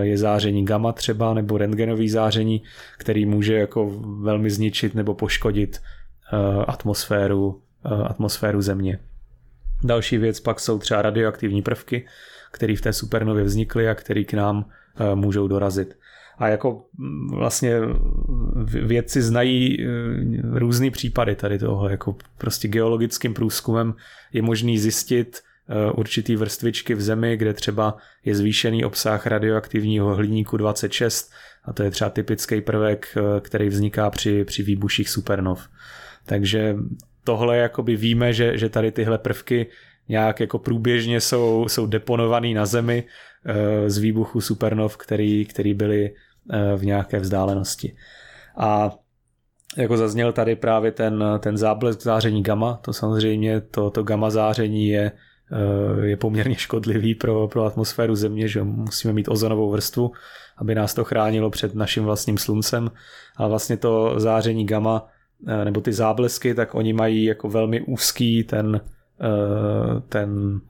je 0.02 0.18
záření 0.18 0.66
gamma 0.66 0.94
třeba 0.94 1.34
nebo 1.34 1.58
rentgenový 1.58 2.10
záření, 2.10 2.62
který 2.98 3.26
může 3.26 3.54
jako 3.54 3.92
velmi 4.22 4.50
zničit 4.50 4.96
nebo 4.96 5.14
poškodit 5.14 5.82
atmosféru, 6.68 7.62
atmosféru 7.84 8.62
Země. 8.62 9.00
Další 9.84 10.18
věc 10.18 10.40
pak 10.40 10.60
jsou 10.60 10.80
třeba 10.80 11.02
radioaktivní 11.02 11.62
prvky, 11.62 12.06
které 12.52 12.76
v 12.76 12.82
té 12.82 12.94
supernově 12.94 13.44
vznikly 13.44 13.90
a 13.90 13.96
které 13.96 14.24
k 14.24 14.34
nám 14.34 14.66
eh, 14.66 15.16
můžou 15.16 15.48
dorazit. 15.48 15.98
A 16.38 16.48
jako 16.48 16.86
mm, 16.98 17.28
vlastně 17.36 17.76
vědci 18.66 19.22
znají 19.22 19.78
eh, 19.82 19.90
různý 20.60 20.92
případy 20.92 21.36
tady 21.36 21.60
toho, 21.60 21.90
jako 21.90 22.16
prostě 22.38 22.68
geologickým 22.68 23.34
průzkumem 23.34 23.94
je 24.34 24.42
možný 24.42 24.78
zjistit 24.78 25.40
eh, 25.70 25.92
určitý 25.92 26.36
vrstvičky 26.36 26.96
v 26.96 27.02
zemi, 27.02 27.38
kde 27.38 27.54
třeba 27.54 27.98
je 28.26 28.36
zvýšený 28.36 28.86
obsah 28.86 29.28
radioaktivního 29.28 30.16
hliníku 30.16 30.58
26 30.58 31.32
a 31.66 31.74
to 31.74 31.84
je 31.84 31.92
třeba 31.92 32.10
typický 32.10 32.62
prvek, 32.62 33.18
který 33.42 33.70
vzniká 33.70 34.10
při, 34.10 34.46
při 34.46 34.64
výbuších 34.64 35.10
supernov. 35.10 35.68
Takže 36.26 36.76
tohle 37.24 37.58
jakoby 37.58 37.96
víme, 37.96 38.34
že, 38.34 38.58
že 38.58 38.70
tady 38.70 38.92
tyhle 38.92 39.18
prvky 39.18 39.68
nějak 40.10 40.40
jako 40.40 40.60
průběžně 40.60 41.22
jsou, 41.22 41.66
jsou 41.68 41.86
deponovaný 41.86 42.54
na 42.54 42.66
zemi 42.66 43.04
eh, 43.46 43.90
z 43.90 43.98
výbuchu 43.98 44.42
supernov, 44.42 44.98
který, 44.98 45.46
který 45.46 45.74
byly 45.74 46.14
eh, 46.52 46.76
v 46.76 46.86
nějaké 46.86 47.20
vzdálenosti. 47.20 47.96
A 48.58 48.92
jako 49.78 49.98
zazněl 49.98 50.34
tady 50.34 50.56
právě 50.56 50.92
ten, 50.92 51.24
ten 51.40 51.58
záblesk 51.58 52.02
záření 52.02 52.44
gamma, 52.44 52.80
to 52.84 52.94
samozřejmě 52.94 53.62
to, 53.62 53.90
to 53.90 54.04
gamma 54.04 54.30
záření 54.30 54.88
je, 54.88 55.12
eh, 55.52 56.06
je 56.06 56.18
poměrně 56.18 56.56
škodlivý 56.56 57.16
pro, 57.16 57.48
pro 57.48 57.66
atmosféru 57.66 58.16
Země, 58.16 58.48
že 58.48 58.64
musíme 58.64 59.14
mít 59.14 59.28
ozonovou 59.28 59.72
vrstvu, 59.72 60.12
aby 60.58 60.76
nás 60.76 60.94
to 60.94 61.04
chránilo 61.04 61.50
před 61.50 61.76
naším 61.76 62.04
vlastním 62.04 62.38
sluncem, 62.38 62.92
ale 63.38 63.50
vlastně 63.50 63.78
to 63.78 64.14
záření 64.18 64.66
gamma 64.66 65.08
nebo 65.64 65.82
ty 65.82 65.94
záblesky, 65.94 66.54
tak 66.54 66.76
oni 66.76 66.94
mají 66.94 67.24
jako 67.24 67.50
velmi 67.50 67.82
úzký 67.82 68.44
ten, 68.44 68.82
eh, 69.22 70.02
ten 70.10 70.62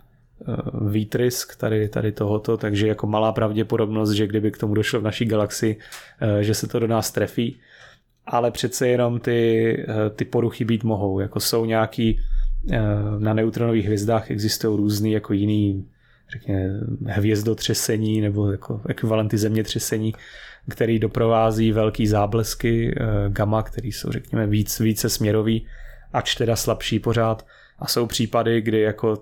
eh, 0.41 0.55
výtrysk 0.89 1.55
tady, 1.55 1.89
tady 1.89 2.11
tohoto, 2.11 2.57
takže 2.57 2.87
jako 2.87 3.07
malá 3.07 3.31
pravděpodobnost, 3.31 4.11
že 4.11 4.27
kdyby 4.27 4.51
k 4.51 4.57
tomu 4.57 4.73
došlo 4.73 4.99
v 4.99 5.03
naší 5.03 5.25
galaxii, 5.25 5.77
že 6.41 6.53
se 6.53 6.67
to 6.67 6.79
do 6.79 6.87
nás 6.87 7.11
trefí. 7.11 7.59
Ale 8.25 8.51
přece 8.51 8.87
jenom 8.87 9.19
ty, 9.19 9.85
ty 10.15 10.25
poruchy 10.25 10.65
být 10.65 10.83
mohou. 10.83 11.19
Jako 11.19 11.39
jsou 11.39 11.65
nějaký 11.65 12.19
na 13.19 13.33
neutronových 13.33 13.85
hvězdách 13.85 14.31
existují 14.31 14.77
různý 14.77 15.11
jako 15.11 15.33
jiný 15.33 15.85
řekněme, 16.31 16.79
hvězdotřesení 17.05 18.21
nebo 18.21 18.51
jako 18.51 18.81
ekvivalenty 18.89 19.37
zemětřesení, 19.37 20.13
který 20.69 20.99
doprovází 20.99 21.71
velký 21.71 22.07
záblesky 22.07 22.95
eh, 22.97 23.29
gamma, 23.29 23.63
který 23.63 23.91
jsou 23.91 24.11
řekněme 24.11 24.47
víc, 24.47 24.79
více 24.79 25.09
směrový, 25.09 25.67
ač 26.13 26.35
teda 26.35 26.55
slabší 26.55 26.99
pořád. 26.99 27.45
A 27.79 27.87
jsou 27.87 28.05
případy, 28.05 28.61
kdy 28.61 28.81
jako 28.81 29.17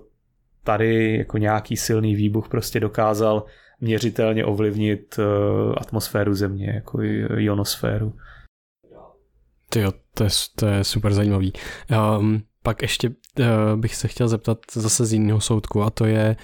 tady 0.64 1.16
jako 1.18 1.38
nějaký 1.38 1.76
silný 1.76 2.14
výbuch 2.14 2.48
prostě 2.48 2.80
dokázal 2.80 3.44
měřitelně 3.80 4.44
ovlivnit 4.44 5.18
eh, 5.18 5.24
atmosféru 5.76 6.34
Země, 6.34 6.72
jako 6.74 7.02
ionosféru. 7.36 8.14
Tyjo, 9.70 9.92
to 10.14 10.24
je, 10.24 10.30
to 10.56 10.66
je 10.66 10.84
super 10.84 11.12
zajímavý. 11.12 11.52
Um, 12.18 12.42
pak 12.62 12.82
ještě 12.82 13.08
uh, 13.08 13.46
bych 13.76 13.94
se 13.94 14.08
chtěl 14.08 14.28
zeptat 14.28 14.58
zase 14.72 15.06
z 15.06 15.12
jiného 15.12 15.40
soudku 15.40 15.82
a 15.82 15.90
to 15.90 16.06
je, 16.06 16.36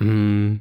um, 0.00 0.60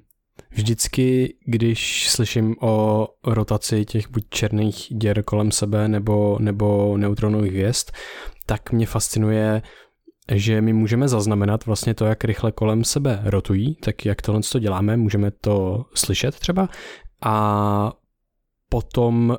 Vždycky, 0.51 1.35
když 1.45 2.09
slyším 2.09 2.55
o 2.61 3.07
rotaci 3.23 3.85
těch 3.85 4.09
buď 4.09 4.25
černých 4.29 4.87
děr 4.91 5.23
kolem 5.23 5.51
sebe 5.51 5.87
nebo, 5.87 6.37
nebo 6.39 6.97
neutronových 6.97 7.51
hvězd, 7.51 7.91
tak 8.45 8.71
mě 8.71 8.85
fascinuje, 8.85 9.61
že 10.31 10.61
my 10.61 10.73
můžeme 10.73 11.07
zaznamenat 11.07 11.65
vlastně 11.65 11.93
to, 11.93 12.05
jak 12.05 12.23
rychle 12.23 12.51
kolem 12.51 12.83
sebe 12.83 13.21
rotují, 13.23 13.75
tak 13.75 14.05
jak 14.05 14.21
tohle 14.21 14.41
to 14.51 14.59
děláme, 14.59 14.97
můžeme 14.97 15.31
to 15.31 15.85
slyšet 15.95 16.39
třeba 16.39 16.69
a 17.21 17.93
potom 18.69 19.37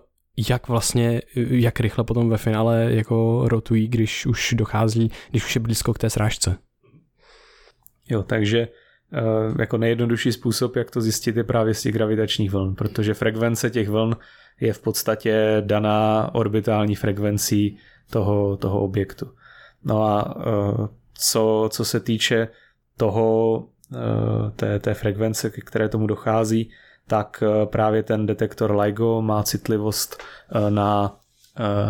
jak 0.49 0.69
vlastně, 0.69 1.23
jak 1.35 1.81
rychle 1.81 2.05
potom 2.05 2.29
ve 2.29 2.39
finále 2.39 2.87
jako 2.93 3.49
rotují, 3.49 3.89
když 3.89 4.27
už 4.27 4.55
dochází, 4.57 5.11
když 5.31 5.45
už 5.45 5.55
je 5.55 5.61
blízko 5.61 5.95
k 5.95 5.99
té 5.99 6.11
srážce. 6.11 6.59
Jo, 8.09 8.23
takže 8.23 8.69
jako 9.59 9.79
nejjednodušší 9.79 10.33
způsob, 10.33 10.77
jak 10.77 10.91
to 10.91 11.01
zjistit, 11.01 11.37
je 11.37 11.45
právě 11.45 11.75
z 11.75 11.83
těch 11.83 11.93
gravitačních 11.93 12.51
vln, 12.51 12.75
protože 12.75 13.15
frekvence 13.15 13.71
těch 13.71 13.89
vln 13.89 14.17
je 14.61 14.73
v 14.73 14.81
podstatě 14.81 15.63
daná 15.67 16.31
orbitální 16.35 16.95
frekvencí 16.95 17.79
toho, 18.11 18.57
toho 18.57 18.81
objektu. 18.81 19.31
No 19.85 20.03
a 20.03 20.35
eh, 20.39 20.89
co, 21.15 21.69
co 21.73 21.85
se 21.85 22.01
týče 22.01 22.49
toho, 22.97 23.65
eh, 23.95 24.51
té, 24.57 24.79
té 24.79 24.95
frekvence, 24.95 25.51
k 25.51 25.65
které 25.65 25.89
tomu 25.89 26.07
dochází, 26.07 26.71
tak 27.07 27.43
právě 27.65 28.03
ten 28.03 28.27
detektor 28.27 28.77
LIGO 28.77 29.23
má 29.23 29.43
citlivost 29.43 30.23
na, 30.69 31.17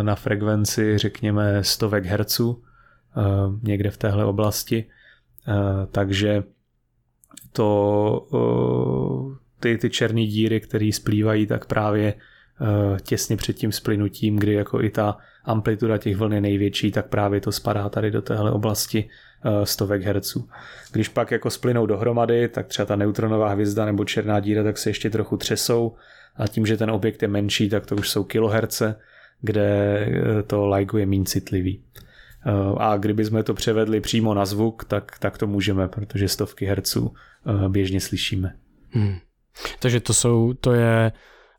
na 0.03 0.15
frekvenci, 0.15 0.99
řekněme, 0.99 1.65
stovek 1.65 2.05
herců, 2.05 2.63
někde 3.63 3.91
v 3.91 3.97
téhle 3.97 4.25
oblasti. 4.25 4.85
Takže 5.93 6.43
to 7.53 8.27
ty, 9.61 9.79
ty 9.79 9.91
černé 9.91 10.27
díry, 10.27 10.61
které 10.61 10.91
splývají, 10.93 11.47
tak 11.47 11.67
právě 11.67 12.15
těsně 13.03 13.37
před 13.37 13.53
tím 13.53 13.73
splynutím, 13.73 14.37
kdy 14.37 14.53
jako 14.53 14.83
i 14.83 14.91
ta 14.91 15.17
amplituda 15.45 15.99
těch 15.99 16.17
vln 16.17 16.33
je 16.33 16.41
největší, 16.41 16.91
tak 16.93 17.07
právě 17.07 17.41
to 17.41 17.53
spadá 17.53 17.89
tady 17.89 18.11
do 18.11 18.23
téhle 18.23 18.53
oblasti 18.53 19.09
stovek 19.65 20.03
herců. 20.03 20.49
Když 20.93 21.09
pak 21.09 21.31
jako 21.31 21.51
splynou 21.51 21.87
dohromady, 21.87 22.49
tak 22.49 22.67
třeba 22.67 22.87
ta 22.87 22.97
neutronová 22.97 23.49
hvězda 23.49 23.85
nebo 23.85 24.05
černá 24.05 24.41
díra, 24.41 24.63
tak 24.63 24.79
se 24.79 24.91
ještě 24.91 25.11
trochu 25.11 25.37
třesou 25.37 25.95
a 26.37 26.47
tím, 26.49 26.67
že 26.67 26.77
ten 26.77 26.91
objekt 26.91 27.23
je 27.23 27.29
menší, 27.29 27.69
tak 27.69 27.87
to 27.87 27.97
už 27.97 28.11
jsou 28.11 28.25
kiloherce, 28.25 28.97
kde 29.41 30.07
to 30.47 30.67
LIGO 30.67 30.99
je 30.99 31.07
méně 31.07 31.25
citlivý. 31.25 31.83
Eh, 32.47 32.75
a 32.79 32.97
kdyby 32.97 33.25
jsme 33.25 33.43
to 33.43 33.55
převedli 33.55 34.01
přímo 34.01 34.35
na 34.35 34.45
zvuk, 34.45 34.85
tak, 34.85 35.19
tak 35.19 35.39
to 35.39 35.47
můžeme, 35.47 35.89
protože 35.89 36.29
stovky 36.29 36.67
herců 36.67 37.15
eh, 37.47 37.69
běžně 37.69 38.01
slyšíme. 38.01 38.57
Hmm. 38.91 39.17
Takže 39.81 40.01
to 40.01 40.15
jsou, 40.15 40.53
to 40.53 40.73
je 40.73 41.13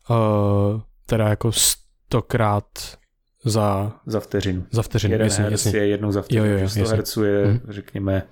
uh, 0.09 0.81
teda 1.05 1.27
jako 1.27 1.51
stokrát 1.51 2.97
za... 3.45 3.91
Za 4.05 4.19
vteřinu. 4.19 4.65
Za 4.71 4.81
vteřinu, 4.81 5.11
Jeden 5.11 5.27
jasně, 5.27 5.43
herc 5.43 5.65
jasně. 5.65 5.79
je 5.79 5.87
jednou 5.87 6.11
za 6.11 6.21
vteřinu, 6.21 6.45
jo, 6.45 6.51
jo, 6.51 6.59
jo, 6.59 6.69
100 6.69 6.85
herců 6.87 7.23
je, 7.23 7.45
hmm. 7.45 7.59
řekněme, 7.69 8.23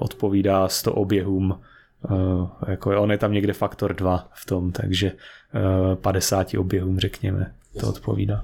odpovídá 0.00 0.68
100 0.68 0.94
oběhům 0.94 1.60
jako 2.68 3.02
on 3.02 3.10
je 3.10 3.18
tam 3.18 3.32
někde 3.32 3.52
faktor 3.52 3.94
2 3.94 4.28
v 4.32 4.46
tom, 4.46 4.72
takže 4.72 5.12
50 6.00 6.54
oběhům 6.58 6.98
řekněme, 6.98 7.54
to 7.80 7.88
odpovídá. 7.88 8.42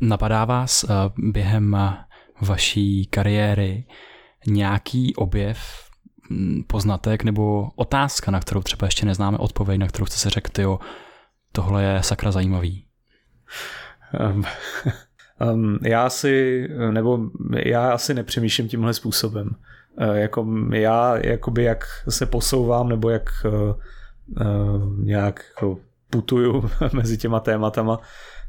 Napadá 0.00 0.44
vás 0.44 0.84
během 1.18 1.76
vaší 2.40 3.06
kariéry 3.06 3.84
nějaký 4.46 5.14
objev, 5.16 5.86
poznatek 6.66 7.24
nebo 7.24 7.68
otázka, 7.76 8.30
na 8.30 8.40
kterou 8.40 8.62
třeba 8.62 8.86
ještě 8.86 9.06
neznáme 9.06 9.38
odpověď, 9.38 9.78
na 9.78 9.86
kterou 9.86 10.06
jste 10.06 10.16
se 10.16 10.30
řekl, 10.30 10.60
jo, 10.60 10.78
tohle 11.52 11.84
je 11.84 12.02
sakra 12.02 12.32
zajímavý? 12.32 12.86
Um, 14.32 14.44
um, 15.52 15.78
já 15.82 16.10
si, 16.10 16.66
nebo 16.90 17.18
já 17.64 17.92
asi 17.92 18.14
nepřemýšlím 18.14 18.68
tímhle 18.68 18.94
způsobem. 18.94 19.50
Uh, 20.00 20.14
jako 20.14 20.46
já, 20.72 21.16
jakoby 21.16 21.62
jak 21.62 21.84
se 22.08 22.26
posouvám, 22.26 22.88
nebo 22.88 23.10
jak 23.10 23.30
uh, 23.44 23.52
uh, 24.46 24.98
nějak 24.98 25.44
jako 25.48 25.78
putuju 26.10 26.70
mezi 26.92 27.18
těma 27.18 27.40
tématama, 27.40 28.00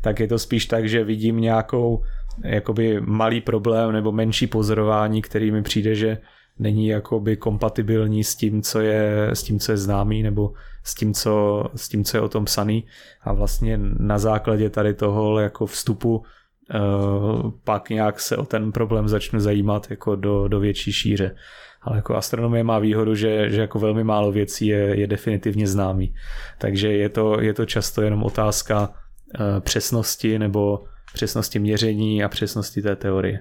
tak 0.02 0.20
je 0.20 0.28
to 0.28 0.40
spíš 0.40 0.66
tak, 0.66 0.90
že 0.90 1.04
vidím 1.04 1.42
nějakou 1.42 2.04
jakoby 2.44 3.02
malý 3.02 3.42
problém 3.42 3.92
nebo 3.92 4.12
menší 4.12 4.48
pozorování, 4.48 5.22
který 5.22 5.52
mi 5.52 5.64
přijde, 5.64 5.96
že 5.96 6.18
není 6.60 6.88
jakoby 6.88 7.38
kompatibilní 7.38 8.24
s 8.24 8.36
tím, 8.36 8.62
co 8.62 8.80
je, 8.80 9.30
s 9.34 9.44
tím, 9.44 9.60
co 9.60 9.72
je 9.72 9.78
známý 9.78 10.24
nebo 10.24 10.54
s 10.84 10.96
tím, 10.96 11.14
co, 11.14 11.64
s 11.76 11.90
tím, 11.90 12.04
co 12.04 12.18
je 12.18 12.22
o 12.22 12.30
tom 12.30 12.46
psaný 12.46 12.86
a 13.22 13.34
vlastně 13.34 13.80
na 14.00 14.18
základě 14.18 14.70
tady 14.70 14.94
toho 14.94 15.40
jako 15.40 15.66
vstupu 15.66 16.18
uh, 16.18 17.52
pak 17.64 17.90
nějak 17.90 18.20
se 18.20 18.38
o 18.38 18.46
ten 18.46 18.72
problém 18.72 19.08
začnu 19.08 19.40
zajímat 19.40 19.88
jako 19.90 20.16
do, 20.16 20.48
do 20.48 20.60
větší 20.60 20.92
šíře. 20.92 21.36
Ale 21.82 21.96
jako 21.96 22.16
astronomie 22.16 22.64
má 22.64 22.80
výhodu, 22.80 23.16
že, 23.16 23.50
že 23.50 23.62
jako 23.62 23.80
velmi 23.80 24.04
málo 24.04 24.32
věcí 24.32 24.68
je, 24.68 25.00
je 25.00 25.08
definitivně 25.08 25.68
známý. 25.68 26.14
Takže 26.58 26.92
je 26.92 27.10
to, 27.10 27.42
je 27.42 27.54
to 27.54 27.66
často 27.66 28.02
jenom 28.02 28.24
otázka 28.24 28.90
uh, 28.90 29.60
přesnosti 29.60 30.40
nebo 30.40 30.84
přesnosti 31.14 31.60
měření 31.60 32.24
a 32.24 32.30
přesnosti 32.30 32.82
té 32.82 32.96
teorie. 32.96 33.40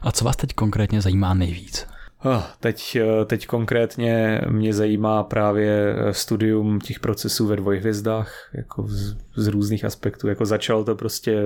A 0.00 0.12
co 0.12 0.24
vás 0.24 0.36
teď 0.36 0.54
konkrétně 0.54 1.00
zajímá 1.00 1.34
nejvíc? 1.34 1.86
Ah, 2.26 2.42
teď, 2.60 2.96
eh, 2.96 3.24
teď 3.24 3.46
konkrétně 3.46 4.40
mě 4.48 4.72
zajímá 4.72 5.22
právě 5.22 5.94
eh, 5.96 6.14
studium 6.14 6.80
těch 6.80 7.00
procesů 7.00 7.46
ve 7.46 7.56
dvojhvězdách 7.56 8.50
jako 8.54 8.86
z, 8.86 9.16
z 9.36 9.46
různých 9.46 9.84
aspektů. 9.84 10.28
Jako 10.28 10.46
začalo 10.46 10.84
to 10.84 10.94
prostě 10.94 11.42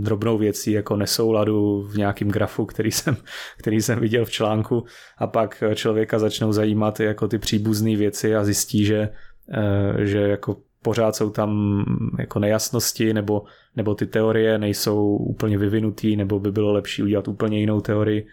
drobnou 0.00 0.38
věcí 0.38 0.72
jako 0.72 0.96
nesouladu 0.96 1.82
v 1.82 1.96
nějakém 1.96 2.28
grafu, 2.28 2.66
který 2.66 2.90
jsem, 2.92 3.16
který 3.58 3.82
jsem 3.82 4.00
viděl 4.00 4.24
v 4.24 4.30
článku 4.30 4.84
a 5.18 5.26
pak 5.26 5.62
člověka 5.74 6.18
začnou 6.18 6.52
zajímat 6.52 7.00
jako 7.00 7.28
ty 7.28 7.38
příbuzné 7.38 7.96
věci 7.96 8.36
a 8.36 8.44
zjistí, 8.44 8.84
že, 8.84 9.08
eh, 9.52 10.06
že 10.06 10.18
jako 10.18 10.56
pořád 10.82 11.16
jsou 11.16 11.30
tam 11.30 11.84
jako 12.18 12.38
nejasnosti 12.38 13.14
nebo, 13.14 13.42
nebo 13.76 13.94
ty 13.94 14.06
teorie 14.06 14.58
nejsou 14.58 15.16
úplně 15.16 15.58
vyvinutý 15.58 16.16
nebo 16.16 16.40
by 16.40 16.52
bylo 16.52 16.72
lepší 16.72 17.02
udělat 17.02 17.28
úplně 17.28 17.60
jinou 17.60 17.80
teorii. 17.80 18.26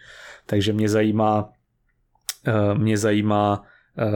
Takže 0.46 0.72
mě 0.72 0.88
zajímá 0.88 1.48
Eh, 2.46 2.74
mě 2.74 2.98
zajímá 2.98 3.62
eh, 3.98 4.06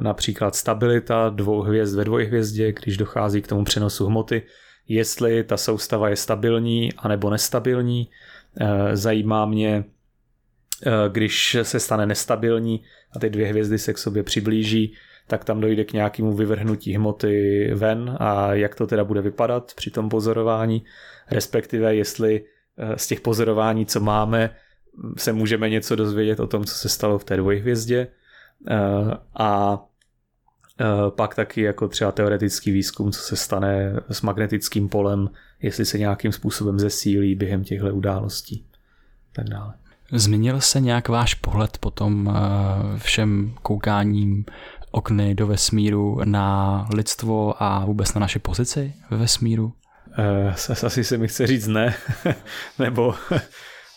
například 0.00 0.54
stabilita 0.54 1.28
dvou 1.28 1.60
hvězd 1.62 1.96
ve 1.96 2.04
dvojhvězdě, 2.04 2.72
když 2.72 2.96
dochází 2.96 3.42
k 3.42 3.48
tomu 3.48 3.64
přenosu 3.64 4.06
hmoty, 4.06 4.42
jestli 4.88 5.44
ta 5.44 5.56
soustava 5.56 6.08
je 6.08 6.16
stabilní 6.16 6.92
anebo 6.92 7.30
nestabilní. 7.30 8.10
Eh, 8.60 8.96
zajímá 8.96 9.46
mě, 9.46 9.84
když 11.12 11.56
se 11.62 11.80
stane 11.80 12.06
nestabilní 12.06 12.84
a 13.16 13.18
ty 13.18 13.30
dvě 13.30 13.46
hvězdy 13.46 13.78
se 13.78 13.92
k 13.92 13.98
sobě 13.98 14.22
přiblíží, 14.22 14.94
tak 15.28 15.44
tam 15.44 15.60
dojde 15.60 15.84
k 15.84 15.92
nějakému 15.92 16.32
vyvrhnutí 16.32 16.94
hmoty 16.94 17.70
ven 17.74 18.16
a 18.20 18.54
jak 18.54 18.74
to 18.74 18.86
teda 18.86 19.04
bude 19.04 19.20
vypadat 19.20 19.72
při 19.76 19.90
tom 19.90 20.08
pozorování, 20.08 20.84
respektive 21.30 21.94
jestli 21.94 22.44
z 22.96 23.06
těch 23.06 23.20
pozorování, 23.20 23.86
co 23.86 24.00
máme, 24.00 24.50
se 25.16 25.32
můžeme 25.32 25.70
něco 25.70 25.96
dozvědět 25.96 26.40
o 26.40 26.46
tom, 26.46 26.64
co 26.64 26.74
se 26.74 26.88
stalo 26.88 27.18
v 27.18 27.24
té 27.24 27.36
dvojhvězdě 27.36 28.08
eh, 28.70 28.76
a 29.34 29.82
eh, 30.80 30.84
pak 31.10 31.34
taky 31.34 31.62
jako 31.62 31.88
třeba 31.88 32.12
teoretický 32.12 32.72
výzkum, 32.72 33.12
co 33.12 33.20
se 33.20 33.36
stane 33.36 34.00
s 34.10 34.22
magnetickým 34.22 34.88
polem, 34.88 35.30
jestli 35.62 35.84
se 35.84 35.98
nějakým 35.98 36.32
způsobem 36.32 36.78
zesílí 36.78 37.34
během 37.34 37.64
těchto 37.64 37.94
událostí. 37.94 38.66
Tak 39.32 39.48
dále. 39.48 39.74
Změnil 40.12 40.60
se 40.60 40.80
nějak 40.80 41.08
váš 41.08 41.34
pohled 41.34 41.78
po 41.78 41.90
tom 41.90 42.30
eh, 42.30 42.98
všem 42.98 43.54
koukáním 43.62 44.44
okny 44.90 45.34
do 45.34 45.46
vesmíru 45.46 46.20
na 46.24 46.88
lidstvo 46.94 47.62
a 47.62 47.84
vůbec 47.84 48.14
na 48.14 48.18
naše 48.18 48.38
pozici 48.38 48.94
ve 49.10 49.16
vesmíru? 49.16 49.72
Asi 50.86 51.04
se 51.04 51.18
mi 51.18 51.28
chce 51.28 51.46
říct 51.46 51.66
ne, 51.66 51.94
nebo 52.78 53.14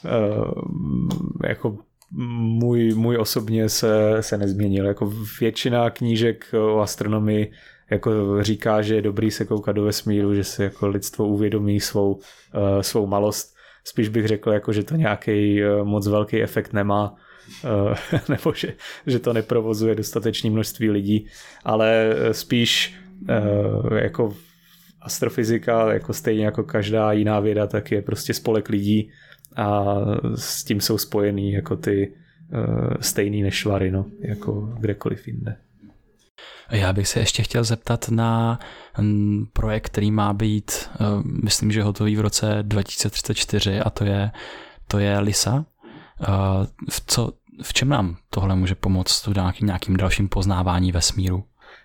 Eh, 0.05 1.47
jako 1.47 1.77
můj, 2.11 2.93
můj 2.93 3.17
osobně 3.17 3.69
se, 3.69 4.17
se 4.19 4.37
nezměnil. 4.37 4.85
Jako 4.85 5.13
většina 5.39 5.89
knížek 5.89 6.45
o 6.53 6.79
astronomii 6.79 7.51
jako 7.89 8.43
říká, 8.43 8.81
že 8.81 8.95
je 8.95 9.01
dobrý 9.01 9.31
se 9.31 9.45
koukat 9.45 9.75
do 9.75 9.83
vesmíru, 9.83 10.35
že 10.35 10.43
se 10.43 10.63
jako 10.63 10.87
lidstvo 10.87 11.27
uvědomí 11.27 11.79
svou, 11.79 12.13
uh, 12.13 12.21
svou 12.81 13.07
malost. 13.07 13.55
Spíš 13.83 14.09
bych 14.09 14.27
řekl, 14.27 14.51
jako, 14.51 14.73
že 14.73 14.83
to 14.83 14.95
nějaký 14.95 15.63
uh, 15.63 15.87
moc 15.87 16.07
velký 16.07 16.41
efekt 16.41 16.73
nemá, 16.73 17.11
uh, 17.11 17.17
nebo 18.29 18.53
že, 18.53 18.73
že 19.07 19.19
to 19.19 19.33
neprovozuje 19.33 19.95
dostatečné 19.95 20.49
množství 20.49 20.89
lidí, 20.89 21.27
ale 21.63 22.15
spíš 22.31 22.95
uh, 23.21 23.97
jako 23.97 24.35
astrofyzika, 25.01 25.93
jako 25.93 26.13
stejně 26.13 26.45
jako 26.45 26.63
každá 26.63 27.11
jiná 27.11 27.39
věda, 27.39 27.67
tak 27.67 27.91
je 27.91 28.01
prostě 28.01 28.33
spolek 28.33 28.69
lidí, 28.69 29.11
a 29.55 29.95
s 30.35 30.63
tím 30.63 30.81
jsou 30.81 30.97
spojený 30.97 31.51
jako 31.51 31.75
ty 31.75 32.13
stejný 32.99 33.43
nešvary, 33.43 33.91
no, 33.91 34.05
jako 34.19 34.61
kdekoliv 34.79 35.27
jinde. 35.27 35.57
Já 36.71 36.93
bych 36.93 37.07
se 37.07 37.19
ještě 37.19 37.43
chtěl 37.43 37.63
zeptat 37.63 38.09
na 38.09 38.59
mm, 38.97 39.45
projekt, 39.53 39.85
který 39.85 40.11
má 40.11 40.33
být, 40.33 40.89
myslím, 41.43 41.71
že 41.71 41.83
hotový 41.83 42.15
v 42.15 42.21
roce 42.21 42.57
2034 42.61 43.79
a 43.79 43.89
to 43.89 44.05
je, 44.05 44.31
to 44.87 44.99
je 44.99 45.19
LISA. 45.19 45.65
Co, 47.05 47.33
v 47.61 47.73
čem 47.73 47.89
nám 47.89 48.17
tohle 48.29 48.55
může 48.55 48.75
pomoct 48.75 49.27
v 49.27 49.35
nějakým, 49.35 49.67
nějakým 49.67 49.97
dalším 49.97 50.29
poznávání 50.29 50.91
vesmíru? 50.91 51.43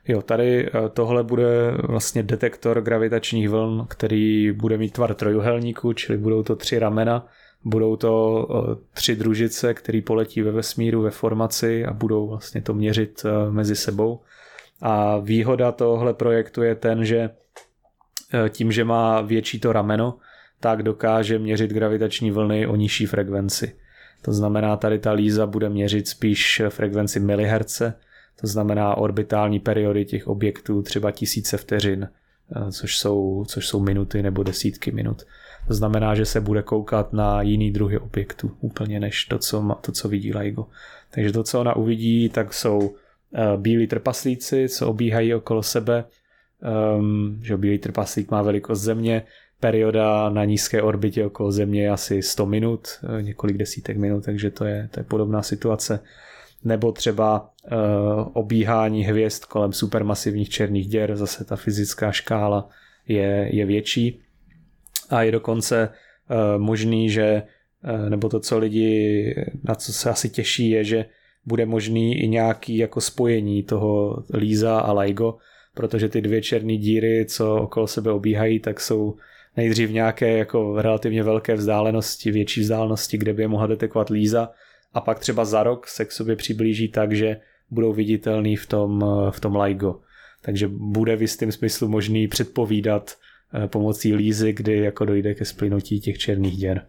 Jo, 0.09 0.23
tady 0.23 0.71
tohle 0.93 1.25
bude 1.25 1.71
vlastně 1.83 2.23
detektor 2.23 2.81
gravitačních 2.81 3.49
vln, 3.49 3.87
který 3.89 4.53
bude 4.53 4.79
mít 4.79 4.93
tvar 4.93 5.15
trojuhelníku, 5.15 5.93
čili 5.93 6.19
budou 6.19 6.43
to 6.43 6.57
tři 6.57 6.79
ramena, 6.79 7.27
Budou 7.69 7.97
to 7.97 8.47
eh, 8.51 8.77
tři 8.95 9.17
družice, 9.17 9.75
které 9.75 10.01
poletí 10.03 10.43
ve 10.43 10.51
vesmíru 10.51 11.03
ve 11.03 11.11
formaci 11.11 11.87
a 11.87 11.93
budou 11.93 12.29
vlastně 12.29 12.63
to 12.63 12.75
měřit 12.75 13.23
eh, 13.25 13.51
mezi 13.51 13.77
sebou. 13.77 14.21
A 14.81 15.19
výhoda 15.19 15.73
tohle 15.73 16.15
projektu 16.15 16.63
je 16.63 16.75
ten, 16.75 17.05
že 17.05 17.31
eh, 18.35 18.49
tím, 18.49 18.73
že 18.73 18.85
má 18.85 19.21
větší 19.21 19.61
to 19.61 19.73
rameno, 19.73 20.19
tak 20.61 20.83
dokáže 20.83 21.39
měřit 21.39 21.71
gravitační 21.71 22.31
vlny 22.31 22.67
o 22.67 22.77
nižší 22.77 23.07
frekvenci. 23.07 23.77
To 24.23 24.33
znamená, 24.33 24.77
tady 24.77 24.99
ta 24.99 25.13
líza 25.13 25.47
bude 25.47 25.69
měřit 25.69 26.09
spíš 26.09 26.63
frekvenci 26.69 27.21
miliherce, 27.21 27.95
to 28.41 28.47
znamená 28.47 28.95
orbitální 28.95 29.61
periody 29.61 30.05
těch 30.05 30.27
objektů 30.29 30.83
třeba 30.83 31.11
tisíce 31.11 31.57
vteřin, 31.57 32.09
což 32.71 32.99
jsou, 32.99 33.45
což 33.49 33.67
jsou 33.67 33.81
minuty 33.81 34.23
nebo 34.23 34.43
desítky 34.43 34.93
minut. 34.93 35.23
To 35.69 35.75
znamená, 35.75 36.15
že 36.15 36.25
se 36.25 36.41
bude 36.41 36.63
koukat 36.63 37.13
na 37.13 37.43
jiný 37.43 37.71
druhy 37.71 37.99
objektů 37.99 38.57
úplně 38.61 39.01
než 39.01 39.25
to, 39.25 39.39
co, 39.39 39.77
to, 39.81 39.93
co 39.93 40.09
vidí 40.09 40.35
LIGO. 40.35 40.67
Takže 41.11 41.33
to, 41.33 41.43
co 41.43 41.61
ona 41.61 41.77
uvidí, 41.77 42.29
tak 42.29 42.55
jsou 42.55 42.95
eh, 43.35 43.57
bílí 43.57 43.87
trpaslíci, 43.87 44.69
co 44.69 44.89
obíhají 44.89 45.35
okolo 45.35 45.63
sebe. 45.63 46.05
Um, 46.99 47.39
že 47.43 47.57
bílý 47.57 47.79
trpaslík 47.79 48.31
má 48.31 48.43
velikost 48.43 48.81
Země, 48.81 49.23
perioda 49.61 50.29
na 50.29 50.45
nízké 50.45 50.83
orbitě 50.83 51.27
okolo 51.27 51.53
Země 51.53 51.83
je 51.83 51.91
asi 51.91 52.23
100 52.23 52.47
minut, 52.47 52.89
eh, 53.19 53.23
několik 53.23 53.57
desítek 53.57 53.97
minut, 53.97 54.25
takže 54.25 54.51
to 54.51 54.65
je, 54.65 54.89
to 54.91 55.01
je 55.01 55.05
podobná 55.05 55.43
situace. 55.43 56.01
Nebo 56.65 56.93
třeba 56.93 57.41
uh, 57.41 57.79
obíhání 58.33 59.05
hvězd 59.05 59.45
kolem 59.45 59.73
supermasivních 59.73 60.49
černých 60.49 60.89
děr, 60.89 61.17
zase 61.17 61.45
ta 61.45 61.57
fyzická 61.57 62.13
škála 62.13 62.69
je, 63.09 63.49
je 63.53 63.67
větší 63.67 64.21
a 65.11 65.23
je 65.23 65.33
dokonce 65.33 65.89
uh, 65.89 66.63
možný, 66.63 67.11
že 67.11 67.43
uh, 67.85 68.09
nebo 68.09 68.29
to, 68.29 68.41
co 68.41 68.59
lidi 68.59 69.35
na 69.65 69.75
co 69.75 69.93
se 69.93 70.11
asi 70.11 70.29
těší, 70.29 70.71
je, 70.71 70.85
že 70.85 71.05
bude 71.47 71.67
možný 71.67 72.19
i 72.19 72.29
nějaký 72.29 72.77
jako 72.77 73.01
spojení 73.01 73.63
toho 73.63 74.25
Líza 74.35 74.79
a 74.79 74.93
LIGO, 74.93 75.39
protože 75.75 76.09
ty 76.09 76.21
dvě 76.21 76.43
černé 76.43 76.77
díry, 76.77 77.27
co 77.29 77.57
okolo 77.57 77.87
sebe 77.87 78.11
obíhají, 78.11 78.61
tak 78.61 78.81
jsou 78.81 79.17
nejdřív 79.57 79.91
nějaké 79.91 80.39
jako 80.39 80.83
relativně 80.83 81.23
velké 81.23 81.55
vzdálenosti, 81.55 82.31
větší 82.31 82.61
vzdálenosti, 82.61 83.19
kde 83.19 83.33
by 83.33 83.43
je 83.43 83.49
mohla 83.49 83.67
detekovat 83.67 84.11
Líza 84.11 84.51
a 84.95 85.01
pak 85.01 85.19
třeba 85.19 85.45
za 85.45 85.63
rok 85.63 85.87
se 85.87 86.05
k 86.05 86.13
sobě 86.13 86.37
přiblíží 86.37 86.89
tak, 86.89 87.13
že 87.13 87.41
budou 87.71 87.93
viditelný 87.93 88.57
v 88.57 88.67
tom, 88.67 89.05
v 89.31 89.41
tom 89.41 89.57
LIGO. 89.57 90.01
Takže 90.43 90.69
bude 90.69 91.17
v 91.17 91.23
jistém 91.23 91.53
smyslu 91.53 91.89
možný 91.89 92.29
předpovídat 92.29 93.15
eh, 93.55 93.69
pomocí 93.69 94.15
lízy, 94.15 94.53
kdy 94.53 94.79
jako 94.79 95.05
dojde 95.05 95.35
ke 95.35 95.45
splynutí 95.45 96.01
těch 96.01 96.19
černých 96.19 96.57
děr. 96.57 96.87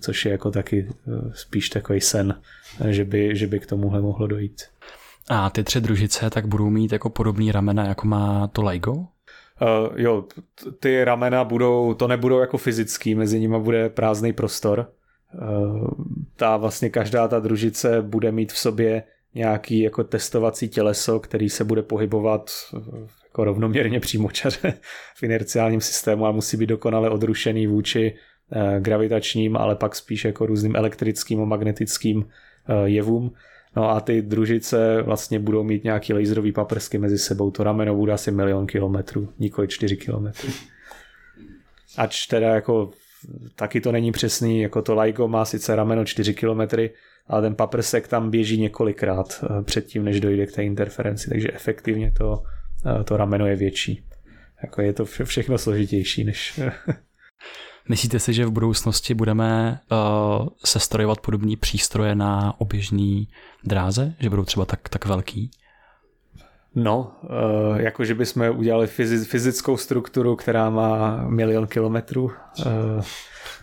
Což 0.00 0.24
je 0.24 0.32
jako 0.32 0.50
taky 0.50 0.88
eh, 0.88 1.10
spíš 1.34 1.68
takový 1.68 2.00
sen, 2.00 2.40
eh, 2.80 2.92
že 2.92 3.04
by, 3.04 3.36
že 3.36 3.46
by 3.46 3.60
k 3.60 3.66
tomuhle 3.66 4.00
mohlo 4.00 4.26
dojít. 4.26 4.62
A 5.28 5.50
ty 5.50 5.64
tři 5.64 5.80
družice 5.80 6.30
tak 6.30 6.46
budou 6.46 6.70
mít 6.70 6.92
jako 6.92 7.10
podobný 7.10 7.52
ramena, 7.52 7.86
jako 7.86 8.06
má 8.06 8.46
to 8.46 8.62
LIGO? 8.62 9.06
Uh, 9.62 10.00
jo, 10.00 10.24
ty 10.80 11.04
ramena 11.04 11.44
budou, 11.44 11.94
to 11.94 12.08
nebudou 12.08 12.38
jako 12.38 12.58
fyzický, 12.58 13.14
mezi 13.14 13.40
nimi 13.40 13.56
bude 13.60 13.88
prázdný 13.88 14.32
prostor. 14.32 14.92
Uh, 15.34 15.88
ta 16.36 16.56
vlastně 16.56 16.90
každá 16.90 17.28
ta 17.28 17.40
družice 17.40 18.02
bude 18.02 18.32
mít 18.32 18.52
v 18.52 18.58
sobě 18.58 19.02
nějaký 19.34 19.80
jako 19.80 20.04
testovací 20.04 20.68
těleso, 20.68 21.20
který 21.20 21.50
se 21.50 21.64
bude 21.64 21.82
pohybovat 21.82 22.50
jako 23.24 23.44
rovnoměrně 23.44 24.00
přímočaře 24.00 24.74
v 25.16 25.22
inerciálním 25.22 25.80
systému 25.80 26.26
a 26.26 26.32
musí 26.32 26.56
být 26.56 26.66
dokonale 26.66 27.10
odrušený 27.10 27.66
vůči 27.66 28.14
eh, 28.52 28.80
gravitačním, 28.80 29.56
ale 29.56 29.76
pak 29.76 29.94
spíš 29.94 30.24
jako 30.24 30.46
různým 30.46 30.76
elektrickým 30.76 31.42
a 31.42 31.44
magnetickým 31.44 32.24
eh, 32.24 32.88
jevům. 32.88 33.32
No 33.76 33.90
a 33.90 34.00
ty 34.00 34.22
družice 34.22 35.02
vlastně 35.02 35.38
budou 35.38 35.62
mít 35.62 35.84
nějaký 35.84 36.12
laserový 36.12 36.52
paprsky 36.52 36.98
mezi 36.98 37.18
sebou. 37.18 37.50
To 37.50 37.62
rameno 37.62 37.94
bude 37.94 38.12
asi 38.12 38.30
milion 38.30 38.66
kilometrů, 38.66 39.32
nikoli 39.38 39.68
čtyři 39.68 39.96
kilometry. 39.96 40.48
Ač 41.96 42.26
teda 42.26 42.54
jako 42.54 42.90
taky 43.56 43.80
to 43.80 43.92
není 43.92 44.12
přesný, 44.12 44.60
jako 44.60 44.82
to 44.82 45.00
LIGO 45.00 45.28
má 45.28 45.44
sice 45.44 45.76
rameno 45.76 46.04
4 46.04 46.34
kilometry, 46.34 46.90
ale 47.26 47.42
ten 47.42 47.54
paprsek 47.54 48.08
tam 48.08 48.30
běží 48.30 48.60
několikrát 48.60 49.44
eh, 49.44 49.62
předtím, 49.62 50.04
než 50.04 50.20
dojde 50.20 50.46
k 50.46 50.52
té 50.52 50.64
interferenci, 50.64 51.30
takže 51.30 51.52
efektivně 51.52 52.12
to, 52.18 52.42
eh, 53.00 53.04
to 53.04 53.16
rameno 53.16 53.46
je 53.46 53.56
větší. 53.56 54.04
Jako 54.62 54.82
je 54.82 54.92
to 54.92 55.04
všechno 55.04 55.58
složitější, 55.58 56.24
než... 56.24 56.60
Myslíte 57.88 58.18
si, 58.18 58.32
že 58.32 58.46
v 58.46 58.50
budoucnosti 58.50 59.14
budeme 59.14 59.80
uh, 59.90 60.48
sestrojovat 60.64 61.20
podobné 61.20 61.56
přístroje 61.56 62.14
na 62.14 62.54
oběžný 62.58 63.28
dráze? 63.64 64.14
Že 64.20 64.30
budou 64.30 64.44
třeba 64.44 64.66
tak, 64.66 64.88
tak 64.88 65.04
velký? 65.06 65.50
No, 66.74 67.12
uh, 67.22 67.76
jako 67.80 68.04
že 68.04 68.14
bychom 68.14 68.58
udělali 68.58 68.86
fyzickou 69.24 69.76
strukturu, 69.76 70.36
která 70.36 70.70
má 70.70 71.16
milion 71.28 71.66
kilometrů. 71.66 72.24
Uh, 72.24 73.04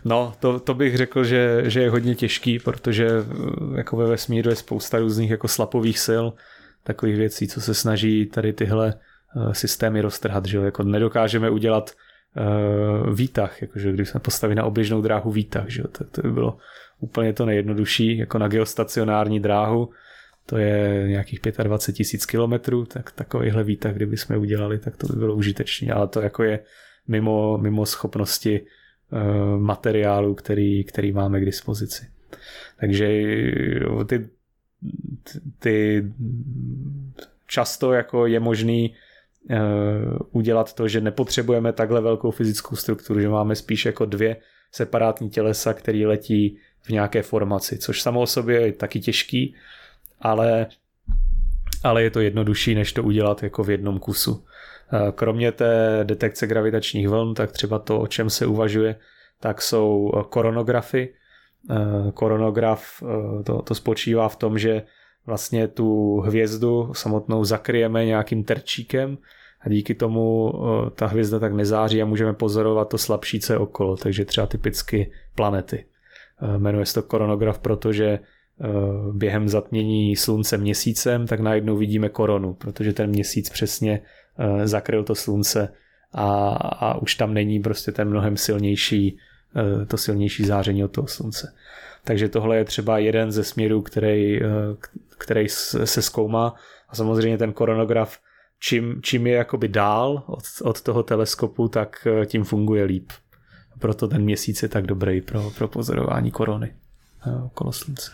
No, 0.05 0.33
to, 0.39 0.59
to 0.59 0.73
bych 0.73 0.97
řekl, 0.97 1.23
že, 1.23 1.63
že 1.65 1.81
je 1.81 1.89
hodně 1.89 2.15
těžký, 2.15 2.59
protože 2.59 3.07
eh, 3.07 3.77
jako 3.77 3.97
ve 3.97 4.05
vesmíru 4.05 4.49
je 4.49 4.55
spousta 4.55 4.99
různých 4.99 5.29
jako 5.29 5.47
slapových 5.47 5.99
sil, 6.07 6.25
takových 6.83 7.17
věcí, 7.17 7.47
co 7.47 7.61
se 7.61 7.73
snaží 7.73 8.25
tady 8.25 8.53
tyhle 8.53 8.93
systémy 9.51 10.01
roztrhat, 10.01 10.45
že 10.45 10.57
jako 10.57 10.83
nedokážeme 10.83 11.49
udělat 11.49 11.91
uh, 12.39 13.13
výtah, 13.15 13.61
jakože 13.61 13.91
když 13.91 14.09
jsme 14.09 14.19
postavili 14.19 14.55
na 14.55 14.63
oběžnou 14.63 15.01
dráhu 15.01 15.31
výtah, 15.31 15.67
že 15.67 15.83
tak 15.91 16.09
to 16.09 16.21
by 16.21 16.31
bylo 16.31 16.57
úplně 16.99 17.33
to 17.33 17.45
nejjednodušší, 17.45 18.17
jako 18.17 18.37
na 18.37 18.47
geostacionární 18.47 19.39
dráhu, 19.39 19.89
to 20.45 20.57
je 20.57 21.03
nějakých 21.07 21.39
25 21.63 21.95
tisíc 21.95 22.25
kilometrů, 22.25 22.85
tak 22.85 23.11
takovýhle 23.11 23.63
výtah, 23.63 23.93
kdyby 23.93 24.17
jsme 24.17 24.37
udělali, 24.37 24.79
tak 24.79 24.97
to 24.97 25.07
by 25.07 25.19
bylo 25.19 25.35
užitečné, 25.35 25.93
ale 25.93 26.07
to 26.07 26.21
jako 26.21 26.43
je 26.43 26.59
mimo, 27.07 27.57
mimo 27.57 27.85
schopnosti 27.85 28.61
Eh, 29.11 29.57
materiálu, 29.57 30.35
který, 30.35 30.83
který 30.83 31.11
máme 31.11 31.41
k 31.41 31.45
dispozici. 31.45 32.07
Takže 32.79 33.05
ty, 34.05 34.29
ty 35.59 36.05
často 37.47 37.93
jako 37.93 38.27
je 38.27 38.39
možný 38.39 38.89
uh, 38.89 38.95
udělat 40.31 40.73
to, 40.73 40.87
že 40.87 41.01
nepotřebujeme 41.01 41.73
takhle 41.73 42.01
velkou 42.01 42.31
fyzickou 42.31 42.75
strukturu, 42.75 43.19
že 43.19 43.29
máme 43.29 43.55
spíš 43.55 43.85
jako 43.85 44.05
dvě 44.05 44.37
separátní 44.71 45.29
tělesa, 45.29 45.73
které 45.73 46.07
letí 46.07 46.57
v 46.81 46.89
nějaké 46.89 47.21
formaci, 47.21 47.77
což 47.77 48.01
samo 48.01 48.21
o 48.21 48.27
sobě 48.27 48.61
je 48.61 48.73
taky 48.73 48.99
těžký, 48.99 49.55
ale, 50.21 50.67
ale 51.83 52.03
je 52.03 52.09
to 52.09 52.19
jednodušší, 52.19 52.75
než 52.75 52.93
to 52.93 53.03
udělat 53.03 53.43
jako 53.43 53.63
v 53.63 53.69
jednom 53.69 53.99
kusu. 53.99 54.45
Eh, 54.93 55.11
kromě 55.11 55.51
té 55.51 55.99
detekce 56.03 56.47
gravitačních 56.47 57.09
vln, 57.09 57.33
tak 57.33 57.51
třeba 57.51 57.79
to, 57.79 57.99
o 57.99 58.07
čem 58.07 58.29
se 58.29 58.45
uvažuje, 58.45 58.95
tak 59.39 59.61
jsou 59.61 60.11
eh, 60.15 60.23
koronografy. 60.29 61.13
Eh, 61.69 62.11
koronograf 62.11 63.03
to, 63.45 63.61
to 63.61 63.75
spočívá 63.75 64.29
v 64.29 64.35
tom, 64.35 64.59
že 64.59 64.83
vlastně 65.25 65.67
tu 65.67 66.19
hvězdu 66.19 66.93
samotnou 66.93 67.43
zakryjeme 67.43 68.05
nějakým 68.05 68.43
terčíkem 68.43 69.17
a 69.61 69.69
díky 69.69 69.95
tomu 69.95 70.53
ta 70.95 71.07
hvězda 71.07 71.39
tak 71.39 71.53
nezáří 71.53 72.01
a 72.01 72.05
můžeme 72.05 72.33
pozorovat 72.33 72.89
to 72.89 72.97
slabší, 72.97 73.39
co 73.39 73.53
je 73.53 73.59
okolo, 73.59 73.97
takže 73.97 74.25
třeba 74.25 74.47
typicky 74.47 75.11
planety. 75.35 75.85
Jmenuje 76.57 76.85
se 76.85 76.93
to 76.93 77.03
koronograf, 77.03 77.59
protože 77.59 78.19
během 79.11 79.49
zatmění 79.49 80.15
slunce 80.15 80.57
měsícem, 80.57 81.27
tak 81.27 81.39
najednou 81.39 81.77
vidíme 81.77 82.09
koronu, 82.09 82.53
protože 82.53 82.93
ten 82.93 83.09
měsíc 83.09 83.49
přesně 83.49 84.01
Eh, 84.39 84.67
zakryl 84.67 85.03
to 85.03 85.15
slunce 85.15 85.73
a, 86.13 86.49
a 86.55 86.97
už 87.01 87.15
tam 87.15 87.33
není 87.33 87.59
prostě 87.59 87.91
ten 87.91 88.09
mnohem 88.09 88.37
silnější, 88.37 89.17
eh, 89.55 89.85
to 89.85 89.97
silnější 89.97 90.45
záření 90.45 90.83
od 90.83 90.91
toho 90.91 91.07
slunce. 91.07 91.53
Takže 92.03 92.29
tohle 92.29 92.57
je 92.57 92.65
třeba 92.65 92.97
jeden 92.97 93.31
ze 93.31 93.43
směrů, 93.43 93.81
který, 93.81 94.43
eh, 94.43 94.47
který 95.17 95.49
se 95.83 96.01
zkoumá 96.01 96.55
a 96.89 96.95
samozřejmě 96.95 97.37
ten 97.37 97.53
koronograf, 97.53 98.19
čím, 98.59 99.01
čím 99.03 99.27
je 99.27 99.33
jakoby 99.33 99.67
dál 99.67 100.23
od, 100.27 100.43
od 100.63 100.81
toho 100.81 101.03
teleskopu, 101.03 101.67
tak 101.67 102.07
tím 102.25 102.43
funguje 102.43 102.83
líp. 102.83 103.11
Proto 103.79 104.07
ten 104.07 104.21
měsíc 104.21 104.63
je 104.63 104.69
tak 104.69 104.87
dobrý 104.87 105.21
pro, 105.21 105.51
pro 105.57 105.67
pozorování 105.67 106.31
korony 106.31 106.73
okolo 107.45 107.71
slunce. 107.71 108.11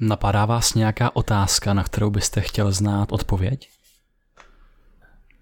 Napadá 0.00 0.44
vás 0.46 0.74
nějaká 0.74 1.16
otázka, 1.16 1.74
na 1.74 1.84
kterou 1.84 2.10
byste 2.10 2.40
chtěl 2.40 2.72
znát 2.72 3.12
odpověď? 3.12 3.70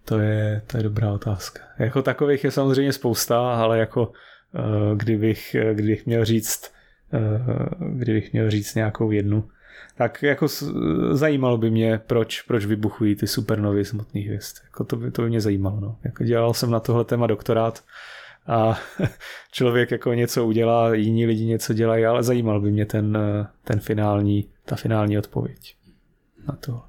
To 0.05 0.19
je, 0.19 0.63
to 0.67 0.77
je 0.77 0.83
dobrá 0.83 1.13
otázka. 1.13 1.61
Jako 1.79 2.03
takových 2.03 2.45
je 2.45 2.51
samozřejmě 2.51 2.93
spousta, 2.93 3.55
ale 3.55 3.79
jako 3.79 4.13
eh, 4.55 4.61
kdybych, 4.97 5.57
kdybych 5.73 6.07
měl 6.07 6.25
říct 6.25 6.73
eh, 7.13 7.19
kdybych 7.95 8.33
měl 8.33 8.51
říct 8.51 8.75
nějakou 8.75 9.11
jednu, 9.11 9.49
tak 9.95 10.23
jako 10.23 10.47
zajímalo 11.11 11.59
by 11.59 11.71
mě, 11.71 12.01
proč, 12.07 12.43
proč 12.43 12.67
vybuchují 12.67 13.17
ty 13.17 13.27
supernovy 13.27 13.85
smutných 13.85 14.27
hvězd. 14.27 14.57
Jako 14.65 14.85
to, 14.85 14.97
by, 14.97 15.11
to 15.11 15.23
by 15.23 15.29
mě 15.29 15.41
zajímalo. 15.41 15.81
No. 15.81 15.97
Jako 16.05 16.25
dělal 16.25 16.55
jsem 16.55 16.71
na 16.71 16.81
tohle 16.81 17.05
téma 17.05 17.27
doktorát 17.27 17.85
a 18.47 18.79
člověk 19.53 19.91
jako 19.91 20.15
něco 20.15 20.47
udělá, 20.47 20.95
jiní 20.95 21.27
lidi 21.27 21.45
něco 21.45 21.73
dělají, 21.73 22.07
ale 22.07 22.23
zajímal 22.23 22.61
by 22.61 22.71
mě 22.71 22.87
ten, 22.87 23.19
ten 23.65 23.81
finální, 23.81 24.49
ta 24.65 24.77
finální 24.77 25.19
odpověď 25.19 25.77
na 26.49 26.57
to. 26.57 26.83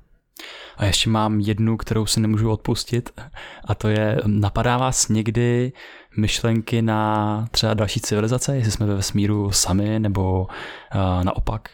A 0.77 0.85
ještě 0.85 1.09
mám 1.09 1.39
jednu, 1.39 1.77
kterou 1.77 2.05
si 2.05 2.19
nemůžu 2.19 2.51
odpustit 2.51 3.21
a 3.65 3.75
to 3.75 3.87
je, 3.87 4.21
napadá 4.25 4.77
vás 4.77 5.09
někdy 5.09 5.71
myšlenky 6.17 6.81
na 6.81 7.47
třeba 7.51 7.73
další 7.73 7.99
civilizace, 7.99 8.55
jestli 8.55 8.71
jsme 8.71 8.85
ve 8.85 8.95
vesmíru 8.95 9.51
sami 9.51 9.99
nebo 9.99 10.41
uh, 10.41 11.23
naopak? 11.23 11.69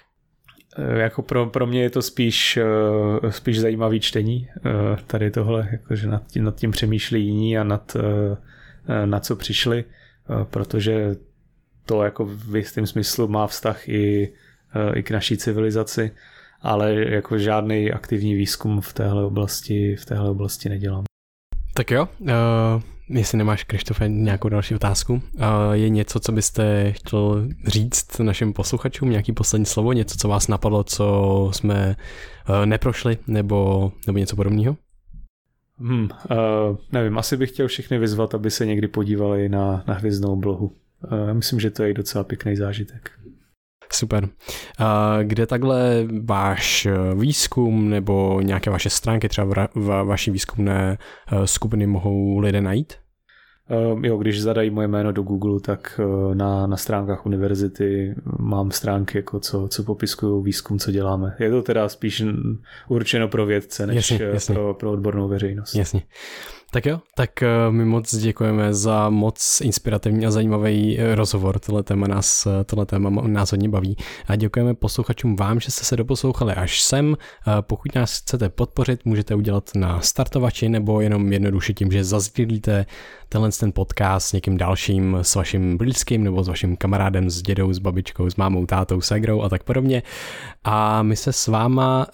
Eh, 0.80 1.00
jako 1.00 1.22
pro, 1.22 1.46
pro 1.46 1.68
mě 1.68 1.82
je 1.82 1.90
to 1.90 2.02
spíš, 2.02 2.60
uh, 3.22 3.30
spíš 3.30 3.60
zajímavý 3.60 4.00
čtení. 4.00 4.48
Uh, 4.66 5.00
tady 5.08 5.32
tohle, 5.32 5.68
jakože 5.72 6.08
nad 6.08 6.28
tím, 6.28 6.44
nad 6.44 6.56
tím 6.56 6.72
přemýšlí 6.72 7.26
jiní 7.26 7.58
a 7.58 7.64
nad, 7.64 7.98
na 9.06 9.20
co 9.20 9.36
přišli, 9.36 9.84
protože 10.44 11.16
to 11.86 12.04
jako 12.04 12.26
v 12.26 12.56
jistém 12.56 12.88
smyslu 12.88 13.28
má 13.28 13.48
vztah 13.48 13.90
i, 13.90 14.34
i 14.94 15.04
k 15.04 15.12
naší 15.12 15.38
civilizaci 15.38 16.12
ale 16.62 16.94
jako 16.94 17.38
žádný 17.38 17.92
aktivní 17.92 18.36
výzkum 18.36 18.82
v 18.82 18.94
téhle 18.94 19.26
oblasti, 19.26 19.96
v 19.96 20.06
téhle 20.06 20.30
oblasti 20.30 20.70
nedělám. 20.70 21.04
Tak 21.74 21.92
jo, 21.92 22.08
jestli 23.10 23.38
nemáš, 23.38 23.64
Krištofe, 23.64 24.10
nějakou 24.10 24.50
další 24.50 24.76
otázku, 24.76 25.22
je 25.72 25.90
něco, 25.90 26.20
co 26.20 26.32
byste 26.32 26.92
chtěl 26.92 27.48
říct 27.68 28.20
našim 28.20 28.54
posluchačům, 28.54 29.10
nějaký 29.10 29.32
poslední 29.32 29.66
slovo, 29.66 29.94
něco, 29.94 30.18
co 30.18 30.28
vás 30.28 30.48
napadlo, 30.48 30.84
co 30.84 31.50
jsme 31.54 31.96
uh, 32.50 32.66
neprošli, 32.66 33.18
nebo, 33.28 33.92
nebo 34.08 34.20
něco 34.20 34.36
podobného? 34.36 34.78
Hmm, 35.80 36.04
uh, 36.04 36.78
nevím, 36.92 37.18
asi 37.18 37.38
bych 37.38 37.50
chtěl 37.50 37.68
všechny 37.68 37.98
vyzvat, 37.98 38.36
aby 38.36 38.52
se 38.52 38.66
někdy 38.66 38.88
podívali 38.88 39.50
na, 39.50 39.84
na 39.88 39.94
hvězdnou 39.94 40.34
oblohu. 40.34 40.76
Uh, 41.12 41.34
myslím, 41.34 41.60
že 41.60 41.70
to 41.70 41.84
je 41.84 41.94
docela 41.94 42.24
pěkný 42.24 42.56
zážitek. 42.56 43.12
Super. 43.94 44.30
Kde 45.24 45.46
takhle 45.46 46.08
váš 46.24 46.86
eh, 46.86 47.16
výzkum 47.16 47.90
nebo 47.90 48.42
nějaké 48.42 48.70
vaše 48.70 48.90
stránky 48.90 49.30
třeba 49.30 49.68
v 49.76 50.04
vaší 50.04 50.32
výzkumné 50.32 50.98
eh, 51.32 51.48
skupiny 51.48 51.88
mohou 51.88 52.40
lidé 52.40 52.62
najít? 52.62 52.94
Uh, 53.94 54.06
jo, 54.06 54.18
když 54.18 54.42
zadají 54.42 54.70
moje 54.70 54.88
jméno 54.88 55.12
do 55.12 55.22
Google, 55.22 55.60
tak 55.60 56.00
uh, 56.06 56.36
na, 56.36 56.68
na 56.68 56.78
stránkách 56.78 57.26
univerzity 57.26 58.16
mám 58.40 58.72
stránky, 58.72 59.18
jako 59.18 59.40
co, 59.40 59.68
co 59.68 59.84
popiskují 59.84 60.44
výzkum, 60.44 60.80
co 60.80 60.92
děláme. 60.92 61.36
Je 61.40 61.50
to 61.50 61.62
teda 61.62 61.90
spíš 61.90 62.24
určeno 62.88 63.28
pro 63.28 63.46
vědce, 63.46 63.88
než 63.88 63.96
jasně, 64.12 64.26
jasně. 64.26 64.56
Pro, 64.56 64.74
pro 64.74 64.92
odbornou 64.92 65.28
veřejnost. 65.28 65.76
Jasně. 65.76 66.02
Tak 66.72 66.86
jo, 66.86 67.00
tak 67.16 67.44
eh, 67.44 67.48
my 67.70 67.86
moc 67.86 68.16
děkujeme 68.16 68.74
za 68.74 69.10
moc 69.10 69.62
inspirativní 69.62 70.26
a 70.26 70.32
zajímavý 70.32 71.00
eh, 71.00 71.16
rozhovor. 71.16 71.60
Tohle 71.60 71.84
téma 71.84 72.08
nás, 72.08 72.46
eh, 72.46 72.64
tohle 72.64 72.86
téma 72.86 73.10
nás 73.10 73.52
hodně 73.52 73.70
baví. 73.70 73.98
A 74.28 74.36
děkujeme 74.36 74.74
posluchačům 74.74 75.36
vám, 75.36 75.60
že 75.60 75.72
jste 75.72 75.84
se 75.84 75.98
doposlouchali 75.98 76.54
až 76.54 76.82
sem. 76.82 77.18
Pokud 77.62 77.96
nás 77.96 78.20
chcete 78.20 78.50
podpořit, 78.50 79.06
můžete 79.06 79.36
udělat 79.36 79.70
na 79.76 80.02
startovači 80.02 80.70
nebo 80.70 81.02
jenom 81.02 81.34
jednoduše 81.34 81.74
tím, 81.74 81.92
že 81.92 82.04
zazdílíte 82.04 82.86
tenhle 83.30 83.52
ten 83.52 83.72
podcast 83.72 84.28
s 84.28 84.34
někým 84.34 84.58
dalším, 84.58 85.18
s 85.22 85.36
vaším 85.36 85.78
blízkým 85.78 86.24
nebo 86.24 86.44
s 86.44 86.48
vaším 86.48 86.78
kamarádem, 86.78 87.30
s 87.30 87.42
dědou, 87.42 87.74
s 87.74 87.80
babičkou, 87.80 88.30
s 88.30 88.36
mámou, 88.36 88.66
tátou, 88.66 89.02
segrou 89.02 89.42
a 89.42 89.50
tak 89.50 89.64
podobně. 89.64 90.04
A 90.64 91.04
my 91.04 91.16
se 91.16 91.34
s 91.34 91.48
váma 91.48 92.08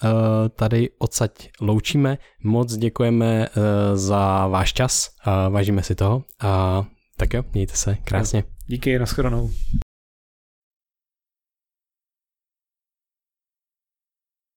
tady 0.55 0.89
odsaď 0.97 1.31
loučíme. 1.61 2.17
Moc 2.43 2.77
děkujeme 2.77 3.47
za 3.93 4.47
váš 4.47 4.73
čas, 4.73 5.09
vážíme 5.49 5.83
si 5.83 5.95
toho 5.95 6.23
tak 7.17 7.33
jo, 7.33 7.43
mějte 7.53 7.75
se 7.75 7.97
krásně. 8.03 8.43
Díky, 8.67 8.99
nashledanou. 8.99 9.49